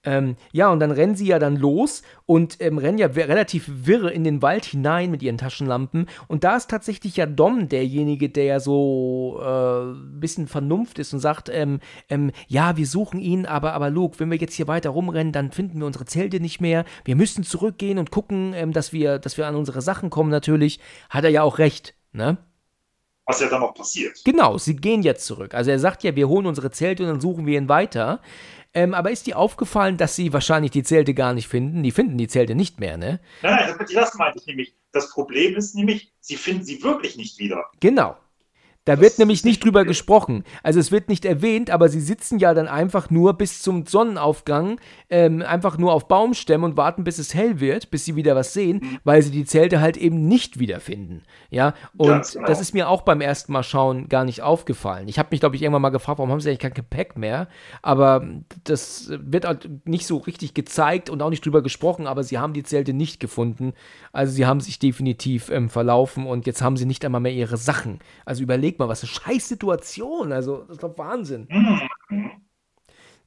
Ähm, 0.03 0.35
ja, 0.51 0.69
und 0.71 0.79
dann 0.79 0.89
rennen 0.89 1.15
sie 1.15 1.27
ja 1.27 1.37
dann 1.37 1.55
los 1.55 2.01
und 2.25 2.57
ähm, 2.59 2.79
rennen 2.79 2.97
ja 2.97 3.07
relativ 3.07 3.69
wirre 3.69 4.11
in 4.11 4.23
den 4.23 4.41
Wald 4.41 4.65
hinein 4.65 5.11
mit 5.11 5.21
ihren 5.21 5.37
Taschenlampen. 5.37 6.07
Und 6.27 6.43
da 6.43 6.57
ist 6.57 6.71
tatsächlich 6.71 7.17
ja 7.17 7.27
Dom 7.27 7.69
derjenige, 7.69 8.29
der 8.29 8.45
ja 8.45 8.59
so 8.59 9.39
äh, 9.43 9.91
ein 9.91 10.19
bisschen 10.19 10.47
Vernunft 10.47 10.97
ist 10.97 11.13
und 11.13 11.19
sagt, 11.19 11.49
ähm, 11.49 11.79
ähm, 12.09 12.31
ja, 12.47 12.77
wir 12.77 12.87
suchen 12.87 13.19
ihn, 13.19 13.45
aber, 13.45 13.73
aber 13.73 13.91
Luke, 13.91 14.19
wenn 14.19 14.31
wir 14.31 14.37
jetzt 14.37 14.55
hier 14.55 14.67
weiter 14.67 14.89
rumrennen, 14.89 15.33
dann 15.33 15.51
finden 15.51 15.79
wir 15.79 15.85
unsere 15.85 16.05
Zelte 16.05 16.39
nicht 16.39 16.61
mehr. 16.61 16.83
Wir 17.05 17.15
müssen 17.15 17.43
zurückgehen 17.43 17.99
und 17.99 18.09
gucken, 18.09 18.53
ähm, 18.55 18.73
dass, 18.73 18.93
wir, 18.93 19.19
dass 19.19 19.37
wir 19.37 19.45
an 19.45 19.55
unsere 19.55 19.81
Sachen 19.83 20.09
kommen 20.09 20.31
natürlich. 20.31 20.79
Hat 21.11 21.25
er 21.25 21.29
ja 21.29 21.43
auch 21.43 21.59
recht, 21.59 21.93
ne? 22.11 22.37
Was 23.27 23.39
ja 23.39 23.47
dann 23.47 23.61
noch 23.61 23.75
passiert. 23.75 24.19
Genau, 24.25 24.57
sie 24.57 24.75
gehen 24.75 25.03
jetzt 25.03 25.25
zurück. 25.25 25.53
Also 25.53 25.69
er 25.69 25.79
sagt 25.79 26.03
ja, 26.03 26.15
wir 26.15 26.27
holen 26.27 26.47
unsere 26.47 26.71
Zelte 26.71 27.03
und 27.03 27.09
dann 27.09 27.21
suchen 27.21 27.45
wir 27.45 27.57
ihn 27.57 27.69
weiter. 27.69 28.19
Ähm, 28.73 28.93
aber 28.93 29.11
ist 29.11 29.27
dir 29.27 29.37
aufgefallen, 29.37 29.97
dass 29.97 30.15
sie 30.15 30.31
wahrscheinlich 30.31 30.71
die 30.71 30.83
Zelte 30.83 31.13
gar 31.13 31.33
nicht 31.33 31.47
finden? 31.47 31.83
Die 31.83 31.91
finden 31.91 32.17
die 32.17 32.27
Zelte 32.27 32.55
nicht 32.55 32.79
mehr, 32.79 32.97
ne? 32.97 33.19
Nein, 33.41 33.55
nein, 33.55 33.75
das, 33.77 33.91
das 33.91 34.13
meinte 34.15 34.39
ich 34.39 34.45
nämlich. 34.45 34.75
Das 34.93 35.09
Problem 35.09 35.55
ist 35.55 35.75
nämlich, 35.75 36.13
sie 36.19 36.35
finden 36.35 36.63
sie 36.63 36.81
wirklich 36.83 37.17
nicht 37.17 37.39
wieder. 37.39 37.65
Genau. 37.79 38.17
Da 38.85 38.93
Das 38.95 39.01
wird 39.01 39.19
nämlich 39.19 39.43
nicht 39.43 39.63
drüber 39.63 39.85
gesprochen. 39.85 40.43
Also 40.63 40.79
es 40.79 40.91
wird 40.91 41.07
nicht 41.07 41.23
erwähnt, 41.23 41.69
aber 41.69 41.87
sie 41.87 42.01
sitzen 42.01 42.39
ja 42.39 42.55
dann 42.55 42.67
einfach 42.67 43.11
nur 43.11 43.33
bis 43.33 43.61
zum 43.61 43.85
Sonnenaufgang, 43.85 44.79
ähm, 45.09 45.43
einfach 45.43 45.77
nur 45.77 45.93
auf 45.93 46.07
Baumstämmen 46.07 46.71
und 46.71 46.77
warten, 46.77 47.03
bis 47.03 47.19
es 47.19 47.35
hell 47.35 47.59
wird, 47.59 47.91
bis 47.91 48.05
sie 48.05 48.15
wieder 48.15 48.35
was 48.35 48.53
sehen, 48.53 48.79
Mhm. 48.81 48.97
weil 49.03 49.21
sie 49.21 49.29
die 49.29 49.45
Zelte 49.45 49.81
halt 49.81 49.97
eben 49.97 50.27
nicht 50.27 50.57
wiederfinden. 50.57 51.21
Ja, 51.51 51.75
und 51.95 52.07
Ganz 52.07 52.33
genau. 52.33 52.47
das 52.47 52.59
ist 52.59 52.73
mir 52.73 52.89
auch 52.89 53.01
beim 53.03 53.21
ersten 53.21 53.51
Mal 53.53 53.61
schauen 53.61 54.09
gar 54.09 54.25
nicht 54.25 54.41
aufgefallen. 54.41 55.07
Ich 55.07 55.19
habe 55.19 55.29
mich, 55.31 55.41
glaube 55.41 55.55
ich, 55.55 55.61
irgendwann 55.61 55.83
mal 55.83 55.89
gefragt, 55.89 56.17
warum 56.17 56.31
haben 56.31 56.39
sie 56.41 56.49
eigentlich 56.49 56.59
kein 56.59 56.73
Gepäck 56.73 57.17
mehr? 57.17 57.49
Aber 57.83 58.25
das 58.63 59.11
wird 59.11 59.45
halt 59.45 59.69
nicht 59.87 60.07
so 60.07 60.17
richtig 60.17 60.55
gezeigt 60.55 61.09
und 61.11 61.21
auch 61.21 61.29
nicht 61.29 61.45
drüber 61.45 61.61
gesprochen, 61.61 62.07
aber 62.07 62.23
sie 62.23 62.39
haben 62.39 62.53
die 62.53 62.63
Zelte 62.63 62.93
nicht 62.93 63.19
gefunden. 63.19 63.73
Also 64.11 64.33
sie 64.33 64.47
haben 64.47 64.59
sich 64.59 64.79
definitiv 64.79 65.49
ähm, 65.51 65.69
verlaufen 65.69 66.25
und 66.25 66.47
jetzt 66.47 66.63
haben 66.63 66.77
sie 66.77 66.85
nicht 66.85 67.05
einmal 67.05 67.21
mehr 67.21 67.33
ihre 67.33 67.57
Sachen. 67.57 67.99
Also 68.25 68.41
überleg 68.71 68.79
mal, 68.79 68.89
was 68.89 69.03
eine 69.03 69.09
scheiß 69.09 69.47
Situation. 69.47 70.31
Also 70.31 70.59
das 70.61 70.77
ist 70.77 70.83
doch 70.83 70.97
Wahnsinn. 70.97 71.47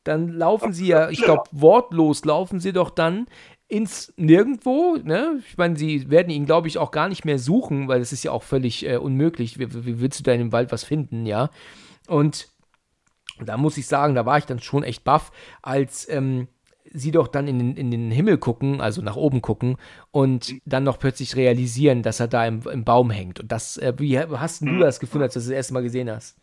Dann 0.05 0.28
laufen 0.28 0.72
sie 0.72 0.88
ja, 0.88 1.09
ich 1.09 1.22
glaube, 1.22 1.45
wortlos 1.53 2.24
laufen 2.24 2.61
sie 2.61 2.72
doch 2.72 2.90
dann 2.90 3.26
ins 3.68 4.12
Nirgendwo, 4.16 4.99
ne? 5.03 5.40
Ich 5.49 5.57
meine, 5.57 5.76
sie 5.76 6.11
werden 6.11 6.30
ihn, 6.30 6.45
glaube 6.45 6.68
ich, 6.68 6.76
auch 6.76 6.90
gar 6.90 7.09
nicht 7.09 7.24
mehr 7.24 7.38
suchen, 7.38 7.88
weil 7.88 8.03
es 8.03 8.12
ist 8.12 8.22
ja 8.22 8.30
auch 8.30 8.42
völlig 8.42 8.86
äh, 8.86 8.99
unmöglich. 8.99 9.59
Wie, 9.59 9.86
wie 9.86 10.01
willst 10.01 10.20
du 10.20 10.24
da 10.24 10.32
in 10.32 10.40
dem 10.40 10.53
Wald 10.53 10.70
was 10.70 10.84
finden, 10.84 11.24
ja? 11.24 11.49
Und 12.07 12.49
da 13.40 13.57
muss 13.57 13.78
ich 13.78 13.86
sagen, 13.86 14.14
da 14.14 14.26
war 14.26 14.36
ich 14.36 14.45
dann 14.45 14.61
schon 14.61 14.84
echt 14.84 15.03
baff, 15.03 15.32
als 15.62 16.07
ähm, 16.11 16.49
sie 16.95 17.11
doch 17.11 17.28
dann 17.28 17.49
in 17.49 17.59
den, 17.59 17.76
in 17.76 17.90
den 17.90 18.11
Himmel 18.11 18.38
gucken, 18.38 18.80
also 18.80 19.03
nach 19.03 19.16
oben 19.16 19.42
gucken 19.42 19.76
und 20.12 20.55
dann 20.64 20.84
noch 20.84 20.99
plötzlich 20.99 21.36
realisieren, 21.36 22.03
dass 22.03 22.20
er 22.20 22.28
da 22.28 22.47
im, 22.47 22.62
im 22.62 22.84
Baum 22.84 23.11
hängt. 23.11 23.40
Und 23.40 23.53
das, 23.53 23.76
äh, 23.76 23.92
wie 23.99 24.18
hast 24.18 24.62
du 24.62 24.78
das 24.78 25.01
gefunden, 25.01 25.24
als 25.24 25.34
du 25.34 25.40
das, 25.40 25.49
das 25.49 25.55
erste 25.55 25.74
Mal 25.74 25.82
gesehen 25.82 26.11
hast? 26.11 26.36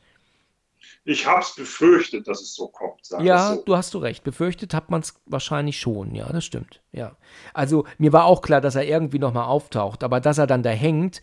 Ich 1.04 1.26
habe 1.26 1.42
es 1.42 1.56
befürchtet, 1.56 2.28
dass 2.28 2.42
es 2.42 2.54
so 2.54 2.68
kommt. 2.68 3.04
Sag 3.04 3.22
Ja, 3.24 3.56
so. 3.56 3.64
du 3.64 3.76
hast 3.76 3.94
du 3.94 3.98
recht. 3.98 4.24
Befürchtet 4.24 4.74
hat 4.74 4.92
man 4.92 5.02
es 5.02 5.20
wahrscheinlich 5.26 5.80
schon. 5.80 6.14
Ja, 6.14 6.32
das 6.32 6.46
stimmt. 6.46 6.82
Ja. 6.92 7.18
Also 7.54 7.86
mir 7.98 8.14
war 8.14 8.26
auch 8.26 8.42
klar, 8.42 8.62
dass 8.62 8.76
er 8.76 8.86
irgendwie 8.86 9.20
nochmal 9.20 9.46
auftaucht, 9.46 10.04
aber 10.04 10.20
dass 10.20 10.38
er 10.38 10.48
dann 10.48 10.64
da 10.64 10.70
hängt, 10.70 11.22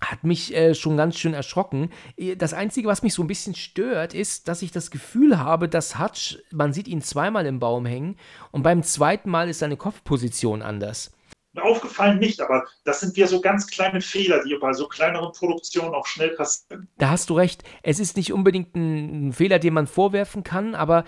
hat 0.00 0.24
mich 0.24 0.54
äh, 0.54 0.74
schon 0.74 0.96
ganz 0.96 1.18
schön 1.18 1.34
erschrocken. 1.34 1.90
Äh, 2.16 2.36
Das 2.36 2.54
Einzige, 2.54 2.88
was 2.88 3.02
mich 3.02 3.14
so 3.14 3.22
ein 3.22 3.28
bisschen 3.28 3.54
stört, 3.54 4.14
ist, 4.14 4.48
dass 4.48 4.62
ich 4.62 4.70
das 4.70 4.90
Gefühl 4.90 5.38
habe, 5.38 5.68
dass 5.68 5.98
Hutch, 5.98 6.38
man 6.52 6.72
sieht 6.72 6.88
ihn 6.88 7.02
zweimal 7.02 7.46
im 7.46 7.58
Baum 7.58 7.86
hängen 7.86 8.16
und 8.50 8.62
beim 8.62 8.82
zweiten 8.82 9.30
Mal 9.30 9.48
ist 9.48 9.58
seine 9.60 9.76
Kopfposition 9.76 10.62
anders. 10.62 11.12
Aufgefallen 11.60 12.18
nicht, 12.18 12.40
aber 12.40 12.64
das 12.84 13.00
sind 13.00 13.16
ja 13.16 13.26
so 13.26 13.40
ganz 13.40 13.66
kleine 13.66 14.00
Fehler, 14.00 14.42
die 14.44 14.56
bei 14.60 14.72
so 14.72 14.88
kleineren 14.88 15.32
Produktionen 15.32 15.94
auch 15.94 16.06
schnell 16.06 16.30
passieren. 16.30 16.88
Da 16.98 17.10
hast 17.10 17.30
du 17.30 17.34
recht. 17.34 17.62
Es 17.82 18.00
ist 18.00 18.16
nicht 18.16 18.32
unbedingt 18.32 18.74
ein, 18.76 19.32
Fehler, 19.32 19.58
den 19.58 19.74
man 19.74 19.86
vorwerfen 19.86 20.42
kann, 20.42 20.74
aber 20.74 21.04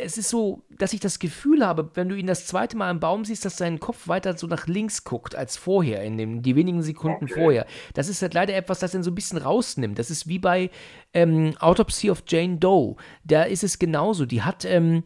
es 0.00 0.18
ist 0.18 0.28
so, 0.28 0.62
dass 0.70 0.92
ich 0.92 1.00
das 1.00 1.18
Gefühl 1.18 1.66
habe, 1.66 1.90
wenn 1.94 2.08
du 2.08 2.14
ihn 2.16 2.26
das 2.26 2.46
zweite 2.46 2.76
Mal 2.76 2.90
im 2.90 3.00
Baum 3.00 3.24
siehst, 3.24 3.44
dass 3.44 3.56
sein 3.56 3.80
Kopf 3.80 4.08
weiter 4.08 4.36
so 4.36 4.46
nach 4.46 4.66
links 4.66 5.04
guckt 5.04 5.34
als 5.36 5.56
vorher, 5.56 6.02
in 6.02 6.16
den, 6.16 6.42
die 6.42 6.56
wenigen 6.56 6.82
Sekunden 6.82 7.24
Okay. 7.24 7.34
vorher. 7.34 7.66
Das 7.94 8.08
ist 8.08 8.22
halt 8.22 8.34
leider 8.34 8.54
etwas, 8.54 8.78
das 8.78 8.94
ihn 8.94 9.02
so 9.02 9.10
ein 9.10 9.14
bisschen 9.14 9.38
rausnimmt. 9.38 9.98
Das 9.98 10.10
ist 10.10 10.26
wie 10.26 10.38
bei 10.38 10.70
ähm, 11.12 11.54
Autopsy 11.60 12.10
of 12.10 12.24
Jane 12.26 12.58
Doe. 12.58 12.96
Da 13.24 13.44
ist 13.44 13.64
es 13.64 13.78
genauso. 13.78 14.26
Die 14.26 14.42
hat. 14.42 14.64
Ähm, 14.64 15.04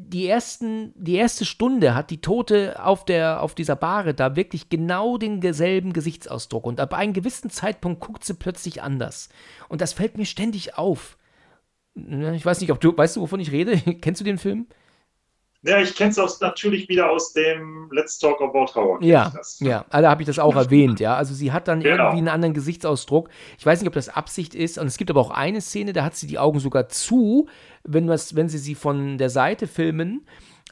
die, 0.00 0.28
ersten, 0.28 0.92
die 0.94 1.16
erste 1.16 1.44
Stunde 1.44 1.94
hat 1.94 2.10
die 2.10 2.20
Tote 2.20 2.82
auf, 2.84 3.04
der, 3.04 3.42
auf 3.42 3.54
dieser 3.54 3.74
Bahre 3.74 4.14
da 4.14 4.36
wirklich 4.36 4.68
genau 4.68 5.18
den 5.18 5.40
selben 5.52 5.92
Gesichtsausdruck. 5.92 6.64
Und 6.64 6.78
ab 6.78 6.94
einem 6.94 7.12
gewissen 7.12 7.50
Zeitpunkt 7.50 8.00
guckt 8.00 8.24
sie 8.24 8.34
plötzlich 8.34 8.80
anders. 8.82 9.28
Und 9.68 9.80
das 9.80 9.92
fällt 9.92 10.16
mir 10.16 10.24
ständig 10.24 10.78
auf. 10.78 11.18
Ich 11.94 12.46
weiß 12.46 12.60
nicht, 12.60 12.70
ob 12.70 12.80
du, 12.80 12.96
weißt 12.96 13.16
du, 13.16 13.22
wovon 13.22 13.40
ich 13.40 13.50
rede? 13.50 13.76
Kennst 14.00 14.20
du 14.20 14.24
den 14.24 14.38
Film? 14.38 14.68
Ja, 15.62 15.80
ich 15.80 15.94
kenne 15.96 16.10
es 16.10 16.40
natürlich 16.40 16.88
wieder 16.88 17.10
aus 17.10 17.32
dem 17.32 17.90
Let's 17.90 18.18
Talk 18.18 18.40
About 18.40 18.74
Howard. 18.76 19.02
Ja, 19.02 19.32
ja, 19.58 19.84
also 19.90 20.02
da 20.02 20.10
habe 20.10 20.22
ich 20.22 20.26
das 20.26 20.38
auch 20.38 20.54
erwähnt, 20.54 21.00
ja. 21.00 21.16
Also 21.16 21.34
sie 21.34 21.50
hat 21.50 21.66
dann 21.66 21.80
Genau. 21.80 22.04
irgendwie 22.04 22.18
einen 22.18 22.28
anderen 22.28 22.54
Gesichtsausdruck. 22.54 23.28
Ich 23.58 23.66
weiß 23.66 23.80
nicht, 23.80 23.88
ob 23.88 23.94
das 23.94 24.08
Absicht 24.08 24.54
ist. 24.54 24.78
Und 24.78 24.86
es 24.86 24.96
gibt 24.98 25.10
aber 25.10 25.20
auch 25.20 25.30
eine 25.32 25.60
Szene, 25.60 25.92
da 25.92 26.04
hat 26.04 26.14
sie 26.14 26.28
die 26.28 26.38
Augen 26.38 26.60
sogar 26.60 26.88
zu, 26.88 27.48
wenn, 27.82 28.08
was, 28.08 28.36
wenn 28.36 28.48
sie 28.48 28.58
sie 28.58 28.76
von 28.76 29.18
der 29.18 29.30
Seite 29.30 29.66
filmen, 29.66 30.24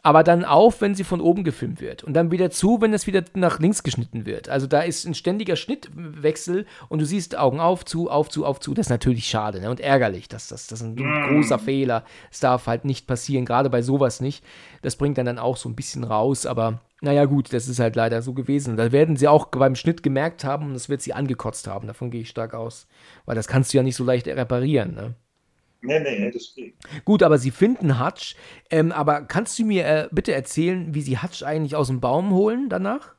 aber 0.06 0.22
dann 0.22 0.44
auf, 0.44 0.82
wenn 0.82 0.94
sie 0.94 1.02
von 1.02 1.20
oben 1.20 1.42
gefilmt 1.42 1.80
wird. 1.80 2.04
Und 2.04 2.14
dann 2.14 2.30
wieder 2.30 2.48
zu, 2.52 2.80
wenn 2.80 2.94
es 2.94 3.08
wieder 3.08 3.24
nach 3.34 3.58
links 3.58 3.82
geschnitten 3.82 4.24
wird. 4.24 4.48
Also 4.48 4.68
da 4.68 4.82
ist 4.82 5.04
ein 5.04 5.14
ständiger 5.14 5.56
Schnittwechsel 5.56 6.64
und 6.88 7.00
du 7.00 7.04
siehst 7.04 7.36
Augen 7.36 7.58
auf, 7.58 7.84
zu, 7.84 8.08
auf, 8.08 8.28
zu, 8.28 8.46
auf, 8.46 8.60
zu. 8.60 8.72
Das 8.72 8.86
ist 8.86 8.90
natürlich 8.90 9.26
schade 9.26 9.60
ne? 9.60 9.68
und 9.68 9.80
ärgerlich. 9.80 10.28
Das, 10.28 10.46
das, 10.46 10.68
das 10.68 10.80
ist 10.80 10.86
ein 10.86 10.94
großer 10.94 11.58
Fehler. 11.58 12.04
Es 12.30 12.38
darf 12.38 12.68
halt 12.68 12.84
nicht 12.84 13.08
passieren, 13.08 13.44
gerade 13.44 13.68
bei 13.68 13.82
sowas 13.82 14.20
nicht. 14.20 14.44
Das 14.80 14.94
bringt 14.94 15.18
dann, 15.18 15.26
dann 15.26 15.40
auch 15.40 15.56
so 15.56 15.68
ein 15.68 15.74
bisschen 15.74 16.04
raus, 16.04 16.46
aber 16.46 16.82
naja, 17.00 17.24
gut, 17.24 17.52
das 17.52 17.66
ist 17.66 17.80
halt 17.80 17.96
leider 17.96 18.22
so 18.22 18.32
gewesen. 18.32 18.76
Da 18.76 18.92
werden 18.92 19.16
sie 19.16 19.26
auch 19.26 19.46
beim 19.46 19.74
Schnitt 19.74 20.04
gemerkt 20.04 20.44
haben 20.44 20.66
und 20.66 20.74
das 20.74 20.88
wird 20.88 21.02
sie 21.02 21.14
angekotzt 21.14 21.66
haben. 21.66 21.88
Davon 21.88 22.12
gehe 22.12 22.20
ich 22.20 22.28
stark 22.28 22.54
aus. 22.54 22.86
Weil 23.24 23.34
das 23.34 23.48
kannst 23.48 23.72
du 23.72 23.78
ja 23.78 23.82
nicht 23.82 23.96
so 23.96 24.04
leicht 24.04 24.28
reparieren, 24.28 24.94
ne? 24.94 25.14
Nee, 25.86 26.00
nee, 26.00 26.30
deswegen. 26.30 26.74
Gut, 27.04 27.22
aber 27.22 27.38
sie 27.38 27.50
finden 27.50 28.04
Hutch. 28.04 28.36
Ähm, 28.70 28.92
aber 28.92 29.22
kannst 29.22 29.58
du 29.58 29.64
mir 29.64 29.86
äh, 29.86 30.08
bitte 30.10 30.32
erzählen, 30.32 30.94
wie 30.94 31.02
sie 31.02 31.18
Hutch 31.18 31.42
eigentlich 31.42 31.76
aus 31.76 31.88
dem 31.88 32.00
Baum 32.00 32.32
holen 32.32 32.68
danach? 32.68 33.14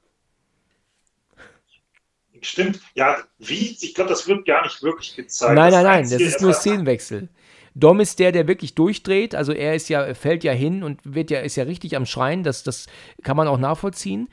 Stimmt. 2.42 2.80
Ja, 2.94 3.18
wie? 3.40 3.78
Ich 3.82 3.94
glaube, 3.96 4.10
das 4.10 4.28
wird 4.28 4.46
gar 4.46 4.64
nicht 4.64 4.82
wirklich 4.84 5.16
gezeigt. 5.16 5.56
Nein, 5.56 5.72
Das 5.72 5.84
nein, 5.84 5.84
nein, 5.84 6.04
das 6.04 6.14
Einzige, 6.14 6.30
ist 6.30 6.42
nur 6.42 6.54
Szenenwechsel. 6.54 7.30
Dom 7.74 8.00
ist 8.00 8.20
der, 8.20 8.32
der 8.32 8.48
wirklich 8.48 8.74
durchdreht. 8.74 9.36
Also 9.36 9.54
er 9.54 9.76
ist 9.76 9.90
ja, 9.90 10.14
fällt 10.16 10.44
ja 10.44 10.52
hin 10.52 10.84
und 10.84 11.00
wird 11.04 11.30
ja, 11.30 11.40
ist 11.42 11.56
ja 11.56 11.64
richtig 11.64 11.96
am 11.96 12.06
Schreien. 12.06 12.44
Das, 12.44 12.64
das 12.64 12.88
kann 13.24 13.38
man 13.38 13.48
auch 13.48 13.60
nachvollziehen. 13.60 14.30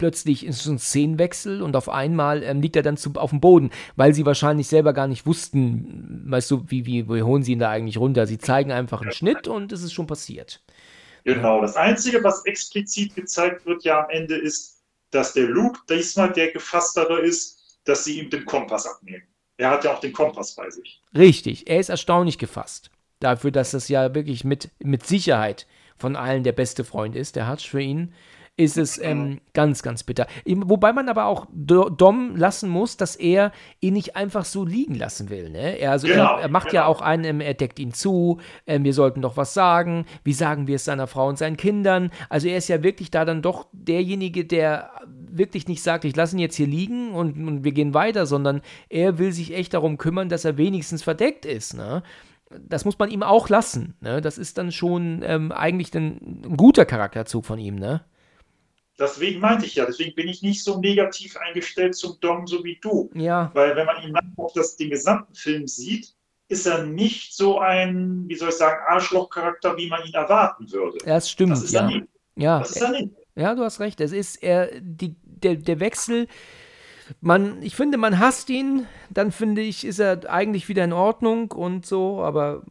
Plötzlich 0.00 0.46
ist 0.46 0.62
es 0.62 0.66
ein 0.66 0.78
Szenenwechsel 0.78 1.60
und 1.60 1.76
auf 1.76 1.90
einmal 1.90 2.42
ähm, 2.42 2.62
liegt 2.62 2.74
er 2.74 2.80
dann 2.82 2.96
zu, 2.96 3.12
auf 3.16 3.28
dem 3.28 3.40
Boden, 3.40 3.68
weil 3.96 4.14
sie 4.14 4.24
wahrscheinlich 4.24 4.66
selber 4.66 4.94
gar 4.94 5.06
nicht 5.06 5.26
wussten, 5.26 6.22
weißt 6.24 6.50
du, 6.50 6.64
wie, 6.68 6.86
wie, 6.86 7.06
wie 7.06 7.22
holen 7.22 7.42
sie 7.42 7.52
ihn 7.52 7.58
da 7.58 7.68
eigentlich 7.68 7.98
runter. 7.98 8.26
Sie 8.26 8.38
zeigen 8.38 8.72
einfach 8.72 9.02
einen 9.02 9.12
Schnitt 9.12 9.46
und 9.46 9.72
es 9.72 9.82
ist 9.82 9.92
schon 9.92 10.06
passiert. 10.06 10.62
Genau. 11.24 11.60
Das 11.60 11.76
Einzige, 11.76 12.24
was 12.24 12.46
explizit 12.46 13.14
gezeigt 13.14 13.66
wird 13.66 13.84
ja 13.84 14.02
am 14.02 14.08
Ende, 14.08 14.36
ist, 14.36 14.82
dass 15.10 15.34
der 15.34 15.48
Luke 15.48 15.78
diesmal 15.90 16.32
der 16.32 16.50
Gefasstere 16.50 17.20
ist, 17.20 17.78
dass 17.84 18.04
sie 18.04 18.20
ihm 18.20 18.30
den 18.30 18.46
Kompass 18.46 18.86
abnehmen. 18.86 19.24
Er 19.58 19.68
hat 19.68 19.84
ja 19.84 19.92
auch 19.92 20.00
den 20.00 20.14
Kompass 20.14 20.54
bei 20.54 20.70
sich. 20.70 21.02
Richtig, 21.14 21.68
er 21.68 21.78
ist 21.78 21.90
erstaunlich 21.90 22.38
gefasst. 22.38 22.90
Dafür, 23.18 23.50
dass 23.50 23.72
das 23.72 23.90
ja 23.90 24.14
wirklich 24.14 24.44
mit, 24.44 24.70
mit 24.78 25.06
Sicherheit 25.06 25.66
von 25.98 26.16
allen 26.16 26.42
der 26.42 26.52
beste 26.52 26.84
Freund 26.84 27.16
ist, 27.16 27.36
der 27.36 27.52
Hutch 27.52 27.68
für 27.68 27.82
ihn, 27.82 28.14
ist 28.56 28.76
es 28.76 28.98
ähm, 28.98 29.40
ganz, 29.54 29.82
ganz 29.82 30.02
bitter. 30.02 30.26
Wobei 30.44 30.92
man 30.92 31.08
aber 31.08 31.24
auch 31.24 31.46
Do- 31.50 31.88
Dom 31.88 32.36
lassen 32.36 32.68
muss, 32.68 32.98
dass 32.98 33.16
er 33.16 33.52
ihn 33.80 33.94
nicht 33.94 34.16
einfach 34.16 34.44
so 34.44 34.66
liegen 34.66 34.94
lassen 34.96 35.30
will. 35.30 35.48
Ne? 35.48 35.78
Er, 35.78 35.92
also 35.92 36.06
Genau, 36.06 36.36
er, 36.36 36.42
er 36.42 36.48
macht 36.50 36.74
ja 36.74 36.82
genau. 36.82 36.92
auch 36.92 37.00
einen, 37.00 37.24
ähm, 37.24 37.40
er 37.40 37.54
deckt 37.54 37.78
ihn 37.78 37.94
zu, 37.94 38.38
ähm, 38.66 38.84
wir 38.84 38.92
sollten 38.92 39.22
doch 39.22 39.38
was 39.38 39.54
sagen, 39.54 40.04
wie 40.24 40.34
sagen 40.34 40.66
wir 40.66 40.76
es 40.76 40.84
seiner 40.84 41.06
Frau 41.06 41.26
und 41.28 41.38
seinen 41.38 41.56
Kindern. 41.56 42.10
Also 42.28 42.48
er 42.48 42.58
ist 42.58 42.68
ja 42.68 42.82
wirklich 42.82 43.10
da 43.10 43.24
dann 43.24 43.40
doch 43.40 43.66
derjenige, 43.72 44.44
der 44.44 44.90
wirklich 45.06 45.66
nicht 45.66 45.82
sagt, 45.82 46.04
ich 46.04 46.14
lasse 46.14 46.36
ihn 46.36 46.40
jetzt 46.40 46.56
hier 46.56 46.66
liegen 46.66 47.12
und, 47.14 47.36
und 47.48 47.64
wir 47.64 47.72
gehen 47.72 47.94
weiter, 47.94 48.26
sondern 48.26 48.60
er 48.90 49.18
will 49.18 49.32
sich 49.32 49.54
echt 49.54 49.72
darum 49.72 49.96
kümmern, 49.96 50.28
dass 50.28 50.44
er 50.44 50.58
wenigstens 50.58 51.02
verdeckt 51.02 51.46
ist. 51.46 51.72
Ne? 51.74 52.02
Das 52.68 52.84
muss 52.84 52.98
man 52.98 53.10
ihm 53.10 53.22
auch 53.22 53.48
lassen. 53.48 53.94
Ne? 54.02 54.20
Das 54.20 54.36
ist 54.36 54.58
dann 54.58 54.70
schon 54.70 55.22
ähm, 55.24 55.50
eigentlich 55.50 55.94
ein, 55.94 56.42
ein 56.44 56.56
guter 56.58 56.84
Charakterzug 56.84 57.46
von 57.46 57.58
ihm. 57.58 57.76
Ne? 57.76 58.02
Deswegen 59.00 59.40
meinte 59.40 59.64
ich 59.64 59.76
ja, 59.76 59.86
deswegen 59.86 60.14
bin 60.14 60.28
ich 60.28 60.42
nicht 60.42 60.62
so 60.62 60.78
negativ 60.78 61.36
eingestellt 61.38 61.96
zum 61.96 62.18
Dom, 62.20 62.46
so 62.46 62.62
wie 62.62 62.78
du. 62.80 63.10
Ja, 63.14 63.50
Weil 63.54 63.74
wenn 63.74 63.86
man 63.86 64.02
ihn 64.02 64.14
auf 64.36 64.52
das, 64.52 64.76
den 64.76 64.90
gesamten 64.90 65.34
Film 65.34 65.66
sieht, 65.66 66.14
ist 66.48 66.66
er 66.66 66.84
nicht 66.84 67.34
so 67.34 67.60
ein, 67.60 68.24
wie 68.28 68.36
soll 68.36 68.50
ich 68.50 68.56
sagen, 68.56 68.78
Arschlochcharakter, 68.88 69.76
wie 69.76 69.88
man 69.88 70.04
ihn 70.04 70.14
erwarten 70.14 70.70
würde. 70.70 70.98
das 71.04 71.30
stimmt. 71.30 71.52
Das 71.52 71.62
ist 71.62 71.74
er 71.74 71.82
ja. 71.82 71.86
nicht. 71.86 72.06
Ja, 72.36 72.58
Das 72.58 72.70
ist 72.72 72.82
er 72.82 72.90
nicht. 72.90 73.14
Ja, 73.36 73.54
du 73.54 73.62
hast 73.62 73.80
recht. 73.80 74.00
Es 74.00 74.12
ist 74.12 74.42
er, 74.42 74.80
die, 74.80 75.14
der, 75.22 75.54
der 75.54 75.80
Wechsel. 75.80 76.26
Man, 77.20 77.62
ich 77.62 77.76
finde, 77.76 77.98
man 77.98 78.18
hasst 78.18 78.50
ihn, 78.50 78.86
dann 79.10 79.32
finde 79.32 79.62
ich, 79.62 79.84
ist 79.86 79.98
er 79.98 80.30
eigentlich 80.30 80.68
wieder 80.68 80.84
in 80.84 80.92
Ordnung 80.92 81.50
und 81.52 81.84
so, 81.84 82.22
aber, 82.22 82.62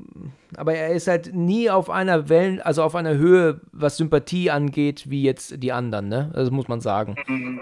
aber 0.55 0.75
er 0.75 0.89
ist 0.89 1.07
halt 1.07 1.33
nie 1.33 1.69
auf 1.69 1.89
einer 1.89 2.29
Wellen, 2.29 2.61
also 2.61 2.83
auf 2.83 2.95
einer 2.95 3.15
Höhe, 3.15 3.61
was 3.71 3.97
Sympathie 3.97 4.51
angeht, 4.51 5.09
wie 5.09 5.23
jetzt 5.23 5.61
die 5.61 5.71
anderen, 5.71 6.09
ne? 6.09 6.31
Das 6.33 6.51
muss 6.51 6.67
man 6.67 6.81
sagen. 6.81 7.15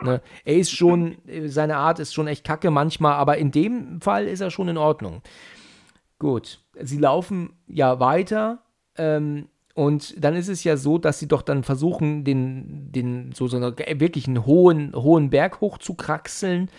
Ne? 0.04 0.22
Er 0.46 0.56
ist 0.56 0.72
schon, 0.72 1.18
seine 1.46 1.78
Art 1.78 2.00
ist 2.00 2.14
schon 2.14 2.28
echt 2.28 2.44
kacke 2.44 2.72
manchmal, 2.72 3.14
aber 3.14 3.38
in 3.38 3.52
dem 3.52 4.02
Fall 4.02 4.28
ist 4.28 4.42
er 4.42 4.52
schon 4.52 4.68
in 4.68 4.78
Ordnung. 4.78 5.22
Gut, 6.20 6.60
sie 6.80 6.98
laufen 6.98 7.54
ja 7.68 8.00
weiter. 8.00 8.60
Ähm, 8.98 9.50
und 9.78 10.16
dann 10.18 10.36
ist 10.36 10.48
es 10.48 10.64
ja 10.64 10.76
so, 10.76 10.98
dass 10.98 11.20
sie 11.20 11.28
doch 11.28 11.44
dann 11.44 11.62
versuchen, 11.62 12.24
den, 12.24 12.92
den 12.92 13.32
so, 13.34 13.48
so 13.48 13.58
einen 13.58 13.78
wirklich 14.00 14.28
einen 14.28 14.44
hohen, 14.48 14.92
hohen 14.96 15.30
Berg 15.30 15.62
hoch 15.62 15.78
zu 15.78 15.94
kraxeln, 15.94 16.72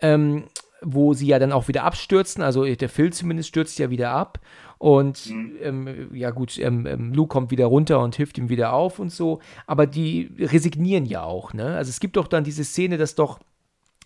ähm, 0.00 0.46
wo 0.82 1.14
sie 1.14 1.28
ja 1.28 1.38
dann 1.38 1.52
auch 1.52 1.68
wieder 1.68 1.84
abstürzen. 1.84 2.42
Also 2.42 2.64
der 2.64 2.88
Phil 2.88 3.12
zumindest 3.12 3.50
stürzt 3.50 3.78
ja 3.78 3.88
wieder 3.90 4.10
ab. 4.10 4.40
Und 4.78 5.32
ähm, 5.62 6.08
ja 6.12 6.30
gut, 6.32 6.58
ähm, 6.58 6.86
ähm, 6.86 7.12
Luke 7.14 7.28
kommt 7.28 7.52
wieder 7.52 7.66
runter 7.66 8.00
und 8.00 8.16
hilft 8.16 8.36
ihm 8.36 8.48
wieder 8.48 8.72
auf 8.72 8.98
und 8.98 9.12
so. 9.12 9.38
Aber 9.68 9.86
die 9.86 10.32
resignieren 10.40 11.06
ja 11.06 11.22
auch, 11.22 11.54
ne? 11.54 11.76
Also 11.76 11.90
es 11.90 12.00
gibt 12.00 12.16
doch 12.16 12.26
dann 12.26 12.42
diese 12.42 12.64
Szene, 12.64 12.98
dass 12.98 13.14
doch 13.14 13.38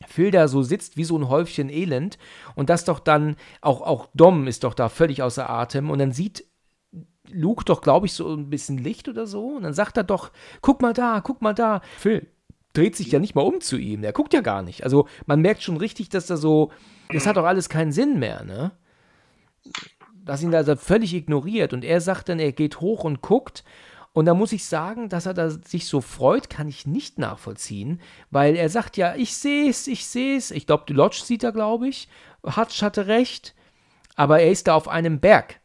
Phil 0.07 0.31
da 0.31 0.49
so 0.49 0.63
sitzt 0.63 0.99
wie 0.99 1.05
so 1.05 1.17
ein 1.17 1.31
Häufchen 1.31 1.71
Elend 1.71 2.19
und 2.57 2.69
das 2.69 2.85
doch 2.85 2.99
dann, 2.99 3.37
auch, 3.63 3.81
auch 3.81 4.09
Dom 4.13 4.47
ist 4.49 4.65
doch 4.65 4.75
da 4.75 4.91
völlig 4.91 5.23
außer 5.23 5.49
Atem 5.49 5.89
und 5.89 5.99
dann 5.99 6.13
sieht 6.13 6.45
Luke 7.31 7.65
doch, 7.65 7.81
glaube 7.81 8.07
ich, 8.07 8.13
so 8.13 8.35
ein 8.35 8.51
bisschen 8.51 8.79
Licht 8.79 9.09
oder 9.09 9.27
so 9.27 9.57
und 9.57 9.63
dann 9.63 9.75
sagt 9.75 9.97
er 9.97 10.05
doch, 10.05 10.31
guck 10.61 10.83
mal 10.83 10.93
da, 10.93 11.21
guck 11.23 11.43
mal 11.43 11.55
da. 11.55 11.81
Phil 11.99 12.27
dreht 12.75 12.97
sich 12.97 13.11
ja 13.13 13.21
nicht 13.21 13.35
mal 13.35 13.43
um 13.43 13.61
zu 13.61 13.77
ihm, 13.77 14.03
der 14.03 14.13
guckt 14.13 14.35
ja 14.35 14.41
gar 14.41 14.63
nicht. 14.63 14.83
Also 14.83 15.07
man 15.27 15.41
merkt 15.41 15.63
schon 15.63 15.77
richtig, 15.77 16.09
dass 16.09 16.27
da 16.27 16.37
so, 16.37 16.73
das 17.09 17.27
hat 17.27 17.37
doch 17.37 17.45
alles 17.45 17.69
keinen 17.69 17.93
Sinn 17.93 18.19
mehr, 18.19 18.45
ne? 18.45 18.73
Dass 20.25 20.43
ihn 20.43 20.51
da 20.51 20.77
völlig 20.77 21.15
ignoriert 21.15 21.73
und 21.73 21.85
er 21.85 22.01
sagt 22.01 22.29
dann, 22.29 22.41
er 22.41 22.53
geht 22.53 22.81
hoch 22.81 23.05
und 23.05 23.21
guckt 23.21 23.65
und 24.15 24.27
da 24.27 24.35
muss 24.35 24.53
ich 24.53 24.65
sagen, 24.65 25.09
dass 25.09 25.27
er 25.27 25.35
da 25.35 25.51
sich 25.51 25.87
so 25.87 26.01
freut, 26.01 26.49
kann 26.49 26.69
ich 26.69 26.87
nicht 26.87 27.19
nachvollziehen, 27.19 28.01
weil 28.31 28.55
er 28.55 28.69
sagt 28.69 28.97
ja, 28.97 29.17
ich 29.17 29.35
sehe 29.35 29.69
es, 29.69 29.89
ich 29.89 30.07
sehe 30.07 30.37
es. 30.37 30.53
Ich 30.53 30.67
glaube, 30.67 30.85
die 30.89 30.93
Lodge 30.93 31.23
sieht 31.25 31.43
er, 31.43 31.51
glaube 31.51 31.89
ich. 31.89 32.09
Hutch 32.45 32.83
hatte 32.83 33.09
recht, 33.09 33.57
aber 34.15 34.39
er 34.41 34.53
ist 34.53 34.69
da 34.69 34.75
auf 34.75 34.87
einem 34.87 35.19
Berg. 35.19 35.61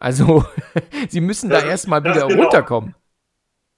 Also, 0.00 0.44
sie 1.08 1.20
müssen 1.20 1.50
da 1.50 1.60
erstmal 1.60 2.02
wieder 2.02 2.26
genau. 2.26 2.42
runterkommen. 2.42 2.94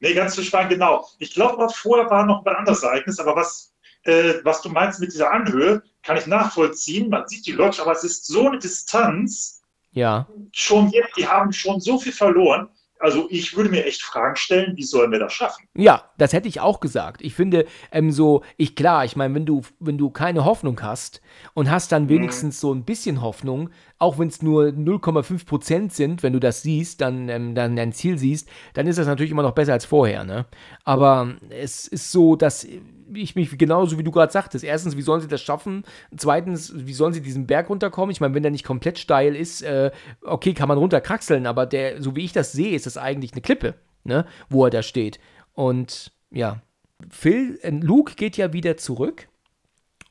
Nee, 0.00 0.14
ganz 0.14 0.34
zu 0.34 0.42
spannend, 0.42 0.70
genau. 0.70 1.06
Ich 1.18 1.34
glaube, 1.34 1.68
vorher 1.68 2.10
war 2.10 2.24
noch 2.24 2.44
ein 2.44 2.56
anderes 2.56 2.82
Ereignis, 2.82 3.18
aber 3.18 3.36
was, 3.36 3.74
äh, 4.04 4.34
was 4.44 4.62
du 4.62 4.70
meinst 4.70 5.00
mit 5.00 5.12
dieser 5.12 5.30
Anhöhe, 5.30 5.82
kann 6.02 6.16
ich 6.16 6.26
nachvollziehen. 6.26 7.10
Man 7.10 7.28
sieht 7.28 7.46
die 7.46 7.52
Lodge, 7.52 7.82
aber 7.82 7.92
es 7.92 8.04
ist 8.04 8.26
so 8.26 8.48
eine 8.48 8.58
Distanz, 8.58 9.60
Ja, 9.92 10.26
schon 10.52 10.88
jetzt, 10.90 11.16
die 11.16 11.28
haben 11.28 11.52
schon 11.52 11.80
so 11.80 11.98
viel 11.98 12.12
verloren. 12.12 12.68
Also 13.00 13.26
ich 13.30 13.56
würde 13.56 13.70
mir 13.70 13.86
echt 13.86 14.02
Fragen 14.02 14.36
stellen, 14.36 14.76
wie 14.76 14.82
sollen 14.82 15.10
wir 15.10 15.18
das 15.18 15.32
schaffen? 15.32 15.66
Ja, 15.74 16.10
das 16.18 16.34
hätte 16.34 16.48
ich 16.48 16.60
auch 16.60 16.80
gesagt. 16.80 17.22
Ich 17.22 17.34
finde, 17.34 17.66
ähm, 17.92 18.12
so, 18.12 18.42
ich 18.58 18.76
klar, 18.76 19.06
ich 19.06 19.16
meine, 19.16 19.34
wenn 19.34 19.46
du, 19.46 19.62
wenn 19.78 19.96
du 19.96 20.10
keine 20.10 20.44
Hoffnung 20.44 20.80
hast 20.82 21.22
und 21.54 21.70
hast 21.70 21.92
dann 21.92 22.10
wenigstens 22.10 22.60
so 22.60 22.74
ein 22.74 22.84
bisschen 22.84 23.22
Hoffnung, 23.22 23.70
auch 24.01 24.18
wenn 24.18 24.28
es 24.28 24.40
nur 24.40 24.68
0,5 24.68 25.44
Prozent 25.44 25.92
sind, 25.92 26.22
wenn 26.22 26.32
du 26.32 26.40
das 26.40 26.62
siehst, 26.62 27.03
dann, 27.03 27.28
ähm, 27.28 27.55
dann 27.55 27.76
dein 27.76 27.92
Ziel 27.92 28.16
siehst, 28.16 28.48
dann 28.72 28.86
ist 28.86 28.98
das 28.98 29.07
natürlich 29.07 29.30
immer 29.30 29.42
noch 29.42 29.53
besser 29.53 29.74
als 29.74 29.84
vorher, 29.84 30.24
ne? 30.24 30.46
Aber 30.84 31.34
es 31.51 31.86
ist 31.86 32.11
so, 32.11 32.34
dass 32.34 32.66
ich 33.12 33.36
mich 33.36 33.59
genauso 33.59 33.98
wie 33.98 34.03
du 34.03 34.11
gerade 34.11 34.32
sagtest, 34.32 34.64
erstens, 34.64 34.96
wie 34.96 35.03
sollen 35.03 35.20
sie 35.20 35.28
das 35.28 35.42
schaffen? 35.42 35.84
Zweitens, 36.16 36.72
wie 36.74 36.94
sollen 36.94 37.12
sie 37.12 37.20
diesen 37.20 37.46
Berg 37.46 37.68
runterkommen? 37.68 38.11
Ich 38.11 38.22
meine, 38.22 38.34
wenn 38.34 38.42
der 38.42 38.53
nicht 38.53 38.64
komplett 38.64 38.98
steil 38.98 39.36
ist, 39.36 39.61
äh, 39.61 39.90
okay, 40.22 40.55
kann 40.55 40.68
man 40.68 40.78
runterkraxeln, 40.78 41.46
aber 41.46 41.66
der, 41.66 42.03
so 42.03 42.16
wie 42.16 42.24
ich 42.24 42.32
das 42.32 42.53
sehe, 42.53 42.74
ist 42.74 42.86
das 42.86 42.96
eigentlich 42.96 43.32
eine 43.32 43.42
Klippe, 43.42 43.74
ne? 44.05 44.24
Wo 44.48 44.64
er 44.64 44.70
da 44.70 44.82
steht. 44.82 45.20
Und 45.53 46.11
ja, 46.30 46.62
Phil, 47.11 47.59
äh, 47.61 47.70
Luke 47.70 48.14
geht 48.14 48.38
ja 48.38 48.55
wieder 48.55 48.78
zurück. 48.78 49.28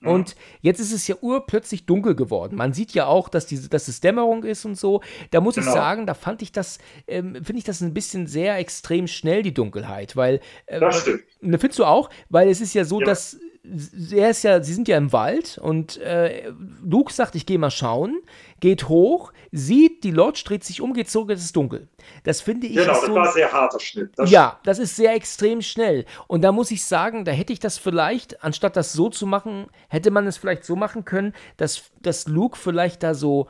Und 0.02 0.36
jetzt 0.62 0.80
ist 0.80 0.94
es 0.94 1.08
ja 1.08 1.16
urplötzlich 1.20 1.86
dunkel 1.86 2.16
geworden. 2.16 2.56
Man 2.56 2.72
sieht 2.74 2.94
ja 2.94 3.06
auch, 3.06 3.28
dass, 3.28 3.46
diese, 3.48 3.68
dass 3.70 3.88
es 3.90 4.00
Dämmerung 4.00 4.44
ist 4.46 4.64
und 4.64 4.76
so. 4.76 5.02
Da 5.32 5.42
muss 5.42 5.58
ich 5.58 5.64
Genau. 5.64 5.74
sagen, 5.76 6.06
da 6.08 6.14
fand 6.14 6.42
ich 6.42 6.52
das, 6.54 6.78
ähm, 7.08 7.36
finde 7.36 7.58
ich 7.58 7.64
das 7.66 7.82
ein 7.82 7.94
bisschen 7.94 8.26
sehr 8.26 8.58
extrem 8.58 9.08
schnell, 9.08 9.44
die 9.44 9.54
Dunkelheit. 9.54 10.16
Weil, 10.16 10.40
äh, 10.68 10.80
Das 10.80 11.02
stimmt. 11.02 11.24
Ne, 11.42 11.60
Findest 11.60 11.80
du 11.80 11.86
auch? 11.86 12.10
Weil 12.30 12.48
es 12.50 12.62
ist 12.62 12.74
ja 12.74 12.86
so, 12.86 13.00
Ja. 13.02 13.08
dass 13.08 13.38
er 13.64 14.30
ist 14.30 14.44
ja, 14.44 14.64
sie 14.64 14.74
sind 14.74 14.88
ja 14.88 14.98
im 14.98 15.12
Wald 15.12 15.58
und 15.58 15.98
äh, 15.98 16.52
Luke 16.84 17.14
sagt, 17.14 17.36
ich 17.36 17.46
gehe 17.46 17.60
mal 17.60 17.72
schauen, 17.72 18.22
geht 18.60 18.88
hoch, 18.88 19.34
sieht, 19.52 20.04
die 20.04 20.12
Lodge 20.12 20.44
dreht 20.46 20.64
sich 20.64 20.82
um, 20.82 20.94
geht 20.94 21.10
zurück, 21.10 21.30
es 21.32 21.44
ist 21.44 21.56
dunkel. 21.56 21.88
Das 22.24 22.42
finde 22.42 22.68
ich. 22.68 22.76
Genau, 22.76 22.88
das 22.88 23.06
so, 23.06 23.14
war 23.14 23.28
ein 23.28 23.34
sehr 23.34 23.52
harter 23.52 23.80
Schnitt. 23.80 24.12
Das 24.16 24.30
ja, 24.32 24.60
das 24.64 24.80
ist 24.80 24.96
sehr 24.96 25.14
extrem 25.14 25.62
schnell. 25.62 26.06
Und 26.28 26.42
da 26.42 26.52
muss 26.52 26.72
ich 26.72 26.86
sagen, 26.86 27.26
da 27.26 27.32
hätte 27.32 27.54
ich 27.54 27.60
das 27.60 27.78
vielleicht, 27.78 28.44
anstatt 28.44 28.76
das 28.76 28.94
so 28.94 29.10
zu 29.10 29.26
machen, 29.26 29.68
hätte 29.90 30.12
man 30.12 30.26
es 30.28 30.38
vielleicht 30.38 30.64
so 30.64 30.76
machen 30.76 31.06
können, 31.06 31.34
dass, 31.58 31.92
dass 32.02 32.28
Luke 32.28 32.58
vielleicht 32.58 33.04
da 33.04 33.14
so 33.14 33.48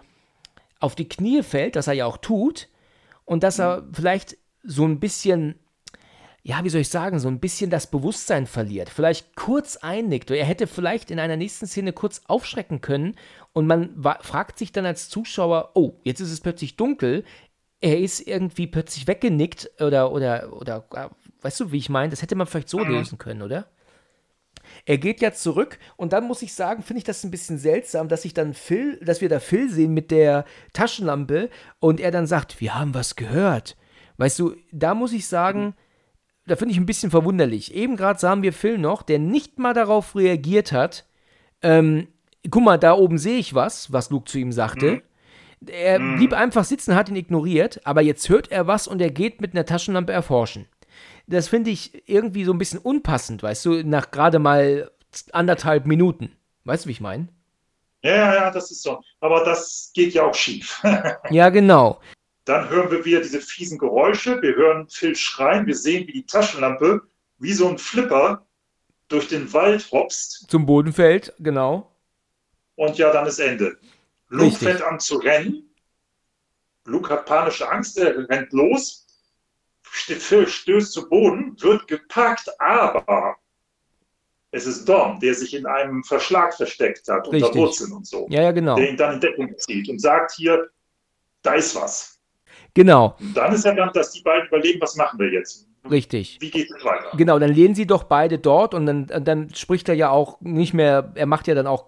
auf 0.79 0.95
die 0.95 1.07
Knie 1.07 1.43
fällt, 1.43 1.75
was 1.75 1.87
er 1.87 1.93
ja 1.93 2.05
auch 2.05 2.17
tut, 2.17 2.69
und 3.25 3.43
dass 3.43 3.59
er 3.59 3.83
vielleicht 3.93 4.37
so 4.63 4.85
ein 4.85 4.99
bisschen 4.99 5.59
ja, 6.49 6.63
wie 6.63 6.69
soll 6.69 6.81
ich 6.81 6.89
sagen, 6.89 7.19
so 7.19 7.27
ein 7.27 7.39
bisschen 7.39 7.69
das 7.69 7.91
Bewusstsein 7.91 8.47
verliert, 8.47 8.89
vielleicht 8.89 9.35
kurz 9.35 9.77
einnickt. 9.77 10.31
Er 10.31 10.45
hätte 10.45 10.65
vielleicht 10.65 11.11
in 11.11 11.19
einer 11.19 11.37
nächsten 11.37 11.67
Szene 11.67 11.93
kurz 11.93 12.23
aufschrecken 12.25 12.81
können 12.81 13.15
und 13.53 13.67
man 13.67 14.03
fragt 14.21 14.57
sich 14.57 14.71
dann 14.71 14.87
als 14.87 15.09
Zuschauer, 15.09 15.73
oh, 15.75 15.99
jetzt 16.03 16.21
ist 16.21 16.31
es 16.31 16.41
plötzlich 16.41 16.75
dunkel, 16.75 17.23
er 17.81 17.99
ist 17.99 18.21
irgendwie 18.21 18.65
plötzlich 18.65 19.05
weggenickt 19.05 19.69
oder, 19.79 20.11
oder, 20.11 20.51
oder, 20.51 20.85
äh, 20.95 21.09
weißt 21.43 21.59
du, 21.59 21.71
wie 21.71 21.77
ich 21.77 21.89
meine? 21.89 22.09
Das 22.09 22.23
hätte 22.23 22.33
man 22.33 22.47
vielleicht 22.47 22.69
so 22.69 22.79
mhm. 22.79 22.93
lösen 22.93 23.19
können, 23.19 23.43
oder? 23.43 23.67
Er 24.87 24.97
geht 24.97 25.21
ja 25.21 25.31
zurück 25.31 25.77
und 25.97 26.13
dann 26.13 26.25
muss 26.25 26.41
ich 26.41 26.55
sagen, 26.55 26.81
finde 26.81 26.97
ich 26.97 27.03
das 27.03 27.23
ein 27.23 27.29
bisschen 27.29 27.59
seltsam, 27.59 28.07
dass 28.09 28.25
ich 28.25 28.33
dann 28.33 28.55
Phil, 28.55 28.97
dass 29.05 29.21
wir 29.21 29.29
da 29.29 29.39
Phil 29.39 29.69
sehen 29.69 29.93
mit 29.93 30.09
der 30.09 30.45
Taschenlampe 30.73 31.51
und 31.79 31.99
er 31.99 32.09
dann 32.09 32.25
sagt, 32.25 32.59
wir 32.59 32.73
haben 32.73 32.95
was 32.95 33.15
gehört. 33.15 33.77
Weißt 34.17 34.39
du, 34.39 34.55
da 34.71 34.95
muss 34.95 35.13
ich 35.13 35.27
sagen, 35.27 35.65
mhm 35.65 35.73
da 36.49 36.55
finde 36.55 36.73
ich 36.73 36.79
ein 36.79 36.85
bisschen 36.85 37.11
verwunderlich. 37.11 37.73
Eben 37.73 37.95
gerade 37.95 38.19
sahen 38.19 38.41
wir 38.41 38.53
Phil 38.53 38.77
noch, 38.77 39.03
der 39.03 39.19
nicht 39.19 39.59
mal 39.59 39.73
darauf 39.73 40.15
reagiert 40.15 40.71
hat. 40.71 41.05
Ähm, 41.61 42.07
guck 42.49 42.63
mal, 42.63 42.77
da 42.77 42.93
oben 42.93 43.17
sehe 43.17 43.37
ich 43.37 43.53
was, 43.53 43.91
was 43.93 44.09
Luke 44.09 44.29
zu 44.29 44.39
ihm 44.39 44.51
sagte. 44.51 44.91
Mhm. 44.91 45.01
Er 45.67 45.99
mhm. 45.99 46.17
blieb 46.17 46.33
einfach 46.33 46.63
sitzen, 46.63 46.95
hat 46.95 47.09
ihn 47.09 47.15
ignoriert, 47.15 47.81
aber 47.83 48.01
jetzt 48.01 48.29
hört 48.29 48.51
er 48.51 48.67
was 48.67 48.87
und 48.87 49.01
er 49.01 49.11
geht 49.11 49.41
mit 49.41 49.53
einer 49.53 49.65
Taschenlampe 49.65 50.11
erforschen. 50.13 50.67
Das 51.27 51.47
finde 51.47 51.69
ich 51.69 52.09
irgendwie 52.09 52.45
so 52.45 52.53
ein 52.53 52.57
bisschen 52.57 52.79
unpassend, 52.79 53.43
weißt 53.43 53.65
du, 53.65 53.83
nach 53.83 54.09
gerade 54.09 54.39
mal 54.39 54.89
anderthalb 55.31 55.85
Minuten. 55.85 56.31
Weißt 56.63 56.85
du, 56.85 56.87
wie 56.87 56.93
ich 56.93 57.01
meine? 57.01 57.27
Ja, 58.01 58.15
ja, 58.15 58.33
ja, 58.35 58.51
das 58.51 58.71
ist 58.71 58.83
so. 58.83 59.01
Aber 59.19 59.43
das 59.43 59.91
geht 59.93 60.13
ja 60.13 60.23
auch 60.23 60.33
schief. 60.33 60.81
ja, 61.29 61.49
genau. 61.49 61.99
Dann 62.49 62.67
hören 62.67 62.89
wir 62.89 63.05
wieder 63.05 63.21
diese 63.21 63.41
fiesen 63.41 63.77
Geräusche. 63.77 64.41
Wir 64.41 64.55
hören 64.55 64.89
Phil 64.89 65.15
schreien. 65.15 65.67
Wir 65.67 65.75
sehen, 65.75 66.07
wie 66.07 66.13
die 66.13 66.25
Taschenlampe 66.25 67.03
wie 67.37 67.53
so 67.53 67.69
ein 67.69 67.77
Flipper 67.77 68.43
durch 69.07 69.27
den 69.27 69.53
Wald 69.53 69.87
hopst. 69.91 70.49
Zum 70.49 70.65
Boden 70.65 70.91
fällt, 70.91 71.31
genau. 71.37 71.95
Und 72.73 72.97
ja, 72.97 73.13
dann 73.13 73.27
ist 73.27 73.37
Ende. 73.37 73.77
Luke 74.29 74.47
Richtig. 74.47 74.67
fängt 74.67 74.81
an 74.81 74.99
zu 74.99 75.17
rennen. 75.17 75.69
Luke 76.85 77.13
hat 77.13 77.27
panische 77.27 77.69
Angst, 77.69 77.99
er 77.99 78.27
rennt 78.27 78.51
los. 78.51 79.05
Phil 79.83 80.47
stößt 80.47 80.91
zu 80.91 81.07
Boden, 81.07 81.55
wird 81.61 81.87
gepackt, 81.87 82.49
aber 82.59 83.37
es 84.49 84.65
ist 84.65 84.89
Dom, 84.89 85.19
der 85.19 85.35
sich 85.35 85.53
in 85.53 85.67
einem 85.67 86.03
Verschlag 86.03 86.55
versteckt 86.55 87.07
hat, 87.09 87.27
Richtig. 87.27 87.43
unter 87.43 87.59
Wurzeln 87.59 87.91
und 87.91 88.07
so. 88.07 88.25
Ja, 88.31 88.41
ja, 88.41 88.51
genau. 88.51 88.75
Der 88.75 88.89
ihn 88.89 88.97
dann 88.97 89.13
in 89.13 89.21
Deckung 89.21 89.55
zieht 89.59 89.87
und 89.87 89.99
sagt 89.99 90.31
hier, 90.31 90.67
da 91.43 91.53
ist 91.53 91.75
was. 91.75 92.18
Genau. 92.79 93.17
Und 93.19 93.35
dann 93.35 93.51
ist 93.51 93.65
ja 93.65 93.73
dann, 93.73 93.91
dass 93.93 94.13
die 94.13 94.21
beiden 94.21 94.47
überlegen, 94.47 94.79
was 94.79 94.95
machen 94.95 95.19
wir 95.19 95.29
jetzt? 95.29 95.67
Richtig. 95.91 96.37
Wie 96.39 96.49
geht 96.49 96.71
es 96.71 96.85
weiter? 96.85 97.09
Genau, 97.17 97.37
dann 97.37 97.51
lehnen 97.51 97.75
sie 97.75 97.85
doch 97.85 98.03
beide 98.03 98.39
dort 98.39 98.73
und 98.73 98.85
dann, 98.85 99.07
dann 99.07 99.53
spricht 99.53 99.89
er 99.89 99.95
ja 99.95 100.11
auch 100.11 100.39
nicht 100.39 100.73
mehr, 100.73 101.11
er 101.15 101.25
macht 101.25 101.47
ja 101.47 101.55
dann 101.55 101.67
auch 101.67 101.87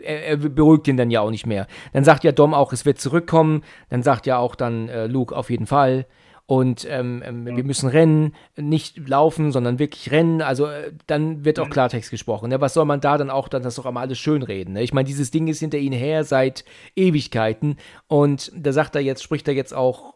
er, 0.00 0.24
er, 0.24 0.36
beruhigt 0.38 0.88
ihn 0.88 0.96
dann 0.96 1.10
ja 1.10 1.20
auch 1.20 1.30
nicht 1.30 1.44
mehr. 1.44 1.66
Dann 1.92 2.04
sagt 2.04 2.24
ja 2.24 2.32
Dom 2.32 2.54
auch, 2.54 2.72
es 2.72 2.86
wird 2.86 2.98
zurückkommen. 2.98 3.64
Dann 3.90 4.02
sagt 4.02 4.24
ja 4.24 4.38
auch 4.38 4.54
dann 4.54 4.88
äh, 4.88 5.06
Luke 5.08 5.36
auf 5.36 5.50
jeden 5.50 5.66
Fall. 5.66 6.06
Und 6.46 6.86
ähm, 6.90 7.22
ähm, 7.24 7.44
wir 7.44 7.64
müssen 7.64 7.88
rennen, 7.88 8.34
nicht 8.56 9.08
laufen, 9.08 9.52
sondern 9.52 9.78
wirklich 9.78 10.10
rennen. 10.10 10.40
Also 10.40 10.66
äh, 10.66 10.92
dann 11.06 11.44
wird 11.44 11.58
auch 11.58 11.68
Klartext 11.68 12.10
gesprochen. 12.10 12.48
Ne? 12.48 12.62
Was 12.62 12.74
soll 12.74 12.86
man 12.86 13.00
da 13.00 13.18
dann 13.18 13.30
auch 13.30 13.48
dann 13.48 13.62
das 13.62 13.76
doch 13.76 13.86
einmal 13.86 14.04
alles 14.04 14.18
schönreden? 14.18 14.74
Ne? 14.74 14.82
Ich 14.82 14.94
meine, 14.94 15.06
dieses 15.06 15.30
Ding 15.30 15.48
ist 15.48 15.60
hinter 15.60 15.78
ihnen 15.78 15.98
her 15.98 16.24
seit 16.24 16.64
Ewigkeiten. 16.96 17.76
Und 18.08 18.52
da 18.54 18.72
sagt 18.72 18.94
er 18.94 19.02
jetzt, 19.02 19.22
spricht 19.22 19.48
er 19.48 19.54
jetzt 19.54 19.74
auch 19.74 20.13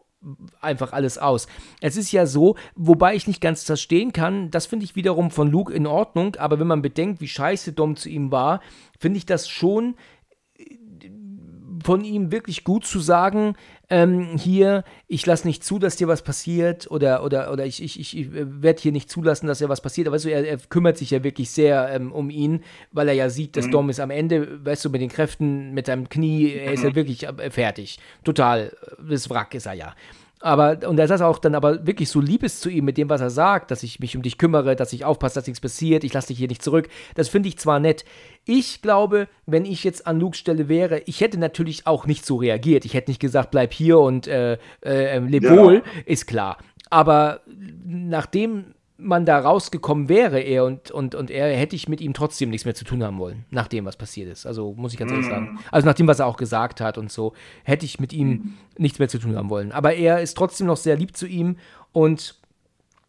einfach 0.59 0.91
alles 0.91 1.17
aus. 1.17 1.47
Es 1.81 1.95
ist 1.97 2.11
ja 2.11 2.25
so, 2.25 2.55
wobei 2.75 3.15
ich 3.15 3.27
nicht 3.27 3.41
ganz 3.41 3.63
verstehen 3.63 4.11
kann, 4.13 4.51
das 4.51 4.65
finde 4.65 4.85
ich 4.85 4.95
wiederum 4.95 5.31
von 5.31 5.49
Luke 5.49 5.73
in 5.73 5.87
Ordnung, 5.87 6.35
aber 6.35 6.59
wenn 6.59 6.67
man 6.67 6.81
bedenkt, 6.81 7.21
wie 7.21 7.27
scheiße 7.27 7.73
Dom 7.73 7.95
zu 7.95 8.09
ihm 8.09 8.31
war, 8.31 8.61
finde 8.99 9.17
ich 9.17 9.25
das 9.25 9.47
schon 9.47 9.95
von 11.83 12.03
ihm 12.03 12.31
wirklich 12.31 12.63
gut 12.63 12.85
zu 12.85 12.99
sagen, 12.99 13.55
ähm, 13.89 14.37
hier, 14.37 14.83
ich 15.07 15.25
lasse 15.25 15.47
nicht 15.47 15.63
zu, 15.63 15.79
dass 15.79 15.95
dir 15.95 16.07
was 16.07 16.21
passiert 16.21 16.89
oder, 16.91 17.23
oder, 17.23 17.51
oder 17.51 17.65
ich, 17.65 17.81
ich, 17.81 17.99
ich 18.17 18.27
werde 18.31 18.81
hier 18.81 18.91
nicht 18.91 19.09
zulassen, 19.09 19.47
dass 19.47 19.59
dir 19.59 19.69
was 19.69 19.81
passiert. 19.81 20.07
Aber 20.07 20.15
weißt 20.15 20.25
du, 20.25 20.31
er, 20.31 20.47
er 20.47 20.57
kümmert 20.57 20.97
sich 20.97 21.11
ja 21.11 21.23
wirklich 21.23 21.49
sehr 21.49 21.89
ähm, 21.89 22.11
um 22.11 22.29
ihn, 22.29 22.63
weil 22.91 23.07
er 23.07 23.15
ja 23.15 23.29
sieht, 23.29 23.57
dass 23.57 23.67
mhm. 23.67 23.71
Dom 23.71 23.89
ist 23.89 23.99
am 23.99 24.11
Ende, 24.11 24.63
weißt 24.63 24.85
du, 24.85 24.89
mit 24.89 25.01
den 25.01 25.09
Kräften, 25.09 25.73
mit 25.73 25.87
seinem 25.87 26.07
Knie, 26.07 26.53
er 26.53 26.73
ist 26.73 26.83
ja 26.83 26.91
mhm. 26.91 26.95
wirklich 26.95 27.23
äh, 27.23 27.49
fertig. 27.49 27.99
Total, 28.23 28.71
das 28.99 29.29
Wrack 29.29 29.55
ist 29.55 29.65
er 29.65 29.73
ja. 29.73 29.95
Aber, 30.41 30.79
und 30.87 30.97
er 30.97 31.07
sagt 31.07 31.21
auch 31.21 31.37
dann 31.37 31.53
aber 31.53 31.85
wirklich 31.85 32.09
so 32.09 32.21
lieb 32.21 32.43
ist 32.43 32.61
zu 32.61 32.69
ihm 32.69 32.85
mit 32.85 32.97
dem, 32.97 33.09
was 33.09 33.19
er 33.19 33.29
sagt, 33.29 33.71
dass 33.71 33.83
ich 33.83 33.99
mich 33.99 34.15
um 34.15 34.21
dich 34.21 34.37
kümmere, 34.37 34.75
dass 34.75 34.93
ich 34.93 35.03
aufpasse, 35.03 35.35
dass 35.35 35.47
nichts 35.47 35.59
passiert, 35.59 36.05
ich 36.05 36.13
lasse 36.13 36.27
dich 36.29 36.37
hier 36.37 36.47
nicht 36.47 36.63
zurück. 36.63 36.87
Das 37.15 37.27
finde 37.27 37.49
ich 37.49 37.57
zwar 37.57 37.79
nett. 37.79 38.05
Ich 38.45 38.81
glaube, 38.81 39.27
wenn 39.45 39.65
ich 39.65 39.83
jetzt 39.83 40.07
an 40.07 40.19
Lukes 40.19 40.39
Stelle 40.39 40.69
wäre, 40.69 40.99
ich 41.07 41.19
hätte 41.19 41.37
natürlich 41.37 41.87
auch 41.87 42.05
nicht 42.05 42.25
so 42.25 42.37
reagiert. 42.37 42.85
Ich 42.85 42.93
hätte 42.93 43.11
nicht 43.11 43.19
gesagt, 43.19 43.51
bleib 43.51 43.73
hier 43.73 43.99
und 43.99 44.27
äh, 44.27 44.57
äh, 44.81 45.19
leb 45.19 45.43
ja. 45.43 45.57
wohl, 45.57 45.83
ist 46.05 46.25
klar. 46.25 46.57
Aber 46.89 47.41
nachdem 47.85 48.73
man 48.99 49.25
da 49.25 49.39
rausgekommen 49.39 50.09
wäre, 50.09 50.39
er 50.39 50.65
und, 50.65 50.91
und, 50.91 51.15
und 51.15 51.31
er, 51.31 51.55
hätte 51.55 51.75
ich 51.75 51.87
mit 51.87 52.01
ihm 52.01 52.13
trotzdem 52.13 52.49
nichts 52.49 52.65
mehr 52.65 52.75
zu 52.75 52.85
tun 52.85 53.03
haben 53.03 53.17
wollen, 53.17 53.45
nach 53.49 53.67
dem, 53.67 53.85
was 53.85 53.95
passiert 53.95 54.29
ist. 54.29 54.45
Also 54.45 54.73
muss 54.73 54.93
ich 54.93 54.99
ganz 54.99 55.11
ehrlich 55.11 55.27
sagen. 55.27 55.53
Mhm. 55.53 55.59
Also 55.71 55.87
nach 55.87 55.93
dem, 55.93 56.07
was 56.07 56.19
er 56.19 56.27
auch 56.27 56.37
gesagt 56.37 56.81
hat 56.81 56.97
und 56.97 57.11
so, 57.11 57.33
hätte 57.63 57.85
ich 57.85 57.99
mit 57.99 58.13
ihm 58.13 58.27
mhm. 58.27 58.53
nichts 58.77 58.99
mehr 58.99 59.07
zu 59.07 59.19
tun 59.19 59.35
haben 59.35 59.49
wollen. 59.49 59.71
Aber 59.71 59.93
er 59.93 60.21
ist 60.21 60.35
trotzdem 60.35 60.67
noch 60.67 60.77
sehr 60.77 60.97
lieb 60.97 61.15
zu 61.15 61.27
ihm 61.27 61.57
und 61.91 62.35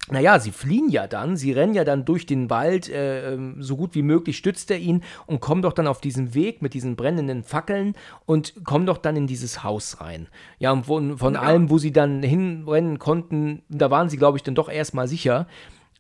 naja, 0.09 0.41
sie 0.41 0.51
fliehen 0.51 0.89
ja 0.89 1.07
dann, 1.07 1.37
sie 1.37 1.53
rennen 1.53 1.75
ja 1.75 1.85
dann 1.85 2.05
durch 2.05 2.27
den 2.27 2.51
Wald, 2.51 2.89
äh, 2.89 3.33
ähm, 3.33 3.63
so 3.63 3.77
gut 3.77 3.95
wie 3.95 4.03
möglich 4.03 4.37
stützt 4.37 4.71
er 4.71 4.79
ihn 4.79 5.03
und 5.27 5.41
kommen 5.41 5.63
doch 5.63 5.73
dann 5.73 5.87
auf 5.87 6.01
diesen 6.01 6.35
Weg 6.35 6.63
mit 6.63 6.75
diesen 6.75 6.97
brennenden 6.97 7.45
Fackeln 7.45 7.95
und 8.27 8.65
kommen 8.65 8.87
doch 8.87 8.99
dann 8.99 9.15
in 9.17 9.27
dieses 9.27 9.63
Haus 9.63 10.01
rein. 10.01 10.29
Ja, 10.59 10.73
und 10.73 10.87
von, 10.87 11.19
von 11.19 11.35
ja. 11.35 11.43
allem, 11.43 11.71
wo 11.71 11.79
sie 11.79 11.93
dann 11.93 12.23
hinrennen 12.23 12.99
konnten, 12.99 13.63
da 13.69 13.91
waren 13.91 14.09
sie, 14.09 14.17
glaube 14.17 14.39
ich, 14.39 14.43
dann 14.43 14.55
doch 14.55 14.69
erstmal 14.69 15.07
sicher. 15.07 15.47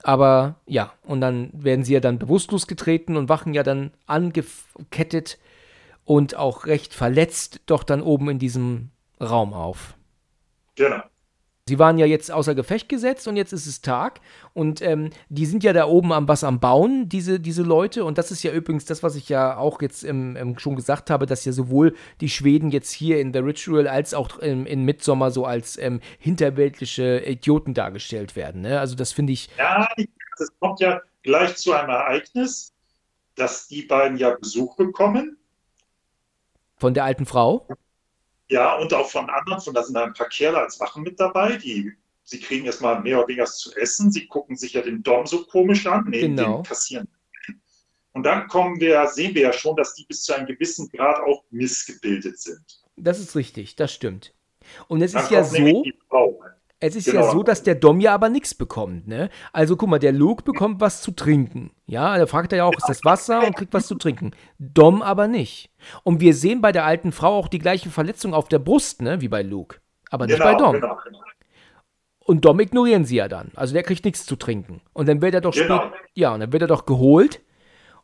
Aber 0.02 0.56
ja, 0.66 0.92
und 1.04 1.20
dann 1.20 1.50
werden 1.52 1.84
sie 1.84 1.94
ja 1.94 2.00
dann 2.00 2.18
bewusstlos 2.18 2.66
getreten 2.66 3.16
und 3.16 3.28
wachen 3.28 3.54
ja 3.54 3.62
dann 3.62 3.92
angekettet 4.06 5.38
und 6.04 6.36
auch 6.36 6.66
recht 6.66 6.94
verletzt 6.94 7.60
doch 7.66 7.84
dann 7.84 8.02
oben 8.02 8.30
in 8.30 8.38
diesem 8.38 8.90
Raum 9.20 9.52
auf. 9.52 9.94
Genau. 10.76 11.02
Sie 11.70 11.78
waren 11.78 11.98
ja 11.98 12.06
jetzt 12.06 12.32
außer 12.32 12.56
Gefecht 12.56 12.88
gesetzt 12.88 13.28
und 13.28 13.36
jetzt 13.36 13.52
ist 13.52 13.64
es 13.64 13.80
Tag. 13.80 14.20
Und 14.54 14.82
ähm, 14.82 15.10
die 15.28 15.46
sind 15.46 15.62
ja 15.62 15.72
da 15.72 15.86
oben 15.86 16.12
am 16.12 16.26
was 16.26 16.42
am 16.42 16.58
Bauen, 16.58 17.08
diese, 17.08 17.38
diese 17.38 17.62
Leute. 17.62 18.04
Und 18.04 18.18
das 18.18 18.32
ist 18.32 18.42
ja 18.42 18.50
übrigens 18.50 18.86
das, 18.86 19.04
was 19.04 19.14
ich 19.14 19.28
ja 19.28 19.56
auch 19.56 19.80
jetzt 19.80 20.02
ähm, 20.02 20.34
ähm, 20.36 20.58
schon 20.58 20.74
gesagt 20.74 21.10
habe, 21.10 21.26
dass 21.26 21.44
ja 21.44 21.52
sowohl 21.52 21.94
die 22.20 22.28
Schweden 22.28 22.70
jetzt 22.70 22.90
hier 22.90 23.20
in 23.20 23.32
The 23.32 23.38
Ritual 23.38 23.86
als 23.86 24.14
auch 24.14 24.40
in 24.40 24.84
Midsommar 24.84 25.30
so 25.30 25.44
als 25.44 25.78
ähm, 25.78 26.00
hinterweltliche 26.18 27.22
Idioten 27.24 27.72
dargestellt 27.72 28.34
werden. 28.34 28.62
Ne? 28.62 28.80
Also 28.80 28.96
das 28.96 29.12
finde 29.12 29.32
ich. 29.32 29.48
Ja, 29.56 29.88
es 29.96 30.48
kommt 30.58 30.80
ja 30.80 31.00
gleich 31.22 31.54
zu 31.54 31.72
einem 31.72 31.90
Ereignis, 31.90 32.72
dass 33.36 33.68
die 33.68 33.82
beiden 33.82 34.18
ja 34.18 34.34
Besuch 34.34 34.74
bekommen. 34.74 35.38
Von 36.78 36.94
der 36.94 37.04
alten 37.04 37.26
Frau? 37.26 37.64
Ja, 38.50 38.76
und 38.76 38.92
auch 38.92 39.08
von 39.08 39.30
anderen, 39.30 39.60
von 39.60 39.74
da 39.74 39.82
sind 39.82 39.96
ein 39.96 40.12
paar 40.12 40.28
Kerle 40.28 40.58
als 40.58 40.80
Wachen 40.80 41.04
mit 41.04 41.20
dabei, 41.20 41.56
die 41.56 41.92
sie 42.24 42.40
kriegen 42.40 42.66
erstmal 42.66 43.00
mehr 43.00 43.18
oder 43.18 43.28
weniger 43.28 43.44
was 43.44 43.58
zu 43.58 43.74
essen. 43.76 44.10
Sie 44.10 44.26
gucken 44.26 44.56
sich 44.56 44.72
ja 44.72 44.82
den 44.82 45.02
Dom 45.02 45.26
so 45.26 45.44
komisch 45.46 45.86
an, 45.86 46.06
nee, 46.08 46.20
genau. 46.20 46.56
den 46.56 46.64
kassieren. 46.64 47.08
Und 48.12 48.24
dann 48.24 48.48
kommen 48.48 48.80
wir, 48.80 49.06
sehen 49.06 49.34
wir 49.36 49.42
ja 49.42 49.52
schon, 49.52 49.76
dass 49.76 49.94
die 49.94 50.04
bis 50.04 50.24
zu 50.24 50.34
einem 50.34 50.46
gewissen 50.46 50.88
Grad 50.88 51.20
auch 51.20 51.44
missgebildet 51.50 52.40
sind. 52.40 52.82
Das 52.96 53.20
ist 53.20 53.36
richtig, 53.36 53.76
das 53.76 53.92
stimmt. 53.92 54.34
Und 54.88 55.00
es 55.00 55.14
ist 55.14 55.30
ja 55.30 55.44
so. 55.44 55.84
Es 56.82 56.96
ist 56.96 57.04
genau. 57.04 57.26
ja 57.26 57.30
so, 57.30 57.42
dass 57.42 57.62
der 57.62 57.74
Dom 57.74 58.00
ja 58.00 58.14
aber 58.14 58.30
nichts 58.30 58.54
bekommt, 58.54 59.06
ne? 59.06 59.28
Also 59.52 59.76
guck 59.76 59.90
mal, 59.90 59.98
der 59.98 60.12
Luke 60.12 60.42
bekommt 60.42 60.80
was 60.80 61.02
zu 61.02 61.10
trinken. 61.10 61.72
Ja, 61.86 62.16
da 62.16 62.26
fragt 62.26 62.52
er 62.52 62.58
ja 62.58 62.64
auch, 62.64 62.72
ist 62.72 62.88
das 62.88 63.04
Wasser 63.04 63.46
und 63.46 63.54
kriegt 63.54 63.74
was 63.74 63.86
zu 63.86 63.96
trinken. 63.96 64.30
Dom 64.58 65.02
aber 65.02 65.28
nicht. 65.28 65.70
Und 66.04 66.20
wir 66.20 66.32
sehen 66.32 66.62
bei 66.62 66.72
der 66.72 66.86
alten 66.86 67.12
Frau 67.12 67.36
auch 67.36 67.48
die 67.48 67.58
gleiche 67.58 67.90
Verletzung 67.90 68.32
auf 68.32 68.48
der 68.48 68.60
Brust, 68.60 69.02
ne, 69.02 69.20
wie 69.20 69.28
bei 69.28 69.42
Luke. 69.42 69.76
Aber 70.08 70.26
nicht 70.26 70.38
genau, 70.38 70.52
bei 70.52 70.54
Dom. 70.56 70.72
Genau, 70.72 70.98
genau. 71.04 71.20
Und 72.20 72.44
Dom 72.44 72.60
ignorieren 72.60 73.04
sie 73.04 73.16
ja 73.16 73.28
dann. 73.28 73.50
Also 73.56 73.74
der 73.74 73.82
kriegt 73.82 74.04
nichts 74.04 74.24
zu 74.24 74.36
trinken. 74.36 74.80
Und 74.94 75.06
dann 75.06 75.20
wird 75.20 75.34
er 75.34 75.40
doch 75.42 75.52
genau. 75.52 75.88
spät, 75.88 75.92
ja, 76.14 76.32
und 76.32 76.40
dann 76.40 76.52
wird 76.52 76.62
er 76.62 76.68
doch 76.68 76.86
geholt 76.86 77.40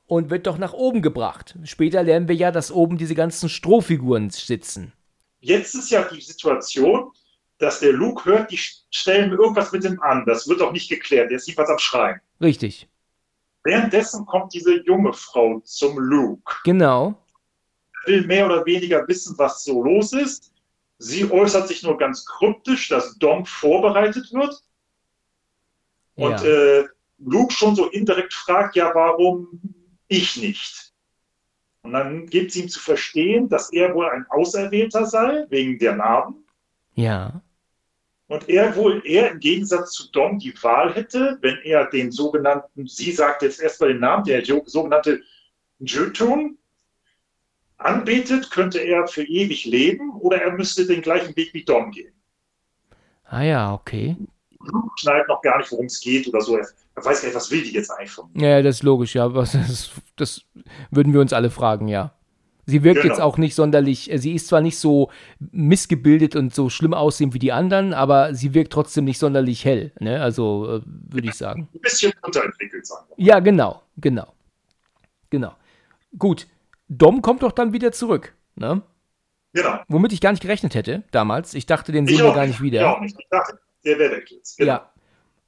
und 0.06 0.30
wird 0.30 0.46
doch 0.46 0.58
nach 0.58 0.74
oben 0.74 1.00
gebracht. 1.00 1.56
Später 1.64 2.02
lernen 2.02 2.28
wir 2.28 2.34
ja, 2.34 2.50
dass 2.50 2.70
oben 2.70 2.98
diese 2.98 3.14
ganzen 3.14 3.48
Strohfiguren 3.48 4.30
sitzen. 4.30 4.92
Jetzt 5.40 5.74
ist 5.74 5.90
ja 5.90 6.02
die 6.02 6.20
Situation, 6.20 7.10
dass 7.58 7.80
der 7.80 7.92
Luke 7.92 8.24
hört, 8.24 8.50
die 8.50 8.58
stellen 8.58 9.32
irgendwas 9.32 9.72
mit 9.72 9.84
ihm 9.84 10.00
an. 10.00 10.24
Das 10.26 10.48
wird 10.48 10.60
auch 10.60 10.72
nicht 10.72 10.88
geklärt. 10.88 11.30
Der 11.30 11.38
sieht 11.38 11.56
was 11.56 11.68
am 11.68 11.78
Schreien. 11.78 12.20
Richtig. 12.40 12.88
Währenddessen 13.64 14.26
kommt 14.26 14.54
diese 14.54 14.82
junge 14.84 15.12
Frau 15.12 15.60
zum 15.60 15.98
Luke. 15.98 16.54
Genau. 16.64 17.20
Will 18.04 18.26
mehr 18.26 18.46
oder 18.46 18.64
weniger 18.64 19.06
wissen, 19.08 19.36
was 19.38 19.64
so 19.64 19.82
los 19.82 20.12
ist. 20.12 20.52
Sie 20.98 21.30
äußert 21.30 21.68
sich 21.68 21.82
nur 21.82 21.98
ganz 21.98 22.24
kryptisch, 22.24 22.88
dass 22.88 23.18
Dom 23.18 23.44
vorbereitet 23.44 24.32
wird. 24.32 24.62
Und 26.14 26.40
ja. 26.40 26.44
äh, 26.44 26.86
Luke 27.18 27.52
schon 27.52 27.74
so 27.74 27.86
indirekt 27.86 28.32
fragt, 28.32 28.76
ja, 28.76 28.94
warum 28.94 29.60
ich 30.08 30.36
nicht? 30.36 30.92
Und 31.82 31.92
dann 31.92 32.26
gibt 32.26 32.52
sie 32.52 32.62
ihm 32.62 32.68
zu 32.68 32.80
verstehen, 32.80 33.48
dass 33.48 33.72
er 33.72 33.94
wohl 33.94 34.08
ein 34.08 34.26
Auserwählter 34.30 35.06
sei, 35.06 35.46
wegen 35.50 35.78
der 35.78 35.96
Narben. 35.96 36.44
Ja. 36.94 37.42
Und 38.28 38.48
er 38.48 38.74
wohl, 38.74 39.02
er 39.04 39.30
im 39.30 39.40
Gegensatz 39.40 39.92
zu 39.92 40.10
Dom 40.10 40.38
die 40.38 40.52
Wahl 40.62 40.92
hätte, 40.94 41.38
wenn 41.42 41.58
er 41.62 41.86
den 41.86 42.10
sogenannten, 42.10 42.86
sie 42.88 43.12
sagt 43.12 43.42
jetzt 43.42 43.60
erstmal 43.60 43.90
den 43.90 44.00
Namen, 44.00 44.24
der 44.24 44.44
sogenannte 44.44 45.22
Jötun 45.78 46.58
anbetet, 47.76 48.50
könnte 48.50 48.80
er 48.80 49.06
für 49.06 49.22
ewig 49.22 49.64
leben 49.66 50.10
oder 50.20 50.42
er 50.42 50.52
müsste 50.52 50.86
den 50.86 51.02
gleichen 51.02 51.36
Weg 51.36 51.54
wie 51.54 51.64
Dom 51.64 51.92
gehen. 51.92 52.12
Ah 53.24 53.42
ja, 53.42 53.74
okay. 53.74 54.16
Schneidet 54.96 55.28
noch 55.28 55.42
gar 55.42 55.58
nicht, 55.58 55.70
worum 55.70 55.86
es 55.86 56.00
geht 56.00 56.26
oder 56.26 56.40
so. 56.40 56.56
Er, 56.56 56.66
er 56.96 57.04
weiß 57.04 57.20
gar 57.20 57.28
nicht, 57.28 57.36
was 57.36 57.50
will 57.50 57.62
die 57.62 57.74
jetzt 57.74 57.90
eigentlich 57.90 58.10
von 58.10 58.30
mir. 58.32 58.48
Ja, 58.48 58.62
das 58.62 58.76
ist 58.76 58.82
logisch, 58.82 59.14
ja. 59.14 59.28
Das, 59.28 59.90
das 60.16 60.42
würden 60.90 61.12
wir 61.12 61.20
uns 61.20 61.32
alle 61.32 61.50
fragen, 61.50 61.86
ja. 61.86 62.12
Sie 62.68 62.82
wirkt 62.82 63.02
Genau. 63.02 63.14
jetzt 63.14 63.22
auch 63.22 63.38
nicht 63.38 63.54
sonderlich, 63.54 64.10
äh, 64.12 64.18
sie 64.18 64.34
ist 64.34 64.48
zwar 64.48 64.60
nicht 64.60 64.76
so 64.78 65.10
missgebildet 65.52 66.34
und 66.34 66.52
so 66.54 66.68
schlimm 66.68 66.94
aussehen 66.94 67.32
wie 67.32 67.38
die 67.38 67.52
anderen, 67.52 67.94
aber 67.94 68.34
sie 68.34 68.54
wirkt 68.54 68.72
trotzdem 68.72 69.04
nicht 69.04 69.18
sonderlich 69.18 69.64
hell, 69.64 69.92
ne? 70.00 70.20
Also, 70.20 70.78
äh, 70.78 70.80
würde 70.84 71.28
ich 71.28 71.34
sagen. 71.34 71.68
Ein 71.72 71.80
bisschen 71.80 72.12
unterentwickelt, 72.22 72.84
wir. 72.86 73.24
Ja, 73.24 73.38
genau, 73.40 73.82
genau. 73.96 74.32
Genau. 75.30 75.54
Gut, 76.18 76.46
Dom 76.88 77.22
kommt 77.22 77.42
doch 77.42 77.52
dann 77.52 77.72
wieder 77.72 77.92
zurück, 77.92 78.34
ne? 78.56 78.82
Genau. 79.52 79.78
Womit 79.88 80.12
ich 80.12 80.20
gar 80.20 80.32
nicht 80.32 80.42
gerechnet 80.42 80.74
hätte 80.74 81.02
damals. 81.12 81.54
Ich 81.54 81.66
dachte, 81.66 81.92
den 81.92 82.06
sehen 82.06 82.18
wir 82.18 82.34
gar 82.34 82.46
nicht 82.46 82.60
wieder. 82.60 83.00
Nicht. 83.00 83.16
Ich 83.18 83.28
dachte, 83.30 83.58
der 83.84 83.98
wäre 83.98 84.16
weg 84.16 84.30
jetzt. 84.30 84.58
Genau. 84.58 84.72
Ja. 84.72 84.90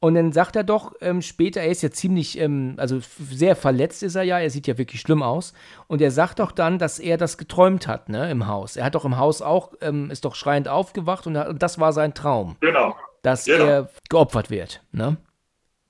Und 0.00 0.14
dann 0.14 0.30
sagt 0.32 0.54
er 0.54 0.62
doch 0.62 0.92
ähm, 1.00 1.22
später, 1.22 1.60
er 1.60 1.70
ist 1.70 1.82
ja 1.82 1.90
ziemlich, 1.90 2.38
ähm, 2.38 2.74
also 2.76 3.00
sehr 3.30 3.56
verletzt 3.56 4.04
ist 4.04 4.14
er 4.14 4.22
ja, 4.22 4.38
er 4.38 4.48
sieht 4.50 4.68
ja 4.68 4.78
wirklich 4.78 5.00
schlimm 5.00 5.22
aus. 5.24 5.54
Und 5.88 6.00
er 6.00 6.12
sagt 6.12 6.38
doch 6.38 6.52
dann, 6.52 6.78
dass 6.78 7.00
er 7.00 7.16
das 7.16 7.36
geträumt 7.36 7.88
hat, 7.88 8.08
ne, 8.08 8.30
im 8.30 8.46
Haus. 8.46 8.76
Er 8.76 8.84
hat 8.84 8.94
doch 8.94 9.04
im 9.04 9.16
Haus 9.18 9.42
auch, 9.42 9.72
ähm, 9.80 10.10
ist 10.12 10.24
doch 10.24 10.36
schreiend 10.36 10.68
aufgewacht 10.68 11.26
und, 11.26 11.36
hat- 11.36 11.48
und 11.48 11.62
das 11.62 11.80
war 11.80 11.92
sein 11.92 12.14
Traum, 12.14 12.56
Genau. 12.60 12.94
dass 13.22 13.44
Genau. 13.46 13.64
er 13.64 13.90
geopfert 14.08 14.50
wird, 14.50 14.82
ne? 14.92 15.16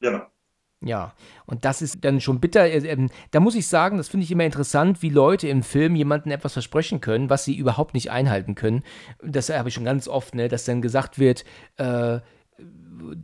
Genau. 0.00 0.22
Ja, 0.80 1.12
und 1.44 1.64
das 1.64 1.82
ist 1.82 2.04
dann 2.04 2.20
schon 2.20 2.38
bitter. 2.40 2.64
Äh, 2.64 2.78
ähm, 2.86 3.10
Da 3.32 3.40
muss 3.40 3.56
ich 3.56 3.66
sagen, 3.66 3.96
das 3.98 4.08
finde 4.08 4.24
ich 4.24 4.30
immer 4.30 4.44
interessant, 4.44 5.02
wie 5.02 5.10
Leute 5.10 5.48
im 5.48 5.62
Film 5.64 5.96
jemandem 5.96 6.30
etwas 6.32 6.52
versprechen 6.54 7.00
können, 7.00 7.28
was 7.30 7.44
sie 7.44 7.56
überhaupt 7.56 7.94
nicht 7.94 8.10
einhalten 8.12 8.54
können. 8.54 8.84
Das 9.22 9.50
habe 9.50 9.68
ich 9.68 9.74
schon 9.74 9.84
ganz 9.84 10.06
oft, 10.08 10.34
ne, 10.36 10.48
dass 10.48 10.64
dann 10.64 10.80
gesagt 10.80 11.18
wird, 11.18 11.44
äh, 11.76 12.20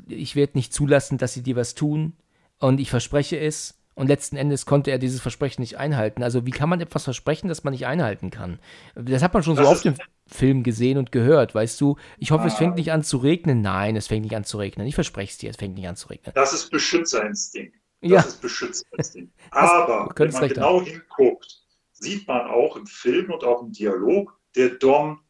ich 0.09 0.37
werde 0.37 0.53
nicht 0.57 0.73
zulassen, 0.73 1.19
dass 1.19 1.35
sie 1.35 1.43
dir 1.43 1.57
was 1.57 1.75
tun 1.75 2.13
und 2.59 2.81
ich 2.81 2.91
verspreche 2.91 3.39
es. 3.39 3.79
Und 3.97 4.09
letzten 4.09 4.37
Endes 4.37 4.67
konnte 4.67 4.91
er 4.91 4.99
dieses 4.99 5.21
Versprechen 5.21 5.61
nicht 5.63 5.79
einhalten. 5.79 6.25
Also 6.25 6.45
wie 6.47 6.51
kann 6.51 6.69
man 6.69 6.81
etwas 6.81 7.05
versprechen, 7.05 7.47
das 7.47 7.63
man 7.63 7.71
nicht 7.73 7.87
einhalten 7.87 8.31
kann? 8.31 8.59
Das 8.97 9.23
hat 9.23 9.33
man 9.33 9.45
schon 9.45 9.55
so 9.55 9.63
Das 9.63 9.71
oft 9.71 9.85
ist- 9.87 9.99
im 10.01 10.05
Film 10.27 10.63
gesehen 10.65 10.99
und 10.99 11.13
gehört, 11.13 11.55
weißt 11.55 11.81
du? 11.81 11.97
Ich 12.19 12.33
hoffe, 12.33 12.49
es 12.49 12.55
Ah. 12.55 12.57
fängt 12.57 12.75
nicht 12.75 12.91
an 12.91 13.05
zu 13.05 13.19
regnen. 13.19 13.61
Nein, 13.63 13.95
es 13.95 14.09
fängt 14.09 14.23
nicht 14.25 14.35
an 14.35 14.43
zu 14.43 14.59
regnen. 14.59 14.87
Ich 14.89 14.97
verspreche 14.97 15.31
es 15.31 15.39
dir, 15.39 15.51
es 15.51 15.57
fängt 15.57 15.77
nicht 15.77 15.87
an 15.87 15.95
zu 15.95 16.09
regnen. 16.09 16.33
Das 16.35 16.53
ist 16.53 16.71
Beschützerinstinkt. 16.71 17.77
Das 18.01 18.11
Ja. 18.11 18.21
ist 18.21 18.41
Beschützerinstinkt. 18.43 19.33
Aber 19.53 20.11
wenn 20.17 20.31
man 20.33 20.49
genau 20.49 20.83
hinguckt, 20.83 21.63
sieht 21.93 22.27
man 22.27 22.49
auch 22.49 22.75
im 22.77 22.87
Film 22.87 23.31
und 23.31 23.45
auch 23.45 23.63
im 23.63 23.71
Dialog, 23.71 24.37
der 24.57 24.71
Dom 24.71 25.21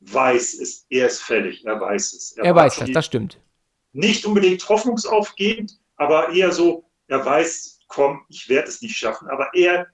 weiß 0.00 0.54
es, 0.60 0.86
er 0.88 1.06
ist 1.08 1.20
fällig, 1.22 1.66
er 1.66 1.78
weiß 1.80 2.14
es. 2.14 2.32
Er 2.38 2.54
war 2.54 2.64
weiß 2.64 2.76
das, 2.76 2.90
das 2.92 3.04
stimmt. 3.04 3.38
Nicht 3.92 4.24
unbedingt 4.24 4.68
hoffnungsaufgebend, 4.68 5.78
aber 5.96 6.30
eher 6.32 6.52
so, 6.52 6.84
er 7.08 7.24
weiß, 7.24 7.80
komm, 7.88 8.22
ich 8.28 8.48
werde 8.48 8.68
es 8.68 8.80
nicht 8.82 8.96
schaffen. 8.96 9.28
Aber 9.28 9.48
er 9.54 9.86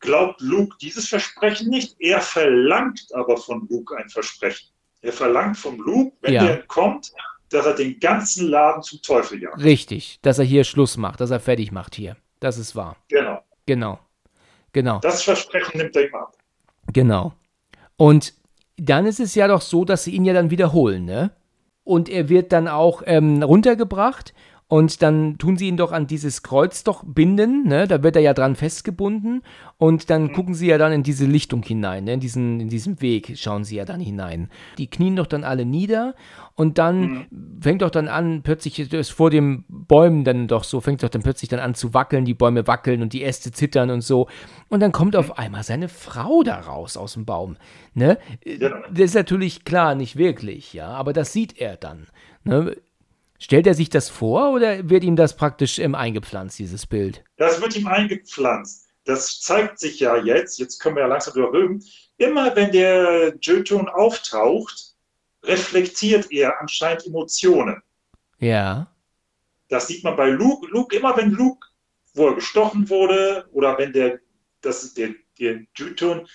glaubt 0.00 0.40
Luke 0.40 0.76
dieses 0.80 1.08
Versprechen 1.08 1.68
nicht. 1.68 1.96
Er 1.98 2.20
verlangt 2.20 3.04
aber 3.14 3.36
von 3.36 3.66
Luke 3.68 3.96
ein 3.96 4.08
Versprechen. 4.08 4.68
Er 5.02 5.12
verlangt 5.12 5.56
von 5.58 5.76
Luke, 5.78 6.16
wenn 6.22 6.32
Ja. 6.34 6.44
der 6.46 6.62
kommt, 6.62 7.12
dass 7.50 7.66
er 7.66 7.74
den 7.74 8.00
ganzen 8.00 8.48
Laden 8.48 8.82
zum 8.82 9.02
Teufel 9.02 9.40
jagt. 9.42 9.62
Richtig, 9.62 10.18
dass 10.22 10.38
er 10.38 10.44
hier 10.46 10.64
Schluss 10.64 10.96
macht, 10.96 11.20
dass 11.20 11.30
er 11.30 11.40
fertig 11.40 11.70
macht 11.72 11.94
hier. 11.94 12.16
Das 12.40 12.58
ist 12.58 12.74
wahr. 12.74 12.96
Genau. 13.08 13.42
Genau. 13.66 13.98
Genau. 14.72 14.98
Das 15.00 15.22
Versprechen 15.22 15.78
nimmt 15.78 15.94
er 15.96 16.08
ihm 16.08 16.14
ab. 16.14 16.36
Genau. 16.92 17.34
Und 17.96 18.34
dann 18.76 19.06
ist 19.06 19.20
es 19.20 19.34
ja 19.34 19.46
doch 19.46 19.60
so, 19.60 19.84
dass 19.84 20.04
sie 20.04 20.10
ihn 20.12 20.24
ja 20.24 20.32
dann 20.34 20.50
wiederholen, 20.50 21.04
ne? 21.04 21.30
Und 21.84 22.08
er 22.08 22.28
wird 22.28 22.52
dann 22.52 22.66
auch 22.66 23.02
ähm, 23.06 23.42
runtergebracht 23.42 24.32
und 24.66 25.02
dann 25.02 25.36
tun 25.36 25.58
sie 25.58 25.68
ihn 25.68 25.76
doch 25.76 25.92
an 25.92 26.06
dieses 26.06 26.42
Kreuz 26.42 26.84
doch 26.84 27.04
binden, 27.06 27.68
ne? 27.68 27.86
Da 27.86 28.02
wird 28.02 28.16
er 28.16 28.22
ja 28.22 28.32
dran 28.32 28.56
festgebunden 28.56 29.42
und 29.76 30.08
dann 30.08 30.32
gucken 30.32 30.54
sie 30.54 30.68
ja 30.68 30.78
dann 30.78 30.92
in 30.92 31.02
diese 31.02 31.26
Lichtung 31.26 31.62
hinein, 31.62 32.04
ne? 32.04 32.14
In 32.14 32.20
diesen, 32.20 32.60
in 32.60 32.68
diesem 32.68 33.00
Weg 33.02 33.36
schauen 33.36 33.64
sie 33.64 33.76
ja 33.76 33.84
dann 33.84 34.00
hinein. 34.00 34.48
Die 34.78 34.88
knien 34.88 35.16
doch 35.16 35.26
dann 35.26 35.44
alle 35.44 35.66
nieder 35.66 36.14
und 36.54 36.78
dann 36.78 37.26
fängt 37.60 37.82
doch 37.82 37.90
dann 37.90 38.08
an, 38.08 38.42
plötzlich 38.42 38.78
ist 38.78 38.94
es 38.94 39.10
vor 39.10 39.30
den 39.30 39.64
Bäumen 39.68 40.24
dann 40.24 40.48
doch 40.48 40.64
so, 40.64 40.80
fängt 40.80 41.02
doch 41.02 41.10
dann 41.10 41.22
plötzlich 41.22 41.50
dann 41.50 41.60
an 41.60 41.74
zu 41.74 41.92
wackeln, 41.92 42.24
die 42.24 42.34
Bäume 42.34 42.66
wackeln 42.66 43.02
und 43.02 43.12
die 43.12 43.22
Äste 43.22 43.52
zittern 43.52 43.90
und 43.90 44.00
so. 44.00 44.28
Und 44.68 44.80
dann 44.80 44.92
kommt 44.92 45.14
auf 45.14 45.36
einmal 45.38 45.62
seine 45.62 45.88
Frau 45.88 46.42
da 46.42 46.60
raus 46.60 46.96
aus 46.96 47.14
dem 47.14 47.26
Baum. 47.26 47.56
Ne? 47.92 48.18
Genau. 48.42 48.76
Das 48.90 49.04
ist 49.04 49.14
natürlich 49.14 49.64
klar, 49.64 49.94
nicht 49.94 50.16
wirklich, 50.16 50.72
ja, 50.72 50.88
aber 50.88 51.12
das 51.12 51.34
sieht 51.34 51.58
er 51.58 51.76
dann. 51.76 52.06
Ne? 52.44 52.76
Stellt 53.38 53.66
er 53.66 53.74
sich 53.74 53.90
das 53.90 54.08
vor 54.08 54.52
oder 54.52 54.88
wird 54.88 55.04
ihm 55.04 55.16
das 55.16 55.36
praktisch 55.36 55.78
ähm, 55.78 55.94
eingepflanzt, 55.94 56.58
dieses 56.58 56.86
Bild? 56.86 57.22
Das 57.36 57.60
wird 57.60 57.76
ihm 57.76 57.86
eingepflanzt. 57.86 58.88
Das 59.04 59.40
zeigt 59.40 59.78
sich 59.78 60.00
ja 60.00 60.16
jetzt, 60.16 60.58
jetzt 60.58 60.78
können 60.78 60.96
wir 60.96 61.02
ja 61.02 61.08
langsam 61.08 61.34
drüber 61.34 61.52
reden, 61.52 61.84
immer 62.16 62.54
wenn 62.56 62.72
der 62.72 63.34
Jötun 63.40 63.88
auftaucht, 63.88 64.94
reflektiert 65.42 66.30
er 66.32 66.58
anscheinend 66.60 67.06
Emotionen. 67.06 67.82
Ja. 68.38 68.90
Das 69.68 69.88
sieht 69.88 70.04
man 70.04 70.16
bei 70.16 70.30
Luke. 70.30 70.66
Luke, 70.68 70.96
immer 70.96 71.16
wenn 71.16 71.32
Luke, 71.32 71.66
wo 72.14 72.28
er 72.28 72.34
gestochen 72.34 72.88
wurde, 72.88 73.46
oder 73.52 73.76
wenn 73.76 73.92
der, 73.92 74.20
das 74.62 74.84
ist 74.84 74.96
der, 74.96 75.10
der 75.38 75.60
Jötun, 75.76 76.26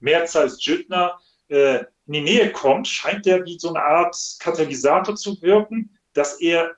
Mehrzahl 0.00 0.50
Jötner, 0.58 1.18
äh, 1.48 1.84
in 2.06 2.12
die 2.14 2.20
Nähe 2.20 2.52
kommt, 2.52 2.88
scheint 2.88 3.24
der 3.24 3.44
wie 3.44 3.58
so 3.58 3.68
eine 3.68 3.82
Art 3.82 4.16
Katalysator 4.40 5.14
zu 5.14 5.40
wirken, 5.40 5.96
dass 6.14 6.40
er 6.40 6.72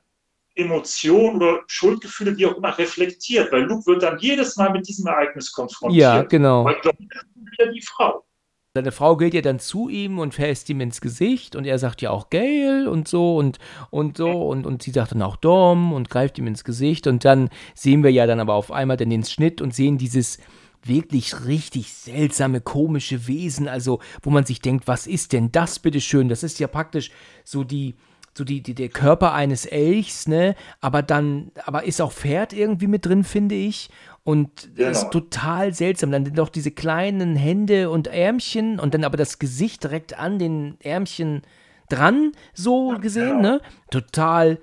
Emotionen 0.57 1.43
oder 1.43 1.63
Schuldgefühle, 1.67 2.37
wie 2.37 2.47
auch 2.47 2.57
immer, 2.57 2.77
reflektiert. 2.79 3.51
Weil 3.53 3.63
Luke 3.63 3.87
wird 3.87 4.03
dann 4.03 4.19
jedes 4.19 4.57
Mal 4.57 4.71
mit 4.71 4.87
diesem 4.87 5.07
Ereignis 5.07 5.53
konfrontiert. 5.53 6.01
Ja, 6.01 6.23
genau. 6.23 6.65
Weil 6.65 6.77
John 6.83 6.95
ist 7.11 7.59
wieder 7.59 7.73
die 7.73 7.83
Frau. 7.83 8.25
Seine 8.77 8.91
Frau 8.91 9.17
geht 9.17 9.35
ja 9.35 9.41
dann 9.41 9.61
zu 9.61 9.89
ihm 9.89 10.19
und 10.19 10.35
fässt 10.35 10.69
ihm 10.69 10.81
ins 10.81 11.01
Gesicht 11.01 11.55
und 11.55 11.65
er 11.65 11.79
sagt 11.79 12.03
ja 12.03 12.11
auch 12.11 12.29
Gail 12.29 12.89
und 12.89 13.07
so 13.07 13.37
und, 13.37 13.61
und 13.91 14.17
so 14.17 14.49
und, 14.49 14.67
und 14.67 14.83
sie 14.83 14.91
sagt 14.91 15.13
dann 15.13 15.23
auch 15.23 15.37
Dom 15.37 15.93
und 15.93 16.11
greift 16.11 16.39
ihm 16.39 16.49
ins 16.49 16.65
Gesicht 16.65 17.07
und 17.07 17.25
dann 17.25 17.51
sehen 17.77 18.03
wir 18.03 18.11
ja 18.11 18.27
dann 18.27 18.41
aber 18.41 18.55
auf 18.55 18.73
einmal 18.73 18.97
dann 18.97 19.11
den 19.11 19.23
Schnitt 19.23 19.61
und 19.61 19.73
sehen 19.73 19.97
dieses 19.97 20.39
wirklich 20.83 21.47
richtig 21.47 21.93
seltsame, 21.93 22.61
komische 22.61 23.29
Wesen, 23.29 23.69
also 23.69 24.01
wo 24.23 24.31
man 24.31 24.45
sich 24.45 24.61
denkt, 24.61 24.89
was 24.89 25.07
ist 25.07 25.33
denn 25.33 25.53
das 25.53 25.79
bitteschön? 25.79 26.29
Das 26.29 26.43
ist 26.43 26.59
ja 26.59 26.67
praktisch 26.67 27.13
so 27.45 27.63
die, 27.63 27.95
so 28.37 28.45
die, 28.45 28.63
die, 28.63 28.75
der 28.75 28.89
Körper 28.89 29.33
eines 29.33 29.65
Elchs, 29.67 30.27
ne? 30.27 30.55
Aber 30.81 31.03
dann, 31.03 31.53
aber 31.65 31.85
ist 31.85 32.01
auch 32.01 32.13
Pferd 32.13 32.53
irgendwie 32.53 32.87
mit 32.89 33.07
drin, 33.07 33.25
finde 33.25 33.55
ich. 33.55 33.91
Und 34.25 34.71
das 34.79 34.99
ist 34.99 35.01
Genau. 35.11 35.11
total 35.13 35.73
seltsam. 35.75 36.11
Dann 36.11 36.25
noch 36.35 36.49
diese 36.49 36.71
kleinen 36.71 37.37
Hände 37.37 37.91
und 37.91 38.07
Ärmchen 38.09 38.81
und 38.81 38.95
dann 38.95 39.05
aber 39.05 39.17
das 39.17 39.39
Gesicht 39.39 39.85
direkt 39.85 40.19
an 40.19 40.39
den 40.39 40.77
Ärmchen 40.83 41.43
dran, 41.89 42.33
so 42.55 42.97
gesehen, 42.99 43.37
genau. 43.37 43.41
ne? 43.43 43.61
Total 43.91 44.59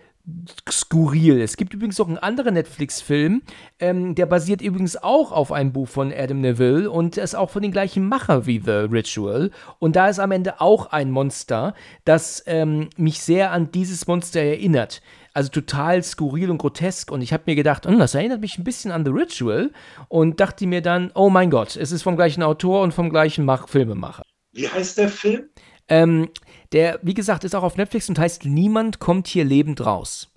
skurril. 0.69 1.41
Es 1.41 1.57
gibt 1.57 1.73
übrigens 1.73 1.99
auch 1.99 2.07
einen 2.07 2.18
anderen 2.18 2.53
Netflix-Film, 2.53 3.41
ähm, 3.80 4.15
der 4.15 4.26
basiert 4.26 4.61
übrigens 4.61 4.98
auch 4.98 5.31
auf 5.31 5.52
einem 5.52 5.73
Buch 5.73 5.88
von 5.88 6.14
Adam 6.14 6.41
Neville 6.41 6.89
und 6.89 7.18
ist 7.18 7.35
auch 7.35 7.49
von 7.49 7.61
den 7.61 7.72
gleichen 7.72 8.07
Macher 8.07 8.45
wie 8.45 8.61
The 8.64 8.88
Ritual. 8.91 9.52
Und 9.80 9.95
da 9.95 10.10
ist 10.10 10.19
am 10.19 10.31
Ende 10.31 10.61
auch 10.61 10.88
ein 10.88 11.11
Monster, 11.11 11.73
das 12.06 12.43
ähm, 12.45 12.89
mich 12.98 13.22
sehr 13.22 13.52
an 13.52 13.72
dieses 13.72 14.07
Monster 14.07 14.41
erinnert. 14.41 15.02
Also 15.34 15.49
total 15.49 16.03
skurril 16.03 16.49
und 16.49 16.57
grotesk. 16.57 17.11
Und 17.11 17.22
ich 17.22 17.31
habe 17.31 17.43
mir 17.45 17.56
gedacht, 17.56 17.85
hm, 17.85 17.99
das 17.99 18.15
erinnert 18.15 18.41
mich 18.41 18.57
ein 18.57 18.64
bisschen 18.64 18.91
an 18.91 19.06
The 19.06 19.11
Ritual. 19.11 19.72
Und 20.10 20.39
dachte 20.39 20.68
mir 20.68 20.81
dann, 20.81 21.11
oh 21.15 21.30
mein 21.30 21.49
Gott, 21.49 21.77
es 21.77 21.91
ist 21.91 22.03
vom 22.03 22.18
gleichen 22.18 22.43
Autor 22.43 22.81
und 22.81 22.93
vom 22.93 23.10
gleichen 23.10 23.45
Mach 23.45 23.69
Filmemacher. 23.69 24.23
Wie 24.53 24.68
heißt 24.68 24.98
der 24.98 25.07
Film? 25.07 25.49
Ähm, 25.91 26.30
der, 26.72 26.99
wie 27.01 27.13
gesagt, 27.13 27.43
ist 27.43 27.53
auch 27.53 27.63
auf 27.63 27.76
Netflix 27.76 28.07
und 28.07 28.18
heißt 28.18 28.45
Niemand 28.45 28.99
kommt 28.99 29.27
hier 29.27 29.43
lebend 29.43 29.85
raus. 29.85 30.31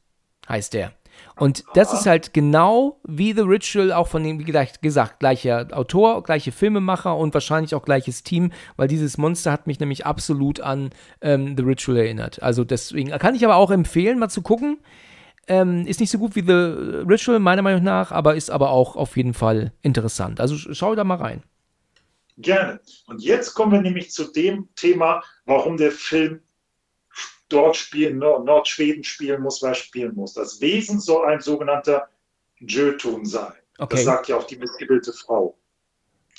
Heißt 0.49 0.75
der. 0.75 0.93
Und 1.37 1.65
das 1.75 1.93
ist 1.93 2.07
halt 2.07 2.35
genau 2.35 2.99
wie 3.05 3.33
The 3.33 3.43
Ritual, 3.43 3.93
auch 3.93 4.09
von 4.09 4.25
dem, 4.25 4.41
wie 4.41 4.53
gesagt, 4.83 5.21
gleicher 5.21 5.69
Autor, 5.71 6.25
gleiche 6.25 6.51
Filmemacher 6.51 7.17
und 7.17 7.35
wahrscheinlich 7.35 7.77
auch 7.77 7.85
gleiches 7.85 8.25
Team, 8.25 8.51
weil 8.77 8.89
dieses 8.89 9.17
Monster 9.17 9.53
hat 9.53 9.69
mich 9.69 9.79
nämlich 9.79 10.07
absolut 10.07 10.61
an 10.61 10.91
ähm, 11.21 11.57
The 11.57 11.63
Ritual 11.63 11.99
erinnert. 11.99 12.43
Also 12.43 12.65
deswegen 12.65 13.11
kann 13.11 13.37
ich 13.37 13.45
aber 13.45 13.55
auch 13.55 13.71
empfehlen, 13.71 14.19
mal 14.19 14.29
zu 14.29 14.43
gucken. 14.43 14.79
Ähm, 15.47 15.87
ist 15.87 16.01
nicht 16.01 16.11
so 16.11 16.19
gut 16.19 16.35
wie 16.35 16.41
The 16.41 17.05
Ritual, 17.09 17.39
meiner 17.39 17.63
Meinung 17.63 17.85
nach, 17.85 18.11
aber 18.11 18.35
ist 18.35 18.51
aber 18.51 18.71
auch 18.71 18.97
auf 18.97 19.17
jeden 19.17 19.35
Fall 19.35 19.73
interessant. 19.83 20.41
Also 20.41 20.57
schau 20.57 20.97
da 20.97 21.05
mal 21.05 21.19
rein. 21.19 21.45
Gerne. 22.39 22.81
Und 23.07 23.23
jetzt 23.23 23.55
kommen 23.55 23.71
wir 23.71 23.81
nämlich 23.81 24.11
zu 24.11 24.33
dem 24.33 24.69
Thema, 24.75 25.23
warum 25.45 25.77
der 25.77 25.93
Film 25.93 26.43
dort 27.49 27.77
spielen, 27.77 28.19
Nordschweden 28.19 29.05
spielen 29.05 29.43
muss, 29.43 29.63
was 29.63 29.79
spielen 29.79 30.15
muss. 30.15 30.35
Das 30.35 30.61
Wesen 30.61 31.01
soll 31.01 31.27
ein 31.27 31.41
sogenannter 31.41 32.09
Jötun 32.59 33.25
sein. 33.25 33.53
Okay. 33.79 33.97
Das 33.97 34.05
sagt 34.05 34.29
ja 34.29 34.37
auch 34.37 34.47
die 34.47 34.57
missgebildete 34.57 35.13
Frau. 35.13 35.59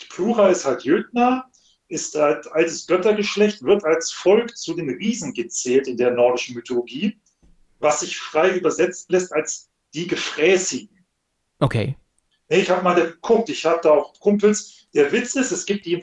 Plura 0.09 0.49
ist 0.49 0.65
halt 0.65 0.83
Jötner, 0.83 1.49
ist 1.87 2.15
halt 2.15 2.47
altes 2.51 2.87
Göttergeschlecht, 2.87 3.63
wird 3.63 3.83
als 3.85 4.11
Volk 4.11 4.57
zu 4.57 4.73
den 4.73 4.89
Riesen 4.89 5.33
gezählt 5.33 5.87
in 5.87 5.97
der 5.97 6.11
nordischen 6.11 6.55
Mythologie, 6.55 7.19
was 7.79 7.99
sich 7.99 8.17
frei 8.17 8.57
übersetzt 8.57 9.09
lässt 9.11 9.31
als 9.31 9.69
die 9.93 10.07
Gefräßigen. 10.07 11.05
Okay. 11.59 11.95
Ich 12.47 12.69
habe 12.69 12.83
mal 12.83 12.95
geguckt, 12.95 13.49
ich 13.49 13.63
da 13.63 13.91
auch 13.91 14.19
Kumpels. 14.19 14.87
Der 14.93 15.11
Witz 15.11 15.35
ist, 15.35 15.51
es 15.51 15.65
gibt 15.65 15.85
die 15.85 15.93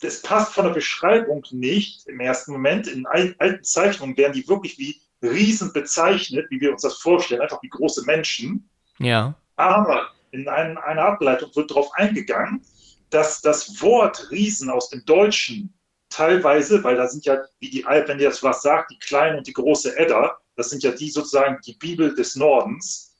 das 0.00 0.22
passt 0.22 0.54
von 0.54 0.64
der 0.64 0.72
Beschreibung 0.72 1.44
nicht 1.50 2.06
im 2.06 2.20
ersten 2.20 2.52
Moment. 2.52 2.86
In 2.86 3.06
alten 3.06 3.64
Zeichnungen 3.64 4.16
werden 4.16 4.32
die 4.32 4.46
wirklich 4.48 4.78
wie 4.78 5.00
Riesen 5.22 5.72
bezeichnet, 5.72 6.46
wie 6.50 6.60
wir 6.60 6.70
uns 6.70 6.82
das 6.82 6.98
vorstellen, 6.98 7.40
einfach 7.40 7.62
wie 7.62 7.68
große 7.68 8.04
Menschen. 8.04 8.70
Ja. 8.98 9.34
Aber 9.56 10.08
in 10.30 10.48
ein, 10.48 10.78
einer 10.78 11.02
Ableitung 11.02 11.50
wird 11.56 11.70
darauf 11.70 11.92
eingegangen, 11.94 12.64
dass 13.10 13.40
das 13.40 13.82
Wort 13.82 14.30
Riesen 14.30 14.70
aus 14.70 14.90
dem 14.90 15.04
Deutschen 15.04 15.74
teilweise, 16.10 16.84
weil 16.84 16.96
da 16.96 17.08
sind 17.08 17.24
ja, 17.24 17.38
wie 17.58 17.70
die 17.70 17.84
Alp, 17.84 18.08
wenn 18.08 18.20
ihr 18.20 18.28
das 18.28 18.42
was 18.42 18.62
sagt, 18.62 18.92
die 18.92 18.98
kleine 18.98 19.38
und 19.38 19.46
die 19.46 19.52
große 19.52 19.96
Edda, 19.96 20.38
das 20.54 20.70
sind 20.70 20.82
ja 20.82 20.92
die 20.92 21.10
sozusagen 21.10 21.58
die 21.66 21.74
Bibel 21.74 22.14
des 22.14 22.36
Nordens 22.36 23.16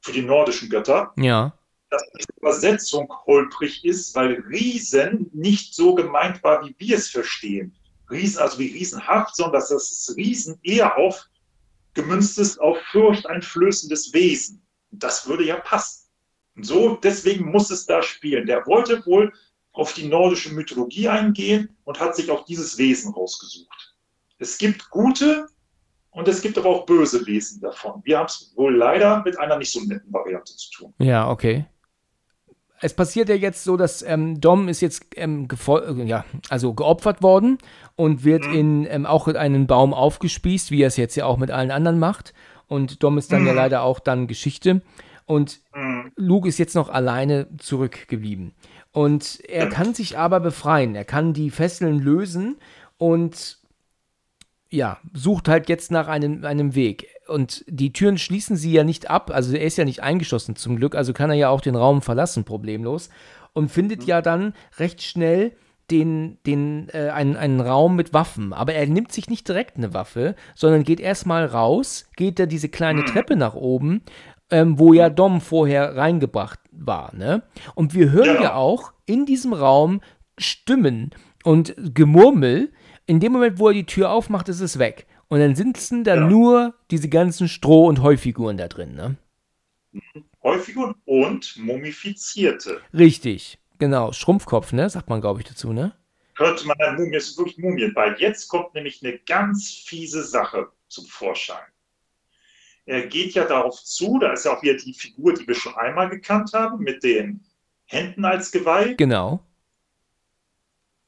für 0.00 0.12
die 0.12 0.22
nordischen 0.22 0.68
Götter. 0.68 1.12
Ja 1.16 1.52
dass 1.90 2.02
die 2.12 2.24
Übersetzung 2.36 3.12
holprig 3.26 3.84
ist, 3.84 4.14
weil 4.14 4.40
Riesen 4.48 5.28
nicht 5.32 5.74
so 5.74 5.94
gemeint 5.94 6.42
war, 6.42 6.64
wie 6.64 6.74
wir 6.78 6.96
es 6.96 7.08
verstehen. 7.08 7.74
Riesen, 8.10 8.38
also 8.40 8.58
wie 8.58 8.72
riesenhaft, 8.72 9.36
sondern 9.36 9.60
dass 9.60 9.68
das 9.68 10.14
Riesen 10.16 10.58
eher 10.62 10.96
auf 10.96 11.26
gemünzt 11.94 12.38
ist 12.38 12.58
auf 12.60 12.78
furchteinflößendes 12.92 14.12
Wesen. 14.14 14.62
Das 14.92 15.26
würde 15.26 15.44
ja 15.44 15.56
passen. 15.56 16.08
Und 16.56 16.64
so, 16.64 16.96
deswegen 16.96 17.50
muss 17.50 17.70
es 17.70 17.86
da 17.86 18.02
spielen. 18.02 18.46
Der 18.46 18.64
wollte 18.66 19.04
wohl 19.06 19.32
auf 19.72 19.92
die 19.92 20.06
nordische 20.06 20.52
Mythologie 20.52 21.08
eingehen 21.08 21.76
und 21.84 21.98
hat 21.98 22.14
sich 22.14 22.30
auch 22.30 22.44
dieses 22.44 22.78
Wesen 22.78 23.12
rausgesucht. 23.12 23.96
Es 24.38 24.56
gibt 24.58 24.90
gute 24.90 25.48
und 26.10 26.28
es 26.28 26.42
gibt 26.42 26.58
aber 26.58 26.68
auch 26.68 26.86
böse 26.86 27.26
Wesen 27.26 27.60
davon. 27.60 28.00
Wir 28.04 28.18
haben 28.18 28.26
es 28.26 28.52
wohl 28.56 28.76
leider 28.76 29.22
mit 29.24 29.38
einer 29.38 29.56
nicht 29.56 29.72
so 29.72 29.80
netten 29.80 30.12
Variante 30.12 30.54
zu 30.56 30.70
tun. 30.70 30.94
Ja, 30.98 31.28
okay 31.28 31.66
es 32.80 32.94
passiert 32.94 33.28
ja 33.28 33.34
jetzt 33.34 33.64
so, 33.64 33.76
dass 33.76 34.02
ähm, 34.02 34.40
Dom 34.40 34.68
ist 34.68 34.80
jetzt 34.80 35.06
ähm, 35.16 35.48
ja, 36.06 36.24
also 36.48 36.72
geopfert 36.72 37.22
worden 37.22 37.58
und 37.96 38.24
wird 38.24 38.46
mhm. 38.46 38.54
in 38.54 38.86
ähm, 38.86 39.06
auch 39.06 39.28
in 39.28 39.36
einen 39.36 39.66
Baum 39.66 39.92
aufgespießt, 39.92 40.70
wie 40.70 40.82
er 40.82 40.88
es 40.88 40.96
jetzt 40.96 41.14
ja 41.14 41.26
auch 41.26 41.36
mit 41.36 41.50
allen 41.50 41.70
anderen 41.70 41.98
macht. 41.98 42.32
Und 42.66 43.02
Dom 43.02 43.18
ist 43.18 43.32
dann 43.32 43.42
mhm. 43.42 43.48
ja 43.48 43.52
leider 43.52 43.82
auch 43.82 44.00
dann 44.00 44.26
Geschichte. 44.26 44.82
Und 45.26 45.60
mhm. 45.74 46.12
Luke 46.16 46.48
ist 46.48 46.58
jetzt 46.58 46.74
noch 46.74 46.88
alleine 46.88 47.48
zurückgeblieben. 47.58 48.54
Und 48.92 49.40
er 49.48 49.68
kann 49.68 49.94
sich 49.94 50.18
aber 50.18 50.40
befreien. 50.40 50.94
Er 50.94 51.04
kann 51.04 51.32
die 51.32 51.50
Fesseln 51.50 52.00
lösen 52.00 52.56
und 52.98 53.59
ja, 54.70 54.98
sucht 55.12 55.48
halt 55.48 55.68
jetzt 55.68 55.90
nach 55.90 56.08
einem, 56.08 56.44
einem 56.44 56.74
Weg 56.74 57.08
und 57.26 57.64
die 57.68 57.92
Türen 57.92 58.18
schließen 58.18 58.56
sie 58.56 58.72
ja 58.72 58.84
nicht 58.84 59.10
ab. 59.10 59.30
Also 59.32 59.54
er 59.54 59.64
ist 59.64 59.78
ja 59.78 59.84
nicht 59.84 60.02
eingeschossen 60.02 60.56
zum 60.56 60.76
Glück, 60.76 60.94
also 60.94 61.12
kann 61.12 61.30
er 61.30 61.36
ja 61.36 61.48
auch 61.48 61.60
den 61.60 61.76
Raum 61.76 62.02
verlassen, 62.02 62.44
problemlos. 62.44 63.10
Und 63.52 63.70
findet 63.70 64.04
ja 64.04 64.22
dann 64.22 64.54
recht 64.78 65.02
schnell 65.02 65.52
den, 65.90 66.38
den, 66.46 66.88
äh, 66.92 67.10
einen, 67.10 67.36
einen 67.36 67.60
Raum 67.60 67.96
mit 67.96 68.14
Waffen. 68.14 68.52
Aber 68.52 68.74
er 68.74 68.86
nimmt 68.86 69.10
sich 69.10 69.28
nicht 69.28 69.48
direkt 69.48 69.76
eine 69.76 69.92
Waffe, 69.92 70.36
sondern 70.54 70.84
geht 70.84 71.00
erstmal 71.00 71.46
raus, 71.46 72.08
geht 72.16 72.38
da 72.38 72.46
diese 72.46 72.68
kleine 72.68 73.04
Treppe 73.04 73.34
nach 73.34 73.54
oben, 73.54 74.02
ähm, 74.50 74.78
wo 74.78 74.92
ja 74.92 75.10
Dom 75.10 75.40
vorher 75.40 75.96
reingebracht 75.96 76.60
war. 76.70 77.14
Ne? 77.14 77.42
Und 77.74 77.94
wir 77.94 78.12
hören 78.12 78.36
ja. 78.36 78.42
ja 78.42 78.54
auch 78.54 78.92
in 79.06 79.26
diesem 79.26 79.52
Raum 79.52 80.00
Stimmen 80.38 81.10
und 81.42 81.74
Gemurmel. 81.94 82.72
In 83.10 83.18
dem 83.18 83.32
Moment, 83.32 83.58
wo 83.58 83.66
er 83.66 83.74
die 83.74 83.86
Tür 83.86 84.12
aufmacht, 84.12 84.48
ist 84.48 84.60
es 84.60 84.78
weg. 84.78 85.04
Und 85.26 85.40
dann 85.40 85.56
sitzen 85.56 86.04
da 86.04 86.14
ja. 86.14 86.28
nur 86.28 86.74
diese 86.92 87.08
ganzen 87.08 87.48
Stroh- 87.48 87.88
und 87.88 88.02
Heufiguren 88.04 88.56
da 88.56 88.68
drin, 88.68 88.94
ne? 88.94 89.16
Heufiguren 90.44 90.94
und 91.06 91.56
mumifizierte. 91.56 92.80
Richtig, 92.94 93.58
genau. 93.80 94.12
Schrumpfkopf, 94.12 94.72
ne? 94.72 94.88
Sagt 94.88 95.08
man, 95.08 95.20
glaube 95.20 95.40
ich, 95.40 95.48
dazu, 95.48 95.72
ne? 95.72 95.90
Könnte 96.36 96.64
man 96.68 96.78
dann 96.78 96.94
Mumien, 96.94 97.14
es 97.14 97.30
ist 97.30 97.38
wirklich 97.38 97.58
Mumien, 97.58 97.92
weil 97.96 98.14
jetzt 98.20 98.46
kommt 98.46 98.74
nämlich 98.74 99.04
eine 99.04 99.18
ganz 99.18 99.82
fiese 99.84 100.22
Sache 100.22 100.68
zum 100.86 101.04
Vorschein. 101.06 101.66
Er 102.86 103.08
geht 103.08 103.34
ja 103.34 103.44
darauf 103.44 103.82
zu, 103.82 104.20
da 104.20 104.34
ist 104.34 104.44
ja 104.44 104.56
auch 104.56 104.62
wieder 104.62 104.74
die 104.74 104.94
Figur, 104.94 105.34
die 105.34 105.48
wir 105.48 105.56
schon 105.56 105.74
einmal 105.74 106.10
gekannt 106.10 106.52
haben, 106.52 106.84
mit 106.84 107.02
den 107.02 107.44
Händen 107.86 108.24
als 108.24 108.52
Geweih. 108.52 108.94
Genau. 108.94 109.44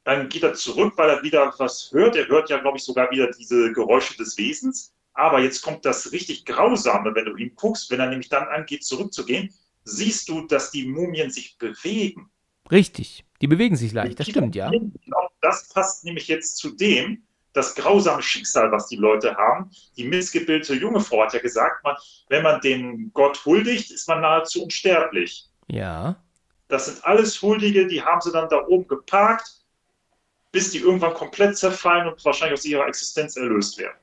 Dann 0.04 0.28
geht 0.28 0.42
er 0.42 0.54
zurück, 0.54 0.94
weil 0.96 1.10
er 1.10 1.22
wieder 1.22 1.54
was 1.58 1.90
hört. 1.92 2.16
Er 2.16 2.26
hört 2.28 2.50
ja, 2.50 2.58
glaube 2.58 2.78
ich, 2.78 2.84
sogar 2.84 3.10
wieder 3.10 3.30
diese 3.30 3.72
Geräusche 3.72 4.16
des 4.16 4.36
Wesens. 4.36 4.92
Aber 5.14 5.40
jetzt 5.40 5.62
kommt 5.62 5.84
das 5.84 6.10
richtig 6.12 6.44
Grausame, 6.44 7.14
wenn 7.14 7.26
du 7.26 7.36
ihn 7.36 7.54
guckst, 7.54 7.90
wenn 7.90 8.00
er 8.00 8.08
nämlich 8.08 8.28
dann 8.28 8.48
angeht, 8.48 8.84
zurückzugehen, 8.84 9.52
siehst 9.84 10.28
du, 10.28 10.46
dass 10.46 10.70
die 10.70 10.86
Mumien 10.86 11.30
sich 11.30 11.58
bewegen. 11.58 12.30
Richtig, 12.70 13.24
die 13.40 13.46
bewegen 13.46 13.76
sich 13.76 13.92
leicht, 13.92 14.18
das 14.18 14.28
stimmt, 14.28 14.54
ja. 14.54 14.70
Das 15.40 15.68
passt 15.68 16.04
nämlich 16.04 16.28
jetzt 16.28 16.56
zu 16.56 16.70
dem, 16.70 17.24
das 17.52 17.74
grausame 17.74 18.22
Schicksal, 18.22 18.72
was 18.72 18.88
die 18.88 18.96
Leute 18.96 19.36
haben. 19.36 19.70
Die 19.96 20.04
missgebildete 20.04 20.74
junge 20.74 21.00
Frau 21.00 21.22
hat 21.22 21.34
ja 21.34 21.40
gesagt, 21.40 21.84
man, 21.84 21.96
wenn 22.28 22.42
man 22.42 22.60
dem 22.62 23.10
Gott 23.12 23.44
huldigt, 23.44 23.90
ist 23.90 24.08
man 24.08 24.22
nahezu 24.22 24.62
unsterblich. 24.62 25.50
Ja. 25.68 26.16
Das 26.68 26.86
sind 26.86 27.04
alles 27.04 27.42
Huldige, 27.42 27.86
die 27.86 28.02
haben 28.02 28.22
sie 28.22 28.32
dann 28.32 28.48
da 28.48 28.66
oben 28.66 28.86
geparkt 28.86 29.61
bis 30.52 30.70
die 30.70 30.78
irgendwann 30.78 31.14
komplett 31.14 31.56
zerfallen 31.56 32.06
und 32.08 32.24
wahrscheinlich 32.24 32.58
aus 32.58 32.64
ihrer 32.64 32.86
Existenz 32.86 33.36
erlöst 33.36 33.78
werden. 33.78 33.96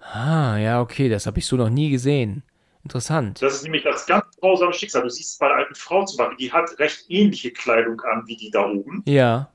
Ah, 0.00 0.56
ja, 0.56 0.80
okay, 0.80 1.08
das 1.08 1.26
habe 1.26 1.38
ich 1.40 1.46
so 1.46 1.56
noch 1.56 1.68
nie 1.68 1.90
gesehen. 1.90 2.44
Interessant. 2.84 3.42
Das 3.42 3.54
ist 3.54 3.64
nämlich 3.64 3.82
das 3.82 4.06
ganz 4.06 4.24
grausame 4.36 4.72
Schicksal. 4.72 5.02
Du 5.02 5.08
siehst 5.08 5.32
es 5.32 5.38
bei 5.38 5.48
der 5.48 5.56
alten 5.56 5.74
Frau 5.74 6.04
zum 6.04 6.18
Beispiel, 6.18 6.36
die 6.36 6.52
hat 6.52 6.78
recht 6.78 7.04
ähnliche 7.08 7.50
Kleidung 7.50 8.00
an 8.02 8.22
wie 8.26 8.36
die 8.36 8.50
da 8.50 8.64
oben. 8.64 9.02
Ja. 9.06 9.52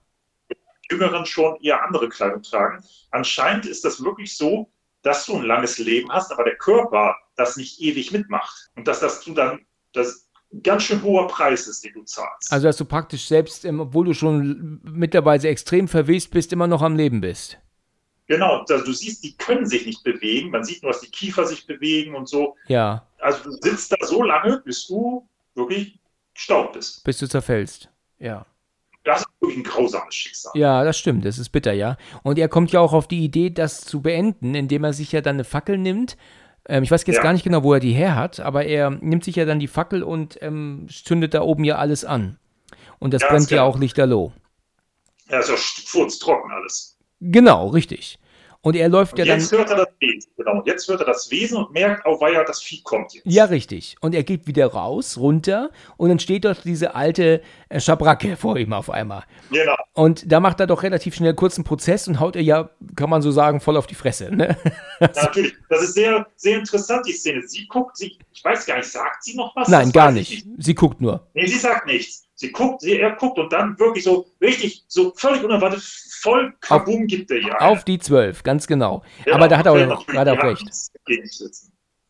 Die 0.49 0.57
Jüngeren 0.91 1.25
schon 1.25 1.55
eher 1.61 1.81
andere 1.81 2.09
Kleidung 2.09 2.41
tragen. 2.43 2.83
Anscheinend 3.11 3.65
ist 3.65 3.85
das 3.85 4.03
wirklich 4.03 4.35
so, 4.35 4.69
dass 5.01 5.25
du 5.25 5.37
ein 5.37 5.43
langes 5.43 5.77
Leben 5.77 6.11
hast, 6.11 6.33
aber 6.33 6.43
der 6.43 6.57
Körper 6.57 7.15
das 7.37 7.55
nicht 7.55 7.79
ewig 7.79 8.11
mitmacht. 8.11 8.69
Und 8.75 8.87
dass 8.89 8.99
das 8.99 9.23
du 9.23 9.33
dann, 9.33 9.65
das, 9.93 10.29
ganz 10.63 10.83
schön 10.83 11.01
hoher 11.01 11.27
Preis 11.27 11.67
ist, 11.67 11.83
den 11.83 11.93
du 11.93 12.03
zahlst. 12.03 12.51
Also, 12.51 12.67
dass 12.67 12.77
du 12.77 12.85
praktisch 12.85 13.27
selbst, 13.27 13.65
obwohl 13.65 14.05
du 14.05 14.13
schon 14.13 14.81
mittlerweile 14.83 15.47
extrem 15.47 15.87
verwest 15.87 16.31
bist, 16.31 16.53
immer 16.53 16.67
noch 16.67 16.81
am 16.81 16.95
Leben 16.95 17.21
bist. 17.21 17.57
Genau, 18.27 18.63
also 18.69 18.85
du 18.85 18.93
siehst, 18.93 19.23
die 19.23 19.35
können 19.35 19.65
sich 19.65 19.85
nicht 19.85 20.03
bewegen. 20.03 20.51
Man 20.51 20.63
sieht 20.63 20.83
nur, 20.83 20.91
dass 20.93 21.01
die 21.01 21.11
Kiefer 21.11 21.45
sich 21.45 21.67
bewegen 21.67 22.15
und 22.15 22.29
so. 22.29 22.55
Ja. 22.67 23.05
Also 23.19 23.43
du 23.43 23.51
sitzt 23.51 23.91
da 23.91 24.05
so 24.05 24.23
lange, 24.23 24.61
bis 24.63 24.87
du 24.87 25.27
wirklich 25.55 25.99
gestaubt 26.33 26.73
bist. 26.73 27.03
Bis 27.03 27.17
du 27.17 27.27
zerfällst, 27.27 27.89
ja. 28.19 28.45
Das 29.03 29.21
ist 29.21 29.27
wirklich 29.39 29.57
ein 29.57 29.63
grausames 29.63 30.13
Schicksal. 30.13 30.51
Ja, 30.55 30.83
das 30.83 30.97
stimmt, 30.97 31.25
das 31.25 31.39
ist 31.39 31.49
bitter, 31.49 31.73
ja. 31.73 31.97
Und 32.23 32.37
er 32.37 32.47
kommt 32.47 32.71
ja 32.71 32.79
auch 32.79 32.93
auf 32.93 33.07
die 33.07 33.23
Idee, 33.23 33.49
das 33.49 33.81
zu 33.81 34.01
beenden, 34.01 34.53
indem 34.55 34.83
er 34.83 34.93
sich 34.93 35.11
ja 35.11 35.21
dann 35.21 35.37
eine 35.37 35.43
Fackel 35.43 35.77
nimmt 35.77 36.15
Ähm, 36.67 36.83
ich 36.83 36.91
weiß 36.91 37.05
jetzt 37.07 37.17
Ja. 37.17 37.23
gar 37.23 37.33
nicht 37.33 37.43
genau, 37.43 37.63
wo 37.63 37.73
er 37.73 37.79
die 37.79 37.93
her 37.93 38.15
hat, 38.15 38.39
aber 38.39 38.65
er 38.65 38.89
nimmt 38.89 39.23
sich 39.23 39.35
ja 39.35 39.45
dann 39.45 39.59
die 39.59 39.67
Fackel 39.67 40.03
und 40.03 40.37
ähm, 40.41 40.87
zündet 40.89 41.33
da 41.33 41.41
oben 41.41 41.63
ja 41.63 41.77
alles 41.77 42.05
an. 42.05 42.37
Und 42.99 43.13
das 43.13 43.23
Ja, 43.23 43.29
brennt 43.29 43.49
ja 43.49 43.57
ja- 43.57 43.63
auch 43.63 43.79
lichterloh. 43.79 44.31
Ja, 45.29 45.39
ist 45.39 45.49
ja 45.49 45.55
furztrocken 45.57 46.51
alles. 46.51 46.97
Genau, 47.19 47.67
richtig. 47.67 48.19
Und 48.63 48.75
er 48.75 48.89
läuft 48.89 49.13
Und 49.13 49.19
ja 49.19 49.25
dann. 49.25 49.39
jetzt 49.39 49.51
hört 49.51 49.69
er 49.71 49.77
das 49.77 49.87
Wesen. 49.99 50.31
Genau. 50.37 50.63
Jetzt 50.65 50.87
hört 50.87 50.99
er 50.99 51.07
das 51.07 51.31
Wesen 51.31 51.57
und 51.57 51.71
merkt, 51.71 52.05
oh 52.05 52.19
weia, 52.21 52.43
das 52.43 52.61
Vieh 52.61 52.81
kommt 52.83 53.13
jetzt. 53.13 53.25
Ja, 53.25 53.45
richtig. 53.45 53.95
Und 54.01 54.13
er 54.13 54.23
geht 54.23 54.45
wieder 54.45 54.67
raus, 54.67 55.17
runter, 55.17 55.71
und 55.97 56.09
dann 56.09 56.19
steht 56.19 56.45
dort 56.45 56.63
diese 56.63 56.93
alte 56.93 57.41
äh, 57.69 57.79
Schabracke 57.79 58.37
vor 58.37 58.57
ihm 58.57 58.73
auf 58.73 58.89
einmal. 58.91 59.23
Genau. 59.49 59.75
Und 59.93 60.31
da 60.31 60.39
macht 60.39 60.59
er 60.59 60.67
doch 60.67 60.83
relativ 60.83 61.15
schnell 61.15 61.33
kurzen 61.33 61.63
Prozess 61.63 62.07
und 62.07 62.19
haut 62.19 62.35
er 62.35 62.43
ja, 62.43 62.69
kann 62.95 63.09
man 63.09 63.21
so 63.23 63.31
sagen, 63.31 63.59
voll 63.61 63.77
auf 63.77 63.87
die 63.87 63.95
Fresse. 63.95 64.33
Ne? 64.35 64.55
Ja, 64.99 65.09
natürlich. 65.15 65.55
Das 65.69 65.81
ist 65.81 65.93
sehr, 65.95 66.27
sehr 66.35 66.59
interessant, 66.59 67.05
die 67.07 67.13
Szene. 67.13 67.41
Sie 67.47 67.65
guckt, 67.67 67.97
sie, 67.97 68.17
ich 68.31 68.43
weiß 68.43 68.65
gar 68.67 68.77
nicht, 68.77 68.89
sagt 68.91 69.23
sie 69.23 69.35
noch 69.35 69.55
was? 69.55 69.67
Nein, 69.69 69.85
Das 69.85 69.93
gar 69.93 70.15
ich 70.15 70.45
nicht. 70.45 70.47
Sie 70.59 70.75
guckt 70.75 71.01
nur. 71.01 71.27
Nee, 71.33 71.47
sie 71.47 71.57
sagt 71.57 71.87
nichts. 71.87 72.27
Sie 72.41 72.51
guckt, 72.51 72.81
sie, 72.81 72.97
er 72.97 73.11
guckt 73.11 73.37
und 73.37 73.53
dann 73.53 73.77
wirklich 73.77 74.03
so 74.03 74.25
richtig, 74.41 74.83
so 74.87 75.13
völlig 75.15 75.43
unerwartet, 75.43 75.79
voll 76.21 76.51
Kabum 76.59 77.05
gibt 77.05 77.29
er 77.29 77.37
ihr. 77.37 77.61
Auf 77.61 77.83
die 77.83 77.99
zwölf, 77.99 78.41
ganz 78.41 78.65
genau. 78.65 79.03
Genau. 79.23 79.35
Aber 79.37 79.47
da 79.47 79.59
hat 79.59 79.67
er 79.67 79.73
auch, 79.73 80.07
hat 80.07 80.25
er 80.25 80.33
auch 80.33 80.43
recht. 80.43 80.65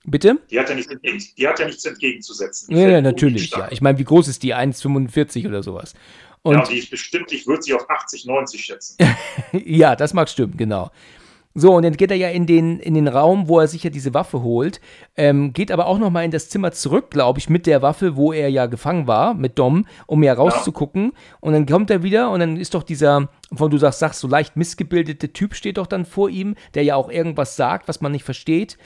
Bitte? 0.06 0.40
Die 0.49 0.58
hat 0.58 0.70
ja 0.70 0.76
nichts, 0.76 1.36
die 1.36 1.45
hat 1.45 1.60
ja 1.60 1.66
nichts 1.66 1.84
entgegenzusetzen. 1.84 2.74
Ja, 2.74 2.88
ja, 2.88 3.02
natürlich. 3.02 3.52
Ja. 3.52 3.68
Ich 3.72 3.82
meine, 3.82 3.99
wie 3.99 4.06
groß 4.06 4.30
ist 4.30 4.41
die? 4.41 4.56
1,45 4.56 5.49
oder 5.49 5.64
sowas. 5.64 5.95
Und 6.44 6.56
ja, 6.56 6.64
die 6.64 6.78
ist 6.78 6.90
bestimmt, 6.90 7.30
ich 7.34 7.45
würde 7.45 7.64
sie 7.64 7.74
auf 7.74 7.90
80, 7.90 8.26
90 8.26 8.64
schätzen. 8.64 8.98
Ja, 9.52 9.98
das 9.98 10.14
mag 10.14 10.30
stimmen, 10.30 10.56
genau. 10.56 10.91
So, 11.53 11.73
und 11.76 11.84
dann 11.84 11.98
geht 11.98 12.11
er 12.11 12.18
ja 12.18 12.30
in 12.30 12.45
den, 12.45 12.80
in 12.80 12.94
den 12.94 13.07
Raum, 13.07 13.49
wo 13.49 13.60
er 13.60 13.68
sich 13.68 13.84
ja 13.84 13.90
diese 13.90 14.14
Waffe 14.14 14.41
holt, 14.41 14.80
ähm, 15.18 15.52
geht 15.52 15.72
aber 15.72 15.86
auch 15.88 15.98
nochmal 15.98 16.23
in 16.23 16.32
das 16.32 16.49
Zimmer 16.49 16.72
zurück, 16.72 17.11
glaube 17.11 17.40
ich, 17.40 17.49
mit 17.49 17.68
der 17.68 17.82
Waffe, 17.82 18.15
wo 18.15 18.32
er 18.32 18.49
ja 18.49 18.68
gefangen 18.68 19.06
war, 19.06 19.34
mit 19.34 19.60
Dom, 19.60 19.86
um 20.07 20.23
ja 20.23 20.34
rauszugucken. 20.34 21.11
Und 21.41 21.53
dann 21.53 21.65
kommt 21.65 21.90
er 21.90 22.03
wieder 22.03 22.32
und 22.32 22.40
dann 22.40 22.56
ist 22.56 22.73
doch 22.73 22.84
dieser, 22.84 23.28
von 23.53 23.69
du 23.69 23.78
sagst, 23.78 23.99
sagst, 23.99 24.22
so 24.22 24.28
leicht 24.28 24.56
missgebildete 24.56 25.34
Typ 25.34 25.53
steht 25.56 25.78
doch 25.78 25.88
dann 25.88 26.06
vor 26.06 26.30
ihm, 26.30 26.56
der 26.73 26.84
ja 26.84 26.95
auch 26.95 27.10
irgendwas 27.10 27.56
sagt, 27.57 27.88
was 27.88 27.99
man 27.99 28.14
nicht 28.14 28.23
versteht. 28.23 28.78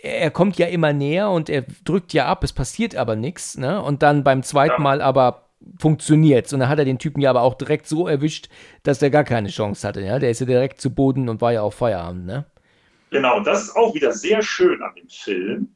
Er 0.00 0.30
kommt 0.30 0.56
ja 0.58 0.66
immer 0.66 0.92
näher 0.92 1.30
und 1.30 1.48
er 1.48 1.64
drückt 1.84 2.12
ja 2.12 2.26
ab, 2.26 2.44
es 2.44 2.52
passiert 2.52 2.94
aber 2.94 3.16
nichts, 3.16 3.56
ne? 3.56 3.80
Und 3.80 4.02
dann 4.02 4.24
beim 4.24 4.42
zweiten. 4.42 4.82
Mal 4.82 5.00
aber 5.00 5.43
funktioniert's. 5.78 6.52
Und 6.52 6.60
dann 6.60 6.68
hat 6.68 6.78
er 6.78 6.84
den 6.84 6.98
Typen 6.98 7.20
ja 7.20 7.30
aber 7.30 7.42
auch 7.42 7.54
direkt 7.54 7.86
so 7.86 8.06
erwischt, 8.08 8.48
dass 8.82 8.98
der 8.98 9.10
gar 9.10 9.24
keine 9.24 9.48
Chance 9.48 9.86
hatte. 9.86 10.00
Ja? 10.00 10.18
Der 10.18 10.30
ist 10.30 10.40
ja 10.40 10.46
direkt 10.46 10.80
zu 10.80 10.94
Boden 10.94 11.28
und 11.28 11.40
war 11.40 11.52
ja 11.52 11.62
auch 11.62 11.72
Feierabend. 11.72 12.26
Ne? 12.26 12.46
Genau, 13.10 13.36
und 13.36 13.46
das 13.46 13.64
ist 13.64 13.76
auch 13.76 13.94
wieder 13.94 14.12
sehr 14.12 14.42
schön 14.42 14.82
an 14.82 14.94
dem 14.96 15.08
Film. 15.08 15.74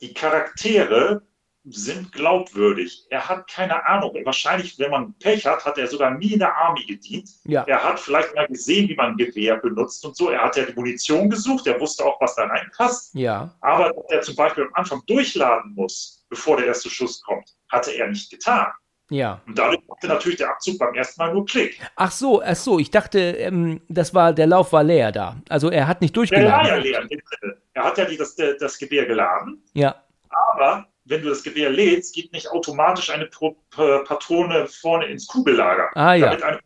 Die 0.00 0.14
Charaktere 0.14 1.22
sind 1.66 2.12
glaubwürdig. 2.12 3.06
Er 3.08 3.26
hat 3.28 3.48
keine 3.48 3.86
Ahnung. 3.86 4.14
Wahrscheinlich, 4.24 4.78
wenn 4.78 4.90
man 4.90 5.14
Pech 5.18 5.46
hat, 5.46 5.64
hat 5.64 5.78
er 5.78 5.86
sogar 5.86 6.10
nie 6.10 6.34
in 6.34 6.38
der 6.38 6.54
Army 6.54 6.84
gedient. 6.84 7.30
Ja. 7.44 7.64
Er 7.64 7.82
hat 7.82 7.98
vielleicht 7.98 8.34
mal 8.34 8.46
gesehen, 8.46 8.88
wie 8.88 8.94
man 8.94 9.16
Gewehr 9.16 9.56
benutzt 9.56 10.04
und 10.04 10.14
so. 10.14 10.28
Er 10.28 10.42
hat 10.42 10.56
ja 10.56 10.64
die 10.64 10.74
Munition 10.74 11.30
gesucht. 11.30 11.66
Er 11.66 11.80
wusste 11.80 12.04
auch, 12.04 12.20
was 12.20 12.34
da 12.34 12.44
reinpasst. 12.44 13.14
Ja. 13.14 13.54
Aber 13.62 13.90
dass 13.90 14.04
er 14.10 14.20
zum 14.20 14.36
Beispiel 14.36 14.64
am 14.64 14.74
Anfang 14.74 15.02
durchladen 15.06 15.72
muss, 15.74 16.24
bevor 16.28 16.58
der 16.58 16.66
erste 16.66 16.90
Schuss 16.90 17.22
kommt, 17.22 17.56
hatte 17.70 17.92
er 17.92 18.08
nicht 18.08 18.30
getan. 18.30 18.66
Ja. 19.14 19.40
Und 19.46 19.56
dadurch 19.56 19.80
machte 19.88 20.08
natürlich 20.08 20.38
der 20.38 20.50
Abzug 20.50 20.78
beim 20.78 20.92
ersten 20.94 21.20
Mal 21.22 21.32
nur 21.32 21.46
Klick. 21.46 21.78
Ach 21.94 22.10
so, 22.10 22.42
ach 22.42 22.56
so, 22.56 22.78
ich 22.80 22.90
dachte, 22.90 23.18
ähm, 23.18 23.80
das 23.88 24.12
war, 24.12 24.32
der 24.32 24.48
Lauf 24.48 24.72
war 24.72 24.82
leer 24.82 25.12
da. 25.12 25.36
Also 25.48 25.70
er 25.70 25.86
hat 25.86 26.00
nicht 26.00 26.16
Der 26.16 26.22
war 26.22 26.66
ja 26.66 26.74
durchgeladen. 26.80 27.08
leer. 27.08 27.56
Er 27.74 27.84
hat 27.84 27.98
ja 27.98 28.04
die, 28.06 28.16
das, 28.16 28.34
das 28.36 28.78
Gewehr 28.78 29.06
geladen. 29.06 29.62
Ja. 29.74 29.94
Aber 30.28 30.86
wenn 31.04 31.22
du 31.22 31.28
das 31.28 31.42
Gewehr 31.44 31.70
lädst, 31.70 32.14
geht 32.14 32.32
nicht 32.32 32.50
automatisch 32.50 33.10
eine 33.10 33.26
Pro 33.26 33.56
Patrone 33.70 34.66
vorne 34.66 35.06
ins 35.06 35.26
Kugellager. 35.28 35.90
Ah 35.94 36.14
ja. 36.14 36.34
Damit 36.34 36.42
ein 36.44 36.58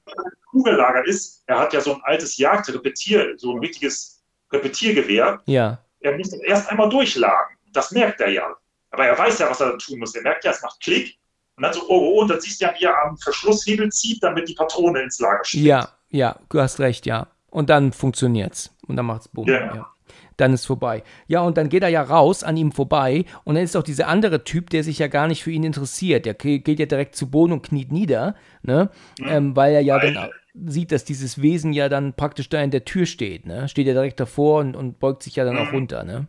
Kugellager 0.50 1.04
ist, 1.06 1.42
er 1.46 1.58
hat 1.58 1.72
ja 1.74 1.80
so 1.82 1.94
ein 1.94 2.00
altes 2.04 2.38
Jagdrepetier, 2.38 3.34
so 3.36 3.52
ein 3.52 3.58
richtiges 3.58 4.22
Repetiergewehr. 4.52 5.40
Ja. 5.46 5.78
Er 6.00 6.16
muss 6.16 6.30
das 6.30 6.40
erst 6.40 6.70
einmal 6.70 6.88
durchladen. 6.88 7.56
Das 7.72 7.90
merkt 7.92 8.20
er 8.22 8.30
ja. 8.30 8.54
Aber 8.90 9.06
er 9.06 9.18
weiß 9.18 9.38
ja, 9.40 9.50
was 9.50 9.60
er 9.60 9.76
tun 9.76 9.98
muss. 9.98 10.14
Er 10.14 10.22
merkt 10.22 10.44
ja, 10.44 10.52
es 10.52 10.62
macht 10.62 10.80
Klick. 10.80 11.18
Und 11.58 11.64
dann 11.64 11.72
so, 11.72 11.80
oh, 11.88 12.14
oh, 12.14 12.22
und 12.22 12.30
dann 12.30 12.40
siehst 12.40 12.60
du 12.60 12.66
ja, 12.66 12.74
wie 12.78 12.84
er 12.84 12.94
am 13.04 13.18
Verschlusshebel 13.18 13.90
zieht, 13.90 14.22
damit 14.22 14.48
die 14.48 14.54
Patrone 14.54 15.02
ins 15.02 15.18
Lager 15.18 15.44
steht. 15.44 15.62
Ja, 15.62 15.88
ja, 16.08 16.36
du 16.50 16.60
hast 16.60 16.78
recht, 16.78 17.04
ja. 17.04 17.26
Und 17.50 17.68
dann 17.68 17.92
funktioniert's. 17.92 18.72
Und 18.86 18.94
dann 18.94 19.06
macht's 19.06 19.26
Bumm. 19.26 19.48
Ja. 19.48 19.74
Ja. 19.74 19.86
Dann 20.36 20.52
ist 20.52 20.66
vorbei. 20.66 21.02
Ja, 21.26 21.40
und 21.40 21.56
dann 21.56 21.68
geht 21.68 21.82
er 21.82 21.88
ja 21.88 22.00
raus 22.00 22.44
an 22.44 22.56
ihm 22.56 22.70
vorbei. 22.70 23.24
Und 23.42 23.56
dann 23.56 23.64
ist 23.64 23.76
auch 23.76 23.82
dieser 23.82 24.06
andere 24.06 24.44
Typ, 24.44 24.70
der 24.70 24.84
sich 24.84 25.00
ja 25.00 25.08
gar 25.08 25.26
nicht 25.26 25.42
für 25.42 25.50
ihn 25.50 25.64
interessiert. 25.64 26.26
Der 26.26 26.34
geht 26.34 26.78
ja 26.78 26.86
direkt 26.86 27.16
zu 27.16 27.28
Boden 27.28 27.52
und 27.52 27.62
kniet 27.62 27.90
nieder, 27.90 28.36
ne? 28.62 28.90
Ähm, 29.20 29.56
weil 29.56 29.74
er 29.74 29.80
ja 29.80 29.98
dann 29.98 30.16
Alter. 30.16 30.34
sieht, 30.54 30.92
dass 30.92 31.04
dieses 31.04 31.42
Wesen 31.42 31.72
ja 31.72 31.88
dann 31.88 32.12
praktisch 32.12 32.48
da 32.48 32.62
in 32.62 32.70
der 32.70 32.84
Tür 32.84 33.04
steht, 33.04 33.46
ne? 33.46 33.68
Steht 33.68 33.88
ja 33.88 33.94
direkt 33.94 34.20
davor 34.20 34.60
und, 34.60 34.76
und 34.76 35.00
beugt 35.00 35.24
sich 35.24 35.34
ja 35.34 35.44
dann 35.44 35.58
auch 35.58 35.72
runter, 35.72 36.04
ne? 36.04 36.28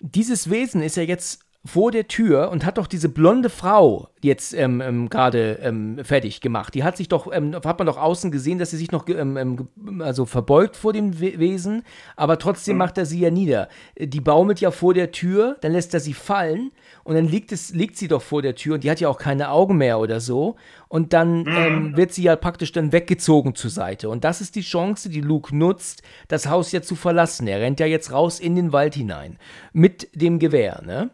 Dieses 0.00 0.50
Wesen 0.50 0.82
ist 0.82 0.96
ja 0.96 1.04
jetzt 1.04 1.45
vor 1.66 1.90
der 1.90 2.08
Tür 2.08 2.50
und 2.50 2.64
hat 2.64 2.78
doch 2.78 2.86
diese 2.86 3.08
blonde 3.08 3.50
Frau 3.50 4.08
jetzt 4.22 4.54
ähm, 4.54 4.80
ähm, 4.80 5.08
gerade 5.08 5.58
ähm, 5.62 5.98
fertig 6.02 6.40
gemacht. 6.40 6.74
Die 6.74 6.84
hat 6.84 6.96
sich 6.96 7.08
doch, 7.08 7.32
ähm, 7.32 7.54
hat 7.54 7.78
man 7.78 7.86
doch 7.86 7.98
außen 7.98 8.30
gesehen, 8.30 8.58
dass 8.58 8.70
sie 8.70 8.76
sich 8.76 8.92
noch 8.92 9.08
ähm, 9.08 9.36
ähm, 9.36 10.02
also 10.02 10.26
verbeugt 10.26 10.76
vor 10.76 10.92
dem 10.92 11.20
We 11.20 11.38
Wesen, 11.38 11.82
aber 12.16 12.38
trotzdem 12.38 12.76
macht 12.76 12.98
er 12.98 13.06
sie 13.06 13.20
ja 13.20 13.30
nieder. 13.30 13.68
Die 13.98 14.20
baumelt 14.20 14.60
ja 14.60 14.70
vor 14.70 14.94
der 14.94 15.12
Tür, 15.12 15.56
dann 15.60 15.72
lässt 15.72 15.94
er 15.94 16.00
sie 16.00 16.14
fallen 16.14 16.72
und 17.04 17.14
dann 17.14 17.26
liegt, 17.28 17.52
es, 17.52 17.72
liegt 17.72 17.96
sie 17.96 18.08
doch 18.08 18.22
vor 18.22 18.42
der 18.42 18.54
Tür 18.54 18.74
und 18.74 18.84
die 18.84 18.90
hat 18.90 19.00
ja 19.00 19.08
auch 19.08 19.18
keine 19.18 19.50
Augen 19.50 19.76
mehr 19.76 19.98
oder 19.98 20.20
so. 20.20 20.56
Und 20.88 21.12
dann 21.12 21.46
ähm, 21.48 21.96
wird 21.96 22.12
sie 22.12 22.22
ja 22.22 22.36
praktisch 22.36 22.70
dann 22.72 22.92
weggezogen 22.92 23.54
zur 23.56 23.70
Seite. 23.70 24.08
Und 24.08 24.24
das 24.24 24.40
ist 24.40 24.54
die 24.54 24.60
Chance, 24.60 25.08
die 25.08 25.20
Luke 25.20 25.54
nutzt, 25.56 26.02
das 26.28 26.48
Haus 26.48 26.70
ja 26.70 26.80
zu 26.80 26.94
verlassen. 26.94 27.48
Er 27.48 27.60
rennt 27.60 27.80
ja 27.80 27.86
jetzt 27.86 28.12
raus 28.12 28.38
in 28.38 28.54
den 28.54 28.72
Wald 28.72 28.94
hinein 28.94 29.38
mit 29.72 30.08
dem 30.14 30.38
Gewehr, 30.38 30.82
ne? 30.84 31.10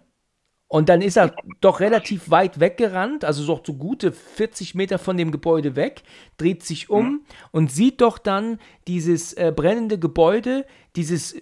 Und 0.73 0.89
dann 0.89 1.03
ist 1.03 1.19
er 1.19 1.35
doch 1.61 1.81
relativ 1.81 2.31
weit 2.31 2.59
weggerannt, 2.59 3.27
also 3.27 3.47
doch 3.47 3.61
so 3.63 3.75
gute 3.75 4.11
40 4.11 4.75
Meter 4.75 4.99
von 4.99 5.19
dem 5.19 5.31
Gebäude 5.31 5.77
weg, 5.77 6.03
dreht 6.39 6.63
sich 6.63 6.89
um 6.89 7.27
und 7.51 7.71
sieht 7.71 8.01
doch 8.01 8.17
dann 8.17 8.59
dieses 8.89 9.35
äh, 9.35 9.53
brennende 9.55 9.99
Gebäude, 9.99 10.65
dieses 10.97 11.37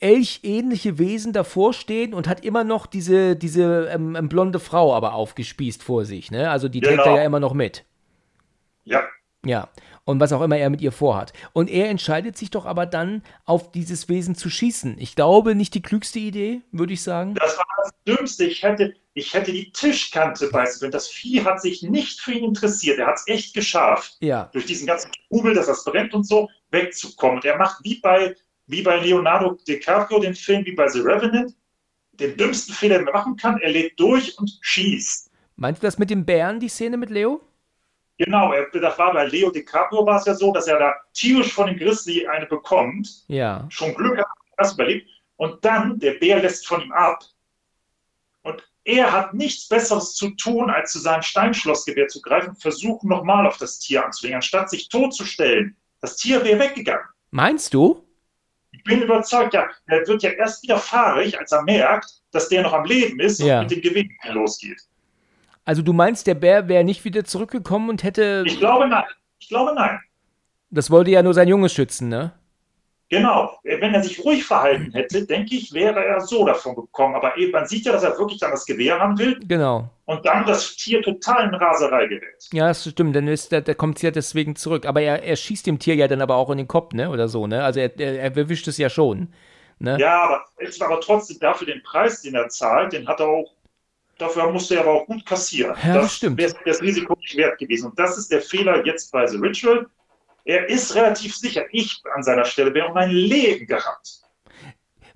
elchähnliche 0.00 0.98
Wesen 0.98 1.32
davor 1.32 1.72
stehen 1.72 2.12
und 2.12 2.28
hat 2.28 2.44
immer 2.44 2.62
noch 2.62 2.84
diese, 2.84 3.36
diese 3.36 3.88
ähm, 3.90 4.14
ähm, 4.14 4.28
blonde 4.28 4.60
Frau 4.60 4.94
aber 4.94 5.14
aufgespießt 5.14 5.82
vor 5.82 6.04
sich. 6.04 6.30
Ne? 6.30 6.50
Also 6.50 6.68
die 6.68 6.82
trägt 6.82 6.98
er 6.98 7.04
Genau. 7.04 7.16
ja 7.16 7.24
immer 7.24 7.40
noch 7.40 7.54
mit. 7.54 7.86
Ja, 8.84 9.02
Ja, 9.46 9.70
und 10.06 10.20
was 10.20 10.32
auch 10.32 10.40
immer 10.40 10.56
er 10.56 10.70
mit 10.70 10.80
ihr 10.80 10.92
vorhat. 10.92 11.34
Und 11.52 11.68
er 11.68 11.90
entscheidet 11.90 12.38
sich 12.38 12.48
doch 12.50 12.64
aber 12.64 12.86
dann, 12.86 13.22
auf 13.44 13.72
dieses 13.72 14.08
Wesen 14.08 14.34
zu 14.36 14.48
schießen. 14.48 14.96
Ich 14.98 15.14
glaube, 15.16 15.54
nicht 15.54 15.74
die 15.74 15.82
klügste 15.82 16.20
Idee, 16.20 16.62
würde 16.72 16.94
ich 16.94 17.02
sagen. 17.02 17.34
Das 17.34 17.58
war 17.58 17.66
das 17.82 17.92
Dümmste. 18.06 18.44
Ich 18.44 18.62
hätte, 18.62 18.94
ich 19.14 19.34
hätte 19.34 19.52
die 19.52 19.72
Tischkante 19.72 20.48
beißen 20.48 20.80
können. 20.80 20.92
Das 20.92 21.08
Vieh 21.08 21.44
hat 21.44 21.60
sich 21.60 21.82
nicht 21.82 22.20
für 22.20 22.32
ihn 22.32 22.44
interessiert. 22.44 22.98
Er 22.98 23.08
hat 23.08 23.16
es 23.16 23.26
echt 23.26 23.52
geschafft, 23.52 24.16
Ja, 24.20 24.48
durch 24.52 24.64
diesen 24.64 24.86
ganzen 24.86 25.10
Trubel, 25.28 25.54
dass 25.54 25.66
das 25.66 25.84
brennt 25.84 26.14
und 26.14 26.24
so, 26.24 26.48
wegzukommen. 26.70 27.38
Und 27.38 27.44
er 27.44 27.58
macht 27.58 27.82
wie 27.82 28.00
bei, 28.00 28.34
wie 28.68 28.82
bei 28.82 28.96
Leonardo 28.98 29.58
DiCaprio 29.66 30.20
den 30.20 30.34
Film, 30.36 30.64
wie 30.64 30.72
bei 30.72 30.88
The 30.88 31.00
Revenant, 31.00 31.52
den 32.12 32.36
dümmsten 32.36 32.74
Fehler, 32.74 32.96
den 32.98 33.04
man 33.06 33.14
machen 33.14 33.36
kann. 33.36 33.58
Er 33.60 33.70
lädt 33.70 33.98
durch 33.98 34.38
und 34.38 34.50
schießt. 34.60 35.30
meinst 35.56 35.82
du 35.82 35.86
das 35.88 35.98
mit 35.98 36.10
dem 36.10 36.24
Bären, 36.24 36.60
die 36.60 36.68
Szene 36.68 36.96
mit 36.96 37.10
Leo? 37.10 37.40
Genau, 38.18 38.52
er, 38.52 38.66
das 38.72 38.98
war 38.98 39.12
bei 39.12 39.26
Leo 39.26 39.50
DiCaprio 39.50 40.06
war 40.06 40.16
es 40.18 40.24
ja 40.24 40.34
so, 40.34 40.52
dass 40.52 40.66
er 40.66 40.78
da 40.78 40.94
tierisch 41.12 41.52
von 41.52 41.66
dem 41.66 41.76
Grizzly 41.76 42.26
eine 42.26 42.46
bekommt. 42.46 43.24
Ja. 43.28 43.66
schon 43.68 43.94
Glück 43.94 44.18
hat, 44.18 44.26
das 44.56 44.72
überlebt. 44.74 45.08
Und 45.36 45.62
dann, 45.64 45.98
der 45.98 46.12
Bär 46.12 46.40
lässt 46.40 46.66
von 46.66 46.80
ihm 46.80 46.92
ab. 46.92 47.22
Und 48.42 48.66
er 48.84 49.12
hat 49.12 49.34
nichts 49.34 49.68
Besseres 49.68 50.14
zu 50.14 50.30
tun, 50.30 50.70
als 50.70 50.92
zu 50.92 50.98
seinem 50.98 51.22
Steinschlossgewehr 51.22 52.08
zu 52.08 52.22
greifen 52.22 52.50
und 52.50 52.62
versuchen, 52.62 53.08
nochmal 53.08 53.46
auf 53.46 53.58
das 53.58 53.80
Tier 53.80 54.04
anzulegen, 54.04 54.36
anstatt 54.36 54.70
sich 54.70 54.88
totzustellen. 54.88 55.76
Das 56.00 56.16
Tier 56.16 56.42
wäre 56.42 56.58
weggegangen. 56.60 57.04
Meinst 57.32 57.74
du? 57.74 58.02
Ich 58.72 58.82
bin 58.84 59.02
überzeugt, 59.02 59.52
ja, 59.54 59.68
er 59.86 60.06
wird 60.06 60.22
ja 60.22 60.30
erst 60.30 60.62
wieder 60.62 60.78
fahrig, 60.78 61.38
als 61.38 61.52
er 61.52 61.62
merkt, 61.62 62.22
dass 62.30 62.48
der 62.48 62.62
noch 62.62 62.72
am 62.72 62.84
Leben 62.84 63.20
ist 63.20 63.40
Ja. 63.40 63.60
und 63.60 63.70
mit 63.70 63.84
dem 63.84 63.92
Gewehr 63.94 64.06
losgeht. 64.32 64.80
Also 65.66 65.82
du 65.82 65.92
meinst, 65.92 66.26
der 66.26 66.34
Bär 66.34 66.68
wäre 66.68 66.84
nicht 66.84 67.04
wieder 67.04 67.24
zurückgekommen 67.24 67.90
und 67.90 68.02
hätte. 68.04 68.44
Ich 68.46 68.58
glaube 68.58 68.88
nein. 68.88 69.04
Ich 69.38 69.48
glaube 69.48 69.74
nein. 69.74 70.00
Das 70.70 70.90
wollte 70.90 71.10
ja 71.10 71.22
nur 71.22 71.34
sein 71.34 71.48
Junge 71.48 71.68
schützen, 71.68 72.08
ne? 72.08 72.32
Genau. 73.08 73.56
Wenn 73.62 73.94
er 73.94 74.02
sich 74.02 74.24
ruhig 74.24 74.44
verhalten 74.44 74.92
hätte, 74.92 75.26
denke 75.26 75.54
ich, 75.54 75.72
wäre 75.72 76.04
er 76.04 76.20
so 76.20 76.44
davon 76.44 76.74
gekommen. 76.74 77.14
Aber 77.14 77.36
eben, 77.36 77.52
man 77.52 77.66
sieht 77.66 77.84
ja, 77.84 77.92
dass 77.92 78.02
er 78.02 78.18
wirklich 78.18 78.40
dann 78.40 78.50
das 78.50 78.66
Gewehr 78.66 78.98
haben 78.98 79.16
will 79.18 79.38
Genau. 79.46 79.90
und 80.06 80.24
dann 80.26 80.44
das 80.44 80.74
Tier 80.76 81.02
total 81.02 81.48
in 81.48 81.54
Raserei 81.54 82.06
gerät. 82.06 82.48
Ja, 82.52 82.68
das 82.68 82.88
stimmt. 82.88 83.14
Dann 83.14 83.28
ist 83.28 83.52
der, 83.52 83.60
der 83.60 83.76
kommt 83.76 84.02
ja 84.02 84.10
deswegen 84.10 84.56
zurück. 84.56 84.86
Aber 84.86 85.00
er, 85.02 85.22
er 85.22 85.36
schießt 85.36 85.66
dem 85.66 85.78
Tier 85.78 85.94
ja 85.94 86.08
dann 86.08 86.20
aber 86.20 86.34
auch 86.36 86.50
in 86.50 86.58
den 86.58 86.68
Kopf, 86.68 86.94
ne? 86.94 87.10
Oder 87.10 87.28
so, 87.28 87.46
ne? 87.46 87.62
Also 87.64 87.78
er, 87.80 87.98
er, 87.98 88.20
er 88.20 88.36
erwischt 88.36 88.66
es 88.66 88.78
ja 88.78 88.88
schon. 88.88 89.32
Ne? 89.78 89.98
Ja, 90.00 90.22
aber 90.22 90.44
aber 90.80 91.00
trotzdem 91.00 91.38
dafür 91.38 91.66
den 91.66 91.82
Preis, 91.82 92.22
den 92.22 92.34
er 92.34 92.48
zahlt, 92.48 92.92
den 92.92 93.06
hat 93.06 93.20
er 93.20 93.28
auch, 93.28 93.52
dafür 94.18 94.50
musste 94.50 94.74
er 94.76 94.82
aber 94.82 94.92
auch 94.92 95.06
gut 95.06 95.24
kassieren. 95.26 95.76
Ja, 95.84 95.94
das 95.94 96.16
stimmt. 96.16 96.38
wäre 96.38 96.54
das 96.64 96.80
Risiko 96.82 97.14
nicht 97.20 97.36
wert 97.36 97.58
gewesen. 97.58 97.90
Und 97.90 97.98
das 97.98 98.16
ist 98.18 98.30
der 98.32 98.40
Fehler 98.40 98.84
jetzt 98.86 99.12
bei 99.12 99.26
The 99.26 99.36
Ritual. 99.36 99.86
Er 100.44 100.68
ist 100.68 100.94
relativ 100.94 101.34
sicher, 101.36 101.64
ich 101.72 102.00
an 102.14 102.22
seiner 102.22 102.44
Stelle 102.44 102.72
wäre 102.72 102.88
um 102.88 102.94
mein 102.94 103.10
Leben 103.10 103.66
gerannt. 103.66 104.22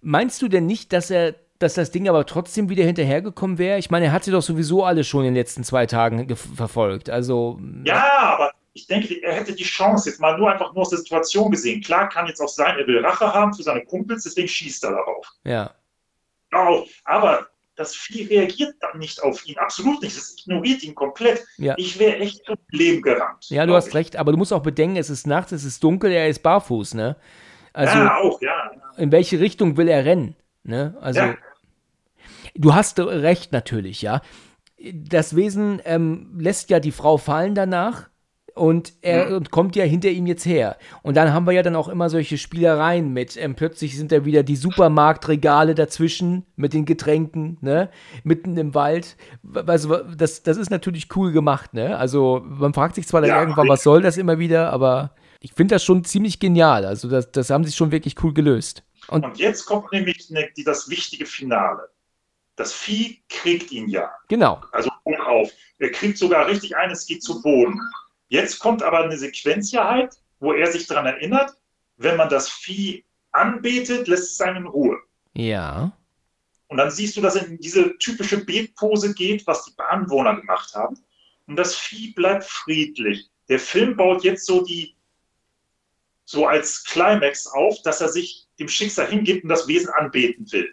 Meinst 0.00 0.40
du 0.42 0.48
denn 0.48 0.66
nicht, 0.66 0.92
dass 0.92 1.10
er, 1.10 1.34
dass 1.58 1.74
das 1.74 1.90
Ding 1.90 2.08
aber 2.08 2.26
trotzdem 2.26 2.68
wieder 2.68 2.84
hinterhergekommen 2.84 3.58
wäre? 3.58 3.78
Ich 3.78 3.90
meine, 3.90 4.06
er 4.06 4.12
hat 4.12 4.24
sie 4.24 4.30
doch 4.32 4.42
sowieso 4.42 4.84
alle 4.84 5.04
schon 5.04 5.20
in 5.20 5.26
den 5.26 5.34
letzten 5.34 5.62
zwei 5.62 5.86
Tagen 5.86 6.26
ge- 6.26 6.36
verfolgt. 6.36 7.10
Also. 7.10 7.60
Ja, 7.84 8.04
aber 8.34 8.52
ich 8.72 8.86
denke, 8.86 9.22
er 9.22 9.34
hätte 9.34 9.54
die 9.54 9.64
Chance, 9.64 10.08
jetzt 10.08 10.20
mal 10.20 10.36
nur 10.38 10.50
einfach 10.50 10.72
nur 10.72 10.82
aus 10.82 10.90
der 10.90 10.98
Situation 11.00 11.50
gesehen. 11.50 11.82
Klar 11.82 12.08
kann 12.08 12.26
jetzt 12.26 12.40
auch 12.40 12.48
sein, 12.48 12.78
er 12.78 12.86
will 12.86 13.04
Rache 13.04 13.32
haben 13.32 13.52
für 13.52 13.62
seine 13.62 13.84
Kumpels, 13.84 14.24
deswegen 14.24 14.48
schießt 14.48 14.84
er 14.84 14.92
darauf. 14.92 15.26
Ja. 15.44 15.74
Auch, 16.52 16.86
aber 17.04 17.46
das 17.80 17.96
Vieh 17.96 18.26
reagiert 18.26 18.74
dann 18.80 18.98
nicht 18.98 19.22
auf 19.22 19.46
ihn, 19.46 19.56
absolut 19.56 20.02
nicht. 20.02 20.14
Es 20.14 20.36
ignoriert 20.38 20.82
ihn 20.82 20.94
komplett. 20.94 21.42
Ja. 21.56 21.74
Ich 21.78 21.98
wäre 21.98 22.18
echt 22.18 22.44
zum 22.44 22.56
Leben 22.70 23.00
gerannt. 23.00 23.48
Ja, 23.48 23.64
du 23.64 23.74
hast 23.74 23.94
recht, 23.94 24.16
aber 24.16 24.32
du 24.32 24.38
musst 24.38 24.52
auch 24.52 24.62
bedenken, 24.62 24.96
es 24.96 25.08
ist 25.08 25.26
nachts, 25.26 25.50
es 25.52 25.64
ist 25.64 25.82
dunkel, 25.82 26.12
er 26.12 26.28
ist 26.28 26.42
barfuß, 26.42 26.92
ne? 26.92 27.16
Also, 27.72 27.96
ja, 27.96 28.18
auch, 28.18 28.40
ja. 28.42 28.70
in 28.98 29.10
welche 29.12 29.40
Richtung 29.40 29.78
will 29.78 29.88
er 29.88 30.04
rennen? 30.04 30.36
Ne? 30.62 30.94
Also, 31.00 31.20
Ja. 31.20 31.36
du 32.54 32.74
hast 32.74 33.00
recht 33.00 33.52
natürlich, 33.52 34.02
ja. 34.02 34.20
Das 34.92 35.34
Wesen 35.34 35.80
ähm, 35.86 36.36
lässt 36.38 36.68
ja 36.68 36.80
die 36.80 36.92
Frau 36.92 37.16
fallen 37.16 37.54
danach 37.54 38.09
und 38.60 38.92
er 39.00 39.30
Mhm. 39.30 39.36
und 39.36 39.50
kommt 39.50 39.74
ja 39.74 39.84
hinter 39.84 40.10
ihm 40.10 40.26
jetzt 40.26 40.44
her. 40.44 40.76
Und 41.02 41.16
dann 41.16 41.32
haben 41.32 41.46
wir 41.46 41.52
ja 41.52 41.62
dann 41.62 41.76
auch 41.76 41.88
immer 41.88 42.10
solche 42.10 42.36
Spielereien 42.36 43.10
mit, 43.12 43.36
ähm, 43.38 43.54
plötzlich 43.54 43.96
sind 43.96 44.12
da 44.12 44.26
wieder 44.26 44.42
die 44.42 44.56
Supermarktregale 44.56 45.74
dazwischen 45.74 46.44
mit 46.56 46.74
den 46.74 46.84
Getränken, 46.84 47.56
ne? 47.62 47.88
Mitten 48.22 48.58
im 48.58 48.74
Wald. 48.74 49.16
Also, 49.66 49.96
das, 49.96 50.42
das 50.42 50.58
ist 50.58 50.70
natürlich 50.70 51.08
cool 51.16 51.32
gemacht, 51.32 51.72
ne? 51.72 51.96
Also, 51.96 52.42
man 52.44 52.74
fragt 52.74 52.96
sich 52.96 53.06
zwar 53.06 53.22
dann 53.22 53.30
Ja, 53.30 53.40
irgendwann, 53.40 53.68
was 53.68 53.82
soll 53.82 54.02
das 54.02 54.18
immer 54.18 54.38
wieder, 54.38 54.70
aber 54.72 55.14
ich 55.40 55.54
finde 55.54 55.74
das 55.76 55.82
schon 55.84 56.04
ziemlich 56.04 56.38
genial. 56.38 56.84
Also, 56.84 57.08
das, 57.08 57.32
das 57.32 57.48
haben 57.48 57.64
sie 57.64 57.72
schon 57.72 57.92
wirklich 57.92 58.22
cool 58.22 58.34
gelöst. 58.34 58.84
Und 59.08 59.24
Und 59.24 59.38
jetzt 59.38 59.64
kommt 59.64 59.90
nämlich 59.92 60.28
ne, 60.30 60.48
die, 60.56 60.64
das 60.64 60.88
wichtige 60.90 61.24
Finale. 61.24 61.88
Das 62.56 62.74
Vieh 62.74 63.22
kriegt 63.30 63.72
ihn 63.72 63.88
ja. 63.88 64.10
genau. 64.28 64.60
Also 64.72 64.90
auf. 65.26 65.50
Er 65.78 65.90
kriegt 65.92 66.18
sogar 66.18 66.46
richtig 66.46 66.76
ein, 66.76 66.90
es 66.90 67.06
geht 67.06 67.22
zu 67.22 67.40
Boden. 67.40 67.80
Jetzt 68.30 68.60
kommt 68.60 68.82
aber 68.82 69.04
eine 69.04 69.18
Sequenz 69.18 69.70
hier 69.70 69.84
halt, 69.84 70.14
wo 70.38 70.52
er 70.52 70.70
sich 70.70 70.86
daran 70.86 71.06
erinnert, 71.06 71.52
wenn 71.96 72.16
man 72.16 72.28
das 72.28 72.48
Vieh 72.48 73.04
anbetet, 73.32 74.06
lässt 74.06 74.32
es 74.32 74.40
einen 74.40 74.58
in 74.58 74.66
Ruhe. 74.66 74.98
Ja. 75.34 75.92
Und 76.68 76.76
dann 76.76 76.92
siehst 76.92 77.16
du, 77.16 77.20
dass 77.20 77.34
er 77.34 77.46
in 77.46 77.58
diese 77.58 77.98
typische 77.98 78.44
Betpose 78.44 79.14
geht, 79.14 79.44
was 79.48 79.64
die 79.64 79.72
Anwohner 79.78 80.36
gemacht 80.36 80.72
haben. 80.74 80.96
Und 81.48 81.56
das 81.56 81.74
Vieh 81.74 82.12
bleibt 82.12 82.44
friedlich. 82.44 83.28
Der 83.48 83.58
Film 83.58 83.96
baut 83.96 84.22
jetzt 84.22 84.46
so 84.46 84.62
die, 84.62 84.94
so 86.24 86.46
als 86.46 86.84
Climax 86.84 87.48
auf, 87.48 87.82
dass 87.82 88.00
er 88.00 88.10
sich 88.10 88.46
dem 88.60 88.68
Schicksal 88.68 89.08
hingibt 89.08 89.42
und 89.42 89.48
das 89.48 89.66
Wesen 89.66 89.90
anbeten 89.90 90.50
will. 90.52 90.70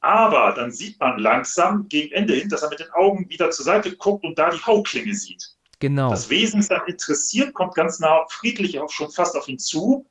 Aber 0.00 0.52
dann 0.54 0.72
sieht 0.72 0.98
man 0.98 1.20
langsam 1.20 1.86
gegen 1.88 2.12
Ende 2.12 2.34
hin, 2.34 2.48
dass 2.48 2.62
er 2.62 2.70
mit 2.70 2.80
den 2.80 2.90
Augen 2.90 3.30
wieder 3.30 3.52
zur 3.52 3.64
Seite 3.64 3.94
guckt 3.96 4.24
und 4.24 4.36
da 4.36 4.50
die 4.50 4.60
Hauklinge 4.60 5.14
sieht. 5.14 5.54
Genau. 5.80 6.10
Das 6.10 6.30
Wesen 6.30 6.60
ist 6.60 6.70
dann 6.70 6.82
interessiert, 6.86 7.54
kommt 7.54 7.74
ganz 7.74 7.98
nah, 7.98 8.24
friedlich 8.28 8.78
auch 8.80 8.90
schon 8.90 9.10
fast 9.10 9.36
auf 9.36 9.48
ihn 9.48 9.58
zu. 9.58 10.06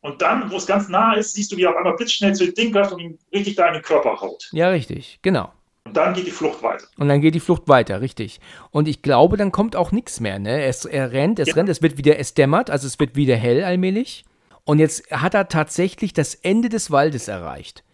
Und 0.00 0.20
dann, 0.22 0.50
wo 0.50 0.56
es 0.56 0.66
ganz 0.66 0.88
nah 0.88 1.14
ist, 1.14 1.34
siehst 1.34 1.52
du, 1.52 1.56
wie 1.56 1.62
er 1.62 1.70
auf 1.70 1.76
einmal 1.76 1.94
blitzschnell 1.94 2.34
zu 2.34 2.44
dem 2.46 2.54
Ding 2.54 2.72
greift 2.72 2.92
und 2.92 2.98
ihn 3.00 3.18
richtig 3.32 3.54
da 3.56 3.68
in 3.68 3.74
den 3.74 3.82
Körper 3.82 4.20
haut. 4.20 4.48
Ja, 4.52 4.70
richtig. 4.70 5.20
Genau. 5.22 5.52
Und 5.84 5.96
dann 5.96 6.14
geht 6.14 6.26
die 6.26 6.30
Flucht 6.32 6.62
weiter. 6.62 6.86
Und 6.96 7.08
dann 7.08 7.20
geht 7.20 7.34
die 7.34 7.40
Flucht 7.40 7.68
weiter, 7.68 8.00
richtig. 8.00 8.40
Und 8.70 8.88
ich 8.88 9.02
glaube, 9.02 9.36
dann 9.36 9.52
kommt 9.52 9.76
auch 9.76 9.92
nichts 9.92 10.20
mehr, 10.20 10.38
ne? 10.38 10.62
Es, 10.64 10.84
er 10.84 11.12
rennt, 11.12 11.38
es 11.38 11.48
Ja. 11.48 11.54
rennt, 11.54 11.68
es 11.68 11.82
wird 11.82 11.98
wieder, 11.98 12.18
es 12.18 12.34
dämmert, 12.34 12.70
also 12.70 12.86
es 12.86 12.98
wird 12.98 13.14
wieder 13.16 13.36
hell 13.36 13.62
allmählich. 13.64 14.24
Und 14.64 14.78
jetzt 14.78 15.10
hat 15.10 15.34
er 15.34 15.48
tatsächlich 15.48 16.12
das 16.12 16.34
Ende 16.34 16.68
des 16.68 16.90
Waldes 16.92 17.26
erreicht. 17.28 17.84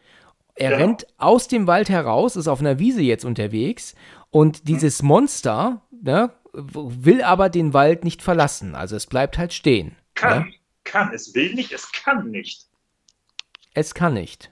Er 0.55 0.72
Ja. 0.72 0.76
rennt 0.78 1.06
aus 1.18 1.48
dem 1.48 1.66
Wald 1.66 1.89
heraus, 1.89 2.36
ist 2.36 2.48
auf 2.48 2.60
einer 2.60 2.78
Wiese 2.78 3.01
jetzt 3.02 3.24
unterwegs 3.24 3.94
und 4.30 4.68
dieses 4.68 5.02
Monster 5.02 5.82
ne, 6.02 6.30
will 6.59 7.22
aber 7.22 7.48
den 7.48 7.72
Wald 7.74 8.05
nicht 8.05 8.22
verlassen. 8.22 8.74
Also 8.74 8.97
es 8.97 9.06
bleibt 9.06 9.39
halt 9.39 9.52
stehen. 9.52 9.97
Kann, 10.14 10.44
Ne? 10.44 10.55
kann, 10.85 11.12
es 11.12 11.35
will 11.35 11.55
nicht, 11.55 11.72
es 11.72 11.90
kann 11.93 12.30
nicht. 12.30 12.66
Es 13.74 13.94
kann 13.94 14.14
nicht. 14.14 14.51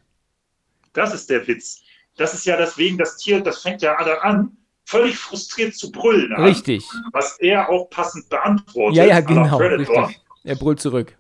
Das 0.93 1.13
ist 1.15 1.31
der 1.31 1.47
Witz. 1.47 1.83
Das 2.17 2.33
ist 2.35 2.47
ja 2.47 2.57
deswegen, 2.57 2.97
das 2.97 3.17
Tier, 3.19 3.41
das 3.41 3.63
fängt 3.63 3.83
ja 3.83 3.97
alle 3.97 4.23
an, 4.23 4.57
völlig 4.85 5.19
frustriert 5.19 5.75
zu 5.75 5.91
brüllen 5.91 6.33
an, 6.33 6.45
Richtig. 6.45 6.85
was 7.13 7.39
er 7.41 7.69
auch 7.69 7.91
passend 7.91 8.29
beantwortet. 8.29 8.97
Ja, 8.97 9.05
ja, 9.05 9.21
genau. 9.21 9.61
Er 10.45 10.55
brüllt 10.57 10.81
zurück. 10.81 11.17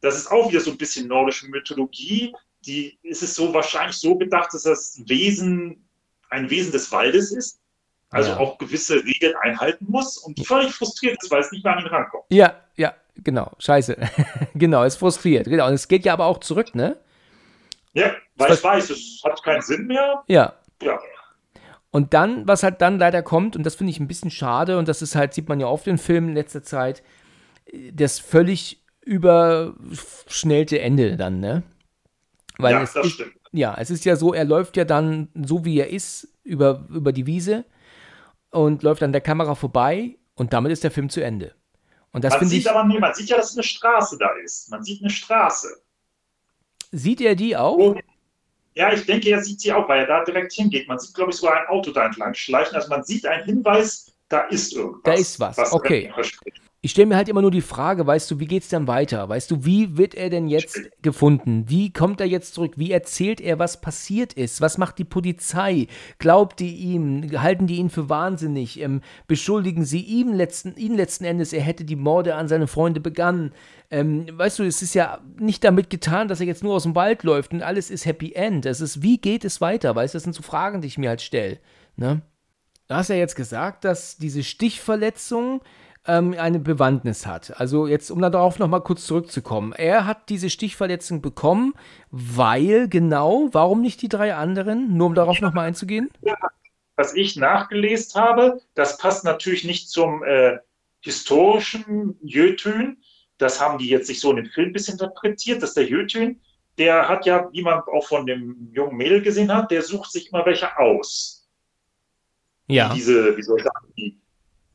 Das 0.00 0.16
ist 0.16 0.30
auch 0.30 0.48
wieder 0.50 0.60
so 0.60 0.70
ein 0.70 0.78
bisschen 0.78 1.08
nordische 1.08 1.46
Mythologie. 1.48 2.34
Die 2.64 2.98
ist 3.02 3.22
es 3.22 3.34
so 3.34 3.52
wahrscheinlich 3.52 3.96
so 3.96 4.16
gedacht, 4.16 4.52
dass 4.52 4.62
das 4.62 5.00
Wesen 5.06 5.84
ein 6.30 6.50
Wesen 6.50 6.72
des 6.72 6.90
Waldes 6.90 7.32
ist, 7.32 7.60
also 8.10 8.30
Ja. 8.30 8.36
auch 8.38 8.58
gewisse 8.58 8.96
Regeln 9.04 9.34
einhalten 9.40 9.86
muss 9.88 10.16
und 10.18 10.38
völlig 10.46 10.72
frustriert 10.72 11.16
ist, 11.22 11.30
weil 11.30 11.40
es 11.40 11.50
nicht 11.52 11.64
mehr 11.64 11.76
an 11.76 11.84
ihn 11.84 11.88
rankommt. 11.88 12.24
Ja, 12.30 12.54
ja, 12.76 12.94
genau. 13.16 13.52
Scheiße. 13.58 13.96
genau, 14.54 14.84
ist 14.84 14.96
frustriert. 14.96 15.46
Genau. 15.46 15.66
Und 15.66 15.74
es 15.74 15.88
geht 15.88 16.04
ja 16.04 16.12
aber 16.12 16.26
auch 16.26 16.38
zurück, 16.38 16.74
ne? 16.74 16.96
Ja, 17.94 18.12
weil 18.36 18.52
es 18.52 18.62
weiß, 18.62 18.90
es 18.90 19.22
hat 19.24 19.42
keinen 19.42 19.62
Sinn 19.62 19.86
mehr. 19.86 20.22
Ja. 20.28 20.52
Ja, 20.82 20.98
Und 21.90 22.12
dann, 22.12 22.46
was 22.46 22.62
halt 22.62 22.82
dann 22.82 22.98
leider 22.98 23.22
kommt, 23.22 23.56
und 23.56 23.64
das 23.64 23.74
finde 23.76 23.90
ich 23.90 23.98
ein 24.00 24.08
bisschen 24.08 24.30
schade, 24.30 24.76
und 24.78 24.86
das 24.88 25.00
ist 25.00 25.14
halt, 25.16 25.32
sieht 25.32 25.48
man 25.48 25.58
ja 25.60 25.66
oft 25.66 25.86
in 25.86 25.96
Filmen 25.96 26.28
in 26.28 26.34
letzter 26.34 26.62
Zeit, 26.62 27.02
das 27.92 28.18
völlig 28.18 28.82
überschnellte 29.00 30.78
Ende 30.80 31.16
dann, 31.16 31.40
ne? 31.40 31.62
Weil 32.58 32.74
ja 32.74 32.82
es 32.82 32.92
das 32.92 33.06
ist, 33.06 33.12
stimmt. 33.14 33.32
ja, 33.52 33.74
es 33.78 33.90
ist 33.90 34.04
ja 34.04 34.16
so, 34.16 34.34
er 34.34 34.44
läuft 34.44 34.76
ja 34.76 34.84
dann 34.84 35.28
so 35.34 35.64
wie 35.64 35.78
er 35.78 35.90
ist 35.90 36.28
über, 36.44 36.86
über 36.90 37.12
die 37.12 37.26
Wiese 37.26 37.64
und 38.56 38.82
läuft 38.82 39.02
an 39.02 39.12
der 39.12 39.20
Kamera 39.20 39.54
vorbei 39.54 40.16
und 40.34 40.52
damit 40.52 40.72
ist 40.72 40.82
der 40.82 40.90
Film 40.90 41.10
zu 41.10 41.22
Ende. 41.22 41.54
Und 42.12 42.24
das 42.24 42.34
Man 42.34 42.48
sieht 42.48 42.60
ich, 42.60 42.70
aber 42.70 42.84
nie, 42.84 42.98
man 42.98 43.12
sieht 43.14 43.28
ja, 43.28 43.36
dass 43.36 43.54
eine 43.54 43.62
Straße 43.62 44.16
da 44.18 44.30
ist. 44.42 44.70
Man 44.70 44.82
sieht 44.82 45.02
eine 45.02 45.10
Straße. 45.10 45.68
sieht 46.90 47.20
er 47.20 47.34
die 47.34 47.56
auch? 47.56 47.76
Oh. 47.76 47.94
Ja, 48.74 48.92
ich 48.92 49.04
denke, 49.04 49.30
er 49.30 49.42
sieht 49.42 49.60
sie 49.60 49.72
auch, 49.72 49.88
weil 49.88 50.00
er 50.00 50.06
da 50.06 50.24
direkt 50.24 50.52
hingeht. 50.52 50.88
Man 50.88 50.98
sieht, 50.98 51.14
glaube 51.14 51.30
ich, 51.30 51.36
sogar 51.36 51.60
ein 51.60 51.66
Auto 51.68 51.92
da 51.92 52.06
entlang 52.06 52.34
schleichen. 52.34 52.74
Also 52.74 52.88
man 52.88 53.04
sieht 53.04 53.26
einen 53.26 53.44
Hinweis, 53.44 54.14
da 54.28 54.42
ist 54.42 54.74
irgendwas. 54.74 55.02
Da 55.04 55.12
ist 55.12 55.40
was, 55.40 55.72
okay. 55.72 56.12
Ich 56.86 56.92
stelle 56.92 57.06
mir 57.06 57.16
halt 57.16 57.28
immer 57.28 57.42
nur 57.42 57.50
die 57.50 57.62
Frage, 57.62 58.06
weißt 58.06 58.30
du, 58.30 58.38
wie 58.38 58.46
geht's 58.46 58.68
dann 58.68 58.86
weiter? 58.86 59.28
Weißt 59.28 59.50
du, 59.50 59.64
wie 59.64 59.96
wird 59.96 60.14
er 60.14 60.30
denn 60.30 60.46
jetzt 60.46 60.78
gefunden? 61.02 61.64
Wie 61.66 61.92
kommt 61.92 62.20
er 62.20 62.28
jetzt 62.28 62.54
zurück? 62.54 62.74
Wie 62.76 62.92
erzählt 62.92 63.40
er, 63.40 63.58
was 63.58 63.80
passiert 63.80 64.34
ist? 64.34 64.60
Was 64.60 64.78
macht 64.78 64.98
die 64.98 65.04
Polizei? 65.04 65.88
Glaubt 66.20 66.60
die 66.60 66.76
ihm? 66.76 67.28
Halten 67.42 67.66
die 67.66 67.78
ihn 67.78 67.90
für 67.90 68.08
wahnsinnig? 68.08 68.80
Ähm, 68.80 69.00
beschuldigen 69.26 69.84
sie 69.84 70.00
ihm 70.00 70.32
letzten, 70.32 70.76
ihn 70.76 70.94
letzten 70.94 71.24
Endes, 71.24 71.52
er 71.52 71.62
hätte 71.62 71.84
die 71.84 71.96
Morde 71.96 72.36
an 72.36 72.46
seine 72.46 72.68
Freunde 72.68 73.00
begangen? 73.00 73.52
Ähm, 73.90 74.28
weißt 74.30 74.60
du, 74.60 74.62
es 74.62 74.80
ist 74.80 74.94
ja 74.94 75.18
nicht 75.40 75.64
damit 75.64 75.90
getan, 75.90 76.28
dass 76.28 76.38
er 76.38 76.46
jetzt 76.46 76.62
nur 76.62 76.74
aus 76.74 76.84
dem 76.84 76.94
Wald 76.94 77.24
läuft 77.24 77.52
und 77.52 77.64
alles 77.64 77.90
ist 77.90 78.06
Happy 78.06 78.34
End. 78.34 78.64
Es 78.64 78.80
ist, 78.80 79.02
wie 79.02 79.18
geht 79.18 79.44
es 79.44 79.60
weiter? 79.60 79.96
Weißt 79.96 80.14
du, 80.14 80.18
das 80.18 80.22
sind 80.22 80.36
so 80.36 80.42
Fragen, 80.42 80.82
die 80.82 80.86
ich 80.86 80.98
mir 80.98 81.08
halt 81.08 81.20
stelle. 81.20 81.58
Ne? 81.96 82.22
Du 82.86 82.94
hast 82.94 83.08
ja 83.08 83.16
jetzt 83.16 83.34
gesagt, 83.34 83.84
dass 83.84 84.18
diese 84.18 84.44
Stichverletzung 84.44 85.62
ähm, 86.06 86.34
eine 86.38 86.58
Bewandtnis 86.58 87.26
hat. 87.26 87.58
Also 87.60 87.86
jetzt, 87.86 88.10
um 88.10 88.20
darauf 88.20 88.58
nochmal 88.58 88.82
kurz 88.82 89.06
zurückzukommen. 89.06 89.72
Er 89.72 90.06
hat 90.06 90.28
diese 90.28 90.50
Stichverletzung 90.50 91.22
bekommen, 91.22 91.74
weil 92.10 92.88
genau, 92.88 93.48
warum 93.52 93.82
nicht 93.82 94.02
die 94.02 94.08
drei 94.08 94.34
anderen? 94.34 94.96
Nur 94.96 95.08
um 95.08 95.14
darauf 95.14 95.40
nochmal 95.40 95.66
einzugehen? 95.66 96.10
Was 96.96 97.14
ich 97.14 97.36
nachgelesen 97.36 98.20
habe, 98.20 98.60
das 98.74 98.98
passt 98.98 99.24
natürlich 99.24 99.64
nicht 99.64 99.90
zum 99.90 100.24
äh, 100.24 100.58
historischen 101.00 102.16
Jötün. 102.22 102.98
Das 103.38 103.60
haben 103.60 103.78
die 103.78 103.88
jetzt 103.88 104.06
sich 104.06 104.20
so 104.20 104.30
in 104.30 104.36
dem 104.36 104.46
Film 104.46 104.70
ein 104.70 104.72
bisschen 104.72 104.94
interpretiert, 104.94 105.62
dass 105.62 105.74
der 105.74 105.84
Jötün, 105.84 106.40
der 106.78 107.08
hat 107.08 107.26
ja, 107.26 107.48
wie 107.52 107.62
man 107.62 107.80
auch 107.80 108.06
von 108.06 108.26
dem 108.26 108.70
jungen 108.72 108.96
Mädel 108.96 109.22
gesehen 109.22 109.52
hat, 109.52 109.70
der 109.70 109.82
sucht 109.82 110.10
sich 110.10 110.30
immer 110.32 110.46
welche 110.46 110.78
aus. 110.78 111.46
Ja. 112.68 112.88
die 112.88 112.96
diese, 112.96 113.36
wie 113.36 113.42
soll 113.42 113.58
ich 113.58 113.64
sagen, 113.64 113.92
die 113.96 114.20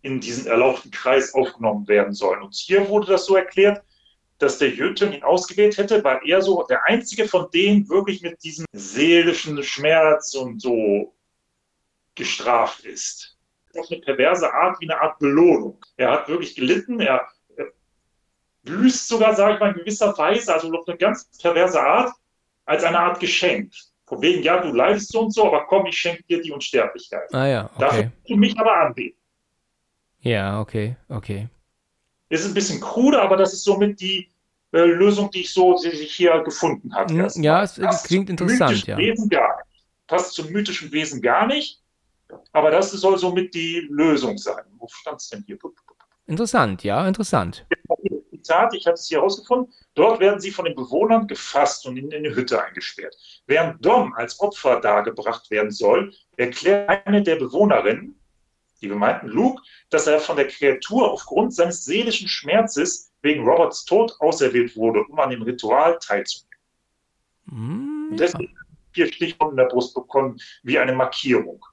in 0.02 0.20
diesen 0.20 0.48
erlauchten 0.48 0.92
Kreis 0.92 1.34
aufgenommen 1.34 1.88
werden 1.88 2.14
sollen. 2.14 2.42
Und 2.42 2.56
hier 2.56 2.88
wurde 2.90 3.08
das 3.08 3.26
so 3.26 3.36
erklärt, 3.36 3.84
dass 4.40 4.58
der 4.58 4.70
Jötun 4.70 5.14
ihn 5.14 5.24
ausgewählt 5.24 5.78
hätte, 5.78 6.04
weil 6.04 6.20
er 6.26 6.42
so 6.42 6.66
der 6.68 6.84
einzige 6.86 7.28
von 7.28 7.50
denen 7.52 7.88
wirklich 7.90 8.22
mit 8.24 8.44
diesem 8.44 8.66
seelischen 8.72 9.62
Schmerz 9.64 10.34
und 10.34 10.60
so 10.62 11.14
gestraft 12.16 12.84
ist. 12.84 13.38
Auf 13.78 13.90
eine 13.90 14.02
perverse 14.02 14.52
Art, 14.52 14.82
wie 14.82 14.90
eine 14.90 15.00
Art 15.00 15.20
Belohnung. 15.20 15.80
Er 15.96 16.12
hat 16.12 16.28
wirklich 16.28 16.56
gelitten, 16.56 17.00
er, 17.00 17.28
er 17.56 17.68
büßt 18.64 19.08
sogar, 19.08 19.36
sage 19.36 19.54
ich 19.54 19.60
mal, 19.60 19.72
in 19.72 19.78
gewisser 19.78 20.18
Weise, 20.18 20.54
also 20.54 20.72
auf 20.74 20.88
eine 20.88 20.98
ganz 20.98 21.30
perverse 21.40 21.80
Art. 21.80 22.12
als 22.66 22.84
eine 22.84 23.00
Art 23.00 23.20
Geschenk. 23.20 23.74
Von 24.06 24.22
wegen, 24.22 24.44
ja, 24.44 24.62
du 24.62 24.74
leidest 24.74 25.12
so 25.12 25.22
und 25.22 25.34
so, 25.34 25.46
aber 25.46 25.66
komm, 25.68 25.86
ich 25.86 25.98
schenke 25.98 26.24
dir 26.24 26.42
die 26.42 26.52
Unsterblichkeit. 26.52 27.34
Ah 27.34 27.48
ja, 27.48 27.66
okay. 27.66 27.80
Dafür 27.80 28.04
musst 28.04 28.30
du 28.30 28.36
mich 28.36 28.60
aber 28.60 28.76
anbeten. 28.76 29.21
Ja, 30.22 30.60
okay, 30.60 30.96
okay. 31.10 31.50
Ist 32.30 32.46
ein 32.46 32.54
bisschen 32.54 32.80
krude, 32.80 33.22
aber 33.22 33.38
das 33.38 33.54
ist 33.54 33.64
somit 33.64 34.00
die 34.00 34.30
äh, 34.72 34.80
Lösung, 34.80 35.30
die 35.32 35.42
ich 35.42 35.54
so 35.54 35.76
die 35.78 35.96
sich 35.96 36.14
hier 36.14 36.42
gefunden 36.44 36.94
habe. 36.96 37.14
Hm, 37.14 37.20
erstmal. 37.20 37.46
Ja, 37.46 37.64
es 37.64 37.76
Passt 37.76 38.06
klingt 38.06 38.28
zum 38.28 38.34
interessant, 38.34 38.72
mythischen 38.72 38.90
ja. 38.90 38.98
Wesen 38.98 39.30
gar 39.30 39.58
nicht. 39.58 39.86
Passt 40.08 40.34
zum 40.34 40.50
mythischen 40.52 40.92
Wesen 40.92 41.22
gar 41.22 41.48
nicht. 41.48 41.82
Aber 42.54 42.72
das 42.72 42.92
soll 42.92 43.18
somit 43.18 43.54
die 43.54 43.88
Lösung 43.90 44.38
sein. 44.38 44.64
Wo 44.78 44.88
stand 44.88 45.20
es 45.20 45.30
denn 45.30 45.44
hier? 45.46 45.58
Interessant, 46.28 46.84
ja, 46.84 47.06
interessant. 47.06 47.66
Zitat, 48.42 48.74
ich 48.74 48.86
habe 48.86 48.96
es 48.96 49.08
hier 49.08 49.20
herausgefunden. 49.20 49.74
Dort 49.94 50.20
werden 50.20 50.40
sie 50.40 50.52
von 50.52 50.66
den 50.66 50.76
Bewohnern 50.76 51.28
gefasst 51.28 51.86
und 51.86 51.98
in 51.98 52.14
eine 52.14 52.34
Hütte 52.34 52.64
eingesperrt. 52.64 53.16
Während 53.46 53.86
Dom 53.86 54.14
als 54.14 54.40
Opfer 54.40 54.80
dargebracht 54.80 55.52
werden 55.52 55.72
soll, 55.72 56.14
erklärt 56.38 56.90
eine 57.06 57.22
der 57.22 57.36
Bewohnerinnen, 57.36 58.16
die 58.82 58.88
bemeinten 58.88 59.28
Luke, 59.28 59.62
dass 59.90 60.08
er 60.08 60.20
von 60.20 60.36
der 60.36 60.48
Kreatur 60.48 61.12
aufgrund 61.12 61.54
seines 61.54 61.86
seelischen 61.86 62.28
Schmerzes 62.28 63.12
wegen 63.22 63.44
Roberts 63.44 63.86
Tod 63.86 64.14
auserwählt 64.20 64.76
wurde, 64.76 65.04
um 65.04 65.20
an 65.20 65.30
dem 65.30 65.42
Ritual 65.44 65.98
teilzunehmen. 66.00 66.50
Hm, 67.50 68.08
Und 68.12 68.20
ja. 68.20 68.26
deswegen 68.26 68.56
vier 68.94 69.08
Stichwunden 69.08 69.58
in 69.58 69.64
der 69.64 69.72
Brust 69.72 69.94
bekommen, 69.94 70.38
wie 70.64 70.78
eine 70.78 70.94
Markierung. 70.94 71.64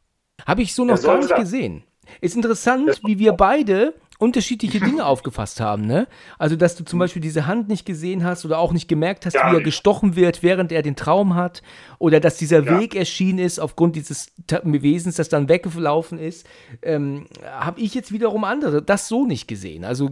Habe 0.47 0.63
ich 0.63 0.75
so 0.75 0.85
noch 0.85 1.03
gar 1.03 1.19
nicht 1.19 1.35
gesehen. 1.35 1.85
Ist 2.21 2.37
interessant, 2.37 3.01
wie 3.05 3.19
wir 3.19 3.33
beide 3.33 3.95
unterschiedliche 4.19 4.81
Dinge 4.81 5.07
aufgefasst 5.07 5.61
haben, 5.61 5.87
ne? 5.87 6.09
Also, 6.39 6.57
dass 6.57 6.75
du 6.75 6.85
zum 6.85 6.99
Beispiel 6.99 7.23
diese 7.23 7.47
Hand 7.47 7.69
nicht 7.69 7.87
gesehen 7.87 8.25
hast 8.25 8.45
oder 8.45 8.59
auch 8.59 8.73
nicht 8.73 8.89
gemerkt 8.89 9.25
hast, 9.27 9.35
Gar 9.35 9.45
wie 9.45 9.55
er 9.55 9.59
nicht. 9.59 9.65
gestochen 9.67 10.17
wird, 10.17 10.43
während 10.43 10.73
er 10.73 10.83
den 10.83 10.97
Traum 10.97 11.37
hat. 11.37 11.63
Oder 11.99 12.19
dass 12.19 12.37
dieser 12.37 12.65
Ja. 12.65 12.81
Weg 12.81 12.97
erschienen 12.97 13.39
ist 13.39 13.61
aufgrund 13.61 13.95
dieses 13.95 14.33
Wesens, 14.65 15.15
das 15.17 15.29
dann 15.29 15.49
weggelaufen 15.49 16.19
ist. 16.19 16.47
Ähm, 16.83 17.27
habe 17.45 17.81
ich 17.81 17.95
jetzt 17.95 18.11
wiederum 18.13 18.43
andere, 18.45 18.83
das 18.83 19.07
so 19.07 19.25
nicht 19.25 19.47
gesehen. 19.47 19.85
Also, 19.85 20.11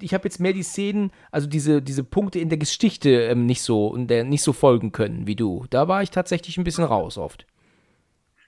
ich 0.00 0.14
habe 0.14 0.24
jetzt 0.24 0.40
mehr 0.40 0.54
die 0.54 0.62
Szenen, 0.62 1.10
also 1.30 1.46
diese, 1.46 1.82
diese 1.82 2.04
Punkte 2.04 2.38
in 2.38 2.48
der 2.48 2.58
Geschichte 2.58 3.10
ähm, 3.10 3.44
nicht 3.44 3.62
so, 3.62 3.94
der, 3.96 4.24
nicht 4.24 4.42
so 4.42 4.54
folgen 4.54 4.92
können 4.92 5.26
wie 5.26 5.36
du. 5.36 5.66
Da 5.68 5.88
war 5.88 6.02
ich 6.02 6.10
tatsächlich 6.10 6.56
ein 6.56 6.64
bisschen 6.64 6.84
raus 6.84 7.18
oft. 7.18 7.46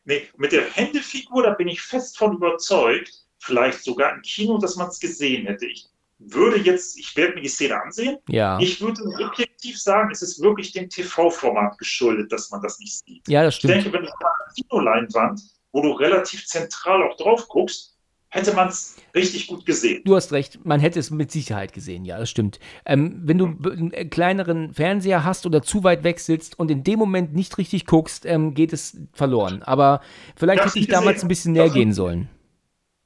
Nee, 0.06 0.22
mit 0.38 0.52
der 0.52 0.62
Händefigur, 0.72 1.42
da 1.42 1.50
bin 1.54 1.68
ich 1.68 1.80
fest 1.82 2.16
von 2.18 2.36
überzeugt, 2.36 3.23
vielleicht 3.44 3.82
sogar 3.84 4.14
im 4.14 4.22
Kino, 4.22 4.58
dass 4.58 4.76
man 4.76 4.88
es 4.88 4.98
gesehen 4.98 5.46
hätte. 5.46 5.66
Ich 5.66 5.86
würde 6.18 6.58
jetzt, 6.58 6.98
ich 6.98 7.14
werde 7.16 7.34
mir 7.34 7.42
die 7.42 7.48
Szene 7.48 7.80
ansehen. 7.82 8.16
Ja. 8.28 8.58
Ich 8.60 8.80
würde 8.80 9.02
subjektiv 9.18 9.80
sagen, 9.80 10.10
es 10.12 10.22
ist 10.22 10.40
wirklich 10.40 10.72
dem 10.72 10.88
TV-Format 10.88 11.76
geschuldet, 11.78 12.32
dass 12.32 12.50
man 12.50 12.62
das 12.62 12.78
nicht 12.78 13.04
sieht. 13.04 13.28
Ja, 13.28 13.42
das 13.42 13.54
Ich 13.54 13.58
stimmt. 13.58 13.74
denke, 13.74 13.92
wenn 13.92 14.02
du 14.02 14.08
da 14.20 14.28
eine 14.28 14.54
Kinoleinwand, 14.54 15.40
wo 15.72 15.82
du 15.82 15.92
relativ 15.92 16.46
zentral 16.46 17.02
auch 17.02 17.16
drauf 17.16 17.46
guckst, 17.48 17.90
hätte 18.28 18.52
man 18.54 18.68
es 18.68 18.96
richtig 19.14 19.46
gut 19.48 19.64
gesehen. 19.66 20.02
Du 20.04 20.16
hast 20.16 20.32
recht, 20.32 20.64
man 20.64 20.80
hätte 20.80 20.98
es 20.98 21.10
mit 21.10 21.30
Sicherheit 21.30 21.72
gesehen, 21.72 22.04
ja, 22.04 22.18
das 22.18 22.30
stimmt. 22.30 22.58
Ähm, 22.84 23.20
wenn 23.24 23.38
du 23.38 23.54
b- 23.54 23.70
einen 23.70 23.92
äh, 23.92 24.04
kleineren 24.06 24.72
Fernseher 24.74 25.22
hast 25.24 25.46
oder 25.46 25.62
zu 25.62 25.84
weit 25.84 26.02
weg 26.02 26.18
sitzt 26.18 26.58
und 26.58 26.68
in 26.70 26.82
dem 26.82 26.98
Moment 26.98 27.32
nicht 27.34 27.58
richtig 27.58 27.86
guckst, 27.86 28.24
ähm, 28.26 28.54
geht 28.54 28.72
es 28.72 28.96
verloren. 29.12 29.62
Aber 29.62 30.00
vielleicht 30.36 30.60
Ich 30.60 30.62
hab's 30.64 30.70
hätte 30.74 30.78
ich 30.80 30.88
nicht 30.88 30.92
damals 30.92 31.14
gesehen. 31.16 31.26
ein 31.26 31.28
bisschen 31.28 31.52
Ich 31.52 31.58
näher 31.58 31.64
hab's 31.66 31.74
gehen 31.74 31.92
sollen. 31.92 32.28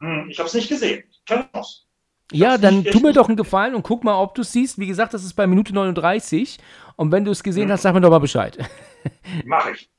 Hm, 0.01 0.29
ich 0.31 0.39
habe 0.39 0.47
es 0.49 0.55
nicht 0.55 0.69
gesehen. 0.69 1.05
Keine 1.27 1.49
Chance. 1.53 1.83
Ja, 2.31 2.59
dann 2.59 2.85
tu 2.85 3.01
mir 3.01 3.13
doch 3.15 3.29
einen 3.29 3.37
Gefallen 3.39 3.75
und 3.75 3.83
guck 3.83 4.05
mal, 4.05 4.21
ob 4.21 4.35
du 4.35 4.43
es 4.43 4.53
siehst. 4.53 4.79
Wie 4.79 4.87
gesagt, 4.87 5.15
das 5.15 5.25
ist 5.25 5.33
bei 5.35 5.47
Minute 5.47 5.73
39. 5.75 6.59
Und 6.97 7.11
wenn 7.11 7.25
du 7.25 7.31
es 7.31 7.43
gesehen 7.43 7.69
Mhm. 7.69 7.73
hast, 7.73 7.83
sag 7.83 7.95
mir 7.95 8.01
doch 8.03 8.11
mal 8.11 8.19
Bescheid. 8.19 8.59
Mache 9.47 9.73
ich. 9.73 9.91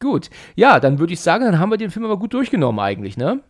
gut. 0.00 0.28
Ja, 0.54 0.78
dann 0.80 0.98
würde 0.98 1.14
ich 1.14 1.20
sagen, 1.20 1.44
dann 1.44 1.58
haben 1.58 1.70
wir 1.70 1.78
den 1.78 1.90
Film 1.90 2.04
aber 2.04 2.18
gut 2.18 2.34
durchgenommen 2.34 2.78
eigentlich, 2.80 3.16
ne? 3.16 3.42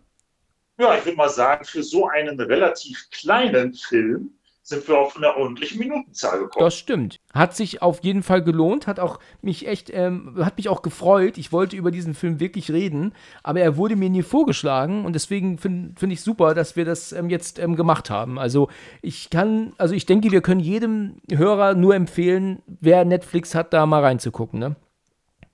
Ja, 0.78 0.96
ich 0.96 1.04
würde 1.04 1.16
mal 1.16 1.28
sagen, 1.30 1.64
für 1.64 1.82
so 1.82 2.06
einen 2.06 2.38
relativ 2.40 3.08
kleinen 3.10 3.74
Film 3.74 4.35
sind 4.66 4.88
wir 4.88 4.98
auf 4.98 5.16
eine 5.16 5.36
ordentliche 5.36 5.78
Minutenzahl 5.78 6.40
gekommen. 6.40 6.64
Das 6.64 6.76
stimmt. 6.76 7.20
Hat 7.32 7.54
sich 7.54 7.82
auf 7.82 8.02
jeden 8.02 8.24
Fall 8.24 8.42
gelohnt, 8.42 8.88
hat 8.88 8.98
auch 8.98 9.20
mich 9.40 9.68
echt, 9.68 9.90
ähm, 9.94 10.34
hat 10.44 10.56
mich 10.56 10.68
auch 10.68 10.82
gefreut. 10.82 11.38
Ich 11.38 11.52
wollte 11.52 11.76
über 11.76 11.92
diesen 11.92 12.14
Film 12.14 12.40
wirklich 12.40 12.72
reden, 12.72 13.14
aber 13.44 13.60
er 13.60 13.76
wurde 13.76 13.94
mir 13.94 14.10
nie 14.10 14.24
vorgeschlagen 14.24 15.04
und 15.04 15.12
deswegen 15.12 15.58
finde 15.58 15.94
find 15.96 16.12
ich 16.12 16.20
super, 16.20 16.52
dass 16.52 16.74
wir 16.74 16.84
das 16.84 17.12
ähm, 17.12 17.30
jetzt 17.30 17.60
ähm, 17.60 17.76
gemacht 17.76 18.10
haben. 18.10 18.40
Also 18.40 18.68
ich 19.02 19.30
kann, 19.30 19.72
also 19.78 19.94
ich 19.94 20.04
denke, 20.04 20.32
wir 20.32 20.40
können 20.40 20.60
jedem 20.60 21.20
Hörer 21.30 21.74
nur 21.74 21.94
empfehlen, 21.94 22.60
wer 22.66 23.04
Netflix 23.04 23.54
hat, 23.54 23.72
da 23.72 23.86
mal 23.86 24.02
reinzugucken, 24.02 24.58
ne? 24.58 24.74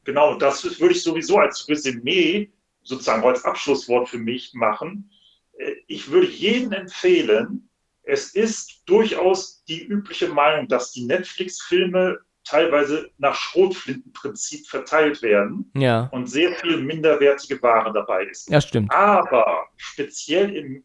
Genau, 0.04 0.36
das 0.36 0.64
würde 0.80 0.94
ich 0.94 1.02
sowieso 1.02 1.36
als 1.36 1.68
Resümee, 1.68 2.50
sozusagen 2.82 3.22
als 3.22 3.44
Abschlusswort 3.44 4.08
für 4.08 4.18
mich 4.18 4.54
machen. 4.54 5.10
Äh, 5.58 5.72
Ich 5.86 6.10
würde 6.10 6.28
jedem 6.28 6.72
empfehlen, 6.72 7.68
es 8.04 8.34
ist 8.34 8.82
durchaus 8.86 9.64
die 9.64 9.84
übliche 9.84 10.28
Meinung, 10.28 10.68
dass 10.68 10.92
die 10.92 11.04
Netflix-Filme 11.06 12.18
teilweise 12.44 13.10
nach 13.18 13.34
Schrotflintenprinzip 13.36 14.66
verteilt 14.66 15.22
werden 15.22 15.70
Ja, 15.74 16.08
und 16.12 16.26
sehr 16.26 16.52
viel 16.56 16.78
minderwertige 16.78 17.62
Ware 17.62 17.92
dabei 17.92 18.24
ist. 18.24 18.50
ja, 18.50 18.60
stimmt. 18.60 18.92
Aber 18.92 19.66
speziell 19.76 20.54
im 20.56 20.84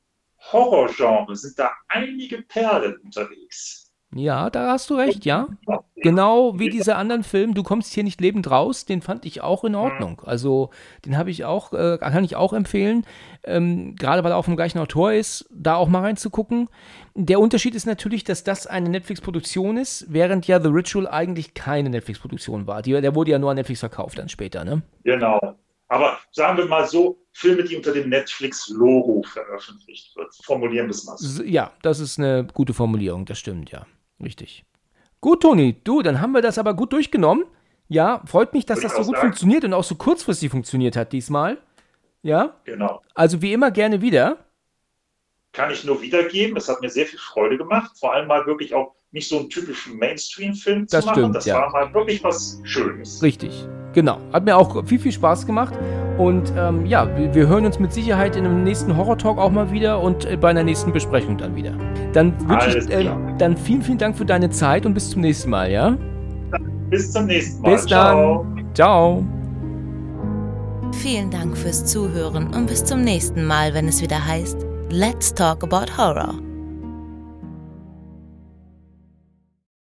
Horrorgenre 0.52 1.35
sind 1.35 1.57
da 1.57 1.72
einige 1.88 2.44
Perlen 2.44 2.98
unterwegs. 2.98 3.86
Ja, 4.15 4.49
da 4.49 4.71
hast 4.71 4.89
du 4.89 4.95
recht, 4.95 5.25
ja. 5.25 5.47
Genau 5.95 6.57
wie 6.57 6.69
diese 6.69 6.95
anderen 6.95 7.23
Filme, 7.23 7.53
du 7.53 7.63
kommst 7.63 7.93
hier 7.93 8.03
nicht 8.03 8.21
lebend 8.21 8.49
raus, 8.49 8.85
den 8.85 9.01
fand 9.01 9.25
ich 9.25 9.41
auch 9.41 9.65
in 9.65 9.75
Ordnung. 9.75 10.21
Also, 10.25 10.69
den 11.05 11.17
habe 11.17 11.29
ich 11.29 11.43
auch, 11.43 11.73
äh, 11.73 11.97
kann 11.99 12.23
ich 12.23 12.35
auch 12.35 12.53
empfehlen. 12.53 13.05
Ähm, 13.43 13.95
gerade 13.95 14.23
weil 14.23 14.31
er 14.31 14.38
auch 14.38 14.45
vom 14.45 14.55
gleichen 14.55 14.79
Autor 14.79 15.11
ist, 15.11 15.49
da 15.51 15.75
auch 15.75 15.89
mal 15.89 16.01
reinzugucken. 16.01 16.69
Der 17.15 17.39
Unterschied 17.39 17.75
ist 17.75 17.85
natürlich, 17.85 18.23
dass 18.23 18.43
das 18.43 18.65
eine 18.65 18.89
Netflix-Produktion 18.89 19.75
ist, 19.75 20.05
während 20.07 20.47
ja 20.47 20.61
The 20.61 20.69
Ritual 20.69 21.07
eigentlich 21.07 21.53
keine 21.53 21.89
Netflix-Produktion 21.89 22.65
war. 22.65 22.81
Die, 22.81 22.91
der 22.91 23.13
wurde 23.13 23.31
ja 23.31 23.39
nur 23.39 23.49
an 23.49 23.57
Netflix 23.57 23.81
verkauft 23.81 24.19
dann 24.19 24.29
später, 24.29 24.63
ne? 24.63 24.84
Genau. 25.03 25.39
Aber 25.89 26.17
sagen 26.31 26.57
wir 26.57 26.65
mal 26.65 26.85
so, 26.88 27.17
Filme, 27.34 27.63
die 27.63 27.75
unter 27.75 27.93
dem 27.93 28.09
Netflix-Logo 28.09 29.23
veröffentlicht 29.23 30.15
wird. 30.15 30.34
Formulieren 30.43 30.88
wir 30.88 30.91
es 30.91 31.05
mal 31.05 31.17
so. 31.17 31.43
Ja, 31.43 31.71
das 31.81 31.99
ist 31.99 32.19
eine 32.19 32.47
gute 32.53 32.73
Formulierung, 32.73 33.25
das 33.25 33.39
stimmt, 33.39 33.71
ja. 33.71 33.85
Richtig. 34.23 34.65
Gut, 35.22 35.41
Toni, 35.41 35.76
du, 35.84 36.02
dann 36.02 36.22
haben 36.22 36.31
wir 36.31 36.41
das 36.41 36.57
aber 36.57 36.73
gut 36.73 36.94
durchgenommen. 36.94 37.45
Ja, 37.88 38.22
freut 38.26 38.53
mich, 38.53 38.65
dass 38.65 38.80
Würde 38.80 38.88
das 38.89 38.98
so 38.98 39.03
gut 39.03 39.15
sagen. 39.15 39.27
funktioniert 39.27 39.64
und 39.64 39.73
auch 39.73 39.84
so 39.84 39.95
kurzfristig 39.95 40.49
funktioniert 40.52 40.95
hat 40.95 41.14
diesmal. 41.14 41.57
Ja, 42.22 42.56
Genau. 42.65 43.02
also 43.15 43.41
wie 43.41 43.53
immer 43.53 43.72
gerne 43.72 44.02
wieder. 44.02 44.38
Kann 45.53 45.72
ich 45.72 45.84
nur 45.85 46.02
wiedergeben. 46.02 46.57
Es 46.57 46.68
hat 46.68 46.81
mir 46.81 46.89
sehr 46.89 47.06
viel 47.06 47.19
Freude 47.19 47.57
gemacht. 47.57 47.91
Vor 47.98 48.14
allem 48.14 48.27
mal 48.27 48.45
wirklich 48.45 48.76
auch 48.76 48.94
nicht 49.11 49.30
so 49.30 49.39
einen 49.39 49.49
typischen 49.49 49.98
Mainstream-Film 49.98 50.88
zu 50.88 50.95
Das 50.98 51.06
machen. 51.06 51.15
stimmt, 51.19 51.35
das 51.35 51.45
ja. 51.45 51.56
war 51.56 51.72
mal 51.72 51.94
wirklich 51.94 52.23
was 52.23 52.60
Schönes. 52.64 53.23
Richtig, 53.23 53.65
genau. 53.94 54.19
Hat 54.34 54.44
mir 54.44 54.57
auch 54.57 54.85
viel, 54.85 54.99
viel 54.99 55.14
Spaß 55.14 55.45
gemacht. 55.48 55.73
Und 56.18 56.52
ähm, 56.57 56.85
ja, 56.85 57.07
wir, 57.15 57.48
hören 57.48 57.65
uns 57.65 57.80
mit 57.80 57.94
Sicherheit 57.94 58.35
in 58.35 58.45
einem 58.45 58.64
nächsten 58.64 58.95
Horror-Talk 58.98 59.38
auch 59.38 59.52
mal 59.52 59.72
wieder 59.72 60.02
und 60.02 60.26
äh, 60.26 60.35
bei 60.35 60.49
einer 60.49 60.64
nächsten 60.64 60.91
Besprechung 60.91 61.38
dann 61.38 61.56
wieder. 61.56 61.73
Dann 62.14 62.34
wünsche 62.49 62.80
ich, 62.80 62.89
äh, 62.89 63.10
dann 63.38 63.56
vielen, 63.56 63.81
vielen 63.84 63.98
Dank 63.98 64.18
für 64.18 64.26
deine 64.26 64.49
Zeit 64.49 64.85
und 64.85 64.94
bis 64.94 65.11
zum 65.11 65.22
nächsten 65.22 65.49
Mal, 65.49 65.72
ja? 65.72 65.95
Bis 66.89 67.11
zum 67.11 67.26
nächsten 67.26 67.61
Mal. 67.61 67.72
Bis 67.73 67.85
dann. 67.85 68.65
Ciao. 68.73 69.23
Vielen 70.94 71.30
Dank 71.30 71.56
fürs 71.56 71.85
Zuhören 71.85 72.48
und 72.56 72.68
bis 72.68 72.84
zum 72.84 73.03
nächsten 73.03 73.45
Mal, 73.45 73.73
wenn 73.73 73.88
es 73.88 74.02
wieder 74.02 74.26
heißt 74.26 74.65
Let's 74.89 75.34
Talk 75.34 75.64
About 75.64 75.98
Horror. 75.98 76.47